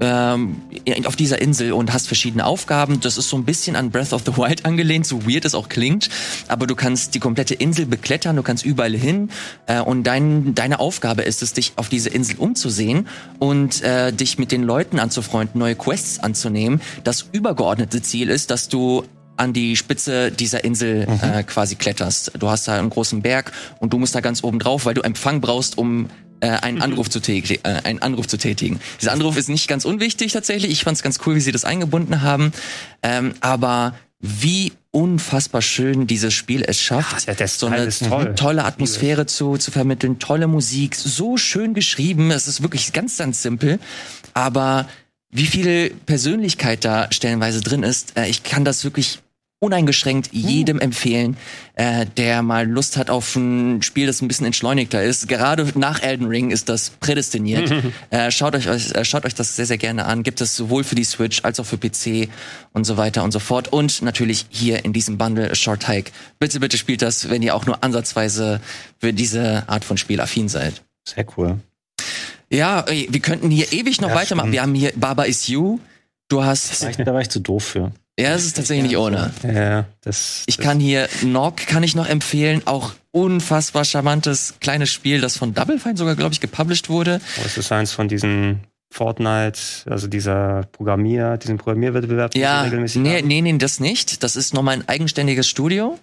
ähm, 0.03 0.61
auf 1.05 1.15
dieser 1.15 1.41
Insel 1.41 1.73
und 1.73 1.93
hast 1.93 2.09
verschiedene 2.09 2.45
Aufgaben. 2.45 3.01
Das 3.01 3.17
ist 3.17 3.29
so 3.29 3.37
ein 3.37 3.45
bisschen 3.45 3.77
an 3.77 3.91
Breath 3.91 4.13
of 4.13 4.23
the 4.27 4.37
Wild 4.37 4.65
angelehnt, 4.65 5.07
so 5.07 5.27
weird 5.27 5.45
es 5.45 5.55
auch 5.55 5.69
klingt. 5.69 6.11
Aber 6.49 6.67
du 6.67 6.75
kannst 6.75 7.15
die 7.15 7.21
komplette 7.21 7.55
Insel 7.55 7.87
beklettern, 7.87 8.37
du 8.37 8.43
kannst 8.43 8.65
überall 8.65 8.95
hin. 8.95 9.31
Äh, 9.67 9.81
und 9.81 10.05
dein, 10.05 10.55
deine 10.55 10.81
Aufgabe 10.81 11.23
ist 11.23 11.43
es, 11.43 11.53
dich 11.53 11.73
auf 11.77 11.89
diese 11.89 12.09
Insel 12.09 12.37
umzusehen 12.39 13.07
und 13.39 13.83
äh, 13.83 14.13
dich 14.13 14.39
mit 14.39 14.51
den 14.51 14.65
Leuten 14.65 14.99
anzufreunden, 14.99 15.59
neue 15.59 15.77
Quests 15.77 16.19
anzunehmen. 16.19 16.81
Das 17.05 17.27
übergeordnete 17.31 18.03
Ziel 18.03 18.29
ist, 18.29 18.51
dass 18.51 18.69
du 18.69 19.05
an 19.43 19.53
die 19.53 19.77
Spitze 19.77 20.31
dieser 20.31 20.65
Insel 20.65 21.07
äh, 21.21 21.43
quasi 21.43 21.75
kletterst. 21.75 22.33
Du 22.39 22.49
hast 22.49 22.69
da 22.69 22.79
einen 22.79 22.91
großen 22.91 23.23
Berg 23.23 23.53
und 23.81 23.93
du 23.93 23.99
musst 23.99 24.15
da 24.15 24.21
ganz 24.21 24.43
oben 24.43 24.59
drauf, 24.59 24.87
weil 24.87 24.95
du 24.95 25.03
Empfang 25.03 25.41
brauchst, 25.41 25.77
um 25.77 26.09
äh, 26.41 26.49
einen 26.49 26.81
Anruf 26.81 27.11
zu 27.11 27.21
tätigen, 27.21 27.63
äh, 27.65 27.83
einen 27.85 28.01
Anruf 28.01 28.27
zu 28.27 28.37
tätigen. 28.37 28.81
Dieser 29.01 29.13
Anruf 29.13 29.37
ist 29.37 29.49
nicht 29.49 29.69
ganz 29.69 29.85
unwichtig 29.85 30.33
tatsächlich. 30.33 30.73
Ich 30.73 30.85
fand 30.85 30.97
es 30.97 31.03
ganz 31.03 31.19
cool, 31.27 31.35
wie 31.35 31.41
sie 31.41 31.53
das 31.53 31.65
eingebunden 31.65 32.23
haben. 32.23 32.53
Ähm, 33.03 33.35
aber 33.41 33.95
wie 34.21 34.73
unfassbar 34.93 35.63
schön 35.63 36.07
dieses 36.07 36.33
Spiel 36.33 36.63
es 36.67 36.81
schafft, 36.81 37.27
Ja, 37.27 37.47
so 37.49 37.67
eine 37.67 37.89
toll. 37.89 38.35
tolle 38.37 38.65
Atmosphäre 38.65 39.27
zu, 39.27 39.57
zu 39.57 39.71
vermitteln, 39.73 40.19
tolle 40.21 40.47
Musik, 40.47 40.95
so 40.95 41.37
schön 41.37 41.75
geschrieben. 41.75 42.31
Es 42.31 42.47
ist 42.47 42.63
wirklich 42.63 42.93
ganz, 42.93 43.19
ganz 43.19 43.43
simpel. 43.43 43.81
Aber 44.35 44.87
wie 45.31 45.47
viel 45.47 45.91
Persönlichkeit 46.07 46.85
da 46.85 47.09
stellenweise 47.11 47.63
drin 47.63 47.83
ist, 47.83 48.17
äh, 48.17 48.27
ich 48.29 48.43
kann 48.43 48.65
das 48.65 48.85
wirklich 48.85 49.21
uneingeschränkt 49.63 50.31
jedem 50.33 50.81
empfehlen, 50.81 51.37
äh, 51.77 52.05
der 52.17 52.43
mal 52.43 52.69
Lust 52.69 52.97
hat 52.97 53.11
auf 53.11 53.37
ein 53.37 53.81
Spiel, 53.83 54.07
das 54.09 54.21
ein 54.21 54.27
bisschen 54.29 54.45
entschleunigter 54.47 55.03
ist. 55.03 55.29
Gerade 55.29 55.73
nach 55.77 56.03
Elden 56.03 56.27
Ring 56.27 56.51
ist 56.51 56.69
das 56.69 56.91
prädestiniert. 56.91 57.73
äh, 58.11 58.31
schaut 58.33 58.57
euch 58.57 58.67
äh, 58.67 59.05
schaut 59.05 59.25
euch 59.25 59.35
das 59.37 59.55
sehr 59.55 59.67
sehr 59.67 59.79
gerne 59.79 60.05
an. 60.07 60.25
Gibt 60.25 60.41
es 60.41 60.57
sowohl 60.57 60.83
für 60.83 60.97
die 60.97 61.05
Switch 61.05 61.45
als 61.45 61.61
auch 61.61 61.67
für 61.67 61.79
PC 61.79 62.29
und 62.73 62.85
so 62.85 62.97
weiter 62.97 63.23
und 63.23 63.31
so 63.31 63.39
fort. 63.39 63.73
Und 63.73 64.03
natürlich 64.03 64.47
hier 64.51 64.85
in 64.85 64.93
diesem 64.93 65.17
Bundle 65.17 65.55
Short 65.55 65.87
Hike. 65.87 66.11
Bitte 66.41 66.59
bitte 66.59 66.77
spielt 66.77 67.01
das, 67.03 67.31
wenn 67.31 67.41
ihr 67.43 67.55
auch 67.55 67.65
nur 67.65 67.85
ansatzweise 67.85 68.61
für 68.99 69.13
diese 69.13 69.69
Art 69.69 69.85
von 69.85 69.97
Spiel 69.97 70.21
affin 70.21 70.49
seid. 70.49 70.83
Sehr 71.09 71.25
cool. 71.37 71.61
Ja, 72.51 72.85
wir 72.89 73.21
könnten 73.21 73.49
hier 73.51 73.73
ewig 73.73 74.01
noch 74.01 74.09
Ja, 74.11 74.15
weitermachen. 74.17 74.47
stimmt. 74.49 74.53
Wir 74.55 74.63
haben 74.63 74.75
hier 74.75 74.93
Baba 74.97 75.23
Is 75.23 75.47
You. 75.47 75.79
Du 76.29 76.45
hast, 76.45 76.81
Da 76.81 76.85
war 76.87 76.91
ich, 76.91 76.97
da 76.97 77.15
war 77.15 77.21
ich 77.21 77.29
zu 77.31 77.41
doof 77.41 77.65
für. 77.65 77.93
Ja, 78.19 78.35
es 78.35 78.45
ist 78.47 78.57
tatsächlich 78.57 78.87
nicht 78.89 78.97
ohne. 78.99 79.33
Ja, 79.43 79.87
das, 80.03 80.43
Ich 80.47 80.57
das, 80.57 80.65
kann 80.65 80.81
hier 80.81 81.09
Nog 81.23 81.57
kann 81.57 81.83
ich 81.83 81.95
noch 81.95 82.07
empfehlen, 82.07 82.63
auch 82.67 82.93
unfassbar 83.11 83.85
charmantes 83.85 84.55
kleines 84.61 84.91
Spiel, 84.91 85.21
das 85.21 85.37
von 85.37 85.55
Double 85.55 85.79
Fine 85.79 85.97
sogar 85.97 86.17
glaube 86.17 86.33
ich 86.35 86.41
gepublished 86.41 86.89
wurde. 86.89 87.21
Das 87.43 87.57
ist 87.57 87.73
eins 87.73 87.93
von 87.93 88.09
diesen 88.09 88.61
Fortnite, 88.91 89.59
also 89.87 90.07
dieser 90.07 90.63
Programmier, 90.73 91.37
diesen 91.39 91.57
Programmierwettbewerb, 91.59 92.35
Ja, 92.35 92.63
regelmäßig 92.63 93.01
nee, 93.03 93.19
haben. 93.19 93.29
nee, 93.29 93.41
nee, 93.41 93.59
das 93.59 93.81
nicht. 93.81 94.23
Das 94.23 94.37
ist 94.37 94.53
nochmal 94.55 94.77
ein 94.77 94.89
eigenständiges 94.89 95.49
Studio. 95.49 95.99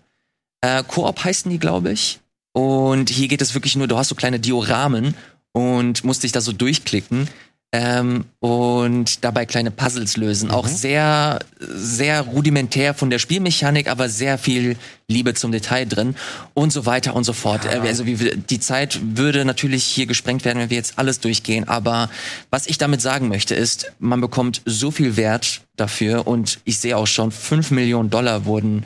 Äh, 0.62 0.84
Koop 0.88 1.24
heißen 1.24 1.50
die, 1.52 1.60
glaube 1.60 1.92
ich. 1.92 2.20
Und 2.52 3.10
hier 3.10 3.28
geht 3.28 3.42
es 3.42 3.54
wirklich 3.54 3.76
nur, 3.76 3.88
du 3.88 3.98
hast 3.98 4.10
so 4.10 4.16
kleine 4.16 4.40
Dioramen 4.40 5.14
und 5.52 6.04
musst 6.04 6.24
dich 6.24 6.32
da 6.32 6.42
so 6.42 6.52
durchklicken. 6.52 7.28
Ähm, 7.72 8.26
und 8.40 9.24
dabei 9.24 9.46
kleine 9.46 9.70
Puzzles 9.70 10.18
lösen. 10.18 10.50
Auch 10.50 10.66
sehr, 10.66 11.38
sehr 11.60 12.22
rudimentär 12.22 12.96
von 12.96 13.12
der 13.12 13.20
Spielmechanik, 13.20 13.88
aber 13.88 14.10
sehr 14.10 14.40
viel 14.40 14.76
Liebe 15.08 15.36
zum 15.36 15.52
Detail 15.52 15.86
drin 15.86 16.16
und 16.56 16.74
so 16.74 16.88
weiter 16.88 17.16
und 17.16 17.26
so 17.26 17.34
fort. 17.34 17.66
Äh, 17.66 17.78
Also 17.80 18.06
die 18.06 18.60
Zeit 18.60 19.00
würde 19.04 19.46
natürlich 19.46 19.84
hier 19.84 20.08
gesprengt 20.08 20.46
werden, 20.46 20.58
wenn 20.58 20.72
wir 20.72 20.78
jetzt 20.78 20.98
alles 20.98 21.20
durchgehen. 21.20 21.68
Aber 21.68 22.10
was 22.50 22.66
ich 22.66 22.80
damit 22.80 23.02
sagen 23.02 23.28
möchte, 23.28 23.54
ist, 23.54 23.92
man 24.00 24.20
bekommt 24.20 24.64
so 24.66 24.90
viel 24.90 25.16
Wert 25.16 25.62
dafür 25.76 26.26
und 26.26 26.60
ich 26.66 26.80
sehe 26.80 26.98
auch 26.98 27.08
schon, 27.08 27.32
5 27.32 27.70
Millionen 27.70 28.10
Dollar 28.10 28.46
wurden 28.46 28.84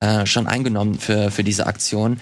äh, 0.00 0.24
schon 0.24 0.46
eingenommen 0.46 0.98
für, 0.98 1.30
für 1.30 1.44
diese 1.44 1.66
Aktion. 1.66 2.18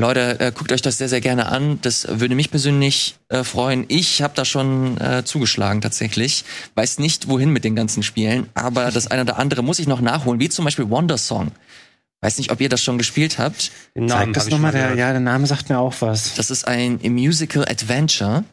Leute, 0.00 0.40
äh, 0.40 0.52
guckt 0.52 0.72
euch 0.72 0.80
das 0.80 0.96
sehr, 0.96 1.08
sehr 1.08 1.20
gerne 1.20 1.46
an. 1.46 1.78
Das 1.82 2.06
würde 2.08 2.34
mich 2.34 2.50
persönlich 2.50 3.16
äh, 3.28 3.44
freuen. 3.44 3.84
Ich 3.88 4.22
habe 4.22 4.32
da 4.34 4.44
schon 4.44 4.98
äh, 4.98 5.22
zugeschlagen 5.24 5.82
tatsächlich. 5.82 6.44
Weiß 6.74 6.98
nicht, 6.98 7.28
wohin 7.28 7.50
mit 7.50 7.62
den 7.62 7.76
ganzen 7.76 8.02
Spielen, 8.02 8.48
aber 8.54 8.90
das 8.90 9.06
eine 9.08 9.22
oder 9.22 9.38
andere 9.38 9.62
muss 9.62 9.78
ich 9.78 9.86
noch 9.86 10.00
nachholen, 10.00 10.40
wie 10.40 10.48
zum 10.48 10.64
Beispiel 10.64 10.88
Wonder 10.88 11.18
Song. 11.18 11.52
Weiß 12.22 12.38
nicht, 12.38 12.52
ob 12.52 12.60
ihr 12.60 12.68
das 12.68 12.82
schon 12.82 12.98
gespielt 12.98 13.38
habt. 13.38 13.70
Den 13.94 14.08
Zeig 14.08 14.32
das 14.32 14.48
nochmal, 14.48 14.72
der, 14.72 14.94
ja, 14.94 15.10
der 15.10 15.20
Name 15.20 15.46
sagt 15.46 15.68
mir 15.68 15.78
auch 15.78 15.94
was. 16.00 16.34
Das 16.34 16.50
ist 16.50 16.66
ein 16.66 17.00
Musical 17.02 17.64
Adventure. 17.68 18.44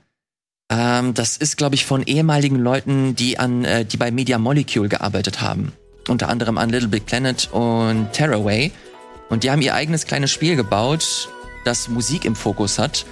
Ähm, 0.72 1.14
das 1.14 1.38
ist, 1.38 1.56
glaube 1.56 1.76
ich, 1.76 1.86
von 1.86 2.04
ehemaligen 2.04 2.58
Leuten, 2.58 3.16
die 3.16 3.40
an, 3.40 3.64
äh, 3.64 3.86
die 3.86 3.98
bei 3.98 4.12
Media 4.12 4.40
Molecule 4.40 4.90
gearbeitet 4.90 5.42
haben. 5.42 5.72
Unter 6.08 6.30
anderem 6.30 6.58
an 6.58 6.70
Little 6.70 6.90
Big 6.90 7.06
Planet 7.06 7.48
und 7.52 8.12
Tearaway. 8.12 8.72
Und 9.30 9.44
die 9.44 9.52
haben 9.52 9.62
ihr 9.62 9.76
eigenes 9.76 10.06
kleines 10.06 10.32
Spiel 10.32 10.56
gebaut, 10.56 11.30
das 11.66 11.88
Musik 11.88 12.26
im 12.26 12.36
Fokus 12.36 12.80
hat. 12.80 13.06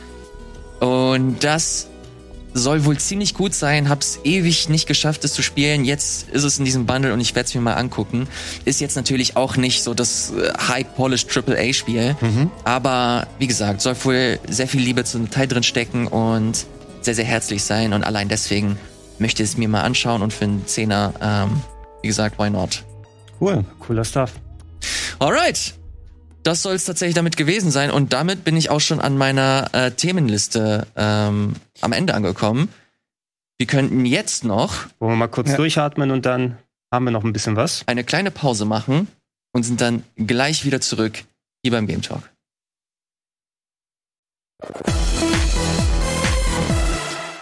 Und 0.80 1.43
das 1.43 1.88
soll 2.53 2.86
wohl 2.86 2.97
ziemlich 2.97 3.34
gut 3.34 3.53
sein, 3.53 3.89
hab's 3.89 4.20
ewig 4.24 4.70
nicht 4.70 4.88
geschafft, 4.88 5.24
es 5.24 5.34
zu 5.34 5.41
spielen. 5.41 5.86
Jetzt 5.86 6.30
ist 6.30 6.43
es 6.43 6.57
in 6.57 6.65
diesem 6.65 6.86
Bundle 6.86 7.13
und 7.13 7.20
ich 7.20 7.36
werde 7.36 7.47
es 7.47 7.55
mir 7.55 7.61
mal 7.61 7.76
angucken. 7.76 8.28
Ist 8.65 8.82
jetzt 8.82 8.95
natürlich 8.95 9.36
auch 9.38 9.57
nicht 9.57 9.84
so 9.84 9.93
das 9.93 10.32
äh, 10.32 10.51
High-Polished 10.57 11.30
AAA-Spiel, 11.36 12.15
aber 12.63 13.28
wie 13.39 13.47
gesagt, 13.47 13.82
soll 13.82 13.95
wohl 14.03 14.39
sehr 14.49 14.68
viel 14.68 14.82
Liebe 14.82 15.03
zum 15.03 15.30
Teil 15.30 15.47
drin 15.47 15.63
stecken 15.63 16.07
und 16.07 16.65
sehr, 17.01 17.15
sehr 17.15 17.26
herzlich 17.26 17.63
sein 17.63 17.93
und 17.93 18.03
allein 18.03 18.28
deswegen 18.28 18.78
möchte 19.20 19.43
ich 19.43 19.49
es 19.49 19.57
mir 19.57 19.70
mal 19.70 19.82
anschauen 19.82 20.22
und 20.22 20.34
für 20.34 20.45
einen 20.45 20.65
Zehner, 20.68 21.13
ähm, 21.22 21.61
wie 22.01 22.07
gesagt, 22.07 22.39
why 22.39 22.49
not? 22.49 22.84
Cool. 23.39 23.63
Cooler 23.80 24.03
Stuff. 24.03 24.34
Alright. 25.20 25.76
Das 26.47 26.61
soll 26.63 26.75
es 26.75 26.85
tatsächlich 26.85 27.13
damit 27.13 27.35
gewesen 27.35 27.71
sein. 27.71 27.91
Und 27.91 28.13
damit 28.13 28.45
bin 28.45 28.55
ich 28.55 28.69
auch 28.69 28.79
schon 28.79 29.01
an 29.01 29.17
meiner 29.17 29.67
äh, 29.73 29.91
Themenliste 29.91 30.87
ähm, 30.95 31.57
am 31.81 31.91
Ende 31.91 32.13
angekommen. 32.13 32.69
Wir 33.57 33.67
könnten 33.67 34.05
jetzt 34.05 34.45
noch 34.45 34.85
Wollen 34.99 35.11
wir 35.11 35.15
mal 35.17 35.27
kurz 35.27 35.49
Ja. 35.49 35.57
durchatmen 35.57 36.09
und 36.09 36.25
dann 36.25 36.57
haben 36.89 37.03
wir 37.03 37.11
noch 37.11 37.25
ein 37.25 37.33
bisschen 37.33 37.57
was. 37.57 37.83
eine 37.85 38.05
kleine 38.05 38.31
Pause 38.31 38.63
machen 38.63 39.09
und 39.51 39.63
sind 39.63 39.81
dann 39.81 40.03
gleich 40.15 40.63
wieder 40.63 40.79
zurück 40.79 41.25
hier 41.63 41.71
beim 41.73 41.85
Game 41.85 42.01
Talk. 42.01 42.23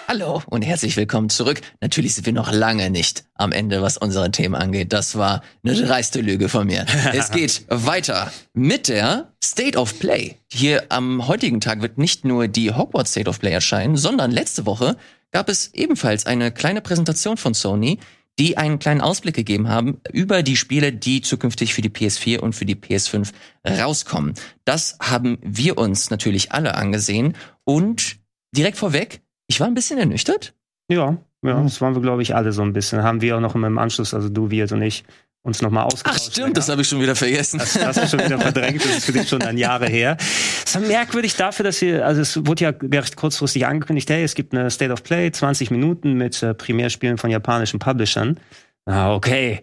Hallo 0.07 0.43
und 0.45 0.61
herzlich 0.61 0.97
willkommen 0.97 1.29
zurück. 1.29 1.61
Natürlich 1.81 2.13
sind 2.13 2.27
wir 2.27 2.33
noch 2.33 2.51
lange 2.51 2.91
nicht 2.91 3.23
am 3.33 3.51
Ende, 3.51 3.81
was 3.81 3.97
unsere 3.97 4.29
Themen 4.29 4.53
angeht. 4.53 4.93
Das 4.93 5.17
war 5.17 5.41
eine 5.63 5.73
dreiste 5.73 6.21
Lüge 6.21 6.47
von 6.47 6.67
mir. 6.67 6.85
es 7.13 7.31
geht 7.31 7.65
weiter 7.69 8.31
mit 8.53 8.87
der 8.87 9.33
State 9.43 9.75
of 9.79 9.97
Play. 9.97 10.35
Hier 10.51 10.85
am 10.89 11.27
heutigen 11.27 11.59
Tag 11.59 11.81
wird 11.81 11.97
nicht 11.97 12.23
nur 12.23 12.47
die 12.47 12.71
Hogwarts 12.71 13.11
State 13.11 13.27
of 13.27 13.39
Play 13.39 13.51
erscheinen, 13.51 13.97
sondern 13.97 14.29
letzte 14.29 14.67
Woche 14.67 14.95
gab 15.31 15.49
es 15.49 15.73
ebenfalls 15.73 16.27
eine 16.27 16.51
kleine 16.51 16.81
Präsentation 16.81 17.37
von 17.37 17.55
Sony, 17.55 17.97
die 18.37 18.57
einen 18.57 18.77
kleinen 18.77 19.01
Ausblick 19.01 19.35
gegeben 19.35 19.69
haben 19.69 20.01
über 20.11 20.43
die 20.43 20.55
Spiele, 20.55 20.93
die 20.93 21.21
zukünftig 21.21 21.73
für 21.73 21.81
die 21.81 21.89
PS4 21.89 22.41
und 22.41 22.53
für 22.53 22.65
die 22.65 22.75
PS5 22.75 23.31
rauskommen. 23.67 24.35
Das 24.65 24.97
haben 24.99 25.39
wir 25.41 25.79
uns 25.79 26.11
natürlich 26.11 26.51
alle 26.51 26.75
angesehen 26.75 27.35
und 27.63 28.17
direkt 28.51 28.77
vorweg, 28.77 29.21
ich 29.47 29.59
war 29.59 29.67
ein 29.67 29.73
bisschen 29.73 29.97
ernüchtert. 29.99 30.53
Ja, 30.89 31.17
ja, 31.43 31.55
Mhm. 31.59 31.63
das 31.65 31.79
waren 31.81 31.93
wir, 31.95 32.01
glaube 32.01 32.21
ich, 32.21 32.35
alle 32.35 32.51
so 32.51 32.61
ein 32.61 32.73
bisschen. 32.73 33.03
Haben 33.03 33.21
wir 33.21 33.37
auch 33.37 33.41
noch 33.41 33.55
im 33.55 33.77
Anschluss, 33.77 34.13
also 34.13 34.29
du, 34.29 34.49
Wirt 34.51 34.71
und 34.71 34.81
ich, 34.81 35.03
uns 35.43 35.61
nochmal 35.61 35.83
Ach 35.87 35.93
ausgetauscht. 35.93 36.31
stimmt, 36.31 36.57
das 36.57 36.69
habe 36.69 36.81
ich 36.81 36.87
schon 36.87 36.99
wieder 37.01 37.15
vergessen. 37.15 37.59
Das 37.59 37.75
hast 37.85 38.01
du 38.01 38.07
schon 38.07 38.25
wieder 38.25 38.39
verdrängt, 38.39 38.83
das 38.83 38.97
ist 38.97 39.05
für 39.05 39.11
dich 39.11 39.29
schon 39.29 39.39
dann 39.39 39.57
Jahre 39.57 39.85
her. 39.87 40.17
Es 40.65 40.73
war 40.73 40.81
merkwürdig 40.81 41.35
dafür, 41.35 41.63
dass 41.63 41.79
wir, 41.81 42.03
also 42.05 42.21
es 42.21 42.45
wurde 42.47 42.63
ja 42.63 42.73
recht 42.99 43.15
kurzfristig 43.15 43.65
angekündigt, 43.67 44.09
hey, 44.09 44.23
es 44.23 44.33
gibt 44.33 44.53
eine 44.55 44.71
State 44.71 44.91
of 44.91 45.03
Play, 45.03 45.31
20 45.31 45.69
Minuten 45.69 46.13
mit 46.13 46.41
äh, 46.41 46.55
Primärspielen 46.55 47.17
von 47.19 47.29
japanischen 47.29 47.79
Publishern. 47.79 48.39
Ah, 48.87 49.13
okay. 49.13 49.61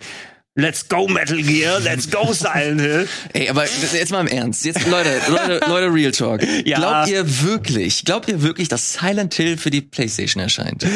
Let's 0.54 0.86
go 0.86 1.08
Metal 1.08 1.40
Gear, 1.40 1.80
let's 1.80 2.10
go 2.10 2.30
Silent 2.30 2.82
Hill. 2.82 3.08
Ey, 3.32 3.48
aber 3.48 3.64
jetzt 3.64 4.12
mal 4.12 4.20
im 4.20 4.26
Ernst. 4.26 4.66
Jetzt, 4.66 4.86
Leute, 4.86 5.08
Leute, 5.30 5.60
Leute, 5.66 5.94
Real 5.94 6.12
Talk. 6.12 6.42
Ja. 6.66 6.76
Glaubt 6.76 7.08
ihr 7.08 7.42
wirklich, 7.42 8.04
glaubt 8.04 8.28
ihr 8.28 8.42
wirklich, 8.42 8.68
dass 8.68 8.92
Silent 8.92 9.32
Hill 9.32 9.56
für 9.56 9.70
die 9.70 9.80
Playstation 9.80 10.42
erscheint? 10.42 10.86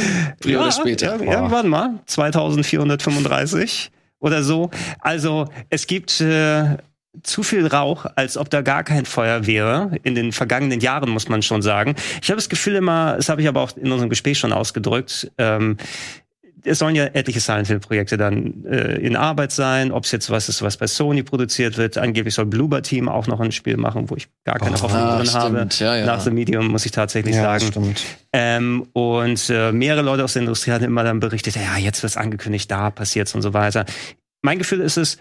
Früher 0.43 0.61
oder 0.61 0.73
später? 0.73 1.19
Ja, 1.25 1.33
ja, 1.33 1.51
warte 1.51 1.69
mal, 1.69 2.01
2435 2.05 3.91
oder 4.19 4.43
so. 4.43 4.71
Also 5.01 5.49
es 5.71 5.87
gibt 5.87 6.21
äh, 6.21 6.77
zu 7.23 7.43
viel 7.43 7.67
Rauch, 7.67 8.05
als 8.15 8.37
ob 8.37 8.51
da 8.51 8.61
gar 8.61 8.85
kein 8.85 9.07
Feuer 9.07 9.47
wäre. 9.47 9.93
In 10.03 10.15
den 10.15 10.33
vergangenen 10.33 10.81
Jahren 10.81 11.09
muss 11.09 11.31
man 11.31 11.41
schon 11.41 11.63
sagen. 11.63 11.95
Ich 12.21 12.29
habe 12.29 12.37
das 12.37 12.51
Gefühl 12.51 12.75
immer, 12.75 13.17
das 13.17 13.31
habe 13.31 13.41
ich 13.41 13.49
aber 13.49 13.63
auch 13.63 13.75
in 13.75 13.91
unserem 13.91 14.11
Gespräch 14.11 14.39
schon 14.39 14.53
ausgedrückt. 14.53 15.33
Ähm, 15.39 15.79
es 16.67 16.79
sollen 16.81 16.95
ja 16.97 17.05
etliche 17.05 17.41
Silent 17.41 17.69
Hill 17.69 17.79
Projekte 17.81 18.17
dann 18.17 18.65
äh, 18.65 18.97
in 18.97 19.17
Arbeit 19.17 19.53
sein. 19.53 19.93
Ob 19.93 20.05
es 20.05 20.13
jetzt 20.13 20.31
was 20.31 20.49
ist, 20.49 20.63
was 20.63 20.77
bei 20.77 20.87
Sony 20.87 21.23
produziert 21.23 21.79
wird. 21.79 21.97
Angeblich 21.99 22.35
soll 22.35 22.47
Bloober 22.47 22.83
Team 22.83 23.09
auch 23.09 23.27
noch 23.27 23.41
ein 23.41 23.53
Spiel 23.53 23.77
machen, 23.77 24.11
wo 24.11 24.17
ich 24.17 24.29
gar 24.45 24.59
keine 24.59 24.77
Oh, 24.77 24.83
Hoffnung 24.83 25.01
ah, 25.01 25.19
drin 25.19 25.33
habe. 25.33 25.57
stimmt. 25.57 25.79
Ja, 25.81 25.97
ja. 25.97 26.07
Nach 26.07 26.21
The 26.21 26.31
Medium 26.31 26.67
muss 26.69 26.85
ich 26.85 26.93
tatsächlich 26.93 27.37
Ja, 27.37 27.43
sagen. 27.43 27.67
stimmt. 27.73 28.03
Ähm, 28.33 28.87
und 28.93 29.49
äh, 29.49 29.73
mehrere 29.73 30.03
Leute 30.03 30.25
aus 30.25 30.35
der 30.35 30.43
Industrie 30.43 30.73
hatten 30.73 30.85
immer 30.85 31.05
dann 31.05 31.21
berichtet, 31.21 31.57
ja, 31.57 31.79
jetzt 31.79 32.03
wird's 32.03 32.17
angekündigt, 32.17 32.71
da 32.71 32.91
passiert's 32.91 33.35
und 33.35 33.43
so 33.43 33.55
weiter. 33.55 33.87
Mein 34.43 34.59
Gefühl 34.59 34.81
ist 34.81 34.97
es, 34.97 35.19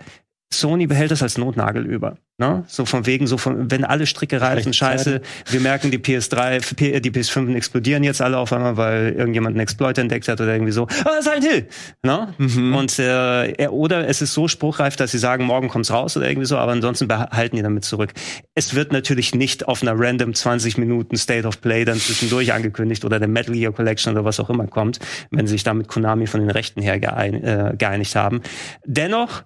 Sony 0.53 0.87
behält 0.87 1.11
das 1.11 1.21
als 1.23 1.37
Notnagel 1.37 1.85
über. 1.85 2.17
Ne? 2.37 2.63
So 2.67 2.85
von 2.85 3.05
wegen, 3.05 3.27
so 3.27 3.37
von, 3.37 3.71
wenn 3.71 3.83
alle 3.85 4.05
Stricke 4.05 4.41
reißen, 4.41 4.73
scheiße, 4.73 5.21
wir 5.49 5.59
merken, 5.61 5.89
die 5.89 5.97
PS3, 5.99 6.75
P- 6.75 6.99
die 6.99 7.11
PS5 7.11 7.55
explodieren 7.55 8.03
jetzt 8.03 8.21
alle 8.21 8.37
auf 8.37 8.51
einmal, 8.53 8.75
weil 8.77 9.13
irgendjemand 9.17 9.53
einen 9.55 9.61
Exploit 9.61 9.97
entdeckt 9.97 10.27
hat 10.27 10.39
oder 10.41 10.53
irgendwie 10.53 10.73
so. 10.73 10.87
Ah, 11.05 11.21
Silent 11.21 11.45
Hill! 11.45 11.67
Ne? 12.03 12.33
Mhm. 12.37 12.75
Und 12.75 12.99
äh, 12.99 13.51
er- 13.53 13.73
oder 13.73 14.07
es 14.07 14.21
ist 14.21 14.33
so 14.33 14.47
spruchreif, 14.49 14.95
dass 14.97 15.11
sie 15.11 15.17
sagen, 15.17 15.45
morgen 15.45 15.69
kommt's 15.69 15.91
raus 15.91 16.15
oder 16.17 16.27
irgendwie 16.29 16.47
so, 16.47 16.57
aber 16.57 16.73
ansonsten 16.73 17.07
behalten 17.07 17.55
die 17.55 17.61
damit 17.61 17.85
zurück. 17.85 18.11
Es 18.53 18.75
wird 18.75 18.91
natürlich 18.91 19.33
nicht 19.33 19.67
auf 19.67 19.81
einer 19.81 19.93
random 19.97 20.33
20 20.33 20.77
Minuten 20.77 21.15
State 21.17 21.47
of 21.47 21.61
Play 21.61 21.85
dann 21.85 21.97
zwischendurch 21.97 22.51
angekündigt 22.53 23.03
oder 23.05 23.19
der 23.19 23.29
Metal 23.29 23.55
Gear 23.55 23.71
Collection 23.71 24.13
oder 24.13 24.25
was 24.25 24.39
auch 24.41 24.49
immer 24.49 24.67
kommt, 24.67 24.99
wenn 25.31 25.47
sie 25.47 25.53
sich 25.53 25.63
da 25.63 25.73
mit 25.73 25.87
Konami 25.87 26.27
von 26.27 26.41
den 26.41 26.49
Rechten 26.51 26.81
her 26.81 26.95
äh, 26.95 27.75
geeinigt 27.77 28.15
haben. 28.15 28.41
Dennoch 28.85 29.43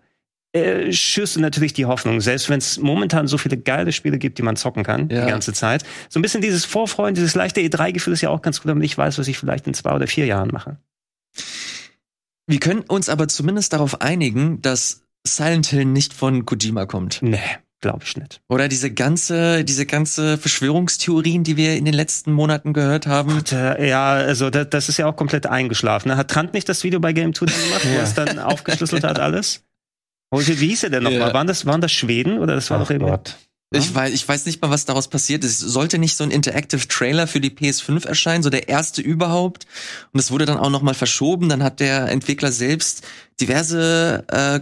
äh, 0.54 0.92
schürst 0.92 1.36
du 1.36 1.40
natürlich 1.42 1.74
die 1.74 1.86
Hoffnung, 1.86 2.22
selbst 2.22 2.50
wenn 2.50 2.58
es 2.58 2.78
momentan 2.80 3.28
so 3.28 3.38
viele 3.38 3.58
geile 3.58 3.92
Spiele 3.92 4.18
gibt, 4.18 4.38
die 4.38 4.42
man 4.42 4.56
zocken 4.56 4.84
kann, 4.84 5.10
Ja. 5.10 5.26
die 5.26 5.32
ganze 5.32 5.54
Zeit. 5.54 5.84
So 6.10 6.20
ein 6.20 6.22
bisschen 6.24 6.42
dieses 6.42 6.66
Vorfreuen, 6.66 7.14
dieses 7.16 7.36
leichte 7.36 7.62
E3-Gefühl 7.62 8.14
ist 8.14 8.22
ja 8.22 8.30
auch 8.30 8.42
ganz 8.42 8.62
gut, 8.62 8.70
damit 8.70 8.84
ich 8.84 8.98
weiß, 8.98 9.18
was 9.20 9.28
ich 9.28 9.38
vielleicht 9.38 9.68
in 9.68 9.74
zwei 9.74 9.94
oder 9.94 10.08
vier 10.08 10.26
Jahren 10.26 10.50
mache. 10.52 10.78
Wir 12.48 12.60
können 12.60 12.82
uns 12.82 13.10
aber 13.10 13.28
zumindest 13.28 13.74
darauf 13.74 14.02
einigen, 14.02 14.62
dass 14.62 15.04
Silent 15.26 15.68
Hill 15.68 15.86
nicht 15.86 16.14
von 16.14 16.46
Kojima 16.46 16.86
kommt. 16.88 17.20
Nee, 17.22 17.40
glaube 17.82 18.04
ich 18.06 18.18
nicht. 18.18 18.42
Oder 18.50 18.68
diese 18.68 18.92
ganze, 18.92 19.64
diese 19.64 19.86
ganze 19.86 20.38
Verschwörungstheorien, 20.40 21.44
die 21.44 21.58
wir 21.58 21.76
in 21.78 21.86
den 21.86 21.94
letzten 21.94 22.32
Monaten 22.34 22.74
gehört 22.74 23.06
haben. 23.06 23.34
Und, 23.34 23.52
äh, 23.52 23.88
ja, 23.88 24.14
also 24.14 24.50
das, 24.50 24.70
das 24.72 24.90
ist 24.90 24.98
ja 24.98 25.06
auch 25.06 25.16
komplett 25.16 25.46
eingeschlafen. 25.46 26.10
ne? 26.10 26.18
Hat 26.18 26.32
Trant 26.32 26.54
nicht 26.54 26.68
das 26.68 26.84
Video 26.84 27.00
bei 27.00 27.14
Game 27.14 27.34
2 27.36 27.46
gemacht, 27.46 27.82
wo 27.86 27.90
Ja. 27.90 27.96
er 27.98 28.04
es 28.04 28.16
dann 28.16 28.40
aufgeschlüsselt 28.40 29.04
hat 29.04 29.20
alles? 29.20 29.64
Oh, 30.32 30.40
wie 30.40 30.68
hieß 30.68 30.84
er 30.84 30.90
denn 30.92 31.04
nochmal? 31.04 31.20
Ja. 31.30 31.34
Waren, 31.34 31.48
das, 31.48 31.66
waren 31.66 31.82
das 31.82 31.92
Schweden 31.92 32.40
oder 32.40 32.56
das 32.56 32.70
war 32.70 32.78
Ach 32.80 32.84
doch 32.84 32.92
irgendwie. 32.92 33.10
Gott. 33.12 33.36
Ich 33.72 33.94
weiß, 33.94 34.12
ich 34.14 34.28
weiß 34.28 34.48
nicht 34.48 34.62
mal, 34.64 34.72
was 34.72 34.86
daraus 34.86 35.08
passiert 35.10 35.44
ist. 35.44 35.60
Sollte 35.60 36.00
nicht 36.00 36.16
so 36.18 36.24
ein 36.24 36.32
Interactive 36.32 36.88
Trailer 36.88 37.28
für 37.28 37.40
die 37.40 37.52
PS5 37.52 38.08
erscheinen, 38.08 38.42
so 38.42 38.50
der 38.50 38.68
erste 38.68 39.02
überhaupt? 39.04 39.68
Und 40.12 40.20
es 40.20 40.32
wurde 40.32 40.46
dann 40.48 40.58
auch 40.58 40.72
noch 40.72 40.82
mal 40.82 40.96
verschoben. 40.96 41.50
Dann 41.50 41.62
hat 41.62 41.80
der 41.80 42.08
Entwickler 42.10 42.52
selbst 42.52 43.06
diverse 43.40 44.24
äh, 44.28 44.62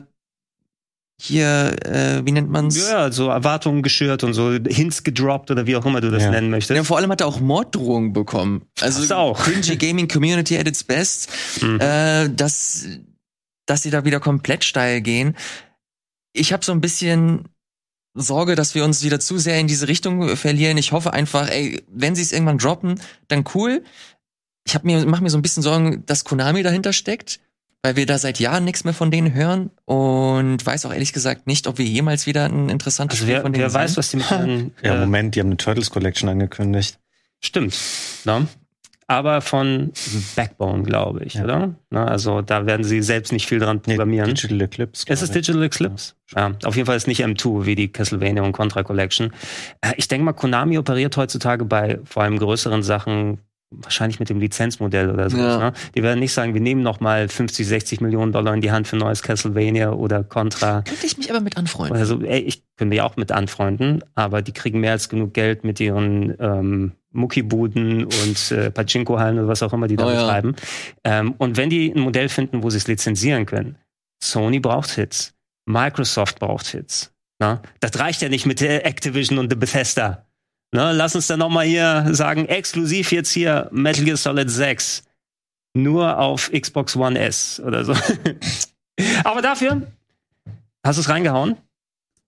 hier, 1.19 1.75
äh, 1.85 2.25
wie 2.25 2.31
nennt 2.31 2.49
man's? 2.51 2.77
Ja, 2.89 3.11
so 3.11 3.29
Erwartungen 3.29 3.81
geschürt 3.81 4.23
und 4.23 4.33
so 4.33 4.51
Hints 4.51 5.03
gedroppt 5.03 5.49
oder 5.49 5.65
wie 5.65 5.75
auch 5.75 5.85
immer 5.85 5.99
du 6.01 6.11
das 6.11 6.23
Ja. 6.23 6.31
nennen 6.31 6.49
möchtest. 6.51 6.75
Ja, 6.77 6.83
vor 6.83 6.97
allem 6.97 7.09
hat 7.11 7.21
er 7.21 7.27
auch 7.27 7.39
Morddrohungen 7.39 8.13
bekommen. 8.13 8.63
Also 8.81 9.01
Das 9.01 9.11
auch. 9.13 9.39
cringy 9.41 9.75
Gaming 9.77 10.07
Community 10.07 10.57
at 10.57 10.67
its 10.67 10.83
best. 10.83 11.29
Mhm. 11.61 11.79
Äh, 11.79 12.29
dass, 12.29 12.85
dass 13.67 13.83
sie 13.83 13.91
da 13.91 14.03
wieder 14.03 14.19
komplett 14.19 14.63
steil 14.63 15.01
gehen. 15.01 15.35
Ich 16.33 16.51
habe 16.53 16.65
so 16.65 16.71
ein 16.71 16.81
bisschen 16.81 17.43
Sorge, 18.15 18.55
dass 18.55 18.73
wir 18.73 18.83
uns 18.83 19.03
wieder 19.03 19.19
zu 19.19 19.37
sehr 19.37 19.59
in 19.59 19.67
diese 19.67 19.87
Richtung 19.87 20.35
verlieren. 20.35 20.77
Ich 20.77 20.91
hoffe 20.91 21.13
einfach, 21.13 21.49
ey, 21.49 21.83
wenn 21.87 22.15
sie 22.15 22.23
es 22.23 22.31
irgendwann 22.31 22.57
droppen, 22.57 22.99
dann 23.27 23.43
cool. 23.53 23.83
Ich 24.65 24.73
hab 24.73 24.83
mir, 24.83 25.05
mach 25.05 25.21
mir 25.21 25.29
so 25.29 25.37
ein 25.37 25.43
bisschen 25.43 25.61
Sorgen, 25.63 26.03
dass 26.07 26.23
Konami 26.23 26.63
dahinter 26.63 26.93
steckt, 26.93 27.39
weil 27.83 27.95
wir 27.95 28.05
da 28.07 28.17
seit 28.17 28.39
Jahren 28.39 28.65
nichts 28.65 28.83
mehr 28.83 28.93
von 28.95 29.11
denen 29.11 29.33
hören 29.33 29.69
und 29.85 30.65
weiß 30.65 30.85
auch 30.87 30.93
ehrlich 30.93 31.13
gesagt 31.13 31.45
nicht, 31.47 31.67
ob 31.67 31.77
wir 31.77 31.85
jemals 31.85 32.25
wieder 32.25 32.45
ein 32.45 32.69
interessantes 32.69 33.19
Also 33.19 33.25
Spiel 33.25 33.35
wer, 33.35 33.41
von 33.43 33.53
denen 33.53 33.61
wer 33.65 33.73
weiß, 33.73 33.91
sehen. 33.93 33.97
was 33.97 34.09
die 34.09 34.17
mit 34.17 34.31
ihren, 34.31 34.73
Ja, 34.81 34.95
äh, 34.95 34.99
Moment, 34.99 35.35
die 35.35 35.39
haben 35.39 35.47
eine 35.47 35.57
Turtles 35.57 35.89
Collection 35.91 36.27
angekündigt. 36.27 36.99
Stimmt. 37.39 37.77
Ne? 38.25 38.47
Aber 39.09 39.39
von 39.39 39.93
Backbone, 40.35 40.83
glaube 40.83 41.23
ich, 41.23 41.35
Ja. 41.35 41.45
oder? 41.45 41.75
Ne? 41.89 42.05
Also 42.05 42.41
da 42.41 42.65
werden 42.65 42.83
sie 42.83 43.01
selbst 43.01 43.31
nicht 43.31 43.47
viel 43.47 43.59
dran 43.59 43.81
programmieren. 43.81 44.27
Digital 44.33 44.59
Eclipse. 44.61 45.05
Es 45.07 45.21
ist. 45.21 45.33
Digital 45.33 45.63
Eclipse. 45.63 46.13
Ja, 46.35 46.51
auf 46.65 46.75
jeden 46.75 46.85
Fall 46.85 46.97
ist 46.97 47.07
nicht 47.07 47.23
M2 47.23 47.65
wie 47.65 47.75
die 47.75 47.87
Castlevania 47.89 48.43
und 48.43 48.51
Contra 48.51 48.83
Collection. 48.83 49.31
Äh, 49.79 49.93
ich 49.95 50.09
denke 50.09 50.25
mal, 50.25 50.33
Konami 50.33 50.77
operiert 50.77 51.15
heutzutage 51.15 51.63
bei 51.63 51.99
vor 52.03 52.23
allem 52.23 52.37
größeren 52.37 52.83
Sachen 52.83 53.39
wahrscheinlich 53.69 54.19
mit 54.19 54.29
dem 54.29 54.39
Lizenzmodell 54.39 55.09
oder 55.09 55.29
so. 55.29 55.37
Ja. 55.37 55.57
Ne? 55.57 55.73
Die 55.95 56.03
werden 56.03 56.19
nicht 56.19 56.33
sagen, 56.33 56.53
wir 56.53 56.61
nehmen 56.61 56.83
noch 56.83 56.99
mal 56.99 57.27
50, 57.27 57.67
60 57.67 58.01
Millionen 58.01 58.31
Dollar 58.31 58.53
in 58.53 58.61
die 58.61 58.71
Hand 58.71 58.87
für 58.87 58.95
neues 58.95 59.21
Castlevania 59.23 59.91
oder 59.91 60.23
Contra. 60.23 60.83
Könnte 60.83 61.05
ich 61.05 61.17
mich 61.17 61.29
aber 61.29 61.41
mit 61.41 61.57
anfreunden. 61.57 61.97
Also, 61.97 62.21
ey, 62.21 62.39
ich 62.39 62.63
könnte 62.77 62.95
ja 62.95 63.03
auch 63.03 63.17
mit 63.17 63.31
anfreunden, 63.31 64.03
aber 64.15 64.41
die 64.41 64.53
kriegen 64.53 64.79
mehr 64.79 64.93
als 64.93 65.09
genug 65.09 65.33
Geld 65.33 65.63
mit 65.63 65.79
ihren 65.79 66.35
ähm, 66.39 66.91
Muckibuden 67.11 68.05
und 68.05 68.51
äh, 68.51 68.71
Pachinko-Hallen 68.71 69.39
oder 69.39 69.47
was 69.47 69.63
auch 69.63 69.73
immer 69.73 69.87
die 69.87 69.95
da 69.95 70.05
Oh 70.05 70.11
ja. 70.11 70.21
betreiben. 70.21 70.55
Ähm, 71.03 71.33
und 71.37 71.57
wenn 71.57 71.69
die 71.69 71.91
ein 71.91 71.99
Modell 71.99 72.29
finden, 72.29 72.63
wo 72.63 72.69
sie 72.69 72.77
es 72.77 72.87
lizenzieren 72.87 73.45
können, 73.45 73.77
Sony 74.23 74.59
braucht 74.59 74.91
Hits, 74.91 75.33
Microsoft 75.65 76.39
braucht 76.39 76.67
Hits. 76.67 77.11
Na? 77.39 77.61
Das 77.79 77.99
reicht 77.99 78.21
ja 78.21 78.29
nicht 78.29 78.45
mit 78.45 78.61
der 78.61 78.85
Activision 78.85 79.37
und 79.37 79.51
der 79.51 79.57
Bethesda. 79.57 80.26
Na, 80.71 80.91
lass 80.91 81.15
uns 81.15 81.27
dann 81.27 81.39
noch 81.39 81.49
mal 81.49 81.65
hier 81.65 82.05
sagen, 82.11 82.45
exklusiv 82.47 83.11
jetzt 83.11 83.31
hier 83.31 83.69
Metal 83.71 84.03
Gear 84.03 84.17
Solid 84.17 84.49
6 84.49 85.03
nur 85.73 86.17
auf 86.17 86.51
Xbox 86.51 86.95
One 86.95 87.17
S 87.19 87.61
oder 87.63 87.85
so. 87.85 87.93
Aber 89.23 89.41
dafür 89.41 89.83
hast 90.83 90.97
du 90.97 91.01
es 91.01 91.09
reingehauen. 91.09 91.55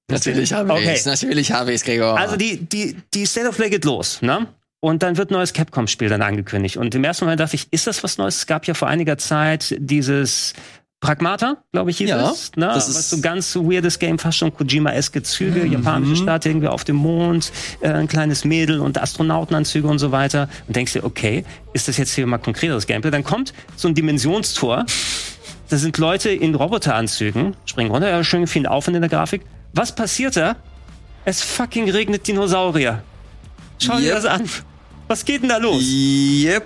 Natürlich 0.10 0.54
habe 0.54 0.72
Okay. 0.74 0.94
ich's, 0.94 1.06
natürlich 1.06 1.52
habe 1.52 1.74
ich's, 1.74 1.84
Gregor. 1.84 2.18
Also 2.18 2.36
die, 2.36 2.58
die, 2.58 2.96
die 3.14 3.26
State 3.26 3.48
of 3.48 3.56
Play 3.56 3.70
geht 3.70 3.86
los, 3.86 4.22
ne? 4.22 4.48
Und 4.82 5.04
dann 5.04 5.18
wird 5.18 5.30
ein 5.30 5.34
neues 5.34 5.52
Capcom-Spiel 5.54 6.08
dann 6.08 6.22
angekündigt. 6.22 6.78
Und 6.78 6.96
im 6.96 7.04
ersten 7.04 7.26
Moment 7.26 7.42
dachte 7.42 7.56
ich, 7.58 7.68
ist 7.72 7.86
das 7.86 8.02
was 8.04 8.18
Neues? 8.18 8.38
Es 8.38 8.48
gab 8.48 8.66
ja 8.66 8.74
vor 8.74 8.88
einiger 8.88 9.18
Zeit 9.18 9.76
dieses 9.78 10.54
Pragmata, 11.02 11.58
glaube 11.72 11.92
ich, 11.92 11.98
hieß 12.00 12.10
Ja, 12.10 12.30
es. 12.32 12.52
Ne? 12.58 12.66
das 12.68 12.90
was 12.90 12.98
ist- 12.98 13.10
so 13.10 13.22
ganz 13.22 13.56
weirdes 13.56 14.00
Game, 14.00 14.20
fast 14.20 14.38
schon 14.38 14.54
Kojima-eske 14.54 15.24
Züge, 15.24 15.66
japanische 15.66 16.18
Stadt, 16.18 16.46
irgendwie 16.46 16.68
auf 16.68 16.84
dem 16.84 16.98
Mond, 16.98 17.54
äh, 17.80 17.88
ein 17.90 18.08
kleines 18.10 18.44
Mädel 18.44 18.82
und 18.82 19.02
Astronautenanzüge 19.02 19.88
und 19.88 20.00
so 20.00 20.12
weiter. 20.12 20.50
Und 20.68 20.76
denkst 20.76 20.94
dir, 20.94 21.06
okay, 21.06 21.46
ist 21.72 21.88
das 21.88 21.96
jetzt 21.98 22.14
hier 22.14 22.28
mal 22.28 22.38
konkreteres 22.38 22.86
Gameplay? 22.86 23.12
Dann 23.12 23.24
kommt 23.24 23.54
so 23.78 23.88
ein 23.88 23.96
Dimensionstor. 23.96 24.86
Da 25.70 25.78
sind 25.78 25.98
Leute 26.00 26.32
in 26.32 26.54
Roboteranzügen, 26.56 27.56
springen 27.66 27.92
runter, 27.92 28.10
ja, 28.10 28.24
schön 28.24 28.46
viel 28.48 28.66
Aufwand 28.68 28.96
in 28.96 29.02
der 29.02 29.10
Grafik. 29.10 29.44
Was 29.74 29.96
passiert 29.96 30.36
da? 30.36 30.58
Es 31.24 31.42
fucking 31.42 31.90
regnet 31.90 32.28
Dinosaurier. 32.28 33.04
Schau 33.78 33.98
dir 34.00 34.08
Yep. 34.08 34.16
das 34.16 34.26
an. 34.26 34.50
Was 35.08 35.24
geht 35.24 35.44
denn 35.44 35.50
da 35.50 35.58
los? 35.58 35.82
Yep. 35.84 36.66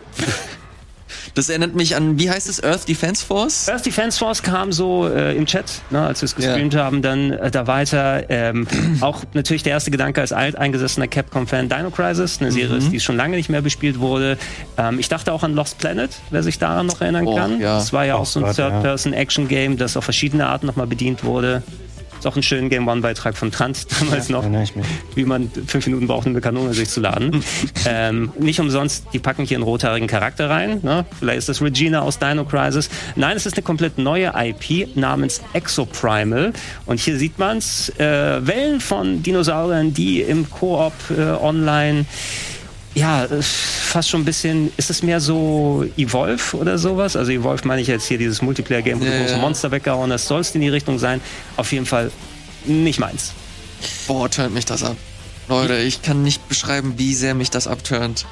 Das 1.36 1.50
erinnert 1.50 1.74
mich 1.74 1.96
an, 1.96 2.20
wie 2.20 2.30
heißt 2.30 2.48
es, 2.48 2.64
Earth 2.64 2.88
Defense 2.88 3.26
Force? 3.26 3.68
Earth 3.68 3.86
Defense 3.88 4.20
Force 4.20 4.44
kam 4.44 4.72
so 4.72 5.08
äh, 5.10 5.36
im 5.36 5.48
Chat, 5.48 5.66
ne, 5.90 6.00
als 6.06 6.22
wir 6.22 6.26
es 6.26 6.36
gestreamt 6.36 6.76
haben, 6.76 7.02
dann 7.02 7.32
äh, 7.32 7.50
da 7.50 7.66
weiter. 7.66 8.30
Ähm, 8.30 8.68
auch 9.02 9.24
natürlich 9.34 9.64
der 9.64 9.72
erste 9.72 9.90
Gedanke 9.90 10.22
als 10.22 10.32
alteingesessener 10.32 11.08
Capcom-Fan 11.08 11.70
Dino 11.70 11.90
Crisis, 11.90 12.38
eine 12.40 12.52
Serie, 12.52 12.78
ist, 12.78 12.92
die 12.92 13.00
schon 13.00 13.18
lange 13.18 13.36
nicht 13.36 13.50
mehr 13.50 13.64
bespielt 13.64 14.00
wurde. 14.00 14.38
Ähm, 14.78 15.00
ich 15.00 15.10
dachte 15.10 15.34
auch 15.34 15.42
an 15.42 15.56
Lost 15.56 15.80
Planet, 15.80 16.12
wer 16.30 16.44
sich 16.44 16.60
daran 16.60 16.86
noch 16.86 17.02
erinnern 17.02 17.26
Oh, 17.26 17.36
kann. 17.36 17.60
ja. 17.60 17.78
Das 17.78 17.92
war 17.94 18.06
ja 18.06 18.14
auch 18.16 18.22
Oh 18.22 18.26
so 18.26 18.46
ein. 18.46 18.54
Third-Person-Action-Game, 18.54 19.78
das 19.78 19.98
auf 19.98 20.04
verschiedene 20.04 20.46
Arten 20.48 20.68
nochmal 20.68 20.86
bedient 20.88 21.24
wurde. 21.24 21.64
Ist 22.24 22.28
auch 22.28 22.38
ein 22.38 22.43
schöner 22.43 22.69
Game 22.69 22.88
One-Beitrag 22.88 23.36
von 23.36 23.51
Trant 23.51 23.86
damals 23.99 24.30
noch 24.30 24.45
ich 24.45 24.78
mich. 24.78 24.86
wie 25.13 25.26
man 25.26 25.51
fünf 25.67 25.86
Minuten 25.88 26.07
braucht, 26.07 26.26
eine 26.26 26.39
Kanone 26.39 26.74
sich 26.74 26.88
zu 26.88 27.01
laden. 27.01 27.43
ähm, 27.86 28.32
nicht 28.39 28.61
umsonst, 28.61 29.07
die 29.11 29.19
packen 29.19 29.43
hier 29.43 29.57
einen 29.57 29.65
rothaarigen 29.65 30.07
Charakter 30.07 30.49
rein. 30.49 30.80
Ne? 30.84 31.03
Vielleicht 31.19 31.39
ist 31.39 31.49
das 31.49 31.61
Regina 31.61 32.01
aus 32.01 32.19
Dino 32.19 32.45
Crisis. 32.45 32.89
Nein, 33.17 33.36
es 33.36 33.45
ist 33.45 33.57
eine 33.57 33.63
komplett 33.63 33.97
neue 33.97 34.32
IP 34.38 34.95
namens 34.95 35.41
Exoprimal. 35.51 36.53
Und 36.86 37.01
hier 37.01 37.17
sieht 37.17 37.39
man's. 37.39 37.89
Äh, 37.99 38.47
Wellen 38.47 38.80
von 38.80 39.21
Dinosauriern, 39.21 39.93
die 39.93 40.21
im 40.21 40.49
Koop 40.49 40.93
äh, 41.09 41.24
online 41.24 42.05
ja, 42.96 43.28
fast 43.41 44.10
schon 44.10 44.22
ein 44.22 44.26
bisschen, 44.26 44.72
ist 44.78 44.89
es 44.89 45.02
mehr 45.04 45.20
so 45.20 45.86
Evolve 45.98 46.58
oder 46.58 46.78
sowas? 46.78 47.16
Also 47.16 47.32
Evolve 47.32 47.68
meine 47.68 47.82
ich 47.82 47.88
jetzt 47.88 48.08
hier 48.08 48.18
dieses 48.18 48.41
Multiplayer-Game, 48.41 49.00
wo 49.00 49.06
Ja, 49.06 49.12
du 49.12 49.20
große 49.20 49.34
ja. 49.34 49.38
Monster 49.39 49.72
weggehauen 49.72 50.12
hast. 50.12 50.28
Soll 50.28 50.41
es 50.41 50.54
in 50.54 50.62
die 50.62 50.70
Richtung 50.70 51.00
sein? 51.00 51.20
Auf 51.58 51.72
jeden 51.72 51.86
Fall 51.86 52.12
nicht 52.66 53.00
meins. 53.00 53.34
Boah, 54.08 54.30
turnt 54.30 54.54
mich 54.54 54.66
das 54.66 54.84
ab. 54.84 54.96
Leute, 55.50 55.78
ich 55.78 56.02
kann 56.02 56.24
nicht 56.24 56.48
beschreiben, 56.48 56.94
wie 56.98 57.14
sehr 57.14 57.34
mich 57.34 57.50
das 57.50 57.68
abturnt. 57.68 58.26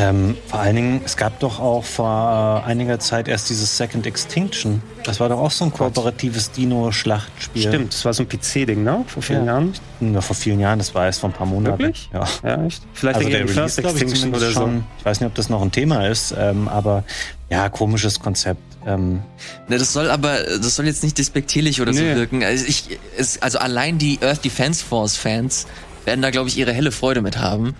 Ähm, 0.00 0.36
vor 0.46 0.60
allen 0.60 0.76
Dingen, 0.76 1.00
es 1.04 1.16
gab 1.16 1.40
doch 1.40 1.58
auch 1.58 1.82
vor 1.84 2.62
äh, 2.64 2.68
einiger 2.70 3.00
Zeit 3.00 3.26
erst 3.26 3.50
dieses 3.50 3.76
Second 3.76 4.06
Extinction. 4.06 4.80
Das 5.02 5.18
war 5.18 5.28
doch 5.28 5.38
auch 5.40 5.50
so 5.50 5.64
ein 5.64 5.72
kooperatives 5.72 6.52
Dino-Schlachtspiel. 6.52 7.62
Stimmt, 7.68 7.92
das 7.94 8.04
war 8.04 8.12
so 8.14 8.22
ein 8.22 8.28
PC-Ding, 8.28 8.84
ne? 8.84 9.04
Vor 9.08 9.22
vielen 9.24 9.40
Ja. 9.46 9.54
Jahren. 9.54 9.72
Ja, 10.00 10.20
vor 10.20 10.36
vielen 10.36 10.60
Jahren, 10.60 10.78
das 10.78 10.94
war 10.94 11.06
erst 11.06 11.18
vor 11.20 11.30
ein 11.30 11.32
paar 11.32 11.48
Monaten. 11.48 11.78
Wirklich? 11.80 12.08
Ja. 12.12 12.24
Ja, 12.44 12.64
echt? 12.64 12.82
Vielleicht 12.94 13.16
Also 13.16 13.28
der 13.28 13.40
Release, 13.40 13.54
First 13.54 13.78
glaube 13.78 13.96
ich, 13.96 14.02
Extinction 14.02 14.34
oder 14.34 14.46
so. 14.46 14.52
schon. 14.60 14.84
Ich 14.98 15.04
weiß 15.04 15.20
nicht, 15.20 15.26
ob 15.28 15.34
das 15.34 15.48
noch 15.48 15.62
ein 15.62 15.72
Thema 15.72 16.06
ist, 16.06 16.32
ähm, 16.38 16.68
aber 16.68 17.02
ja, 17.50 17.68
komisches 17.68 18.20
Konzept. 18.20 18.62
Ähm, 18.86 19.20
Ne, 19.66 19.78
das 19.78 19.92
soll 19.92 20.10
aber, 20.10 20.36
das 20.44 20.76
soll 20.76 20.86
jetzt 20.86 21.02
nicht 21.02 21.18
despektierlich 21.18 21.80
oder 21.82 21.90
Nee. 21.90 21.98
so 22.12 22.16
wirken. 22.20 22.44
Also, 22.44 22.64
ich, 22.66 23.00
es, 23.16 23.42
also 23.42 23.58
allein 23.58 23.98
die 23.98 24.20
Earth 24.22 24.44
Defense 24.44 24.84
Force 24.84 25.16
Fans 25.16 25.66
werden 26.04 26.22
da, 26.22 26.30
glaube 26.30 26.48
ich, 26.48 26.56
ihre 26.56 26.72
helle 26.72 26.92
Freude 26.92 27.20
mit 27.20 27.38
haben. 27.38 27.74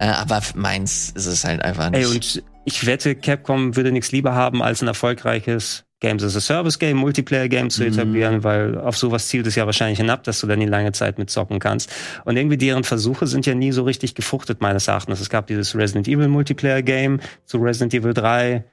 Äh, 0.00 0.06
aber 0.08 0.40
meins 0.54 1.10
ist 1.14 1.26
es 1.26 1.44
halt 1.44 1.62
einfach 1.62 1.90
nicht. 1.90 2.00
Ey, 2.00 2.06
und 2.06 2.42
ich 2.64 2.86
wette, 2.86 3.14
Capcom 3.14 3.76
würde 3.76 3.92
nichts 3.92 4.10
lieber 4.12 4.34
haben, 4.34 4.62
als 4.62 4.82
ein 4.82 4.88
erfolgreiches 4.88 5.84
Games 6.00 6.24
as 6.24 6.34
a 6.34 6.40
Service 6.40 6.78
Game, 6.78 6.96
Multiplayer 6.96 7.48
Game 7.48 7.66
Mhm. 7.66 7.70
zu 7.70 7.84
etablieren, 7.84 8.42
weil 8.42 8.78
auf 8.78 8.96
sowas 8.96 9.28
zielt 9.28 9.46
es 9.46 9.54
ja 9.54 9.66
wahrscheinlich 9.66 9.98
hinab, 9.98 10.24
dass 10.24 10.40
du 10.40 10.46
dann 10.46 10.58
die 10.60 10.66
lange 10.66 10.92
Zeit 10.92 11.18
mit 11.18 11.28
zocken 11.28 11.58
kannst. 11.58 11.90
Und 12.24 12.38
irgendwie 12.38 12.56
deren 12.56 12.84
Versuche 12.84 13.26
sind 13.26 13.44
ja 13.44 13.54
nie 13.54 13.72
so 13.72 13.82
richtig 13.84 14.14
gefruchtet, 14.14 14.62
meines 14.62 14.88
Erachtens. 14.88 15.20
Es 15.20 15.28
gab 15.28 15.46
dieses 15.46 15.74
Resident 15.76 16.08
Evil 16.08 16.28
Multiplayer 16.28 16.80
Game 16.80 17.20
zu 17.44 17.58
Resident 17.58 17.92
Evil 17.92 18.14
3. 18.14 18.64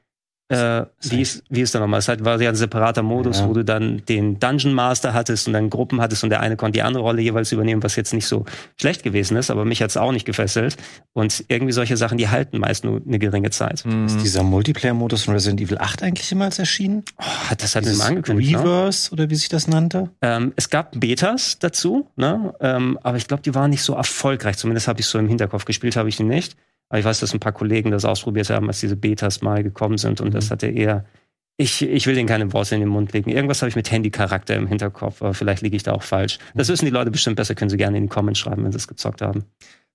Äh, 0.50 0.86
wie, 1.04 1.22
ist, 1.22 1.44
wie 1.50 1.60
ist 1.60 1.76
da 1.76 1.80
nochmal? 1.80 2.00
Es 2.00 2.08
halt, 2.08 2.24
war 2.24 2.42
ja 2.42 2.48
ein 2.50 2.56
separater 2.56 3.04
Modus, 3.04 3.40
Ja. 3.40 3.50
wo 3.50 3.54
du 3.54 3.66
dann 3.66 4.02
den 4.08 4.40
Dungeon 4.40 4.74
Master 4.74 5.14
hattest 5.14 5.48
und 5.48 5.54
dann 5.54 5.70
Gruppen 5.70 6.00
hattest 6.00 6.24
und 6.24 6.30
der 6.30 6.40
eine 6.40 6.56
konnte 6.56 6.78
die 6.78 6.84
andere 6.84 7.04
Rolle 7.04 7.22
jeweils 7.22 7.52
übernehmen, 7.52 7.84
was 7.84 7.98
jetzt 7.98 8.14
nicht 8.14 8.28
so 8.28 8.46
schlecht 8.80 9.04
gewesen 9.04 9.36
ist, 9.36 9.50
aber 9.50 9.66
mich 9.66 9.82
hat's 9.82 9.98
auch 9.98 10.14
nicht 10.14 10.26
gefesselt. 10.26 10.78
Und 11.12 11.44
irgendwie 11.50 11.74
solche 11.74 11.98
Sachen, 11.98 12.18
die 12.18 12.30
halten 12.30 12.60
meist 12.60 12.86
nur 12.86 13.02
eine 13.06 13.20
geringe 13.20 13.50
Zeit. 13.50 13.86
Mhm. 13.86 14.06
Ist 14.06 14.22
dieser 14.22 14.44
Multiplayer-Modus 14.44 15.24
von 15.24 15.34
Resident 15.34 15.60
Evil 15.60 15.80
8 15.80 16.04
eigentlich 16.04 16.30
jemals 16.30 16.60
erschienen? 16.60 17.04
Oh, 17.20 17.24
das 17.58 17.76
hat 17.76 17.84
mir 17.84 17.90
Dieses 17.90 18.04
mal 18.04 18.08
angekündigt. 18.10 18.52
Ne? 18.54 18.60
Reverse 18.60 19.12
oder 19.12 19.30
wie 19.30 19.36
sich 19.36 19.50
das 19.50 19.68
nannte? 19.68 20.12
Ähm, 20.22 20.54
es 20.56 20.70
gab 20.70 20.98
Betas 20.98 21.60
dazu, 21.60 22.08
ne? 22.16 22.54
ähm, 22.62 22.98
aber 23.04 23.18
ich 23.18 23.28
glaube, 23.28 23.44
die 23.44 23.54
waren 23.54 23.70
nicht 23.70 23.84
so 23.84 23.96
erfolgreich. 23.96 24.56
Zumindest 24.56 24.88
habe 24.88 25.02
ich 25.02 25.08
so 25.08 25.20
im 25.20 25.28
Hinterkopf 25.28 25.66
gespielt, 25.66 25.98
habe 25.98 26.08
ich 26.08 26.16
die 26.16 26.24
nicht. 26.24 26.56
Aber 26.90 27.00
ich 27.00 27.06
weiß, 27.06 27.20
dass 27.20 27.34
ein 27.34 27.40
paar 27.40 27.52
Kollegen 27.52 27.92
das 27.92 28.06
ausprobiert 28.06 28.50
haben, 28.50 28.68
als 28.68 28.80
diese 28.80 28.96
Betas 28.96 29.42
mal 29.42 29.64
gekommen 29.64 29.98
sind 29.98 30.22
und 30.22 30.34
das 30.34 30.52
hatte 30.52 30.68
eher. 30.68 31.06
Ich, 31.60 31.82
ich 31.82 32.06
will 32.06 32.14
denen 32.14 32.28
keine 32.28 32.54
Worte 32.54 32.76
in 32.76 32.82
den 32.82 32.90
Mund 32.90 33.14
legen. 33.14 33.32
Irgendwas 33.32 33.64
habe 33.64 33.70
ich 33.70 33.76
mit 33.76 33.90
Handy-Charakter 33.92 34.56
im 34.56 34.68
Hinterkopf, 34.68 35.24
aber 35.24 35.34
vielleicht 35.34 35.64
liege 35.64 35.76
ich 35.76 35.82
da 35.82 35.94
auch 35.94 36.04
falsch. 36.04 36.38
Das 36.54 36.70
wissen 36.70 36.86
die 36.86 36.92
Leute 36.92 37.10
bestimmt 37.10 37.36
besser, 37.36 37.56
können 37.56 37.72
sie 37.72 37.78
gerne 37.78 37.98
in 37.98 38.04
die 38.04 38.10
Comments 38.10 38.40
schreiben, 38.40 38.64
wenn 38.64 38.72
sie 38.72 38.78
es 38.78 38.88
gezockt 38.88 39.24
haben. 39.24 39.46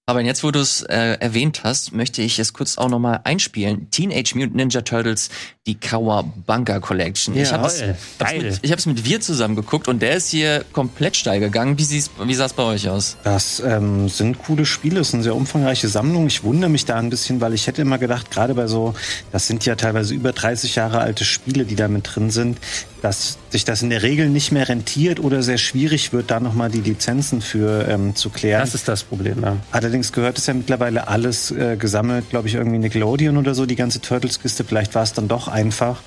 Aber 0.07 0.21
jetzt, 0.21 0.43
wo 0.43 0.51
du 0.51 0.59
es 0.59 0.83
äh, 0.83 1.17
erwähnt 1.21 1.61
hast, 1.63 1.93
möchte 1.93 2.23
ich 2.23 2.41
es 2.41 2.53
kurz 2.53 2.77
auch 2.77 2.89
nochmal 2.89 3.21
einspielen. 3.23 3.89
Teenage 3.93 4.33
Mutant 4.35 4.57
Ninja 4.57 4.81
Turtles, 4.81 5.31
die 5.65 5.77
Kawabunga 5.77 6.81
Collection. 6.81 7.37
ich 7.37 7.53
habe 7.53 8.79
es 8.81 8.87
mit, 8.87 8.97
mit 8.97 9.05
Wir 9.05 9.21
zusammen 9.21 9.55
geguckt 9.55 9.87
und 9.87 10.03
der 10.03 10.17
ist 10.17 10.29
hier 10.31 10.65
komplett 10.73 11.17
steil 11.17 11.39
gegangen. 11.39 11.79
Wie, 11.79 11.85
sieht's- 11.85 12.11
wie 12.21 12.35
sah 12.35 12.47
es 12.47 12.53
bei 12.53 12.65
euch 12.65 12.89
aus? 12.89 13.17
Das 13.23 13.61
ähm, 13.65 14.09
sind 14.09 14.41
coole 14.41 14.67
Spiele, 14.67 15.01
es 15.01 15.13
sind 15.13 15.23
sehr 15.23 15.37
umfangreiche 15.37 15.87
Sammlungen. 15.87 16.27
Ich 16.27 16.43
wundere 16.43 16.69
mich 16.69 16.85
da 16.85 16.97
ein 16.97 17.09
bisschen, 17.09 17.41
weil 17.41 17.55
ich 17.55 17.69
hätte 17.69 17.83
immer 17.83 17.99
gedacht, 17.99 18.29
gerade 18.33 18.55
bei 18.55 18.67
so, 18.67 18.95
das 19.31 19.47
sind 19.47 19.65
ja 19.67 19.77
teilweise 19.77 20.15
über 20.15 20.33
30 20.33 20.75
Jahre 20.75 20.99
alte 20.99 21.25
Spiele, 21.25 21.65
die 21.65 21.77
da 21.77 21.87
mit 21.87 22.13
drin 22.13 22.31
sind, 22.31 22.59
dass 23.03 23.37
sich 23.51 23.65
das 23.65 23.83
in 23.83 23.91
der 23.91 24.03
Regel 24.03 24.31
nicht 24.31 24.51
mehr 24.53 24.69
rentiert 24.69 25.21
oder 25.21 25.43
sehr 25.43 25.59
schwierig 25.59 26.13
wird, 26.13 26.31
da 26.31 26.39
nochmal 26.39 26.71
die 26.71 26.81
Lizenzen 26.81 27.41
für 27.41 27.89
ähm, 27.89 28.15
zu 28.15 28.31
klären. 28.31 28.61
Das 28.61 28.77
ist 28.77 28.87
das 28.87 29.03
Problem, 29.03 29.43
ja. 29.43 29.57
Allerdings 29.73 30.13
gehört 30.13 30.39
es 30.39 30.47
ja 30.47 30.55
mittlerweile 30.55 31.09
alles 31.09 31.51
äh, 31.51 31.77
gesammelt, 31.77 32.31
glaube 32.31 32.47
ich, 32.47 32.55
irgendwie 32.55 32.79
Nickelodeon 32.79 33.37
oder 33.37 33.55
so, 33.55 33.67
die 33.67 33.75
ganze 33.75 34.01
Turtles-Kiste. 34.01 34.63
Vielleicht 34.63 34.95
war 34.95 35.03
es 35.03 35.13
dann 35.13 35.27
doch 35.27 35.49
einfach. 35.49 36.01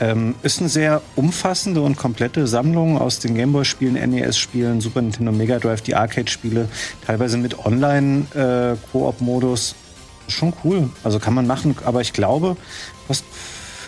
Ähm, 0.00 0.34
ist 0.42 0.58
eine 0.58 0.68
sehr 0.68 1.02
umfassende 1.14 1.82
und 1.82 1.96
komplette 1.96 2.48
Sammlung 2.48 2.98
aus 2.98 3.20
den 3.20 3.36
Gameboy-Spielen, 3.36 3.94
NES-Spielen, 3.94 4.80
Super 4.80 5.02
Nintendo 5.02 5.30
Mega 5.30 5.60
Drive, 5.60 5.82
die 5.82 5.94
Arcade-Spiele, 5.94 6.68
teilweise 7.06 7.38
mit 7.38 7.64
Online-Koop-Modus. 7.64 9.76
Schon 10.26 10.52
cool. 10.64 10.90
Also 11.04 11.20
kann 11.20 11.34
man 11.34 11.46
machen, 11.46 11.76
aber 11.84 12.00
ich 12.00 12.12
glaube, 12.12 12.56
kostet 13.06 13.28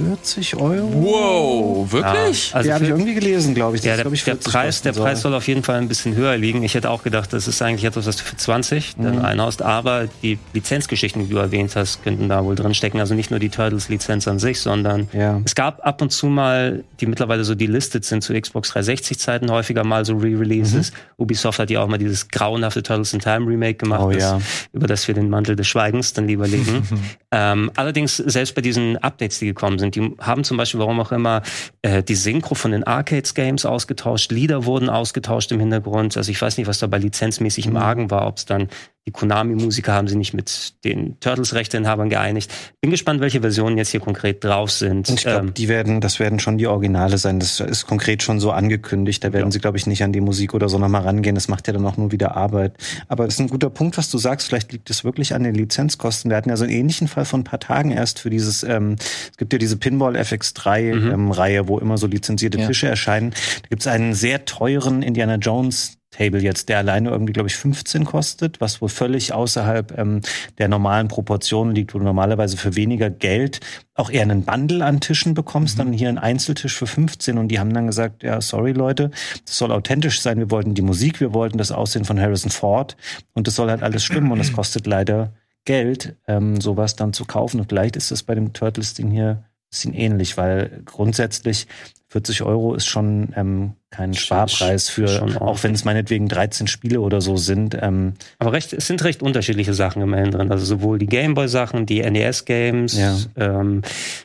40 0.06 0.56
Euro. 0.56 0.90
Wow, 0.92 1.92
wirklich? 1.92 2.50
Ja, 2.50 2.56
also 2.56 2.68
die 2.68 2.74
habe 2.74 2.84
ich 2.84 2.90
irgendwie 2.90 3.14
gelesen, 3.14 3.54
glaube 3.54 3.76
ich. 3.76 3.84
Ja, 3.84 3.96
der, 3.96 4.06
ich, 4.12 4.24
der 4.24 4.34
40 4.34 4.52
Preis, 4.52 4.82
der 4.82 4.94
soll. 4.94 5.04
Preis 5.04 5.20
soll 5.20 5.34
auf 5.34 5.46
jeden 5.46 5.62
Fall 5.62 5.76
ein 5.76 5.88
bisschen 5.88 6.14
höher 6.16 6.36
liegen. 6.36 6.62
Ich 6.62 6.74
hätte 6.74 6.90
auch 6.90 7.02
gedacht, 7.02 7.32
das 7.32 7.46
ist 7.48 7.60
eigentlich 7.62 7.84
etwas, 7.84 8.06
was 8.06 8.16
du 8.16 8.24
für 8.24 8.36
20 8.36 8.96
dann 8.98 9.18
reinhaust, 9.18 9.62
aber 9.62 10.08
die 10.22 10.38
Lizenzgeschichten, 10.52 11.22
die 11.26 11.30
du 11.32 11.38
erwähnt 11.38 11.74
hast, 11.76 12.02
könnten 12.02 12.28
da 12.28 12.44
wohl 12.44 12.54
drin 12.54 12.74
stecken. 12.74 13.00
Also 13.00 13.14
nicht 13.14 13.30
nur 13.30 13.40
die 13.40 13.48
Turtles-Lizenz 13.48 14.26
an 14.28 14.38
sich, 14.38 14.60
sondern 14.60 15.08
Ja. 15.12 15.40
es 15.44 15.54
gab 15.54 15.86
ab 15.86 16.02
und 16.02 16.10
zu 16.10 16.26
mal, 16.26 16.84
die 17.00 17.06
mittlerweile 17.06 17.44
so 17.44 17.54
delistet 17.54 18.04
sind 18.04 18.22
zu 18.22 18.32
Xbox 18.38 18.72
360-Zeiten, 18.72 19.50
häufiger 19.50 19.84
mal 19.84 20.04
so 20.04 20.16
Re-Releases. 20.16 20.92
Ubisoft 21.18 21.58
hat 21.58 21.70
ja 21.70 21.82
auch 21.82 21.88
mal 21.88 21.98
dieses 21.98 22.28
grauenhafte 22.28 22.82
Turtles 22.82 23.12
in 23.12 23.20
Time 23.20 23.46
Remake 23.46 23.74
gemacht, 23.74 24.00
Oh, 24.02 24.10
das, 24.10 24.22
ja. 24.22 24.40
über 24.72 24.86
das 24.86 25.06
wir 25.06 25.14
den 25.14 25.30
Mantel 25.30 25.54
des 25.56 25.66
Schweigens 25.68 26.12
dann 26.12 26.26
lieber 26.26 26.48
legen. 26.48 26.82
ähm, 27.30 27.70
allerdings, 27.76 28.16
selbst 28.16 28.54
bei 28.54 28.62
diesen 28.62 28.96
Updates, 28.98 29.38
die 29.38 29.46
gekommen 29.46 29.78
sind, 29.78 29.91
die 29.94 30.14
haben 30.20 30.44
zum 30.44 30.56
Beispiel, 30.56 30.80
warum 30.80 31.00
auch 31.00 31.12
immer, 31.12 31.42
äh, 31.82 32.02
die 32.02 32.14
Synchro 32.14 32.54
von 32.54 32.72
den 32.72 32.84
Arcades-Games 32.84 33.64
ausgetauscht, 33.66 34.32
Lieder 34.32 34.64
wurden 34.64 34.88
ausgetauscht 34.88 35.52
im 35.52 35.60
Hintergrund. 35.60 36.16
Also 36.16 36.30
ich 36.30 36.40
weiß 36.40 36.58
nicht, 36.58 36.66
was 36.66 36.78
da 36.78 36.86
bei 36.86 36.98
lizenzmäßig 36.98 37.66
im 37.66 37.76
Argen 37.76 38.10
war, 38.10 38.26
ob 38.26 38.38
es 38.38 38.46
dann 38.46 38.68
Die 39.08 39.10
Konami-Musiker 39.10 39.92
haben 39.94 40.06
sich 40.06 40.16
nicht 40.16 40.32
mit 40.32 40.74
den 40.84 41.18
Turtles-Rechteinhabern 41.18 42.08
geeinigt. 42.08 42.52
Bin 42.80 42.92
gespannt, 42.92 43.20
welche 43.20 43.40
Versionen 43.40 43.76
jetzt 43.76 43.88
hier 43.88 43.98
konkret 43.98 44.44
drauf 44.44 44.70
sind. 44.70 45.08
Und 45.08 45.16
ich 45.18 45.24
glaube, 45.24 45.48
Ähm, 45.48 45.54
die 45.54 45.66
werden, 45.68 46.00
das 46.00 46.20
werden 46.20 46.38
schon 46.38 46.56
die 46.56 46.68
Originale 46.68 47.18
sein. 47.18 47.40
Das 47.40 47.58
ist 47.58 47.88
konkret 47.88 48.22
schon 48.22 48.38
so 48.38 48.52
angekündigt. 48.52 49.24
Da 49.24 49.32
werden 49.32 49.46
Ja. 49.46 49.50
sie, 49.50 49.58
glaube 49.58 49.76
ich, 49.76 49.88
nicht 49.88 50.04
an 50.04 50.12
die 50.12 50.20
Musik 50.20 50.54
oder 50.54 50.68
so 50.68 50.78
nochmal 50.78 51.02
rangehen. 51.02 51.34
Das 51.34 51.48
macht 51.48 51.66
ja 51.66 51.72
dann 51.72 51.84
auch 51.84 51.96
nur 51.96 52.12
wieder 52.12 52.36
Arbeit. 52.36 52.74
Aber 53.08 53.24
das 53.24 53.34
ist 53.34 53.40
ein 53.40 53.48
guter 53.48 53.70
Punkt, 53.70 53.98
was 53.98 54.08
du 54.08 54.18
sagst. 54.18 54.46
Vielleicht 54.46 54.70
liegt 54.70 54.88
es 54.88 55.02
wirklich 55.02 55.34
an 55.34 55.42
den 55.42 55.56
Lizenzkosten. 55.56 56.30
Wir 56.30 56.36
hatten 56.36 56.50
ja 56.50 56.56
so 56.56 56.62
einen 56.62 56.72
ähnlichen 56.72 57.08
Fall 57.08 57.24
von 57.24 57.40
ein 57.40 57.44
paar 57.44 57.58
Tagen 57.60 57.90
erst 57.90 58.20
für 58.20 58.30
dieses, 58.30 58.62
ähm, 58.62 58.94
es 59.32 59.36
gibt 59.36 59.52
ja 59.52 59.58
diese 59.58 59.78
Pinball 59.78 60.14
FX3 60.16 60.94
Mhm. 60.94 61.10
ähm, 61.10 61.30
Reihe, 61.32 61.66
wo 61.66 61.80
immer 61.80 61.98
so 61.98 62.06
lizenzierte 62.06 62.58
Ja. 62.60 62.68
Tische 62.68 62.86
erscheinen. 62.86 63.30
Da 63.62 63.68
gibt 63.68 63.82
es 63.82 63.88
einen 63.88 64.14
sehr 64.14 64.44
teuren 64.44 65.02
Indiana 65.02 65.34
Jones 65.36 65.98
Table 66.12 66.40
jetzt, 66.40 66.68
der 66.68 66.78
alleine 66.78 67.10
irgendwie, 67.10 67.32
glaube 67.32 67.48
ich, 67.48 67.56
15 67.56 68.04
kostet, 68.04 68.60
was 68.60 68.80
wohl 68.80 68.90
völlig 68.90 69.32
außerhalb 69.32 69.98
ähm, 69.98 70.20
der 70.58 70.68
normalen 70.68 71.08
Proportionen 71.08 71.74
liegt, 71.74 71.94
wo 71.94 71.98
du 71.98 72.04
normalerweise 72.04 72.56
für 72.56 72.76
weniger 72.76 73.10
Geld 73.10 73.60
auch 73.94 74.10
eher 74.10 74.22
einen 74.22 74.44
Bundle 74.44 74.84
an 74.84 75.00
Tischen 75.00 75.34
bekommst, 75.34 75.78
dann 75.78 75.92
hier 75.92 76.10
einen 76.10 76.18
Einzeltisch 76.18 76.76
für 76.76 76.86
15 76.86 77.38
und 77.38 77.48
die 77.48 77.58
haben 77.58 77.72
dann 77.72 77.86
gesagt, 77.86 78.22
ja, 78.22 78.40
sorry 78.40 78.72
Leute, 78.72 79.10
das 79.44 79.58
soll 79.58 79.72
authentisch 79.72 80.20
sein, 80.20 80.38
wir 80.38 80.50
wollten 80.50 80.74
die 80.74 80.82
Musik, 80.82 81.20
wir 81.20 81.34
wollten 81.34 81.58
das 81.58 81.72
Aussehen 81.72 82.04
von 82.04 82.20
Harrison 82.20 82.50
Ford 82.50 82.96
und 83.32 83.46
das 83.46 83.56
soll 83.56 83.70
halt 83.70 83.82
alles 83.82 84.04
stimmen 84.04 84.30
und 84.30 84.40
es 84.40 84.52
kostet 84.54 84.86
leider 84.86 85.32
Geld, 85.64 86.16
ähm, 86.26 86.60
sowas 86.60 86.94
dann 86.94 87.14
zu 87.14 87.24
kaufen 87.24 87.58
und 87.58 87.68
vielleicht 87.70 87.96
ist 87.96 88.10
das 88.10 88.22
bei 88.22 88.34
dem 88.34 88.52
Turtles-Ding 88.52 89.10
hier 89.10 89.44
ein 89.44 89.68
bisschen 89.70 89.94
ähnlich, 89.94 90.36
weil 90.36 90.82
grundsätzlich 90.84 91.68
40 92.12 92.42
Euro 92.42 92.74
ist 92.74 92.86
schon 92.86 93.32
ähm, 93.36 93.72
kein 93.90 94.12
Sparpreis 94.12 94.90
für, 94.90 95.08
schon 95.08 95.34
auch 95.38 95.62
wenn 95.62 95.72
es 95.72 95.84
meinetwegen 95.86 96.28
13 96.28 96.66
Spiele 96.66 97.00
oder 97.00 97.22
so 97.22 97.38
sind. 97.38 97.74
Ähm, 97.80 98.12
Aber 98.38 98.52
recht, 98.52 98.74
es 98.74 98.86
sind 98.86 99.02
recht 99.02 99.22
unterschiedliche 99.22 99.72
Sachen 99.72 100.02
immerhin 100.02 100.30
drin. 100.30 100.50
Also 100.50 100.64
sowohl 100.66 100.98
die 100.98 101.06
Gameboy-Sachen, 101.06 101.86
die 101.86 102.02
NES-Games. 102.02 102.98
Ja. 102.98 103.16
Ähm, 103.36 103.80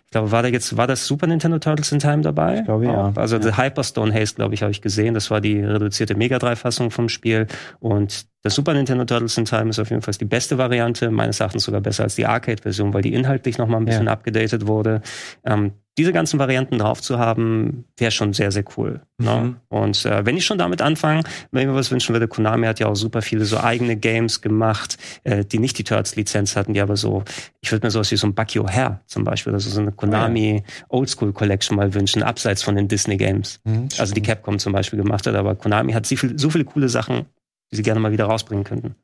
ich 0.06 0.12
glaube, 0.12 0.32
war 0.32 0.44
da 0.44 0.50
jetzt, 0.50 0.76
war 0.76 0.86
das 0.88 1.08
Super 1.08 1.28
Nintendo 1.28 1.60
Turtles 1.60 1.90
in 1.94 2.00
Time 2.00 2.22
dabei? 2.24 2.60
Ich 2.60 2.66
glaube, 2.66 2.86
ja. 2.86 3.14
Also 3.16 3.38
Ja. 3.38 3.42
The 3.44 3.58
Hyperstone 3.58 4.14
Haste, 4.14 4.36
glaube 4.36 4.54
ich, 4.54 4.62
habe 4.64 4.72
ich 4.72 4.82
gesehen. 4.82 5.14
Das 5.14 5.32
war 5.32 5.40
die 5.40 5.60
reduzierte 5.62 6.16
Mega 6.16 6.36
3-Fassung 6.38 6.92
vom 6.92 7.08
Spiel. 7.08 7.48
Und 7.80 8.26
das 8.44 8.54
Super 8.56 8.74
Nintendo 8.74 9.06
Turtles 9.06 9.38
in 9.38 9.46
Time 9.46 9.70
ist 9.70 9.80
auf 9.80 9.90
jeden 9.92 10.02
Fall 10.02 10.14
die 10.14 10.26
beste 10.26 10.58
Variante, 10.58 11.10
meines 11.10 11.40
Erachtens 11.40 11.64
sogar 11.64 11.80
besser 11.82 12.04
als 12.04 12.16
die 12.16 12.26
Arcade-Version, 12.26 12.94
weil 12.94 13.02
die 13.02 13.14
inhaltlich 13.14 13.58
noch 13.58 13.68
mal 13.68 13.78
ein 13.78 13.86
bisschen 13.86 14.08
Ja. 14.08 14.12
abgedatet 14.12 14.68
wurde. 14.68 15.02
Ähm, 15.46 15.72
diese 15.98 16.14
ganzen 16.14 16.38
Varianten 16.38 16.78
drauf 16.78 17.02
zu 17.02 17.18
haben, 17.18 17.86
wäre 17.98 18.12
schon 18.12 18.34
sehr, 18.34 18.52
sehr 18.52 18.64
cool. 18.78 19.02
Ne? 19.18 19.36
Mhm. 19.36 19.56
Und 19.70 20.06
äh, 20.06 20.26
wenn 20.26 20.38
ich 20.38 20.46
schon 20.46 20.60
damit 20.60 20.82
anfange, 20.82 21.24
wenn 21.52 21.62
ich 21.62 21.68
mir 21.68 21.74
was 21.74 21.90
wünschen 21.90 22.14
würde, 22.14 22.28
Konami 22.28 22.68
hat 22.68 22.80
ja 22.80 22.88
auch 22.88 22.96
super 22.96 23.24
viele 23.24 23.46
so 23.46 23.60
eigene 23.60 23.96
Games 23.96 24.42
gemacht, 24.42 24.98
äh, 25.24 25.44
die 25.44 25.58
nicht 25.58 25.78
die 25.80 25.84
Turtles-Lizenz 25.84 26.56
hatten, 26.56 26.74
die 26.74 26.82
aber 26.82 26.98
so, 26.98 27.24
ich 27.62 27.72
würde 27.72 27.88
mir 27.88 27.92
sowas 27.92 28.12
wie 28.12 28.18
so 28.18 28.28
ein 28.28 28.36
Bucky 28.36 28.60
O'Hare 28.60 29.00
zum 29.08 29.24
Beispiel, 29.24 29.54
also 29.54 29.70
so 29.72 29.82
eine 29.82 29.92
Konami 29.92 30.64
Oldschool 30.90 31.34
Collection 31.34 31.76
mal 31.76 31.94
wünschen, 31.96 32.22
abseits 32.22 32.62
von 32.62 32.76
den 32.76 32.88
Disney 32.88 33.18
Games. 33.18 33.60
Also 34.00 34.14
die 34.14 34.22
Capcom 34.22 34.60
zum 34.60 34.74
Beispiel 34.74 35.02
gemacht 35.02 35.26
hat, 35.26 35.34
aber 35.34 35.56
Konami 35.56 35.94
hat 35.94 36.06
so, 36.06 36.16
viel, 36.16 36.38
so 36.38 36.52
viele 36.52 36.66
coole 36.66 36.90
Sachen, 36.90 37.26
die 37.72 37.76
sie 37.76 37.84
gerne 37.84 38.00
mal 38.00 38.12
wieder 38.12 38.26
rausbringen 38.26 38.64
könnten. 38.64 38.96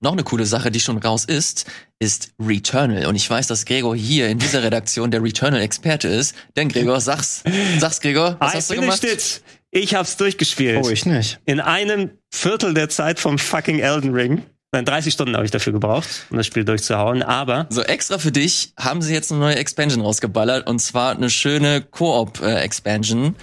Noch 0.00 0.12
eine 0.12 0.22
coole 0.22 0.46
Sache, 0.46 0.70
die 0.70 0.80
schon 0.80 0.98
raus 0.98 1.24
ist, 1.24 1.66
ist 1.98 2.30
Returnal. 2.40 3.06
Und 3.06 3.14
ich 3.16 3.28
weiß, 3.28 3.46
dass 3.46 3.64
Gregor 3.64 3.94
hier 3.96 4.28
in 4.28 4.38
dieser 4.38 4.62
Redaktion 4.62 5.10
der 5.10 5.22
Returnal-Experte 5.22 6.08
ist. 6.08 6.34
Denn 6.56 6.68
Gregor, 6.68 7.00
sag's. 7.00 7.42
Sag's, 7.78 8.00
Gregor. 8.00 8.36
Was 8.40 8.54
I 8.54 8.56
hast 8.56 8.70
du 8.70 8.74
finished 8.74 9.02
gemacht? 9.02 9.14
it! 9.14 9.42
Ich 9.74 9.94
hab's 9.94 10.16
durchgespielt. 10.18 10.84
oh, 10.84 10.90
ich 10.90 11.06
nicht. 11.06 11.40
in 11.46 11.58
einem 11.60 12.10
Viertel 12.30 12.74
der 12.74 12.88
Zeit 12.90 13.18
vom 13.18 13.38
fucking 13.38 13.78
Elden 13.78 14.12
Ring. 14.12 14.42
Nein, 14.74 14.86
30 14.86 15.12
Stunden 15.12 15.34
habe 15.34 15.44
ich 15.44 15.50
dafür 15.50 15.74
gebraucht, 15.74 16.08
um 16.30 16.38
das 16.38 16.46
Spiel 16.46 16.64
durchzuhauen. 16.64 17.22
Aber 17.22 17.66
So 17.68 17.82
extra 17.82 18.16
für 18.18 18.32
dich 18.32 18.72
haben 18.78 19.02
sie 19.02 19.12
jetzt 19.12 19.30
eine 19.30 19.40
neue 19.40 19.56
Expansion 19.56 20.00
rausgeballert. 20.00 20.66
Und 20.66 20.78
zwar 20.78 21.14
eine 21.14 21.28
schöne 21.28 21.82
Koop-Expansion. 21.82 23.36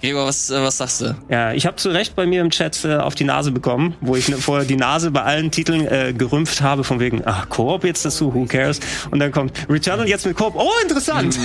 Gregor, 0.00 0.26
was, 0.26 0.50
äh, 0.50 0.62
was 0.62 0.78
sagst 0.78 1.00
du? 1.00 1.16
ja, 1.28 1.52
ich 1.52 1.66
habe 1.66 1.76
zu 1.76 1.90
Recht 1.90 2.14
bei 2.14 2.26
mir 2.26 2.40
im 2.40 2.50
Chat 2.50 2.84
äh, 2.84 2.96
auf 2.96 3.14
die 3.14 3.24
Nase 3.24 3.50
bekommen, 3.50 3.94
wo 4.00 4.14
ich 4.16 4.28
ne, 4.28 4.36
vorher 4.36 4.64
die 4.64 4.76
Nase 4.76 5.10
bei 5.10 5.22
allen 5.22 5.50
Titeln 5.50 5.86
äh, 5.86 6.14
gerümpft 6.16 6.60
habe, 6.60 6.84
von 6.84 7.00
wegen, 7.00 7.22
ach, 7.24 7.48
Koop 7.48 7.84
jetzt 7.84 8.04
dazu, 8.04 8.32
who 8.32 8.46
cares? 8.46 8.80
Und 9.10 9.18
dann 9.18 9.32
kommt 9.32 9.52
Returnal 9.68 10.08
jetzt 10.08 10.24
mit 10.26 10.36
Koop, 10.36 10.54
oh, 10.56 10.70
interessant! 10.82 11.38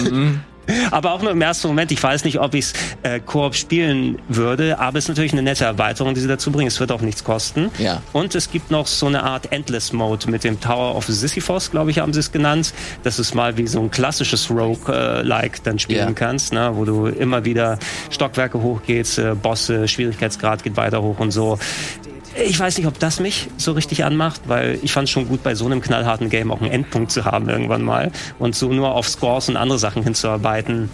Aber 0.91 1.11
auch 1.13 1.21
nur 1.21 1.31
im 1.31 1.41
ersten 1.41 1.67
Moment. 1.67 1.91
Ich 1.91 2.01
weiß 2.01 2.23
nicht, 2.25 2.39
ob 2.39 2.53
ich 2.53 2.65
es 2.65 2.73
äh, 3.03 3.19
Koop 3.19 3.55
spielen 3.55 4.19
würde, 4.29 4.79
aber 4.79 4.97
es 4.97 5.05
ist 5.05 5.09
natürlich 5.09 5.33
eine 5.33 5.41
nette 5.43 5.65
Erweiterung, 5.65 6.13
die 6.13 6.21
sie 6.21 6.27
dazu 6.27 6.51
bringen. 6.51 6.67
Es 6.67 6.79
wird 6.79 6.91
auch 6.91 7.01
nichts 7.01 7.23
kosten. 7.23 7.69
Ja. 7.79 8.01
Und 8.13 8.35
es 8.35 8.51
gibt 8.51 8.71
noch 8.71 8.87
so 8.87 9.07
eine 9.07 9.23
Art 9.23 9.51
Endless 9.51 9.91
Mode 9.93 10.29
mit 10.29 10.43
dem 10.43 10.59
Tower 10.59 10.95
of 10.95 11.05
Sisyphos, 11.05 11.71
glaube 11.71 11.91
ich, 11.91 11.99
haben 11.99 12.13
sie 12.13 12.19
es 12.21 12.31
genannt. 12.31 12.73
Das 13.03 13.19
ist 13.19 13.33
mal 13.35 13.57
wie 13.57 13.67
so 13.67 13.79
ein 13.81 13.91
klassisches 13.91 14.49
Rogue-like 14.49 15.63
dann 15.63 15.79
spielen 15.79 16.07
Ja. 16.09 16.13
kannst, 16.13 16.53
ne? 16.53 16.71
wo 16.73 16.85
du 16.85 17.07
immer 17.07 17.45
wieder 17.45 17.77
Stockwerke 18.09 18.61
hochgehst, 18.61 19.19
äh, 19.19 19.35
Bosse, 19.35 19.87
Schwierigkeitsgrad 19.87 20.63
geht 20.63 20.77
weiter 20.77 21.01
hoch 21.01 21.19
und 21.19 21.31
so. 21.31 21.57
Ich 22.35 22.59
weiß 22.59 22.77
nicht, 22.77 22.87
ob 22.87 22.97
das 22.99 23.19
mich 23.19 23.49
so 23.57 23.73
richtig 23.73 24.03
anmacht, 24.05 24.41
weil 24.47 24.79
ich 24.81 24.91
fand 24.91 25.07
es 25.07 25.11
schon 25.11 25.27
gut, 25.27 25.43
bei 25.43 25.53
so 25.55 25.65
einem 25.65 25.81
knallharten 25.81 26.29
Game 26.29 26.51
auch 26.51 26.61
einen 26.61 26.71
Endpunkt 26.71 27.11
zu 27.11 27.25
haben 27.25 27.47
irgendwann 27.47 27.83
mal. 27.83 28.11
Und 28.39 28.55
so 28.55 28.73
nur 28.73 28.95
auf 28.95 29.07
Scores 29.07 29.49
und 29.49 29.57
andere 29.57 29.77
Sachen 29.77 30.03
hinzuarbeiten, 30.03 30.89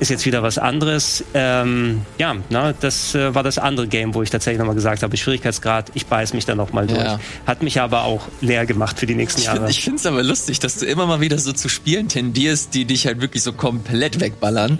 ist 0.00 0.10
jetzt 0.10 0.24
wieder 0.26 0.42
was 0.42 0.58
anderes. 0.58 1.24
Ähm, 1.34 2.02
ja, 2.18 2.36
na, 2.50 2.72
das 2.72 3.14
äh, 3.14 3.34
war 3.34 3.42
das 3.42 3.58
andere 3.58 3.88
Game, 3.88 4.14
wo 4.14 4.22
ich 4.22 4.30
tatsächlich 4.30 4.58
nochmal 4.60 4.76
gesagt 4.76 5.02
habe, 5.02 5.16
Schwierigkeitsgrad, 5.16 5.90
ich 5.94 6.06
beiß 6.06 6.34
mich 6.34 6.46
da 6.46 6.54
nochmal 6.54 6.86
durch. 6.86 7.00
Ja. 7.00 7.18
Hat 7.46 7.62
mich 7.62 7.80
aber 7.80 8.04
auch 8.04 8.28
leer 8.40 8.64
gemacht 8.64 8.98
für 9.00 9.06
die 9.06 9.16
nächsten 9.16 9.40
Ich 9.40 9.46
Jahre. 9.46 9.58
finde 9.58 9.70
ich 9.72 9.82
find's 9.82 10.06
aber 10.06 10.22
lustig, 10.22 10.60
dass 10.60 10.78
du 10.78 10.86
immer 10.86 11.06
mal 11.06 11.20
wieder 11.20 11.38
so 11.38 11.52
zu 11.52 11.68
Spielen 11.68 12.08
tendierst, 12.08 12.74
die 12.74 12.84
dich 12.84 13.06
halt 13.06 13.20
wirklich 13.20 13.42
so 13.42 13.52
komplett 13.52 14.20
wegballern. 14.20 14.78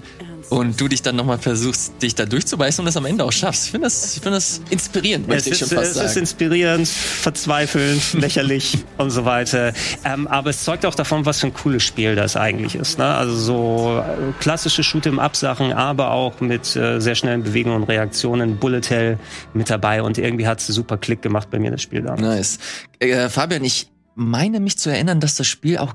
Und 0.59 0.81
du 0.81 0.89
dich 0.89 1.03
dann 1.03 1.17
nochmal 1.17 1.39
versuchst, 1.39 1.93
dich 2.03 2.15
da 2.15 2.25
durchzubeißen 2.25 2.81
und 2.83 2.87
das 2.87 2.97
am 2.97 3.05
Ende 3.05 3.25
auch 3.25 3.33
schaffst. 3.33 3.67
Ich 3.67 3.71
finde 3.71 3.87
das, 3.87 4.17
ich 4.17 4.23
finde 4.23 4.37
das 4.37 4.61
inspirierend, 4.71 5.27
Es 5.27 5.29
möchte 5.29 5.49
ich 5.51 5.61
ist, 5.61 5.69
schon 5.69 5.79
fast 5.79 5.91
es 5.91 5.97
ist 5.97 6.09
sagen. 6.09 6.21
inspirierend, 6.21 6.89
verzweifelnd, 6.89 8.13
lächerlich 8.15 8.79
und 8.97 9.11
so 9.11 9.25
weiter. 9.25 9.73
Ähm, 10.05 10.27
aber 10.27 10.51
es 10.51 10.65
zeugt 10.65 10.87
auch 10.87 10.95
davon, 10.95 11.27
was 11.27 11.41
für 11.41 11.49
ein 11.49 11.55
cooles 11.55 11.83
Spiel 11.83 12.15
das 12.15 12.37
eigentlich 12.37 12.75
ist. 12.75 12.99
Ne? 12.99 13.05
Also 13.07 13.37
so 13.37 14.03
äh, 14.03 14.33
klassische 14.41 14.83
Shoot'em-up-Sachen, 14.83 15.73
aber 15.73 16.13
auch 16.13 16.41
mit 16.41 16.75
äh, 16.77 17.01
sehr 17.01 17.15
schnellen 17.15 17.43
Bewegungen 17.43 17.83
und 17.83 17.85
Reaktionen. 17.85 18.57
Bullet 18.57 18.89
Hell 18.89 19.19
mit 19.55 19.69
dabei 19.71 20.03
und 20.03 20.19
irgendwie 20.19 20.47
hat 20.47 20.61
es 20.61 20.67
super 20.69 20.97
Klick 20.97 21.23
gemacht 21.23 21.49
bei 21.51 21.59
mir, 21.59 21.71
das 21.71 21.83
Spiel 21.83 22.03
damals. 22.03 22.21
Nice. 22.23 22.59
Äh, 23.01 23.29
Fabian, 23.29 23.65
ich 23.65 23.91
meine 24.15 24.61
mich 24.61 24.79
zu 24.79 24.91
erinnern, 24.91 25.21
dass 25.21 25.37
das 25.37 25.47
Spiel 25.47 25.79
auch 25.79 25.95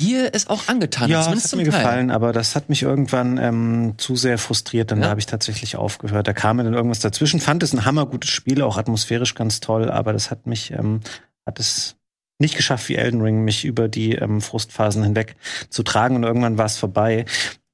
dir 0.00 0.30
es 0.32 0.48
auch 0.48 0.68
angetan 0.68 1.04
hat. 1.04 1.10
Ja, 1.10 1.30
das 1.32 1.44
hat 1.44 1.56
mir 1.56 1.64
Teil. 1.64 1.72
gefallen, 1.72 2.10
aber 2.10 2.32
das 2.32 2.56
hat 2.56 2.68
mich 2.68 2.82
irgendwann 2.82 3.38
ähm, 3.38 3.94
zu 3.98 4.16
sehr 4.16 4.38
frustriert. 4.38 4.90
Dann 4.90 4.98
Ja. 4.98 5.04
da 5.04 5.10
habe 5.10 5.20
ich 5.20 5.26
tatsächlich 5.26 5.76
aufgehört. 5.76 6.26
Da 6.26 6.32
kam 6.32 6.56
mir 6.56 6.64
dann 6.64 6.74
irgendwas 6.74 7.00
dazwischen. 7.00 7.40
Fand 7.40 7.62
es 7.62 7.72
ein 7.72 7.84
hammergutes 7.84 8.30
Spiel, 8.30 8.62
auch 8.62 8.76
atmosphärisch 8.78 9.34
ganz 9.34 9.60
toll, 9.60 9.90
aber 9.90 10.12
das 10.12 10.30
hat 10.30 10.46
mich, 10.46 10.72
ähm, 10.72 11.00
hat 11.46 11.60
es 11.60 11.96
nicht 12.38 12.56
geschafft, 12.56 12.88
wie 12.88 12.96
Elden 12.96 13.20
Ring, 13.20 13.44
mich 13.44 13.64
über 13.66 13.88
die 13.88 14.12
ähm, 14.14 14.40
Frustphasen 14.40 15.02
hinweg 15.04 15.36
zu 15.68 15.82
tragen 15.82 16.16
und 16.16 16.22
irgendwann 16.24 16.56
war 16.58 16.64
es 16.66 16.78
vorbei. 16.78 17.26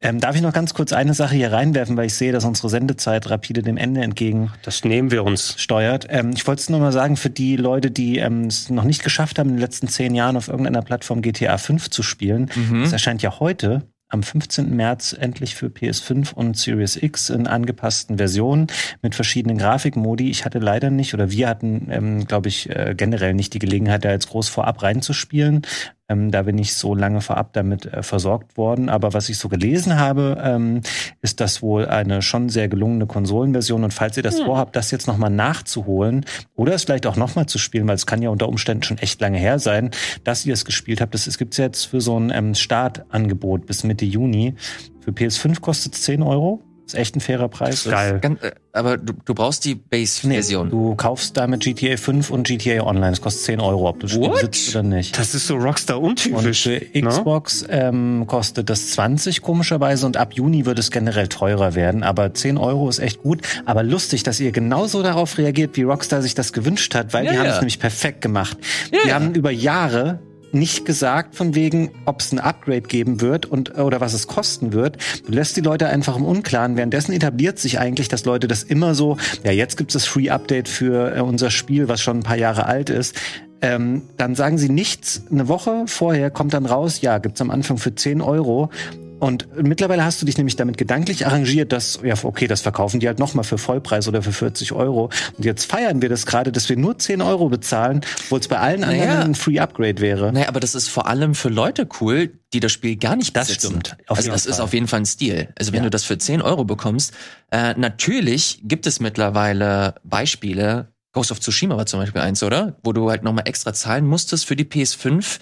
Ähm, 0.06 0.20
darf 0.20 0.36
ich 0.36 0.42
noch 0.42 0.52
ganz 0.52 0.72
kurz 0.74 0.92
eine 0.92 1.14
Sache 1.14 1.34
hier 1.34 1.52
reinwerfen, 1.52 1.96
weil 1.96 2.06
ich 2.06 2.14
sehe, 2.14 2.32
dass 2.32 2.44
unsere 2.44 2.68
Sendezeit 2.68 3.28
rapide 3.28 3.62
dem 3.62 3.76
Ende 3.76 4.02
entgegen 4.02 4.50
Das 4.62 4.84
nehmen 4.84 5.10
wir 5.10 5.24
uns. 5.24 5.54
steuert. 5.58 6.06
Ähm, 6.10 6.30
ich 6.34 6.46
wollte 6.46 6.60
es 6.60 6.68
nur 6.70 6.80
mal 6.80 6.92
sagen, 6.92 7.16
für 7.16 7.30
die 7.30 7.56
Leute, 7.56 7.90
die 7.90 8.18
ähm, 8.18 8.44
es 8.46 8.70
noch 8.70 8.84
nicht 8.84 9.02
geschafft 9.02 9.38
haben, 9.38 9.48
in 9.50 9.56
den 9.56 9.60
letzten 9.62 9.88
zehn 9.88 10.14
Jahren 10.14 10.36
auf 10.36 10.48
irgendeiner 10.48 10.82
Plattform 10.82 11.22
GTA 11.22 11.58
5 11.58 11.90
zu 11.90 12.02
spielen, 12.02 12.50
Mhm. 12.54 12.82
es 12.82 12.92
erscheint 12.92 13.22
ja 13.22 13.38
heute 13.40 13.82
am 14.08 14.22
15. 14.22 14.76
März 14.76 15.16
endlich 15.18 15.56
für 15.56 15.66
PS5 15.66 16.32
und 16.32 16.56
Series 16.56 16.94
X 16.94 17.28
in 17.28 17.48
angepassten 17.48 18.18
Versionen 18.18 18.68
mit 19.02 19.16
verschiedenen 19.16 19.58
Grafikmodi. 19.58 20.30
Ich 20.30 20.44
hatte 20.44 20.60
leider 20.60 20.90
nicht, 20.90 21.12
oder 21.12 21.32
wir 21.32 21.48
hatten, 21.48 21.88
ähm, 21.90 22.24
glaube 22.26 22.48
ich, 22.48 22.70
äh, 22.70 22.94
generell 22.96 23.34
nicht 23.34 23.52
die 23.54 23.58
Gelegenheit, 23.58 24.04
da 24.04 24.12
jetzt 24.12 24.28
groß 24.28 24.48
vorab 24.48 24.80
reinzuspielen. 24.84 25.62
Ähm, 26.08 26.30
da 26.30 26.42
bin 26.42 26.56
ich 26.58 26.74
so 26.74 26.94
lange 26.94 27.20
vorab 27.20 27.52
damit 27.52 27.86
äh, 27.86 28.02
versorgt 28.02 28.56
worden. 28.56 28.88
Aber 28.88 29.12
was 29.12 29.28
ich 29.28 29.38
so 29.38 29.48
gelesen 29.48 29.98
habe, 29.98 30.40
ähm, 30.42 30.80
ist 31.20 31.40
das 31.40 31.62
wohl 31.62 31.86
eine 31.86 32.22
schon 32.22 32.48
sehr 32.48 32.68
gelungene 32.68 33.06
Konsolenversion. 33.06 33.82
Und 33.82 33.92
falls 33.92 34.16
ihr 34.16 34.22
das 34.22 34.40
vorhabt, 34.40 34.76
das 34.76 34.90
jetzt 34.90 35.06
nochmal 35.06 35.30
nachzuholen 35.30 36.24
oder 36.54 36.74
es 36.74 36.84
vielleicht 36.84 37.06
auch 37.06 37.16
nochmal 37.16 37.46
zu 37.46 37.58
spielen, 37.58 37.88
weil 37.88 37.96
es 37.96 38.06
kann 38.06 38.22
ja 38.22 38.30
unter 38.30 38.48
Umständen 38.48 38.84
schon 38.84 38.98
echt 38.98 39.20
lange 39.20 39.38
her 39.38 39.58
sein, 39.58 39.90
dass 40.22 40.46
ihr 40.46 40.54
es 40.54 40.64
gespielt 40.64 41.00
habt. 41.00 41.14
Das, 41.14 41.26
es 41.26 41.38
gibt 41.38 41.56
jetzt 41.56 41.84
für 41.86 42.00
so 42.00 42.18
ein 42.18 42.30
ähm, 42.30 42.54
Startangebot 42.54 43.66
bis 43.66 43.82
Mitte 43.82 44.04
Juni. 44.04 44.54
Für 45.00 45.10
PS5 45.10 45.60
kostet 45.60 45.94
es 45.94 46.02
10 46.02 46.22
Euro 46.22 46.62
ist 46.86 46.94
echt 46.94 47.16
ein 47.16 47.20
fairer 47.20 47.48
Preis. 47.48 47.84
Geil. 47.84 48.18
Ganz, 48.20 48.42
äh, 48.42 48.52
aber 48.72 48.96
du, 48.98 49.12
du 49.24 49.34
brauchst 49.34 49.64
die 49.64 49.74
Nee, 49.74 49.80
Base-Version. 49.90 50.70
du 50.70 50.94
kaufst 50.94 51.36
damit 51.36 51.60
GTA 51.64 51.96
5 51.96 52.30
und 52.30 52.46
GTA 52.46 52.82
Online. 52.84 53.10
Das 53.10 53.20
kostet 53.20 53.44
10 53.44 53.60
Euro, 53.60 53.88
ob 53.88 54.00
du 54.00 54.08
What? 54.20 54.32
besitzt 54.34 54.70
oder 54.70 54.82
nicht. 54.82 55.18
Das 55.18 55.34
ist 55.34 55.46
so 55.46 55.56
Rockstar 55.56 56.00
Und 56.00 56.10
untypisch. 56.26 56.62
für 56.64 56.80
ne? 56.94 57.02
Xbox 57.08 57.64
ähm, 57.68 58.24
kostet 58.26 58.70
das 58.70 58.90
20 58.90 59.42
komischerweise 59.42 60.06
und 60.06 60.16
ab 60.16 60.34
Juni 60.34 60.66
wird 60.66 60.78
es 60.78 60.90
generell 60.90 61.28
teurer 61.28 61.74
werden. 61.74 62.02
Aber 62.02 62.32
10 62.34 62.58
Euro 62.58 62.88
ist 62.88 62.98
echt 62.98 63.22
gut. 63.22 63.40
Aber 63.64 63.82
lustig, 63.82 64.22
dass 64.22 64.38
ihr 64.40 64.52
genauso 64.52 65.02
darauf 65.02 65.38
reagiert, 65.38 65.76
wie 65.76 65.82
Rockstar 65.82 66.22
sich 66.22 66.34
das 66.34 66.52
gewünscht 66.52 66.94
hat, 66.94 67.12
weil 67.14 67.24
Ja, 67.24 67.32
die 67.32 67.38
haben 67.38 67.46
ja. 67.46 67.52
es 67.54 67.60
nämlich 67.60 67.80
perfekt 67.80 68.20
gemacht. 68.20 68.58
Ja, 68.92 68.98
die 69.04 69.08
ja. 69.08 69.14
haben 69.14 69.34
über 69.34 69.50
Jahre 69.50 70.18
nicht 70.52 70.84
gesagt 70.84 71.34
von 71.34 71.54
wegen, 71.54 71.90
ob 72.04 72.20
es 72.20 72.32
ein 72.32 72.38
Upgrade 72.38 72.82
geben 72.82 73.20
wird 73.20 73.46
und 73.46 73.78
oder 73.78 74.00
was 74.00 74.14
es 74.14 74.26
kosten 74.26 74.72
wird. 74.72 74.96
Du 75.26 75.32
lässt 75.32 75.56
die 75.56 75.60
Leute 75.60 75.88
einfach 75.88 76.16
im 76.16 76.24
Unklaren. 76.24 76.76
Währenddessen 76.76 77.12
etabliert 77.12 77.58
sich 77.58 77.78
eigentlich, 77.78 78.08
dass 78.08 78.24
Leute 78.24 78.48
das 78.48 78.62
immer 78.62 78.94
so, 78.94 79.16
ja, 79.44 79.52
jetzt 79.52 79.76
gibt 79.76 79.90
es 79.90 80.02
das 80.02 80.06
Free 80.06 80.30
Update 80.30 80.68
für 80.68 81.16
äh, 81.16 81.20
unser 81.20 81.50
Spiel, 81.50 81.88
was 81.88 82.00
schon 82.00 82.18
ein 82.18 82.22
paar 82.22 82.38
Jahre 82.38 82.66
alt 82.66 82.90
ist. 82.90 83.16
Ähm, 83.62 84.02
dann 84.16 84.34
sagen 84.34 84.58
sie 84.58 84.68
nichts. 84.68 85.22
Eine 85.30 85.48
Woche 85.48 85.84
vorher 85.86 86.30
kommt 86.30 86.54
dann 86.54 86.66
raus, 86.66 87.00
ja, 87.00 87.18
gibt's 87.18 87.40
am 87.40 87.50
Anfang 87.50 87.78
für 87.78 87.94
10 87.94 88.20
Euro. 88.20 88.70
Und 89.18 89.48
mittlerweile 89.62 90.04
hast 90.04 90.20
du 90.20 90.26
dich 90.26 90.36
nämlich 90.36 90.56
damit 90.56 90.76
gedanklich 90.76 91.26
arrangiert, 91.26 91.72
dass, 91.72 92.00
ja, 92.04 92.14
okay, 92.22 92.46
das 92.46 92.60
verkaufen 92.60 93.00
die 93.00 93.06
halt 93.06 93.18
nochmal 93.18 93.44
für 93.44 93.56
Vollpreis 93.56 94.08
oder 94.08 94.22
für 94.22 94.32
40 94.32 94.72
Euro. 94.72 95.10
Und 95.36 95.44
jetzt 95.44 95.64
feiern 95.64 96.02
wir 96.02 96.08
das 96.10 96.26
gerade, 96.26 96.52
dass 96.52 96.68
wir 96.68 96.76
nur 96.76 96.98
10 96.98 97.22
Euro 97.22 97.48
bezahlen, 97.48 98.02
obwohl 98.26 98.40
es 98.40 98.48
bei 98.48 98.58
allen 98.58 98.84
anderen 98.84 99.08
Naja. 99.08 99.20
ein 99.22 99.34
Free 99.34 99.58
Upgrade 99.58 100.00
wäre. 100.02 100.32
Naja, 100.32 100.48
aber 100.48 100.60
das 100.60 100.74
ist 100.74 100.88
vor 100.88 101.06
allem 101.06 101.34
für 101.34 101.48
Leute 101.48 101.88
cool, 102.00 102.30
die 102.52 102.60
das 102.60 102.72
Spiel 102.72 102.96
gar 102.96 103.16
nicht 103.16 103.34
Das 103.36 103.48
besitzen. 103.48 103.66
stimmt. 103.80 103.96
Also 104.06 104.30
das 104.30 104.44
ist 104.44 104.56
Fall. 104.56 104.64
auf 104.64 104.74
jeden 104.74 104.86
Fall 104.86 105.00
ein 105.00 105.06
Stil. 105.06 105.48
Also 105.58 105.72
wenn 105.72 105.78
Ja. 105.78 105.84
du 105.84 105.90
das 105.90 106.04
für 106.04 106.18
10 106.18 106.42
Euro 106.42 106.64
bekommst, 106.64 107.14
äh, 107.50 107.72
natürlich 107.76 108.60
gibt 108.64 108.86
es 108.86 109.00
mittlerweile 109.00 109.94
Beispiele, 110.04 110.88
Ghost 111.12 111.30
of 111.32 111.40
Tsushima 111.40 111.78
war 111.78 111.86
zum 111.86 112.00
Beispiel 112.00 112.20
eins, 112.20 112.42
oder? 112.42 112.76
Wo 112.82 112.92
du 112.92 113.08
halt 113.08 113.22
nochmal 113.22 113.48
extra 113.48 113.72
zahlen 113.72 114.06
musstest 114.06 114.44
für 114.44 114.54
die 114.56 114.64
PS5. 114.64 115.38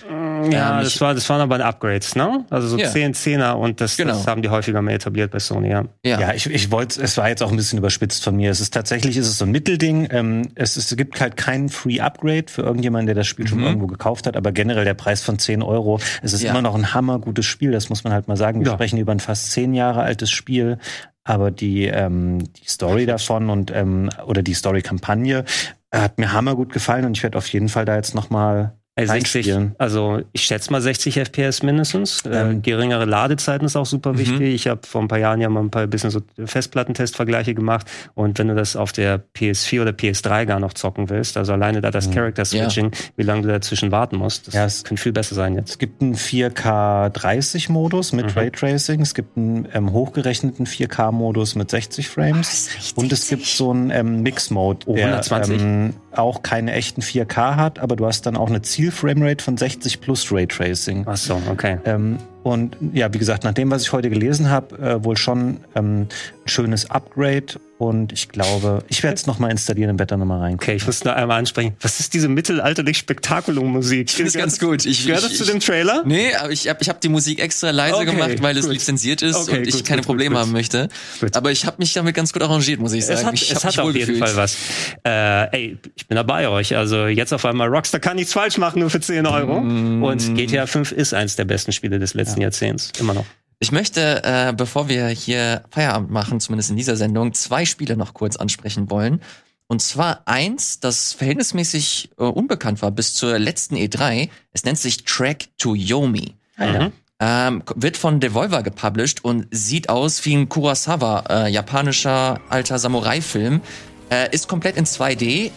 Ja, 0.53 0.79
Ähm, 0.79 0.85
das 0.85 1.01
war, 1.01 1.15
das 1.15 1.29
waren 1.29 1.41
aber 1.41 1.65
Upgrades, 1.65 2.15
ne? 2.17 2.45
Also 2.51 2.69
so 2.69 2.79
Ja. 2.79 2.91
10 2.91 3.15
Zehner 3.15 3.59
und 3.59 3.81
das, 3.81 3.97
Genau. 3.97 4.13
das 4.13 4.27
haben 4.27 4.43
die 4.43 4.49
häufiger 4.49 4.81
mal 4.83 4.93
etabliert 4.93 5.31
bei 5.31 5.39
Sony, 5.39 5.71
ja. 5.71 5.85
Ja. 6.05 6.21
Ja, 6.21 6.35
ich, 6.35 6.47
ich 6.47 6.71
wollte, 6.71 7.03
es 7.03 7.17
war 7.17 7.29
jetzt 7.29 7.43
auch 7.43 7.51
ein 7.51 7.57
bisschen 7.57 7.79
überspitzt 7.79 8.23
von 8.25 8.37
mir. 8.37 8.51
Es 8.51 8.61
ist 8.61 8.73
tatsächlich, 8.75 9.17
ist 9.17 9.27
es 9.29 9.39
so 9.39 9.45
ein 9.45 9.51
Mittelding. 9.51 10.09
Ähm, 10.11 10.49
es, 10.55 10.77
ist, 10.77 10.91
es 10.91 10.97
gibt 10.97 11.21
halt 11.21 11.37
kein 11.37 11.69
Free 11.69 12.01
Upgrade 12.01 12.45
für 12.49 12.63
irgendjemanden, 12.63 13.07
der 13.07 13.15
das 13.15 13.27
Spiel 13.27 13.47
schon 13.47 13.59
Mhm. 13.59 13.65
irgendwo 13.65 13.87
gekauft 13.87 14.27
hat, 14.27 14.37
aber 14.37 14.53
generell 14.53 14.85
der 14.85 14.95
Preis 14.95 15.23
von 15.23 15.39
10 15.39 15.63
Euro. 15.63 16.01
Es 16.23 16.33
ist 16.33 16.43
Ja. 16.43 16.51
immer 16.51 16.63
noch 16.63 16.75
ein 16.75 16.95
hammergutes 16.95 17.47
Spiel, 17.47 17.73
das 17.73 17.89
muss 17.89 18.05
man 18.05 18.13
halt 18.13 18.29
mal 18.29 18.37
sagen. 18.37 18.61
Wir 18.61 18.69
Ja. 18.69 18.73
sprechen 18.75 18.99
über 18.99 19.13
ein 19.13 19.21
fast 19.21 19.53
zehn 19.53 19.75
Jahre 19.75 20.03
altes 20.03 20.31
Spiel. 20.31 20.79
Aber 21.27 21.51
die, 21.51 21.85
ähm, 21.87 22.41
die 22.53 22.69
Story 22.69 23.07
davon 23.07 23.49
und 23.49 23.71
ähm, 23.75 24.11
oder 24.27 24.43
die 24.43 24.53
Story-Kampagne 24.53 25.45
hat 25.91 26.19
mir 26.19 26.33
hammergut 26.33 26.73
gefallen 26.73 27.05
und 27.07 27.17
ich 27.17 27.23
werde 27.23 27.39
auf 27.39 27.49
jeden 27.49 27.69
Fall 27.71 27.85
da 27.87 27.97
jetzt 27.97 28.15
noch 28.15 28.29
mal 28.29 28.75
Ey, 28.97 29.09
60, 29.09 29.47
reinspielen. 29.49 29.75
also 29.79 30.21
ich 30.33 30.43
schätze 30.43 30.71
mal 30.71 30.81
60 30.81 31.17
FPS 31.19 31.65
mindestens. 31.65 32.21
Äh, 32.25 32.31
Ähm, 32.51 32.63
geringere 32.63 33.07
Ladezeiten 33.07 33.67
ist 33.67 33.75
auch 33.75 33.87
super 33.87 34.13
Mhm. 34.13 34.19
wichtig. 34.19 34.55
Ich 34.55 34.69
habe 34.69 34.83
vor 34.87 35.01
ein 35.03 35.09
paar 35.09 35.19
Jahren 35.19 35.41
ja 35.41 35.49
mal 35.49 35.61
ein 35.61 35.71
paar 35.71 35.89
bisschen 35.89 36.11
so 36.11 36.21
Festplattentestvergleiche 36.45 37.55
gemacht. 37.55 37.91
Und 38.15 38.39
wenn 38.39 38.49
du 38.49 38.55
das 38.55 38.77
auf 38.77 38.93
der 38.93 39.21
PS4 39.35 39.83
oder 39.83 39.91
PS3 39.93 40.45
gar 40.47 40.61
noch 40.61 40.73
zocken 40.75 41.11
willst, 41.11 41.37
also 41.37 41.53
alleine 41.53 41.81
da 41.81 41.91
das 41.91 42.09
Mhm. 42.09 42.13
Character 42.15 42.45
Switching, 42.45 42.93
wie 43.17 43.23
lange 43.25 43.43
du 43.43 43.49
dazwischen 43.49 43.91
warten 43.91 44.17
musst, 44.17 44.47
das 44.47 44.55
Ja, 44.55 44.65
es- 44.65 44.85
könnte 44.85 45.03
viel 45.03 45.13
besser 45.13 45.35
sein 45.35 45.55
jetzt. 45.57 45.71
Es 45.71 45.79
gibt 45.79 46.01
einen 46.01 46.15
4K 46.15 47.11
30 47.11 47.69
Modus 47.69 48.13
mit 48.13 48.27
Mhm. 48.27 48.39
Raytracing. 48.39 49.01
Es 49.01 49.15
gibt 49.15 49.37
einen 49.37 49.67
ähm, 49.75 49.93
hochgerechneten 49.93 50.67
4K 50.67 51.11
Modus 51.13 51.55
mit 51.57 51.71
60 51.71 52.09
Frames. 52.09 52.69
Und 52.95 53.13
es 53.13 53.29
gibt 53.29 53.45
so 53.45 53.71
einen 53.71 53.91
ähm, 53.91 54.23
Mix-Mode, 54.23 54.87
Oh, 54.87 54.95
der 54.95 55.07
120? 55.07 55.61
ähm, 55.61 55.95
auch 56.13 56.43
keine 56.43 56.73
echten 56.75 57.03
4K 57.03 57.57
hat, 57.57 57.81
aber 57.81 57.97
du 57.97 58.07
hast 58.07 58.27
dann 58.27 58.37
auch 58.37 58.49
eine 58.49 58.63
Ziel-Framerate 58.85 59.43
von 59.43 59.57
60 59.57 60.01
plus 60.01 60.31
Raytracing. 60.31 61.05
Ach 61.07 61.17
so, 61.17 61.41
okay. 61.51 61.79
Ähm, 61.85 62.19
und 62.43 62.77
ja, 62.93 63.13
wie 63.15 63.19
gesagt, 63.19 63.45
nach 63.45 63.55
dem, 63.55 63.71
was 63.71 63.83
ich 63.83 63.93
heute 63.93 64.11
gelesen 64.11 64.51
habe, 64.51 64.77
äh, 64.79 65.03
wohl 65.03 65.17
schon 65.17 65.61
ähm, 65.75 66.03
ein 66.03 66.09
schönes 66.45 66.91
Upgrade. 66.91 67.59
Und 67.77 68.13
ich 68.13 68.29
glaube, 68.29 68.85
ich 68.89 69.03
werde 69.03 69.17
es 69.17 69.27
nochmal 69.27 69.51
installieren 69.51 69.91
und 69.91 69.99
werde 69.99 70.11
da 70.11 70.17
nochmal 70.17 70.39
rein. 70.41 70.55
Okay, 70.55 70.77
ich 70.77 70.87
muss 70.87 71.03
nur 71.05 71.17
einmal 71.17 71.41
ansprechen. 71.41 71.75
Was 71.81 71.99
ist 71.99 72.15
diese 72.15 72.29
mittelalterliche 72.29 73.01
Spektakulum-Musik? 73.01 74.09
Ich 74.11 74.15
finde 74.15 74.29
es 74.29 74.35
ganz 74.35 74.61
gut. 74.61 74.87
Ich, 74.87 75.05
Gehört 75.07 75.23
ich, 75.25 75.29
das 75.31 75.37
zu 75.39 75.45
ich- 75.45 75.51
dem 75.51 75.59
Trailer? 75.59 76.03
Nee, 76.07 76.35
aber 76.37 76.51
ich 76.51 76.69
habe 76.69 76.79
ich 76.83 76.89
hab 76.89 77.01
die 77.01 77.09
Musik 77.09 77.41
extra 77.41 77.71
leise 77.71 77.97
Okay, 77.97 78.05
gemacht, 78.07 78.41
weil 78.43 78.57
es 78.57 78.67
gut. 78.67 78.75
lizenziert 78.75 79.23
ist 79.23 79.35
Okay, 79.37 79.59
und 79.59 79.67
ich 79.67 79.75
gut, 79.75 79.85
keine 79.87 80.01
gut, 80.03 80.07
Probleme 80.07 80.37
gut, 80.37 80.43
haben 80.43 80.53
möchte. 80.53 80.89
Gut. 81.21 81.37
Aber 81.37 81.51
ich 81.51 81.67
habe 81.67 81.77
mich 81.79 81.93
damit 81.95 82.15
ganz 82.15 82.33
gut 82.33 82.43
arrangiert, 82.43 82.79
muss 82.79 82.93
ich 82.93 83.05
sagen. 83.05 83.19
Es 83.19 83.25
hat, 83.27 83.35
ich 83.35 83.51
es 83.51 83.65
hat 83.65 83.79
auf 83.81 83.87
jeden 83.93 83.99
gefühlt. 84.07 84.19
Fall 84.21 84.37
was. 84.37 84.57
Äh, 85.05 85.57
ey, 85.57 85.79
ich 85.97 86.07
bin 86.07 86.15
dabei 86.15 86.49
euch. 86.49 86.77
Also 86.77 87.07
jetzt 87.07 87.33
auf 87.33 87.45
einmal 87.45 87.69
Rockstar 87.69 87.99
kann 88.01 88.17
nichts 88.17 88.33
falsch 88.33 88.57
machen, 88.57 88.79
nur 88.81 88.91
für 88.91 89.01
10 89.01 89.27
Euro. 89.27 89.61
Mm. 89.61 90.03
Und 90.05 90.35
GTA 90.37 90.67
5 90.67 90.93
ist 90.93 91.13
eins 91.13 91.35
der 91.35 91.45
besten 91.45 91.73
Spiele 91.73 91.99
des 91.99 92.15
letzten 92.15 92.41
Jahrzehnts. 92.41 92.93
Immer 93.01 93.15
noch. 93.15 93.27
Ich 93.59 93.73
möchte, 93.73 94.23
äh, 94.25 94.53
bevor 94.57 94.89
wir 94.89 95.09
hier 95.09 95.63
Feierabend 95.71 96.11
machen, 96.11 96.41
zumindest 96.41 96.71
in 96.71 96.77
dieser 96.77 96.97
Sendung, 96.97 97.33
zwei 97.33 97.65
Spiele 97.65 97.97
noch 97.97 98.15
kurz 98.15 98.37
ansprechen 98.37 98.91
wollen. 98.91 99.21
Und 99.67 99.81
zwar 99.81 100.23
eins, 100.27 100.81
das 100.81 101.13
verhältnismäßig 101.13 102.11
äh, 102.19 102.25
unbekannt 102.25 102.83
war 102.83 102.91
bis 102.91 103.15
zur 103.15 103.39
letzten 103.39 103.77
E3. 103.77 104.29
Es 104.53 104.65
nennt 104.65 104.79
sich 104.79 105.05
Track 105.05 105.49
to 105.59 105.75
Yomi. 105.75 106.35
Mhm. 106.59 106.93
Ähm, 107.21 107.63
wird 107.75 107.97
von 107.97 108.21
Devolver 108.21 108.63
gepublished 108.63 109.25
und 109.25 109.47
sieht 109.51 109.89
aus 109.89 110.25
wie 110.25 110.35
ein 110.35 110.49
Kurosawa, 110.49 111.25
äh, 111.29 111.51
japanischer 111.51 112.41
alter 112.51 112.79
Samurai-Film. 112.79 113.63
Äh, 114.11 114.35
ist 114.35 114.49
komplett 114.49 114.77
in 114.77 114.85
2D, 114.85 115.51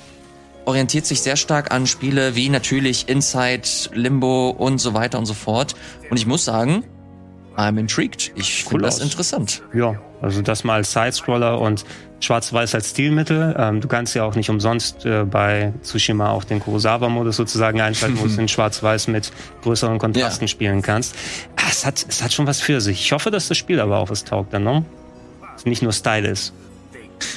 orientiert 0.66 1.06
sich 1.06 1.22
sehr 1.22 1.36
stark 1.36 1.72
an 1.72 1.88
Spiele 1.88 2.36
wie 2.36 2.50
natürlich 2.50 3.10
Inside, 3.10 3.68
Limbo 3.94 4.52
und 4.52 4.78
so 4.78 4.94
weiter 4.94 5.18
und 5.18 5.26
so 5.26 5.34
fort. 5.34 5.76
Und 6.10 6.18
ich 6.18 6.26
muss 6.26 6.46
sagen, 6.46 6.84
I'm 7.58 7.80
intrigued. 7.80 8.32
Ich 8.36 8.64
Cool 8.66 8.70
finde 8.70 8.86
das 8.86 9.00
interessant. 9.00 9.64
Ja, 9.74 10.00
also 10.22 10.42
das 10.42 10.64
mal 10.64 10.76
als 10.76 10.94
Sidescroller 10.94 11.60
und 11.60 11.86
Schwarz-Weiß 12.20 12.76
als 12.76 12.92
Stilmittel. 12.92 13.56
Ähm, 13.58 13.82
du 13.82 13.88
kannst 13.88 14.16
ja 14.16 14.24
auch 14.24 14.36
nicht 14.36 14.50
umsonst 14.50 15.06
äh, 15.06 15.24
bei 15.24 15.74
Tsushima 15.82 16.30
auch 16.30 16.44
den 16.44 16.60
Kurosawa-Modus 16.60 17.36
sozusagen 17.36 17.82
einschalten, 17.82 18.20
wo 18.20 18.28
du 18.28 18.34
in 18.42 18.48
Schwarz-Weiß 18.48 19.08
mit 19.08 19.32
größeren 19.64 19.98
Kontrasten 19.98 20.48
spielen 20.48 20.84
kannst. 20.84 21.16
Ah, 21.56 21.68
es, 21.70 21.86
hat, 21.86 22.06
es 22.08 22.24
hat 22.24 22.32
schon 22.32 22.46
was 22.46 22.62
für 22.62 22.80
sich. 22.80 23.02
Ich 23.02 23.12
hoffe, 23.12 23.32
dass 23.32 23.48
das 23.48 23.58
Spiel 23.58 23.80
aber 23.80 23.98
auch 23.98 24.10
was 24.12 24.24
taugt 24.24 24.54
dann, 24.54 24.64
ne? 24.64 24.86
Es 25.56 25.66
nicht 25.66 25.82
nur 25.82 25.94
Style 25.94 26.28
ist. 26.28 26.54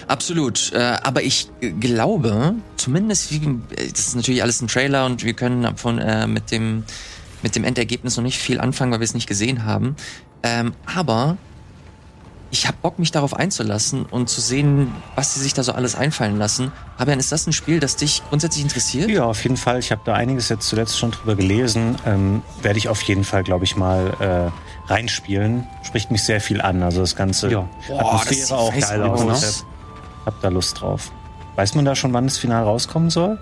Absolut. 0.06 0.72
Äh, 0.74 0.98
aber 1.02 1.22
ich 1.22 1.48
äh, 1.62 1.70
glaube, 1.70 2.54
zumindest 2.76 3.32
wie, 3.32 3.46
äh, 3.76 3.90
das 3.90 4.08
ist 4.08 4.16
natürlich 4.16 4.42
alles 4.42 4.60
ein 4.60 4.68
Trailer 4.68 5.06
und 5.06 5.24
wir 5.24 5.32
können 5.32 5.76
von 5.76 5.98
äh, 5.98 6.26
mit 6.26 6.50
dem 6.50 6.84
mit 7.42 7.56
dem 7.56 7.64
Endergebnis 7.64 8.16
noch 8.16 8.24
nicht 8.24 8.38
viel 8.38 8.60
anfangen, 8.60 8.92
weil 8.92 9.00
wir 9.00 9.04
es 9.04 9.14
nicht 9.14 9.26
gesehen 9.26 9.64
haben. 9.64 9.96
Ähm, 10.42 10.72
aber 10.86 11.36
ich 12.52 12.66
habe 12.66 12.76
Bock, 12.82 12.98
mich 12.98 13.12
darauf 13.12 13.34
einzulassen 13.34 14.04
und 14.06 14.28
zu 14.28 14.40
sehen, 14.40 14.92
was 15.14 15.34
sie 15.34 15.40
sich 15.40 15.54
da 15.54 15.62
so 15.62 15.72
alles 15.72 15.94
einfallen 15.94 16.36
lassen. 16.36 16.72
Fabian, 16.98 17.20
ist 17.20 17.30
das 17.30 17.46
ein 17.46 17.52
Spiel, 17.52 17.78
das 17.78 17.96
dich 17.96 18.22
grundsätzlich 18.28 18.64
interessiert? 18.64 19.08
Ja, 19.08 19.24
auf 19.24 19.42
jeden 19.44 19.56
Fall. 19.56 19.78
Ich 19.78 19.92
habe 19.92 20.02
da 20.04 20.14
einiges 20.14 20.48
jetzt 20.48 20.68
zuletzt 20.68 20.98
schon 20.98 21.12
drüber 21.12 21.36
gelesen. 21.36 21.96
Ähm, 22.06 22.42
Werde 22.62 22.78
ich 22.78 22.88
auf 22.88 23.02
jeden 23.02 23.22
Fall, 23.22 23.44
glaube 23.44 23.64
ich, 23.64 23.76
mal 23.76 24.52
äh, 24.88 24.90
reinspielen. 24.92 25.66
Spricht 25.84 26.10
mich 26.10 26.24
sehr 26.24 26.40
viel 26.40 26.60
an. 26.60 26.82
Also 26.82 27.00
das 27.00 27.14
ganze 27.14 27.50
Ja. 27.50 27.68
Boah, 27.86 28.22
das 28.26 28.36
sieht 28.36 28.52
auch 28.52 28.76
geil 28.76 29.02
aus. 29.02 29.20
aus. 29.22 29.66
Hab 30.26 30.40
da 30.40 30.48
Lust 30.48 30.80
drauf. 30.80 31.12
Weiß 31.56 31.74
man 31.74 31.84
da 31.84 31.94
schon, 31.94 32.12
wann 32.12 32.24
das 32.24 32.38
Final 32.38 32.64
rauskommen 32.64 33.10
soll? 33.10 33.38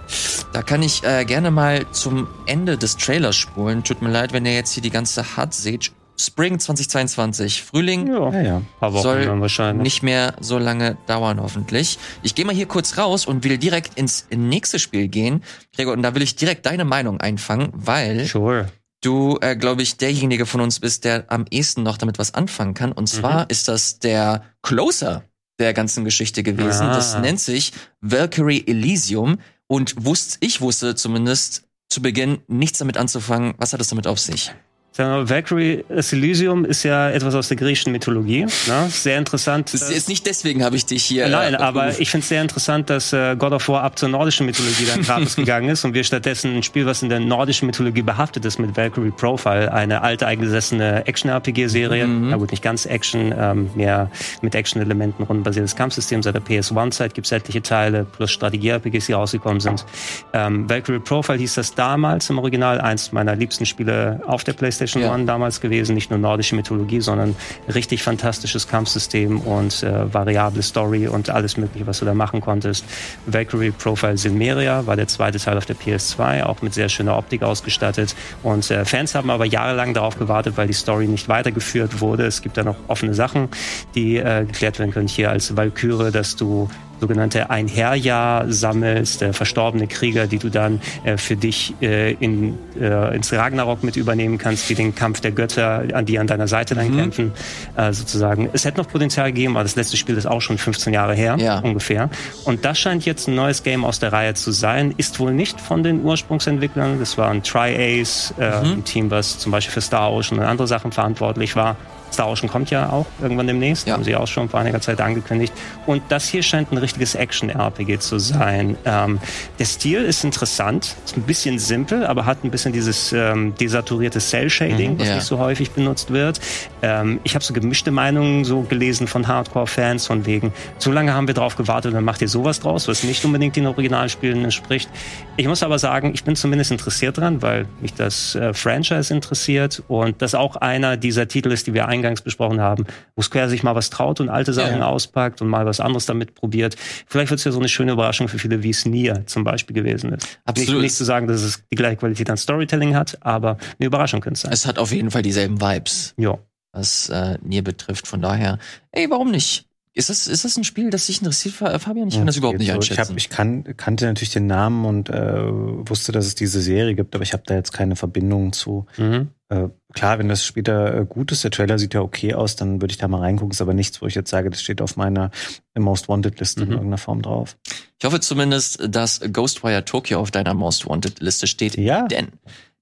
Da 0.53 0.63
kann 0.63 0.83
ich 0.83 1.05
äh, 1.05 1.25
gerne 1.25 1.51
mal 1.51 1.87
zum 1.93 2.27
Ende 2.47 2.77
des 2.77 2.97
Trailers 2.97 3.37
spulen. 3.37 3.85
Tut 3.85 4.03
mir 4.03 4.11
leid, 4.11 4.33
wenn 4.33 4.45
ihr 4.45 4.55
jetzt 4.55 4.73
hier 4.73 4.83
die 4.83 4.91
ganze 4.91 5.37
HUD 5.37 5.55
seht. 5.55 5.93
Spring 6.21 6.59
2022, 6.59 7.63
Frühling. 7.63 8.09
Ja, 8.09 8.31
Ja, 8.33 8.41
ja. 8.41 8.63
paar 8.81 8.93
Wochen 8.93 9.03
soll 9.05 9.25
dann 9.27 9.41
wahrscheinlich. 9.41 9.85
nicht 9.85 10.03
mehr 10.03 10.35
so 10.41 10.59
lange 10.59 10.97
dauern, 11.07 11.41
hoffentlich. 11.41 11.97
Ich 12.25 12.35
gehe 12.35 12.45
mal 12.45 12.55
hier 12.55 12.67
kurz 12.67 12.99
raus 12.99 13.25
und 13.25 13.45
will 13.45 13.57
direkt 13.57 13.97
ins 13.97 14.27
nächste 14.35 14.81
Spiel 14.81 15.07
gehen. 15.07 15.45
Gregor, 15.77 15.93
und 15.93 16.03
da 16.03 16.17
will 16.17 16.23
ich 16.23 16.35
direkt 16.35 16.67
deine 16.67 16.85
Meinung 16.85 17.21
einfangen, 17.21 17.69
weil 17.73 18.25
Sure. 18.27 18.67
du, 19.01 19.39
äh, 19.43 19.55
glaube 19.55 19.83
ich, 19.83 19.97
derjenige 19.97 20.45
von 20.45 20.61
uns 20.61 20.81
bist, 20.81 21.05
der 21.05 21.27
am 21.29 21.45
ehesten 21.51 21.85
noch 21.85 21.99
damit 21.99 22.19
was 22.19 22.35
anfangen 22.35 22.75
kann. 22.75 22.91
Und 22.91 23.07
zwar 23.09 23.49
ist 23.49 23.69
das 23.69 24.01
der 24.01 24.43
Closer 24.63 25.23
der 25.59 25.75
ganzen 25.75 26.05
Geschichte 26.05 26.43
gewesen. 26.43 26.87
Ah. 26.87 26.95
Das 26.95 27.19
nennt 27.19 27.41
sich 27.41 27.73
Valkyrie 28.01 28.67
Elysium. 28.67 29.39
Und 29.67 30.03
wusste, 30.03 30.39
ich 30.41 30.63
wusste 30.63 30.95
zumindest 30.95 31.69
zu 31.91 32.01
Beginn 32.01 32.39
nichts 32.49 32.79
damit 32.79 32.97
anzufangen. 32.97 33.55
Was 33.59 33.73
hat 33.75 33.81
es 33.81 33.89
damit 33.89 34.07
auf 34.07 34.19
sich? 34.19 34.55
Valkyrie 34.99 35.85
das 35.89 36.13
Elysium 36.13 36.65
ist 36.65 36.83
ja 36.83 37.11
etwas 37.11 37.35
aus 37.35 37.49
der 37.49 37.57
griechischen 37.57 37.93
Mythologie. 37.93 38.47
Ne? 38.67 38.89
Sehr 38.89 39.19
interessant. 39.19 39.73
Das 39.73 39.83
ist 39.83 39.93
jetzt 39.93 40.09
nicht 40.09 40.27
deswegen 40.27 40.65
habe 40.65 40.77
ich 40.77 40.87
dich 40.87 41.05
hier. 41.05 41.29
Nein, 41.29 41.55
äh, 41.55 41.59
aber 41.59 42.01
ich 42.01 42.11
finde 42.11 42.23
es 42.23 42.29
sehr 42.29 42.43
interessant, 42.43 42.91
dass 42.91 43.13
äh, 43.13 43.37
God 43.37 43.53
of 43.53 43.69
War 43.69 43.85
ab 43.85 43.99
zur 43.99 44.09
nordischen 44.09 44.47
Mythologie 44.47 44.87
dann 44.87 45.03
gratis 45.03 45.37
gegangen 45.37 45.69
ist 45.69 45.85
und 45.85 45.95
wir 45.95 46.03
stattdessen 46.03 46.57
ein 46.57 46.63
Spiel, 46.63 46.87
was 46.87 47.03
in 47.03 47.09
der 47.09 47.21
nordischen 47.21 47.67
Mythologie 47.67 48.03
behaftet 48.03 48.45
ist, 48.45 48.59
mit 48.59 48.77
Valkyrie 48.77 49.11
Profile, 49.11 49.73
eine 49.73 50.03
alte 50.03 50.27
eingesessene 50.27 51.07
Action-RPG-Serie. 51.07 52.09
Na 52.09 52.37
gut, 52.37 52.51
nicht 52.51 52.63
ganz 52.63 52.87
Action, 52.87 53.33
ähm, 53.39 53.71
mehr 53.75 54.11
mit 54.43 54.55
Action-Elementen 54.55 55.23
rundenbasiertes 55.23 55.77
Kampfsystem. 55.77 56.23
Seit 56.23 56.35
der 56.35 56.43
PS1-Zeit 56.43 57.15
gibt 57.15 57.27
es 57.27 57.33
etliche 57.33 57.63
Teile, 57.63 58.05
plus 58.05 58.33
Strategie-RPGs, 58.33 59.07
die 59.07 59.13
rausgekommen 59.13 59.61
sind. 59.61 59.85
Ähm, 60.33 60.69
Valkyrie 60.69 60.99
Profile 60.99 61.39
hieß 61.39 61.55
das 61.55 61.75
damals 61.75 62.31
im 62.31 62.39
Original, 62.39 62.81
eins 62.81 63.13
meiner 63.13 63.37
liebsten 63.37 63.65
Spiele 63.65 64.21
auf 64.27 64.45
der 64.45 64.55
PlayStation 64.55 64.78
Ja. 64.87 65.15
One 65.15 65.25
damals 65.25 65.61
gewesen. 65.61 65.95
Nicht 65.95 66.11
nur 66.11 66.19
nordische 66.19 66.55
Mythologie, 66.55 67.01
sondern 67.01 67.35
richtig 67.73 68.03
fantastisches 68.03 68.69
Kampfsystem 68.69 69.41
und 69.41 69.83
äh, 69.83 70.13
variable 70.13 70.63
Story 70.63 71.09
und 71.09 71.31
alles 71.31 71.57
Mögliche, 71.57 71.87
was 71.87 71.99
du 71.99 72.05
da 72.05 72.15
machen 72.15 72.41
konntest. 72.41 72.85
Valkyrie 73.27 73.71
Profile 73.71 74.17
Silmeria 74.17 74.87
war 74.87 74.97
der 74.97 75.09
zweite 75.09 75.39
Teil 75.39 75.57
auf 75.57 75.67
der 75.67 75.77
PS2, 75.77 76.45
auch 76.45 76.63
mit 76.63 76.75
sehr 76.75 76.89
schöner 76.89 77.17
Optik 77.17 77.43
ausgestattet. 77.43 78.15
Und 78.43 78.71
äh, 78.71 78.85
Fans 78.85 79.15
haben 79.15 79.31
aber 79.31 79.45
jahrelang 79.45 79.95
darauf 79.95 80.19
gewartet, 80.19 80.57
weil 80.57 80.67
die 80.67 80.73
Story 80.73 81.07
nicht 81.07 81.29
weitergeführt 81.29 82.01
wurde. 82.01 82.27
Es 82.27 82.43
gibt 82.43 82.57
da 82.57 82.65
noch 82.65 82.77
offene 82.89 83.15
Sachen, 83.15 83.49
die 83.95 84.17
äh, 84.17 84.45
geklärt 84.45 84.79
werden 84.79 84.93
können. 84.93 85.09
Hier 85.09 85.31
als 85.31 85.57
Valkyrie, 85.57 86.11
dass 86.11 86.37
du 86.37 86.69
sogenannte 87.01 87.51
Einherjahr 87.51 88.51
sammelst, 88.51 89.23
äh, 89.23 89.33
verstorbene 89.33 89.87
Krieger, 89.87 90.27
die 90.27 90.39
du 90.39 90.49
dann 90.51 90.81
äh, 91.05 91.17
für 91.17 91.37
dich 91.37 91.75
äh, 91.81 92.13
in, 92.15 92.59
äh, 92.81 93.15
ins 93.15 93.33
Ragnarok 93.33 93.83
mit 93.85 93.97
übernehmen 93.97 94.39
kannst, 94.39 94.69
die 94.69 94.75
den 94.75 94.95
Kampf 94.95 95.21
der 95.21 95.33
Götter, 95.33 95.85
an 95.93 96.05
die 96.07 96.19
an 96.19 96.27
deiner 96.27 96.49
Seite 96.49 96.75
dann 96.75 96.97
kämpfen, 96.97 97.33
äh, 97.77 97.93
sozusagen. 97.93 98.49
Es 98.53 98.65
hätte 98.65 98.79
noch 98.79 98.89
Potenzial 98.89 99.33
gegeben, 99.33 99.57
aber 99.57 99.63
das 99.65 99.77
letzte 99.77 99.97
Spiel 99.97 100.17
ist 100.17 100.27
auch 100.27 100.41
schon 100.41 100.59
15 100.59 100.93
Jahre 100.93 101.15
her, 101.15 101.37
Ja. 101.39 101.59
ungefähr. 101.61 102.11
Und 102.45 102.65
das 102.65 102.79
scheint 102.79 103.05
jetzt 103.05 103.29
ein 103.29 103.35
neues 103.35 103.63
Game 103.63 103.85
aus 103.85 103.99
der 103.99 104.13
Reihe 104.13 104.35
zu 104.35 104.51
sein, 104.53 104.95
ist 104.97 105.19
wohl 105.21 105.33
nicht 105.33 105.61
von 105.61 105.83
den 105.83 106.03
Ursprungsentwicklern. 106.03 106.99
Das 106.99 107.17
war 107.19 107.31
ein 107.31 107.43
Tri-Ace, 107.43 108.35
äh, 108.39 108.45
ein 108.45 108.85
Team, 108.85 109.11
was 109.11 109.39
zum 109.39 109.53
Beispiel 109.53 109.73
für 109.75 109.81
Star 109.81 110.13
Ocean 110.13 110.39
und 110.39 110.45
andere 110.45 110.67
Sachen 110.67 110.93
verantwortlich 110.93 111.57
war. 111.57 111.77
Star 112.13 112.29
Ocean 112.29 112.49
kommt 112.49 112.71
ja 112.71 112.91
auch 112.91 113.07
irgendwann 113.21 113.47
demnächst, 113.47 113.87
Ja. 113.87 113.95
haben 113.95 114.05
sie 114.05 114.17
auch 114.17 114.27
schon 114.27 114.49
vor 114.49 114.61
einiger 114.61 114.81
Zeit 114.81 115.01
angekündigt. 115.01 115.53
Und 115.87 116.03
das 116.09 116.29
hier 116.29 116.43
scheint 116.43 116.73
ein 116.73 116.79
richtiges 116.79 117.15
Action-RPG 117.15 117.99
zu 117.99 118.19
sein. 118.19 118.77
Ähm, 118.85 119.19
der 119.59 119.65
Stil 119.65 120.03
ist 120.05 120.25
interessant, 120.25 120.97
ist 121.05 121.17
ein 121.17 121.23
bisschen 121.23 121.59
simpel, 121.59 122.07
aber 122.07 122.27
hat 122.27 122.45
ein 122.45 122.51
bisschen 122.51 122.73
dieses 122.73 123.13
ähm, 123.13 123.55
desaturierte 123.57 124.19
Cell-Shading, 124.21 124.99
was 124.99 125.09
ja. 125.09 125.15
nicht 125.17 125.27
so 125.27 125.39
häufig 125.39 125.71
benutzt 125.71 126.13
wird. 126.13 126.41
Ähm, 126.83 127.21
ich 127.25 127.35
habe 127.35 127.45
so 127.45 127.53
gemischte 127.55 127.91
Meinungen 127.91 128.45
so 128.45 128.63
gelesen 128.63 129.07
von 129.07 129.27
Hardcore-Fans 129.29 130.07
von 130.07 130.27
wegen, 130.27 130.53
zu 130.79 130.93
lange 130.93 131.15
haben 131.15 131.27
wir 131.27 131.35
drauf 131.35 131.57
gewartet 131.57 131.91
und 131.91 131.95
dann 131.95 132.05
macht 132.05 132.23
ihr 132.23 132.29
sowas 132.29 132.61
draus, 132.61 132.89
was 132.89 133.03
nicht 133.03 133.25
unbedingt 133.25 133.57
den 133.57 133.67
Originalspielen 133.67 134.45
entspricht. 134.45 134.89
Ich 135.37 135.47
muss 135.47 135.63
aber 135.63 135.79
sagen, 135.79 136.13
ich 136.15 136.25
bin 136.25 136.37
zumindest 136.37 136.71
interessiert 136.71 137.19
dran, 137.19 137.43
weil 137.43 137.67
mich 137.81 137.95
das 137.95 138.35
äh, 138.35 138.53
Franchise 138.55 139.13
interessiert 139.13 139.83
und 139.89 140.21
das 140.23 140.35
auch 140.35 140.57
einer 140.57 140.97
dieser 140.97 141.29
Titel 141.29 141.53
ist, 141.53 141.67
die 141.67 141.75
wir 141.75 141.87
eingangs 141.99 142.23
besprochen 142.23 142.61
haben, 142.61 142.87
wo 143.17 143.23
Square 143.23 143.49
sich 143.49 143.63
mal 143.63 143.75
was 143.75 143.91
traut 143.91 144.21
und 144.21 144.29
alte 144.29 144.53
Sachen 144.53 144.79
Ja. 144.79 144.87
auspackt 144.89 145.43
und 145.43 145.49
mal 145.49 145.67
was 145.67 145.81
anderes 145.81 146.07
damit 146.07 146.35
probiert. 146.35 146.77
Vielleicht 147.07 147.31
wird 147.31 147.39
es 147.39 147.45
ja 147.45 147.53
so 147.53 147.59
eine 147.59 147.69
schöne 147.69 147.93
Überraschung 147.93 148.29
für 148.29 148.39
viele, 148.39 148.63
wie 148.63 148.71
es 148.71 148.85
Nier 148.87 149.25
zum 149.27 149.45
Beispiel 149.45 149.75
gewesen 149.75 150.13
ist. 150.13 150.39
Absolut. 150.45 150.75
Nicht, 150.75 150.83
nicht 150.83 150.95
zu 150.97 151.05
sagen, 151.05 151.27
dass 151.27 151.43
es 151.43 151.63
die 151.71 151.77
gleiche 151.77 151.97
Qualität 151.97 152.31
an 152.31 152.37
Storytelling 152.37 152.95
hat, 152.97 153.19
aber 153.25 153.59
eine 153.79 153.87
Überraschung 153.87 154.21
könnte 154.21 154.35
es 154.39 154.41
sein. 154.43 154.53
es 154.53 154.67
hat 154.67 154.79
auf 154.79 154.93
jeden 154.93 155.11
Fall 155.11 155.23
dieselben 155.23 155.61
Vibes, 155.61 156.15
Ja. 156.17 156.39
was 156.73 157.09
äh, 157.11 157.39
Nier 157.43 157.63
betrifft. 157.63 158.07
Von 158.09 158.23
daher, 158.23 158.59
ey, 158.93 159.11
warum 159.11 159.31
nicht? 159.31 159.67
Ist 159.99 160.11
das, 160.11 160.29
ist 160.29 160.45
das 160.45 160.57
ein 160.57 160.63
Spiel, 160.63 160.91
das 160.91 161.07
dich 161.07 161.19
interessiert, 161.19 161.55
Fa- 161.57 161.77
Fabian? 161.81 162.07
Ich 162.07 162.15
kann 162.15 162.27
das 162.27 162.37
überhaupt 162.37 162.59
nicht 162.59 162.69
so. 162.69 162.75
einschätzen. 162.75 163.01
Ich, 163.01 163.09
hab, 163.09 163.17
ich 163.17 163.29
kan 163.31 163.77
kannte 163.77 164.05
natürlich 164.07 164.31
den 164.31 164.47
Namen 164.47 164.85
und 164.85 165.11
äh, 165.11 165.43
wusste, 165.43 166.13
dass 166.13 166.25
es 166.25 166.37
diese 166.37 166.61
Serie 166.61 166.95
gibt, 166.95 167.17
aber 167.17 167.25
ich 167.25 167.33
habe 167.33 167.43
da 167.47 167.55
jetzt 167.55 167.73
keine 167.73 167.97
Verbindung 167.97 168.53
zu. 168.53 168.87
Mhm. 168.97 169.31
Äh, 169.49 169.69
klar, 169.95 170.21
wenn 170.21 170.29
das 170.29 170.45
später 170.45 170.95
äh, 171.01 171.05
gut 171.05 171.33
ist, 171.33 171.43
der 171.43 171.51
Trailer 171.51 171.81
sieht 171.81 171.95
ja 171.95 172.01
okay 172.03 172.35
aus, 172.35 172.55
dann 172.55 172.81
würde 172.81 172.93
ich 172.93 172.99
da 172.99 173.09
mal 173.09 173.21
reingucken. 173.21 173.51
Ist 173.51 173.61
aber 173.61 173.75
nichts, 173.75 174.01
wo 174.01 174.07
ich 174.07 174.15
jetzt 174.15 174.31
sage, 174.31 174.51
das 174.51 174.63
steht 174.63 174.81
auf 174.81 174.97
meiner 174.97 175.33
Most 175.77 176.09
Wanted 176.09 176.39
Liste 176.39 176.61
in 176.61 176.67
Mhm. 176.69 176.73
irgendeiner 176.75 176.99
Form 176.99 177.21
drauf. 177.23 177.57
Ich 177.99 178.05
hoffe 178.07 178.21
zumindest, 178.21 178.81
dass 178.89 179.21
Ghostwire 179.33 179.85
Tokyo 179.85 180.21
auf 180.21 180.31
deiner 180.31 180.55
Most 180.55 180.87
Wanted 180.89 181.19
Liste 181.21 181.49
steht. 181.49 181.77
Ja. 181.77 182.07
Denn 182.07 182.29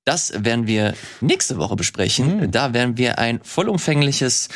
das 0.07 0.33
werden 0.45 0.69
wir 0.69 0.95
nächste 1.21 1.59
Woche 1.59 1.75
besprechen. 1.75 2.37
Mhm. 2.37 2.51
Da 2.53 2.73
werden 2.73 2.97
wir 2.97 3.19
ein 3.19 3.41
vollumfängliches, 3.43 4.49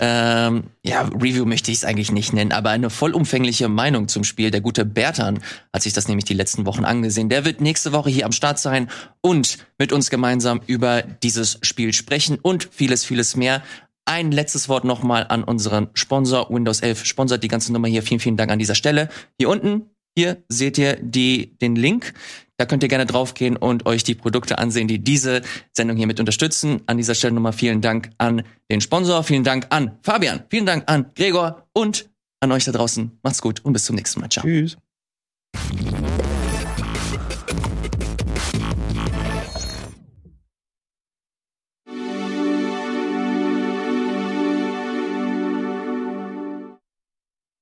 ähm, 0.00 0.64
ja, 0.84 1.02
Review 1.02 1.44
möchte 1.44 1.70
ich 1.70 1.78
es 1.78 1.84
eigentlich 1.84 2.10
nicht 2.10 2.32
nennen, 2.32 2.50
aber 2.50 2.70
eine 2.70 2.90
vollumfängliche 2.90 3.68
Meinung 3.68 4.08
zum 4.08 4.24
Spiel. 4.24 4.50
Der 4.50 4.60
gute 4.60 4.84
Bertan 4.84 5.38
hat 5.72 5.82
sich 5.82 5.92
das 5.92 6.08
nämlich 6.08 6.24
die 6.24 6.34
letzten 6.34 6.66
Wochen 6.66 6.84
angesehen. 6.84 7.28
Der 7.28 7.44
wird 7.44 7.60
nächste 7.60 7.92
Woche 7.92 8.10
hier 8.10 8.26
am 8.26 8.32
Start 8.32 8.58
sein 8.58 8.90
und 9.20 9.58
mit 9.78 9.92
uns 9.92 10.10
gemeinsam 10.10 10.60
über 10.66 11.02
dieses 11.02 11.58
Spiel 11.62 11.92
sprechen 11.92 12.38
und 12.42 12.68
vieles, 12.72 13.04
vieles 13.04 13.36
mehr. 13.36 13.62
Ein 14.06 14.32
letztes 14.32 14.68
Wort 14.68 14.84
nochmal 14.84 15.26
an 15.28 15.44
unseren 15.44 15.88
Sponsor. 15.94 16.50
Windows 16.50 16.80
11 16.80 17.04
sponsert 17.04 17.44
die 17.44 17.48
ganze 17.48 17.72
Nummer 17.72 17.86
hier. 17.86 18.02
Vielen, 18.02 18.20
vielen 18.20 18.36
Dank 18.36 18.50
an 18.50 18.58
dieser 18.58 18.74
Stelle. 18.74 19.08
Hier 19.38 19.48
unten, 19.48 19.90
hier 20.16 20.42
seht 20.48 20.78
ihr 20.78 20.96
die, 20.96 21.56
den 21.58 21.76
Link. 21.76 22.14
Da 22.58 22.64
könnt 22.64 22.82
ihr 22.82 22.88
gerne 22.88 23.06
draufgehen 23.06 23.56
und 23.56 23.86
euch 23.86 24.02
die 24.02 24.14
Produkte 24.14 24.58
ansehen, 24.58 24.88
die 24.88 24.98
diese 24.98 25.42
Sendung 25.72 25.96
hier 25.96 26.06
mit 26.06 26.20
unterstützen. 26.20 26.80
An 26.86 26.96
dieser 26.96 27.14
Stelle 27.14 27.34
nochmal 27.34 27.52
vielen 27.52 27.80
Dank 27.80 28.10
an 28.18 28.42
den 28.70 28.80
Sponsor. 28.80 29.22
Vielen 29.22 29.44
Dank 29.44 29.66
an 29.70 29.98
Fabian. 30.02 30.42
Vielen 30.48 30.66
Dank 30.66 30.84
an 30.86 31.10
Gregor 31.14 31.66
und 31.72 32.08
an 32.40 32.52
euch 32.52 32.64
da 32.64 32.72
draußen. 32.72 33.18
Macht's 33.22 33.42
gut 33.42 33.64
und 33.64 33.72
bis 33.72 33.84
zum 33.84 33.96
nächsten 33.96 34.20
Mal. 34.20 34.28
Ciao. 34.30 34.44
Tschüss. 34.44 34.76